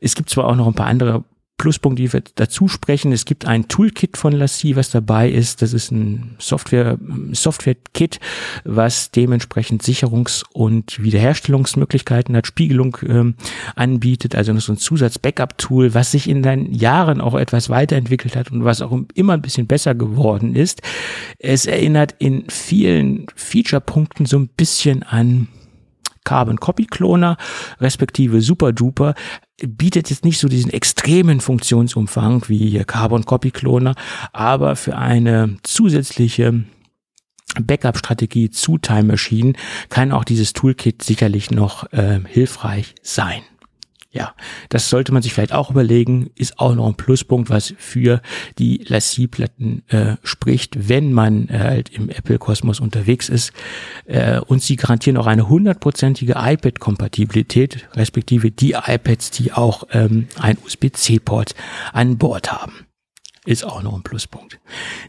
Es 0.00 0.14
gibt 0.14 0.30
zwar 0.30 0.46
auch 0.46 0.56
noch 0.56 0.68
ein 0.68 0.74
paar 0.74 0.86
andere 0.86 1.24
Pluspunkt, 1.56 1.98
die 1.98 2.12
wir 2.12 2.22
dazu 2.34 2.66
sprechen. 2.66 3.12
Es 3.12 3.24
gibt 3.24 3.46
ein 3.46 3.68
Toolkit 3.68 4.16
von 4.16 4.32
Lassie, 4.32 4.74
was 4.74 4.90
dabei 4.90 5.30
ist. 5.30 5.62
Das 5.62 5.72
ist 5.72 5.92
ein 5.92 6.34
Software, 6.38 6.98
Software-Kit, 7.32 8.18
was 8.64 9.12
dementsprechend 9.12 9.82
Sicherungs- 9.82 10.44
und 10.52 11.02
Wiederherstellungsmöglichkeiten 11.02 12.36
hat, 12.36 12.46
Spiegelung 12.46 12.96
ähm, 13.06 13.36
anbietet, 13.76 14.34
also 14.34 14.56
so 14.58 14.72
ein 14.72 14.78
Zusatz-Backup-Tool, 14.78 15.94
was 15.94 16.10
sich 16.10 16.28
in 16.28 16.42
den 16.42 16.72
Jahren 16.72 17.20
auch 17.20 17.34
etwas 17.34 17.70
weiterentwickelt 17.70 18.34
hat 18.34 18.50
und 18.50 18.64
was 18.64 18.82
auch 18.82 18.98
immer 19.14 19.34
ein 19.34 19.42
bisschen 19.42 19.68
besser 19.68 19.94
geworden 19.94 20.56
ist. 20.56 20.82
Es 21.38 21.66
erinnert 21.66 22.16
in 22.18 22.44
vielen 22.48 23.26
Feature-Punkten 23.36 24.26
so 24.26 24.38
ein 24.38 24.48
bisschen 24.48 25.04
an 25.04 25.48
Carbon 26.24 26.58
Copy 26.58 26.86
Cloner, 26.86 27.36
respektive 27.80 28.40
Super 28.40 28.72
Duper, 28.72 29.14
bietet 29.58 30.10
jetzt 30.10 30.24
nicht 30.24 30.38
so 30.38 30.48
diesen 30.48 30.72
extremen 30.72 31.40
Funktionsumfang 31.40 32.48
wie 32.48 32.82
Carbon 32.84 33.24
Copy 33.24 33.50
Cloner, 33.50 33.94
aber 34.32 34.76
für 34.76 34.96
eine 34.96 35.56
zusätzliche 35.62 36.64
Backup-Strategie 37.60 38.50
zu 38.50 38.78
Time 38.78 39.04
Machine 39.04 39.52
kann 39.88 40.12
auch 40.12 40.24
dieses 40.24 40.52
Toolkit 40.52 41.02
sicherlich 41.02 41.50
noch 41.50 41.92
äh, 41.92 42.20
hilfreich 42.26 42.94
sein. 43.02 43.42
Ja, 44.14 44.32
das 44.68 44.90
sollte 44.90 45.12
man 45.12 45.22
sich 45.22 45.34
vielleicht 45.34 45.52
auch 45.52 45.72
überlegen, 45.72 46.30
ist 46.36 46.60
auch 46.60 46.72
noch 46.76 46.86
ein 46.86 46.94
Pluspunkt, 46.94 47.50
was 47.50 47.74
für 47.78 48.22
die 48.60 48.84
Lassie-Platten 48.86 49.82
äh, 49.88 50.14
spricht, 50.22 50.88
wenn 50.88 51.12
man 51.12 51.48
äh, 51.48 51.58
halt 51.58 51.88
im 51.88 52.08
Apple-Kosmos 52.10 52.78
unterwegs 52.78 53.28
ist. 53.28 53.52
Äh, 54.04 54.38
und 54.38 54.62
sie 54.62 54.76
garantieren 54.76 55.16
auch 55.16 55.26
eine 55.26 55.48
hundertprozentige 55.48 56.34
iPad-Kompatibilität, 56.36 57.88
respektive 57.94 58.52
die 58.52 58.74
iPads, 58.74 59.32
die 59.32 59.52
auch 59.52 59.82
ähm, 59.90 60.28
ein 60.38 60.58
USB-C-Port 60.64 61.56
an 61.92 62.16
Bord 62.16 62.52
haben. 62.52 62.86
Ist 63.44 63.64
auch 63.64 63.82
noch 63.82 63.96
ein 63.96 64.04
Pluspunkt. 64.04 64.60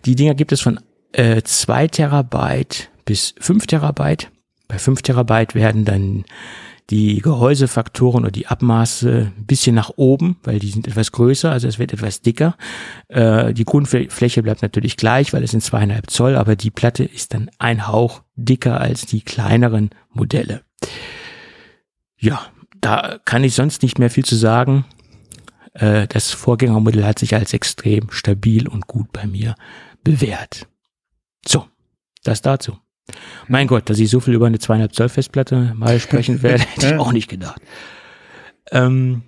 Die 0.05 0.15
Dinger 0.15 0.33
gibt 0.33 0.51
es 0.51 0.61
von 0.61 0.79
äh, 1.11 1.43
2 1.43 1.89
Terabyte 1.89 2.89
bis 3.05 3.35
5 3.39 3.67
Terabyte. 3.67 4.31
Bei 4.67 4.79
5 4.79 5.03
Terabyte 5.03 5.53
werden 5.53 5.85
dann 5.85 6.25
die 6.89 7.19
Gehäusefaktoren 7.21 8.23
oder 8.23 8.31
die 8.31 8.47
Abmaße 8.47 9.31
ein 9.35 9.45
bisschen 9.45 9.75
nach 9.75 9.91
oben, 9.95 10.37
weil 10.43 10.59
die 10.59 10.69
sind 10.69 10.87
etwas 10.87 11.11
größer, 11.11 11.51
also 11.51 11.67
es 11.67 11.79
wird 11.79 11.93
etwas 11.93 12.21
dicker. 12.21 12.55
Äh, 13.07 13.53
die 13.53 13.65
Grundfläche 13.65 14.43
bleibt 14.43 14.61
natürlich 14.61 14.95
gleich, 14.95 15.33
weil 15.33 15.43
es 15.43 15.51
sind 15.51 15.63
zweieinhalb 15.63 16.11
Zoll, 16.11 16.35
aber 16.35 16.55
die 16.55 16.71
Platte 16.71 17.03
ist 17.03 17.33
dann 17.33 17.49
ein 17.57 17.87
Hauch 17.87 18.21
dicker 18.35 18.79
als 18.79 19.05
die 19.05 19.21
kleineren 19.21 19.89
Modelle. 20.11 20.61
Ja, 22.17 22.45
da 22.81 23.19
kann 23.25 23.43
ich 23.43 23.55
sonst 23.55 23.81
nicht 23.81 23.97
mehr 23.97 24.11
viel 24.11 24.25
zu 24.25 24.35
sagen. 24.35 24.85
Äh, 25.73 26.07
das 26.07 26.31
Vorgängermodell 26.31 27.03
hat 27.03 27.17
sich 27.17 27.33
als 27.33 27.53
extrem 27.53 28.11
stabil 28.11 28.67
und 28.67 28.85
gut 28.85 29.11
bei 29.11 29.25
mir 29.25 29.55
bewährt. 30.03 30.67
So, 31.47 31.65
das 32.23 32.41
dazu. 32.41 32.77
Mein 33.47 33.67
Gott, 33.67 33.89
dass 33.89 33.99
ich 33.99 34.09
so 34.09 34.19
viel 34.19 34.33
über 34.33 34.47
eine 34.47 34.59
zweieinhalb 34.59 34.93
Zoll 34.93 35.09
Festplatte 35.09 35.73
mal 35.75 35.99
sprechen 35.99 36.41
werde, 36.41 36.63
hätte 36.75 36.87
ich 36.87 36.95
auch 36.95 37.11
nicht 37.11 37.29
gedacht. 37.29 37.61
Ähm, 38.71 39.23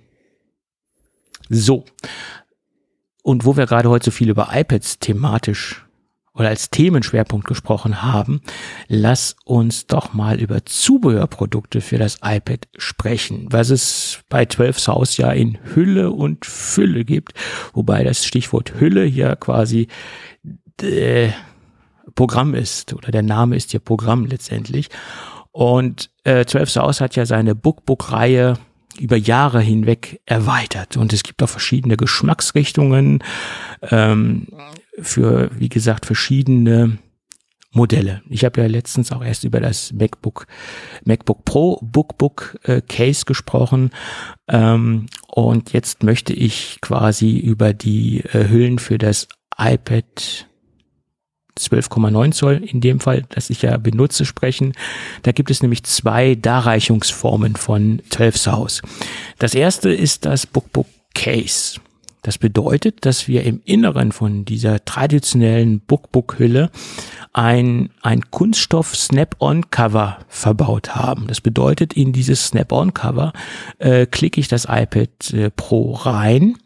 so. 1.48 1.84
Und 3.22 3.44
wo 3.44 3.56
wir 3.56 3.66
gerade 3.66 3.88
heute 3.88 4.06
so 4.06 4.10
viel 4.10 4.30
über 4.30 4.48
iPads 4.52 4.98
thematisch 4.98 5.84
oder 6.34 6.48
als 6.48 6.70
Themenschwerpunkt 6.70 7.46
gesprochen 7.46 8.02
haben, 8.02 8.40
lass 8.86 9.36
uns 9.44 9.86
doch 9.86 10.14
mal 10.14 10.40
über 10.40 10.64
Zubehörprodukte 10.64 11.80
für 11.80 11.98
das 11.98 12.18
iPad 12.22 12.68
sprechen, 12.76 13.48
was 13.50 13.70
es 13.70 14.20
bei 14.28 14.46
12 14.46 14.78
South 14.78 15.16
ja 15.16 15.32
in 15.32 15.58
Hülle 15.74 16.10
und 16.12 16.46
Fülle 16.46 17.04
gibt, 17.04 17.34
wobei 17.72 18.04
das 18.04 18.24
Stichwort 18.24 18.80
Hülle 18.80 19.04
hier 19.04 19.36
quasi 19.36 19.88
äh, 20.80 21.30
Programm 22.18 22.52
ist 22.52 22.94
oder 22.94 23.12
der 23.12 23.22
Name 23.22 23.54
ist 23.54 23.72
ja 23.72 23.78
Programm 23.78 24.26
letztendlich. 24.26 24.88
Und 25.52 26.10
äh, 26.24 26.44
12 26.44 26.68
South 26.68 27.00
hat 27.00 27.14
ja 27.14 27.24
seine 27.24 27.54
Bookbook-Reihe 27.54 28.54
über 28.98 29.16
Jahre 29.16 29.60
hinweg 29.60 30.20
erweitert 30.26 30.96
und 30.96 31.12
es 31.12 31.22
gibt 31.22 31.40
auch 31.44 31.48
verschiedene 31.48 31.96
Geschmacksrichtungen 31.96 33.22
ähm, 33.82 34.48
für, 35.00 35.50
wie 35.56 35.68
gesagt, 35.68 36.06
verschiedene 36.06 36.98
Modelle. 37.70 38.20
Ich 38.28 38.44
habe 38.44 38.62
ja 38.62 38.66
letztens 38.66 39.12
auch 39.12 39.22
erst 39.24 39.44
über 39.44 39.60
das 39.60 39.92
MacBook, 39.92 40.48
MacBook 41.04 41.44
Pro 41.44 41.78
Bookbook 41.82 42.58
äh, 42.64 42.80
Case 42.80 43.26
gesprochen 43.26 43.90
ähm, 44.48 45.06
und 45.28 45.72
jetzt 45.72 46.02
möchte 46.02 46.32
ich 46.32 46.78
quasi 46.80 47.38
über 47.38 47.74
die 47.74 48.24
äh, 48.24 48.48
Hüllen 48.48 48.80
für 48.80 48.98
das 48.98 49.28
iPad 49.56 50.47
12,9 51.58 52.32
Zoll 52.32 52.62
in 52.64 52.80
dem 52.80 53.00
Fall, 53.00 53.24
das 53.30 53.50
ich 53.50 53.62
ja 53.62 53.76
benutze, 53.76 54.24
sprechen. 54.24 54.72
Da 55.22 55.32
gibt 55.32 55.50
es 55.50 55.62
nämlich 55.62 55.84
zwei 55.84 56.34
Darreichungsformen 56.34 57.56
von 57.56 58.00
12 58.10 58.36
South. 58.36 58.82
Das 59.38 59.54
erste 59.54 59.90
ist 59.90 60.24
das 60.24 60.46
Bookbook 60.46 60.86
Case. 61.14 61.80
Das 62.22 62.36
bedeutet, 62.36 63.06
dass 63.06 63.28
wir 63.28 63.44
im 63.44 63.62
Inneren 63.64 64.12
von 64.12 64.44
dieser 64.44 64.84
traditionellen 64.84 65.80
Bookbook-Hülle 65.80 66.70
ein, 67.32 67.90
ein 68.02 68.30
Kunststoff 68.30 68.96
Snap-on-Cover 68.96 70.18
verbaut 70.28 70.96
haben. 70.96 71.26
Das 71.28 71.40
bedeutet, 71.40 71.94
in 71.94 72.12
dieses 72.12 72.48
Snap-on-Cover 72.48 73.32
äh, 73.78 74.06
klicke 74.06 74.40
ich 74.40 74.48
das 74.48 74.64
iPad 74.64 75.32
äh, 75.32 75.50
Pro 75.50 75.92
rein 75.92 76.56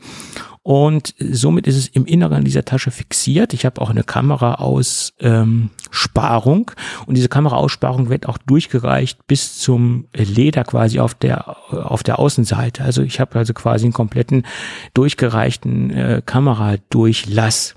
und 0.63 1.15
somit 1.19 1.67
ist 1.67 1.77
es 1.77 1.89
im 1.89 2.07
Inneren 2.07 2.45
dieser 2.45 2.65
Tasche 2.65 2.93
fixiert. 2.93 3.53
Ich 3.53 3.67
habe 3.67 3.81
auch 3.81 3.91
eine 3.91 4.05
Kameraaussparung 4.05 6.71
und 7.07 7.17
diese 7.17 7.29
Kameraaussparung 7.29 8.11
wird 8.11 8.29
auch 8.29 8.39
durchgereicht 8.39 9.27
bis 9.27 9.59
zum 9.59 10.07
Leder 10.15 10.63
quasi 10.63 11.01
auf 11.01 11.15
der 11.15 11.57
auf 11.73 12.05
der 12.05 12.21
Außenseite. 12.21 12.85
Also 12.85 13.03
ich 13.03 13.19
habe 13.19 13.37
also 13.39 13.55
quasi 13.55 13.87
einen 13.87 13.93
kompletten 13.93 14.47
durchgereichten 14.95 15.91
äh, 15.91 16.23
Kameradurchlass. 16.25 17.75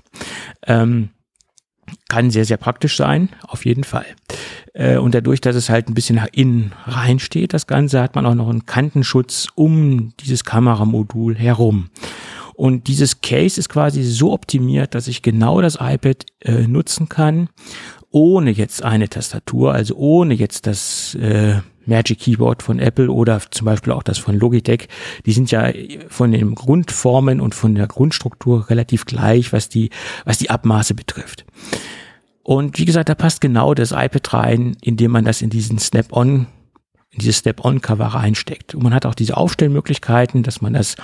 Ähm, 0.64 1.10
kann 2.08 2.30
sehr, 2.30 2.44
sehr 2.44 2.56
praktisch 2.56 2.96
sein, 2.96 3.30
auf 3.42 3.64
jeden 3.64 3.84
Fall. 3.84 4.06
Äh, 4.74 4.96
und 4.96 5.14
dadurch, 5.14 5.40
dass 5.40 5.56
es 5.56 5.70
halt 5.70 5.88
ein 5.88 5.94
bisschen 5.94 6.16
nach 6.16 6.28
innen 6.32 6.72
rein 6.84 7.18
steht, 7.18 7.54
das 7.54 7.66
Ganze, 7.66 8.00
hat 8.00 8.14
man 8.14 8.26
auch 8.26 8.34
noch 8.34 8.48
einen 8.48 8.66
Kantenschutz 8.66 9.48
um 9.54 10.12
dieses 10.20 10.44
Kameramodul 10.44 11.36
herum. 11.36 11.90
Und 12.56 12.88
dieses 12.88 13.20
Case 13.20 13.60
ist 13.60 13.68
quasi 13.68 14.02
so 14.02 14.32
optimiert, 14.32 14.94
dass 14.94 15.08
ich 15.08 15.20
genau 15.20 15.60
das 15.60 15.76
iPad 15.78 16.24
äh, 16.40 16.66
nutzen 16.66 17.08
kann, 17.08 17.50
ohne 18.10 18.50
jetzt 18.50 18.82
eine 18.82 19.10
Tastatur, 19.10 19.74
also 19.74 19.94
ohne 19.96 20.32
jetzt 20.32 20.66
das 20.66 21.14
äh, 21.16 21.60
Magic 21.84 22.18
Keyboard 22.18 22.62
von 22.62 22.78
Apple 22.78 23.10
oder 23.10 23.42
zum 23.50 23.66
Beispiel 23.66 23.92
auch 23.92 24.02
das 24.02 24.16
von 24.16 24.38
Logitech. 24.38 24.88
Die 25.26 25.32
sind 25.32 25.50
ja 25.50 25.70
von 26.08 26.32
den 26.32 26.54
Grundformen 26.54 27.42
und 27.42 27.54
von 27.54 27.74
der 27.74 27.86
Grundstruktur 27.86 28.70
relativ 28.70 29.04
gleich, 29.04 29.52
was 29.52 29.68
die, 29.68 29.90
was 30.24 30.38
die 30.38 30.48
Abmaße 30.48 30.94
betrifft. 30.94 31.44
Und 32.42 32.78
wie 32.78 32.86
gesagt, 32.86 33.10
da 33.10 33.14
passt 33.14 33.42
genau 33.42 33.74
das 33.74 33.92
iPad 33.92 34.32
rein, 34.32 34.76
indem 34.80 35.10
man 35.10 35.26
das 35.26 35.42
in 35.42 35.50
diesen 35.50 35.78
Snap-on, 35.78 36.46
in 37.10 37.18
dieses 37.18 37.38
Snap-on-Cover 37.38 38.06
reinsteckt. 38.06 38.74
Und 38.74 38.82
man 38.82 38.94
hat 38.94 39.04
auch 39.04 39.14
diese 39.14 39.36
Aufstellmöglichkeiten, 39.36 40.42
dass 40.42 40.62
man 40.62 40.72
das 40.72 40.96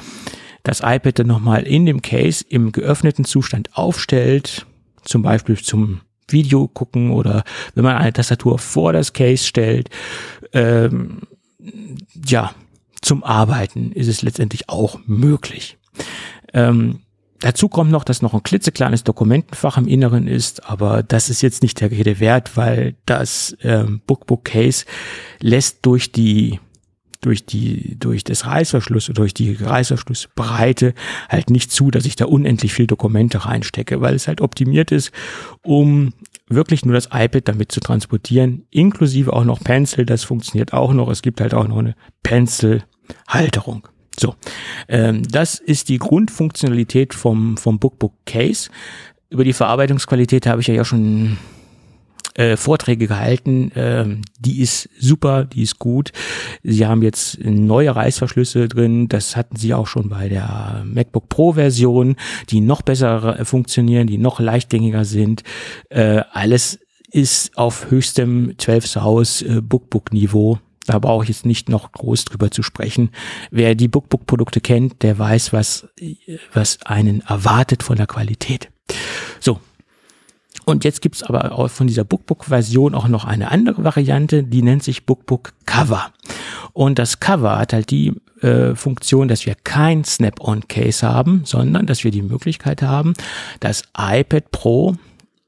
das 0.63 0.81
iPad 0.81 1.19
dann 1.19 1.27
nochmal 1.27 1.63
in 1.63 1.87
dem 1.87 2.03
Case 2.03 2.45
im 2.49 2.73
geöffneten 2.73 3.25
Zustand 3.25 3.77
aufstellt, 3.77 4.67
zum 5.03 5.23
Beispiel 5.23 5.57
zum 5.59 6.01
Video 6.29 6.69
gucken 6.69 7.11
oder 7.11 7.45
wenn 7.75 7.85
man 7.85 7.97
eine 7.97 8.13
Tastatur 8.13 8.59
vor 8.59 8.93
das 8.93 9.13
Case 9.13 9.45
stellt, 9.45 9.91
ähm, 10.53 11.23
ja, 12.27 12.55
zum 13.01 13.25
Arbeiten 13.25 13.93
ist 13.93 14.09
es 14.09 14.23
letztendlich 14.23 14.69
auch 14.69 15.01
möglich. 15.07 15.77
Ähm, 16.53 17.01
dazu 17.41 17.69
kommt 17.69 17.91
noch, 17.91 18.05
dass 18.05 18.23
noch 18.23 18.35
ein 18.35 18.43
klitzekleines 18.43 19.05
Dokumentenfach 19.05 19.77
im 19.77 19.89
Inneren 19.89 20.29
ist, 20.29 20.69
aber 20.69 21.03
das 21.03 21.29
ist 21.29 21.43
jetzt 21.43 21.63
nicht 21.63 21.81
der 21.81 21.91
Rede 21.91 22.21
wert, 22.21 22.57
weil 22.57 22.95
das 23.07 23.57
ähm, 23.63 24.01
Bookbook 24.07 24.45
Case 24.45 24.85
lässt 25.41 25.79
durch 25.83 26.13
die 26.13 26.61
durch 27.23 27.47
die, 27.47 27.97
durch 27.99 28.25
das 28.25 28.47
Reißverschluss, 28.47 29.07
durch 29.15 29.33
die 29.33 29.55
Reißverschlussbreite 29.55 30.95
halt 31.29 31.51
nicht 31.51 31.71
zu, 31.73 31.91
dass 31.91 32.05
ich 32.05 32.17
da 32.17 32.27
unendlich 32.27 32.75
viel 32.75 32.87
Dokumente 32.87 33.47
reinstecke, 33.47 34.01
weil 34.01 34.15
es 34.15 34.29
halt 34.29 34.41
optimiert 34.41 34.93
ist, 34.93 35.13
um 35.63 36.13
wirklich 36.49 36.85
nur 36.85 36.95
das 36.95 37.07
iPad 37.07 37.49
damit 37.49 37.73
zu 37.73 37.81
transportieren, 37.81 38.67
inklusive 38.71 39.33
auch 39.33 39.45
noch 39.45 39.61
Pencil, 39.61 40.05
das 40.05 40.25
funktioniert 40.25 40.73
auch 40.73 40.93
noch. 40.93 41.09
Es 41.09 41.23
gibt 41.23 41.41
halt 41.41 41.55
auch 41.55 41.67
noch 41.67 41.79
eine 41.79 41.95
Pencil-Halterung. 42.23 43.89
So, 44.19 44.35
ähm, 44.89 45.23
das 45.23 45.55
ist 45.55 45.89
die 45.89 45.99
Grundfunktionalität 45.99 47.15
vom, 47.15 47.57
vom 47.57 47.79
Bookbook 47.79 48.13
Case. 48.27 48.69
Über 49.31 49.45
die 49.45 49.55
Verarbeitungsqualität 49.55 50.47
habe 50.47 50.61
ich 50.61 50.67
ja 50.67 50.85
schon 50.85 51.39
äh, 52.35 52.57
Vorträge 52.57 53.07
gehalten. 53.07 53.73
Ähm, 53.75 54.23
die 54.39 54.61
ist 54.61 54.89
super, 54.99 55.45
die 55.45 55.63
ist 55.63 55.79
gut. 55.79 56.13
Sie 56.63 56.87
haben 56.87 57.03
jetzt 57.03 57.39
neue 57.45 57.95
Reißverschlüsse 57.95 58.69
drin. 58.69 59.09
Das 59.09 59.37
hatten 59.37 59.57
sie 59.57 59.75
auch 59.75 59.87
schon 59.87 60.09
bei 60.09 60.29
der 60.29 60.85
MacBook 60.87 61.29
Pro 61.29 61.53
Version, 61.53 62.17
die 62.51 62.61
noch 62.61 62.83
besser 62.83 63.41
äh, 63.41 63.45
funktionieren, 63.45 64.07
die 64.07 64.19
noch 64.19 64.41
leichtgängiger 64.41 65.05
sind. 65.05 65.43
Äh, 65.89 66.23
alles 66.33 66.79
ist 67.11 67.57
auf 67.59 67.91
höchstem 67.91 68.55
12 68.57 68.87
South 68.87 69.43
äh, 69.43 69.61
Bookbook 69.61 70.13
Niveau. 70.13 70.59
Da 70.87 70.99
brauche 70.99 71.25
ich 71.25 71.29
jetzt 71.29 71.47
nicht 71.47 71.69
noch 71.69 71.93
groß 71.93 72.25
drüber 72.25 72.51
zu 72.51 72.63
sprechen. 72.63 73.11
Wer 73.51 73.75
die 73.75 73.89
Bookbook-Produkte 73.89 74.61
kennt, 74.61 75.03
der 75.03 75.19
weiß, 75.19 75.53
was, 75.53 75.87
was 76.53 76.83
einen 76.85 77.21
erwartet 77.21 77.83
von 77.83 77.97
der 77.97 78.07
Qualität. 78.07 78.69
So, 79.39 79.61
und 80.65 80.85
jetzt 80.85 81.03
gibt's 81.03 81.23
aber 81.23 81.53
auch 81.53 81.69
von 81.71 81.87
dieser 81.87 82.05
Bookbook-Version 82.05 82.95
auch 82.95 83.09
noch 83.09 83.25
eine 83.25 83.51
andere 83.51 83.85
Variante, 83.85 84.43
die 84.43 84.63
nennt 84.63 84.83
sich 84.83 85.07
Bookbook 85.07 85.53
Cover. 85.67 86.13
Und 86.73 86.99
das 86.99 87.21
Cover 87.21 87.59
hat 87.59 87.73
halt 87.73 87.91
die 87.91 88.13
äh, 88.41 88.75
Funktion, 88.75 89.29
dass 89.29 89.47
wir 89.47 89.55
kein 89.55 90.05
Snap-on-Case 90.05 91.07
haben, 91.07 91.43
sondern 91.45 91.87
dass 91.87 92.05
wir 92.05 92.11
die 92.11 92.23
Möglichkeit 92.23 92.83
haben, 92.83 93.15
das 93.61 93.83
iPad 93.97 94.51
Pro 94.51 94.97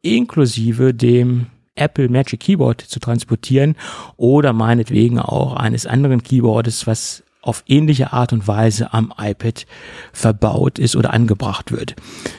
inklusive 0.02 0.92
dem 0.92 1.46
Apple 1.76 2.08
Magic 2.08 2.40
Keyboard 2.40 2.80
zu 2.80 3.00
transportieren 3.00 3.74
oder 4.16 4.52
meinetwegen 4.52 5.18
auch 5.18 5.54
eines 5.54 5.86
anderen 5.86 6.22
Keyboards, 6.22 6.86
was 6.86 7.23
auf 7.44 7.62
ähnliche 7.66 8.12
Art 8.12 8.32
und 8.32 8.48
Weise 8.48 8.92
am 8.92 9.12
iPad 9.18 9.66
verbaut 10.12 10.78
ist 10.78 10.96
oder 10.96 11.12
angebracht 11.12 11.72
wird. 11.72 11.94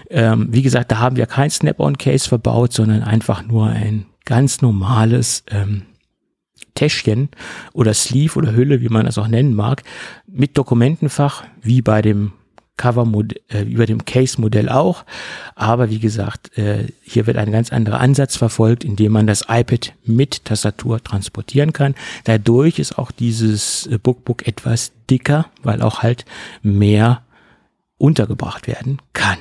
Ähm, 0.10 0.48
wie 0.52 0.62
gesagt, 0.62 0.92
da 0.92 1.00
haben 1.00 1.16
wir 1.16 1.28
kein 1.28 1.50
Snap-on-Case 1.50 2.28
verbaut, 2.28 2.74
sondern 2.74 3.04
einfach 3.04 3.44
nur 3.44 3.68
ein 3.68 4.06
ganz 4.26 4.62
normales 4.62 5.44
ähm, 5.52 5.84
Täschchen 6.74 7.30
oder 7.74 7.94
Sleeve 7.94 8.38
oder 8.38 8.54
Hülle, 8.54 8.82
wie 8.82 8.90
man 8.90 9.06
das 9.06 9.18
auch 9.18 9.28
nennen 9.28 9.54
mag, 9.54 9.84
mit 10.28 10.58
Dokumentenfach, 10.58 11.46
wie 11.62 11.82
bei 11.82 12.02
dem 12.02 12.34
Cover 12.78 13.08
äh, 13.50 13.64
über 13.64 13.86
dem 13.86 14.06
Case-Modell 14.06 14.70
auch. 14.70 15.06
Aber 15.56 15.90
wie 15.90 16.00
gesagt, 16.00 16.58
äh, 16.58 16.88
hier 17.04 17.28
wird 17.28 17.38
ein 17.38 17.52
ganz 17.52 17.72
anderer 17.72 18.00
Ansatz 18.00 18.36
verfolgt, 18.36 18.84
indem 18.84 19.14
man 19.14 19.28
das 19.28 19.46
iPad 19.48 19.94
mit 20.04 20.46
Tastatur 20.46 21.04
transportieren 21.04 21.74
kann. 21.74 21.96
Dadurch 22.26 22.80
ist 22.80 22.98
auch 22.98 23.12
dieses 23.12 23.88
äh, 23.88 23.98
Bookbook 23.98 24.48
etwas 24.48 24.92
dicker, 25.10 25.48
weil 25.64 25.82
auch 25.82 26.04
halt 26.04 26.26
mehr 26.62 27.22
untergebracht 27.98 28.68
werden 28.68 29.00
kann. 29.14 29.38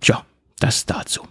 Tja, 0.00 0.24
das 0.58 0.86
dazu. 0.86 1.22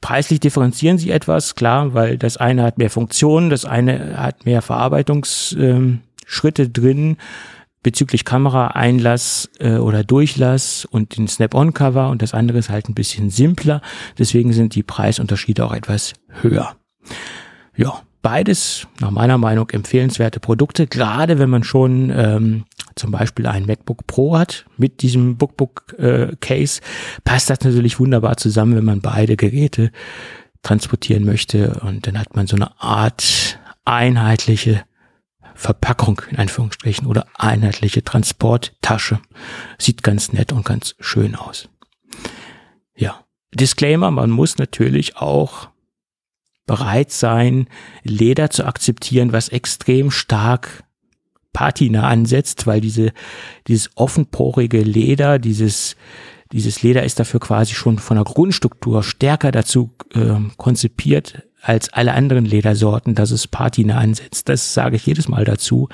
Preislich 0.00 0.40
differenzieren 0.40 0.98
sie 0.98 1.10
etwas, 1.10 1.54
klar, 1.54 1.94
weil 1.94 2.18
das 2.18 2.36
eine 2.36 2.62
hat 2.62 2.78
mehr 2.78 2.90
Funktionen, 2.90 3.48
das 3.48 3.64
eine 3.64 4.18
hat 4.18 4.44
mehr 4.44 4.60
Verarbeitungsschritte 4.60 6.62
ähm, 6.62 6.72
drin 6.72 7.16
bezüglich 7.84 8.24
Kameraeinlass 8.24 9.50
äh, 9.60 9.76
oder 9.76 10.02
Durchlass 10.02 10.84
und 10.84 11.16
den 11.16 11.28
Snap-on-Cover 11.28 12.08
und 12.08 12.22
das 12.22 12.34
andere 12.34 12.58
ist 12.58 12.70
halt 12.70 12.88
ein 12.88 12.94
bisschen 12.94 13.30
simpler. 13.30 13.80
Deswegen 14.18 14.52
sind 14.52 14.74
die 14.74 14.82
Preisunterschiede 14.82 15.64
auch 15.64 15.72
etwas 15.72 16.14
höher. 16.42 16.74
Ja, 17.76 18.02
beides 18.22 18.88
nach 19.00 19.12
meiner 19.12 19.38
Meinung 19.38 19.70
empfehlenswerte 19.70 20.40
Produkte, 20.40 20.88
gerade 20.88 21.38
wenn 21.38 21.50
man 21.50 21.62
schon 21.62 22.10
ähm, 22.10 22.64
zum 22.96 23.10
Beispiel 23.10 23.46
ein 23.46 23.66
MacBook 23.66 24.06
Pro 24.06 24.36
hat 24.36 24.64
mit 24.78 25.02
diesem 25.02 25.36
Bookbook 25.36 25.94
äh, 25.98 26.34
Case, 26.40 26.80
passt 27.24 27.50
das 27.50 27.60
natürlich 27.60 28.00
wunderbar 28.00 28.36
zusammen, 28.38 28.76
wenn 28.76 28.84
man 28.84 29.00
beide 29.00 29.36
Geräte 29.36 29.92
transportieren 30.62 31.24
möchte 31.24 31.80
und 31.84 32.06
dann 32.06 32.18
hat 32.18 32.34
man 32.34 32.46
so 32.46 32.56
eine 32.56 32.80
Art 32.80 33.58
einheitliche 33.84 34.82
Verpackung 35.54 36.20
in 36.30 36.38
Anführungsstrichen 36.38 37.06
oder 37.06 37.26
einheitliche 37.34 38.02
Transporttasche. 38.02 39.20
Sieht 39.78 40.02
ganz 40.02 40.32
nett 40.32 40.52
und 40.52 40.64
ganz 40.64 40.94
schön 41.00 41.34
aus. 41.34 41.68
Ja, 42.96 43.24
Disclaimer, 43.54 44.10
man 44.10 44.30
muss 44.30 44.58
natürlich 44.58 45.16
auch 45.16 45.68
bereit 46.66 47.10
sein, 47.10 47.68
Leder 48.02 48.50
zu 48.50 48.64
akzeptieren, 48.64 49.32
was 49.32 49.48
extrem 49.48 50.10
stark 50.10 50.84
Patina 51.52 52.08
ansetzt, 52.08 52.66
weil 52.66 52.80
diese, 52.80 53.12
dieses 53.68 53.90
offenporige 53.94 54.80
Leder, 54.80 55.38
dieses, 55.38 55.96
dieses 56.52 56.82
Leder 56.82 57.04
ist 57.04 57.20
dafür 57.20 57.40
quasi 57.40 57.74
schon 57.74 57.98
von 57.98 58.16
der 58.16 58.24
Grundstruktur 58.24 59.02
stärker 59.02 59.52
dazu 59.52 59.94
äh, 60.14 60.34
konzipiert 60.56 61.42
als 61.64 61.92
alle 61.92 62.12
anderen 62.12 62.44
Ledersorten, 62.44 63.14
dass 63.14 63.30
es 63.30 63.48
Patina 63.48 63.96
ansetzt. 63.96 64.48
Das 64.48 64.74
sage 64.74 64.96
ich 64.96 65.06
jedes 65.06 65.28
Mal 65.28 65.44
dazu, 65.44 65.88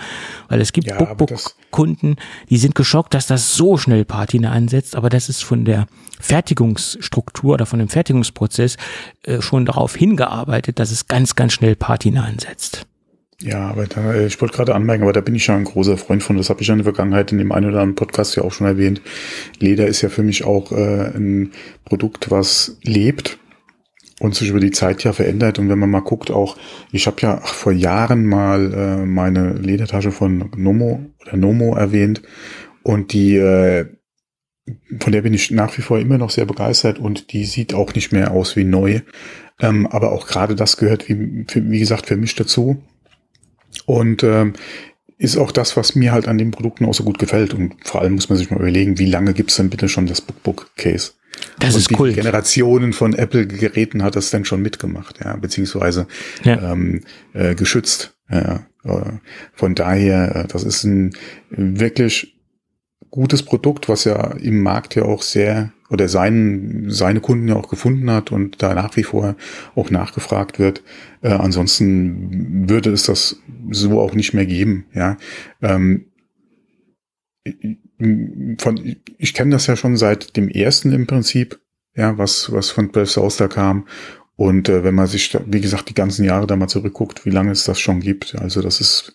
weil 0.48 0.60
es 0.60 0.72
gibt 0.72 0.88
ja, 0.88 0.96
Bookbook-Kunden, 0.96 2.16
die 2.50 2.58
sind 2.58 2.74
geschockt, 2.74 3.14
dass 3.14 3.28
das 3.28 3.54
so 3.54 3.76
schnell 3.76 4.04
Patina 4.04 4.50
ansetzt, 4.50 4.96
aber 4.96 5.08
das 5.08 5.28
ist 5.28 5.44
von 5.44 5.64
der 5.64 5.86
Fertigungsstruktur 6.18 7.54
oder 7.54 7.66
von 7.66 7.78
dem 7.78 7.88
Fertigungsprozess 7.88 8.76
äh, 9.22 9.40
schon 9.40 9.64
darauf 9.64 9.94
hingearbeitet, 9.94 10.80
dass 10.80 10.90
es 10.90 11.06
ganz, 11.06 11.36
ganz 11.36 11.52
schnell 11.52 11.76
Patina 11.76 12.24
ansetzt. 12.24 12.86
Ja, 13.42 13.68
aber 13.70 13.86
da, 13.86 14.12
äh, 14.12 14.26
ich 14.26 14.40
wollte 14.40 14.56
gerade 14.56 14.74
anmerken, 14.74 15.04
aber 15.04 15.12
da 15.12 15.20
bin 15.20 15.34
ich 15.34 15.46
ja 15.46 15.56
ein 15.56 15.64
großer 15.64 15.96
Freund 15.96 16.22
von. 16.22 16.36
Das 16.36 16.50
habe 16.50 16.60
ich 16.60 16.68
ja 16.68 16.74
in 16.74 16.78
der 16.78 16.84
Vergangenheit 16.84 17.32
in 17.32 17.38
dem 17.38 17.52
einen 17.52 17.70
oder 17.70 17.80
anderen 17.80 17.94
Podcast 17.94 18.36
ja 18.36 18.42
auch 18.42 18.52
schon 18.52 18.66
erwähnt. 18.66 19.00
Leder 19.58 19.86
ist 19.86 20.02
ja 20.02 20.08
für 20.08 20.22
mich 20.22 20.44
auch 20.44 20.72
äh, 20.72 21.16
ein 21.16 21.52
Produkt, 21.84 22.30
was 22.30 22.76
lebt 22.82 23.38
und 24.20 24.34
sich 24.34 24.50
über 24.50 24.60
die 24.60 24.70
Zeit 24.70 25.02
ja 25.02 25.12
verändert. 25.12 25.58
Und 25.58 25.68
wenn 25.68 25.78
man 25.78 25.90
mal 25.90 26.00
guckt, 26.00 26.30
auch, 26.30 26.56
ich 26.92 27.06
habe 27.06 27.16
ja 27.22 27.38
vor 27.38 27.72
Jahren 27.72 28.26
mal 28.26 28.72
äh, 28.72 29.06
meine 29.06 29.54
Ledertasche 29.54 30.12
von 30.12 30.50
Nomo 30.56 31.00
oder 31.22 31.36
Nomo 31.36 31.74
erwähnt. 31.74 32.22
Und 32.82 33.14
die, 33.14 33.36
äh, 33.36 33.86
von 35.00 35.12
der 35.12 35.22
bin 35.22 35.34
ich 35.34 35.50
nach 35.50 35.76
wie 35.76 35.82
vor 35.82 35.98
immer 35.98 36.18
noch 36.18 36.30
sehr 36.30 36.44
begeistert 36.44 36.98
und 36.98 37.32
die 37.32 37.44
sieht 37.44 37.72
auch 37.72 37.94
nicht 37.94 38.12
mehr 38.12 38.30
aus 38.30 38.56
wie 38.56 38.64
neu. 38.64 39.00
Ähm, 39.58 39.86
aber 39.86 40.12
auch 40.12 40.26
gerade 40.26 40.54
das 40.54 40.76
gehört, 40.76 41.08
wie, 41.08 41.46
wie 41.54 41.78
gesagt, 41.78 42.06
für 42.06 42.16
mich 42.16 42.34
dazu. 42.34 42.82
Und 43.86 44.22
ähm, 44.22 44.52
ist 45.16 45.38
auch 45.38 45.50
das, 45.50 45.78
was 45.78 45.94
mir 45.94 46.12
halt 46.12 46.28
an 46.28 46.36
den 46.36 46.50
Produkten 46.50 46.84
auch 46.84 46.94
so 46.94 47.04
gut 47.04 47.18
gefällt. 47.18 47.54
Und 47.54 47.74
vor 47.84 48.02
allem 48.02 48.14
muss 48.14 48.28
man 48.28 48.36
sich 48.36 48.50
mal 48.50 48.58
überlegen, 48.58 48.98
wie 48.98 49.06
lange 49.06 49.32
gibt's 49.32 49.56
denn 49.56 49.70
bitte 49.70 49.88
schon 49.88 50.06
das 50.06 50.20
Bookbook 50.20 50.70
Case? 50.76 51.12
Das 51.58 51.74
und 51.74 51.80
ist 51.80 51.98
cool. 51.98 52.12
Generationen 52.12 52.92
von 52.92 53.14
Apple-Geräten 53.14 54.02
hat 54.02 54.16
das 54.16 54.30
denn 54.30 54.44
schon 54.44 54.62
mitgemacht, 54.62 55.20
ja, 55.22 55.36
beziehungsweise 55.36 56.06
ja. 56.44 56.72
Ähm, 56.72 57.02
äh, 57.32 57.54
geschützt. 57.54 58.14
Ja, 58.30 58.66
äh, 58.84 59.12
von 59.54 59.74
daher, 59.74 60.36
äh, 60.36 60.48
das 60.48 60.64
ist 60.64 60.84
ein 60.84 61.12
wirklich 61.50 62.36
gutes 63.10 63.42
Produkt, 63.42 63.88
was 63.88 64.04
ja 64.04 64.32
im 64.34 64.62
Markt 64.62 64.94
ja 64.94 65.02
auch 65.04 65.22
sehr 65.22 65.72
oder 65.90 66.08
seinen, 66.08 66.90
seine 66.90 67.20
Kunden 67.20 67.48
ja 67.48 67.56
auch 67.56 67.68
gefunden 67.68 68.10
hat 68.10 68.30
und 68.30 68.62
da 68.62 68.74
nach 68.74 68.96
wie 68.96 69.02
vor 69.02 69.34
auch 69.74 69.90
nachgefragt 69.90 70.58
wird. 70.60 70.82
Äh, 71.20 71.30
ansonsten 71.30 72.68
würde 72.70 72.92
es 72.92 73.04
das 73.04 73.40
so 73.70 74.00
auch 74.00 74.14
nicht 74.14 74.32
mehr 74.32 74.46
geben. 74.46 74.86
Ja, 74.94 75.16
ähm, 75.60 76.06
von, 78.58 78.96
ich 79.18 79.34
kenne 79.34 79.52
das 79.52 79.66
ja 79.66 79.76
schon 79.76 79.96
seit 79.96 80.36
dem 80.36 80.48
ersten 80.48 80.92
im 80.92 81.06
Prinzip, 81.06 81.60
ja, 81.94 82.16
was, 82.18 82.50
was 82.52 82.70
von 82.70 82.90
Breath 82.90 83.08
Souls 83.08 83.36
da 83.36 83.48
kam. 83.48 83.86
Und 84.36 84.68
äh, 84.68 84.84
wenn 84.84 84.94
man 84.94 85.06
sich, 85.06 85.30
da, 85.30 85.40
wie 85.46 85.60
gesagt, 85.60 85.88
die 85.90 85.94
ganzen 85.94 86.24
Jahre 86.24 86.46
da 86.46 86.56
mal 86.56 86.68
zurückguckt, 86.68 87.26
wie 87.26 87.30
lange 87.30 87.52
es 87.52 87.64
das 87.64 87.78
schon 87.78 88.00
gibt. 88.00 88.34
Also 88.36 88.62
das 88.62 88.80
ist 88.80 89.14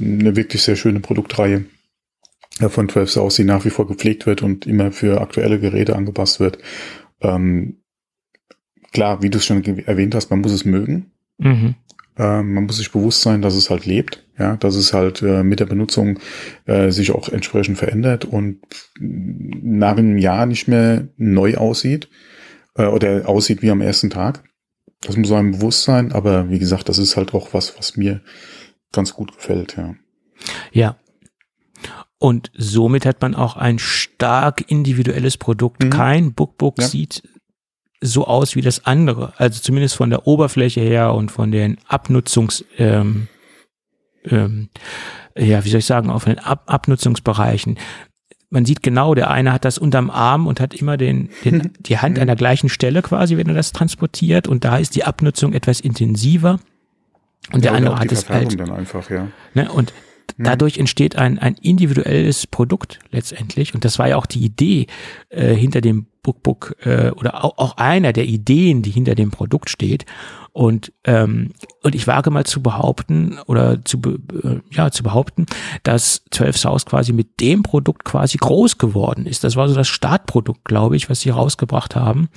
eine 0.00 0.36
wirklich 0.36 0.62
sehr 0.62 0.76
schöne 0.76 1.00
Produktreihe 1.00 1.64
von 2.68 2.88
12 2.88 3.10
Souls, 3.10 3.34
die 3.36 3.44
nach 3.44 3.64
wie 3.64 3.70
vor 3.70 3.88
gepflegt 3.88 4.26
wird 4.26 4.42
und 4.42 4.66
immer 4.66 4.92
für 4.92 5.20
aktuelle 5.20 5.58
Geräte 5.58 5.96
angepasst 5.96 6.38
wird. 6.38 6.58
Ähm, 7.20 7.82
klar, 8.92 9.22
wie 9.22 9.30
du 9.30 9.38
es 9.38 9.46
schon 9.46 9.64
erwähnt 9.64 10.14
hast, 10.14 10.30
man 10.30 10.40
muss 10.40 10.52
es 10.52 10.64
mögen. 10.64 11.10
Mhm. 11.38 11.74
Äh, 12.16 12.42
man 12.42 12.64
muss 12.64 12.76
sich 12.76 12.92
bewusst 12.92 13.22
sein, 13.22 13.42
dass 13.42 13.54
es 13.54 13.70
halt 13.70 13.86
lebt, 13.86 14.24
ja, 14.38 14.56
dass 14.56 14.74
es 14.74 14.92
halt 14.92 15.22
äh, 15.22 15.42
mit 15.42 15.60
der 15.60 15.66
Benutzung 15.66 16.18
äh, 16.66 16.90
sich 16.90 17.12
auch 17.12 17.28
entsprechend 17.28 17.78
verändert 17.78 18.24
und 18.24 18.60
nach 19.00 19.96
einem 19.96 20.18
Jahr 20.18 20.46
nicht 20.46 20.68
mehr 20.68 21.08
neu 21.16 21.56
aussieht 21.56 22.08
äh, 22.76 22.86
oder 22.86 23.28
aussieht 23.28 23.62
wie 23.62 23.70
am 23.70 23.80
ersten 23.80 24.10
Tag. 24.10 24.44
Das 25.00 25.16
muss 25.16 25.32
einem 25.32 25.52
bewusst 25.52 25.84
sein, 25.84 26.12
aber 26.12 26.50
wie 26.50 26.58
gesagt, 26.58 26.88
das 26.88 26.98
ist 26.98 27.16
halt 27.16 27.34
auch 27.34 27.54
was, 27.54 27.76
was 27.76 27.96
mir 27.96 28.20
ganz 28.92 29.14
gut 29.14 29.34
gefällt, 29.34 29.76
ja. 29.76 29.94
Ja. 30.72 30.96
Und 32.18 32.52
somit 32.56 33.04
hat 33.04 33.20
man 33.20 33.34
auch 33.34 33.56
ein 33.56 33.80
stark 33.80 34.70
individuelles 34.70 35.36
Produkt. 35.36 35.82
Mhm. 35.82 35.90
Kein 35.90 36.34
Bookbook 36.34 36.78
ja. 36.78 36.86
sieht 36.86 37.22
so 38.02 38.26
aus 38.26 38.56
wie 38.56 38.60
das 38.60 38.84
andere. 38.84 39.32
Also 39.38 39.60
zumindest 39.60 39.94
von 39.94 40.10
der 40.10 40.26
Oberfläche 40.26 40.80
her 40.80 41.14
und 41.14 41.30
von 41.30 41.50
den 41.50 41.78
Abnutzungs, 41.86 42.64
ähm, 42.76 43.28
ähm, 44.24 44.68
ja, 45.36 45.64
wie 45.64 45.70
soll 45.70 45.78
ich 45.78 45.86
sagen, 45.86 46.10
auch 46.10 46.22
von 46.22 46.34
den 46.34 46.44
Ab 46.44 46.64
Abnutzungsbereichen. 46.66 47.78
Man 48.50 48.66
sieht 48.66 48.82
genau, 48.82 49.14
der 49.14 49.30
eine 49.30 49.52
hat 49.52 49.64
das 49.64 49.78
unterm 49.78 50.10
Arm 50.10 50.46
und 50.46 50.60
hat 50.60 50.74
immer 50.74 50.96
den, 50.96 51.30
den, 51.44 51.72
die 51.78 51.98
Hand 51.98 52.18
an 52.18 52.26
der 52.26 52.36
gleichen 52.36 52.68
Stelle 52.68 53.00
quasi, 53.00 53.36
wenn 53.36 53.48
er 53.48 53.54
das 53.54 53.72
transportiert. 53.72 54.48
Und 54.48 54.64
da 54.64 54.76
ist 54.76 54.96
die 54.96 55.04
Abnutzung 55.04 55.54
etwas 55.54 55.80
intensiver. 55.80 56.58
Und 57.52 57.64
ja, 57.64 57.70
der 57.70 57.74
andere 57.74 57.98
hat 57.98 58.12
es 58.12 58.28
halt. 58.28 58.58
Dann 58.58 58.70
einfach, 58.70 59.08
ja. 59.10 59.28
Ne, 59.54 59.70
und. 59.70 59.94
Dadurch 60.38 60.78
entsteht 60.78 61.16
ein, 61.16 61.38
ein 61.38 61.54
individuelles 61.56 62.46
Produkt 62.46 62.98
letztendlich. 63.10 63.74
Und 63.74 63.84
das 63.84 63.98
war 63.98 64.08
ja 64.08 64.16
auch 64.16 64.26
die 64.26 64.44
Idee 64.44 64.86
äh, 65.28 65.54
hinter 65.54 65.80
dem 65.80 66.06
Bookbook 66.22 66.76
äh, 66.84 67.10
oder 67.10 67.44
auch, 67.44 67.58
auch 67.58 67.76
einer 67.76 68.12
der 68.12 68.26
Ideen, 68.26 68.82
die 68.82 68.90
hinter 68.90 69.14
dem 69.14 69.30
Produkt 69.30 69.70
steht. 69.70 70.06
Und, 70.52 70.92
ähm, 71.04 71.52
und 71.82 71.94
ich 71.94 72.06
wage 72.06 72.30
mal 72.30 72.44
zu 72.44 72.62
behaupten 72.62 73.38
oder 73.46 73.82
zu, 73.84 73.98
äh, 73.98 74.60
ja, 74.70 74.90
zu 74.90 75.02
behaupten, 75.02 75.46
dass 75.82 76.24
12 76.30 76.58
South 76.58 76.86
quasi 76.86 77.12
mit 77.12 77.40
dem 77.40 77.62
Produkt 77.62 78.04
quasi 78.04 78.36
groß 78.36 78.76
geworden 78.76 79.26
ist. 79.26 79.44
Das 79.44 79.56
war 79.56 79.68
so 79.68 79.74
das 79.74 79.88
Startprodukt, 79.88 80.64
glaube 80.64 80.96
ich, 80.96 81.08
was 81.08 81.20
sie 81.20 81.30
rausgebracht 81.30 81.96
haben. 81.96 82.28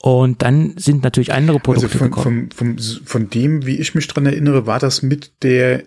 Und 0.00 0.42
dann 0.42 0.74
sind 0.78 1.04
natürlich 1.04 1.34
andere 1.34 1.60
Produkte 1.60 1.86
also 1.86 1.98
von, 1.98 2.10
gekommen. 2.10 2.48
Von, 2.54 2.78
von, 2.78 3.04
von 3.04 3.30
dem, 3.30 3.66
wie 3.66 3.76
ich 3.76 3.94
mich 3.94 4.08
dran 4.08 4.24
erinnere, 4.24 4.66
war 4.66 4.78
das 4.78 5.02
mit 5.02 5.42
der 5.42 5.84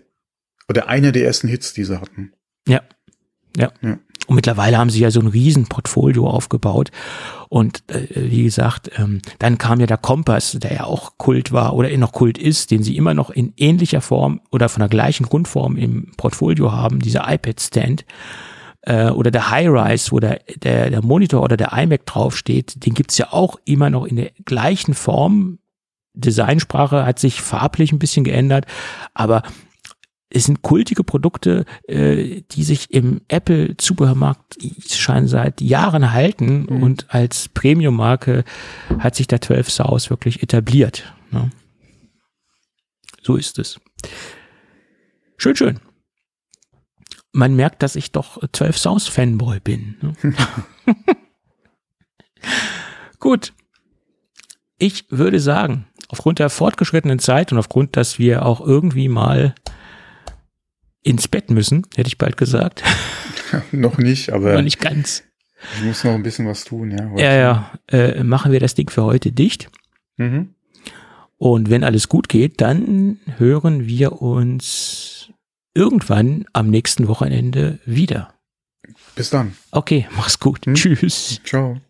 Oder 0.69 0.87
einer 0.87 1.11
der 1.11 1.25
ersten 1.25 1.47
Hits, 1.47 1.73
die 1.73 1.83
sie 1.83 1.99
hatten. 1.99 2.33
Ja. 2.67 2.81
Ja. 3.57 3.71
Ja. 3.81 3.99
Und 4.27 4.35
mittlerweile 4.35 4.77
haben 4.77 4.89
sie 4.89 5.01
ja 5.01 5.11
so 5.11 5.19
ein 5.19 5.27
Riesenportfolio 5.27 6.27
aufgebaut. 6.29 6.91
Und 7.49 7.83
äh, 7.89 8.07
wie 8.31 8.43
gesagt, 8.43 8.89
ähm, 8.97 9.21
dann 9.39 9.57
kam 9.57 9.79
ja 9.79 9.85
der 9.85 9.97
Kompass, 9.97 10.53
der 10.53 10.73
ja 10.73 10.83
auch 10.85 11.17
Kult 11.17 11.51
war 11.51 11.73
oder 11.75 11.95
noch 11.97 12.13
Kult 12.13 12.37
ist, 12.37 12.71
den 12.71 12.83
sie 12.83 12.95
immer 12.95 13.13
noch 13.13 13.29
in 13.29 13.53
ähnlicher 13.57 14.01
Form 14.01 14.41
oder 14.49 14.69
von 14.69 14.79
der 14.79 14.89
gleichen 14.89 15.25
Grundform 15.25 15.75
im 15.75 16.11
Portfolio 16.15 16.71
haben, 16.71 16.99
dieser 16.99 17.31
iPad-Stand. 17.31 18.05
Äh, 18.81 19.09
oder 19.09 19.29
der 19.29 19.49
High-Rise, 19.49 20.11
wo 20.11 20.19
der, 20.19 20.39
der, 20.55 20.89
der 20.89 21.03
Monitor 21.03 21.43
oder 21.43 21.57
der 21.57 21.73
iMac 21.73 22.05
draufsteht, 22.05 22.85
den 22.85 22.93
gibt's 22.93 23.17
ja 23.17 23.27
auch 23.31 23.57
immer 23.65 23.89
noch 23.89 24.05
in 24.05 24.15
der 24.15 24.31
gleichen 24.45 24.93
Form. 24.93 25.59
Designsprache 26.13 27.05
hat 27.05 27.19
sich 27.19 27.41
farblich 27.41 27.91
ein 27.91 27.99
bisschen 27.99 28.23
geändert, 28.23 28.65
aber 29.13 29.43
es 30.35 30.45
sind 30.45 30.61
kultige 30.63 31.03
Produkte, 31.03 31.65
äh, 31.87 32.41
die 32.51 32.63
sich 32.63 32.91
im 32.91 33.21
Apple-Zubehörmarkt 33.27 34.57
scheinen 34.89 35.27
seit 35.27 35.61
Jahren 35.61 36.11
halten 36.11 36.65
Mhm. 36.69 36.83
und 36.83 37.05
als 37.13 37.49
Premium-Marke 37.49 38.43
hat 38.99 39.15
sich 39.15 39.27
der 39.27 39.41
12 39.41 39.69
South 39.69 40.09
wirklich 40.09 40.41
etabliert. 40.41 41.13
Ne? 41.31 41.49
So 43.21 43.35
ist 43.35 43.59
es. 43.59 43.79
Schön, 45.37 45.55
schön. 45.55 45.79
Man 47.31 47.55
merkt, 47.55 47.81
dass 47.83 47.95
ich 47.95 48.11
doch 48.11 48.41
12 48.51 48.77
South 48.77 49.07
Fanboy 49.07 49.59
bin. 49.59 49.95
Ne? 50.01 50.13
Gut. 53.19 53.53
Ich 54.77 55.05
würde 55.09 55.39
sagen, 55.39 55.87
aufgrund 56.09 56.39
der 56.39 56.49
fortgeschrittenen 56.49 57.19
Zeit 57.19 57.51
und 57.51 57.57
aufgrund, 57.57 57.95
dass 57.95 58.19
wir 58.19 58.45
auch 58.45 58.59
irgendwie 58.61 59.07
mal 59.07 59.55
ins 61.03 61.27
Bett 61.27 61.49
müssen, 61.51 61.85
hätte 61.95 62.07
ich 62.07 62.17
bald 62.17 62.37
gesagt. 62.37 62.83
noch 63.71 63.97
nicht, 63.97 64.31
aber 64.31 64.53
Aber 64.53 64.61
nicht 64.61 64.79
ganz. 64.79 65.23
ich 65.77 65.83
muss 65.83 66.03
noch 66.03 66.13
ein 66.13 66.23
bisschen 66.23 66.47
was 66.47 66.63
tun, 66.63 66.91
ja. 66.91 67.09
heute. 67.09 67.21
Ja, 67.23 67.33
ja. 67.33 67.71
Äh, 67.87 68.23
machen 68.23 68.51
wir 68.51 68.59
das 68.59 68.73
Ding 68.75 68.89
für 68.89 69.03
heute 69.03 69.31
dicht. 69.31 69.69
Mhm. 70.17 70.49
Und 71.37 71.69
wenn 71.69 71.83
alles 71.83 72.07
gut 72.07 72.29
geht, 72.29 72.61
dann 72.61 73.19
hören 73.37 73.85
wir 73.87 74.21
uns 74.21 75.29
irgendwann 75.73 76.45
am 76.53 76.69
nächsten 76.69 77.07
Wochenende 77.07 77.79
wieder. 77.85 78.33
Bis 79.15 79.29
dann. 79.29 79.55
Okay, 79.71 80.07
mach's 80.15 80.39
gut. 80.39 80.65
Hm? 80.65 80.75
Tschüss. 80.75 81.41
Ciao. 81.43 81.81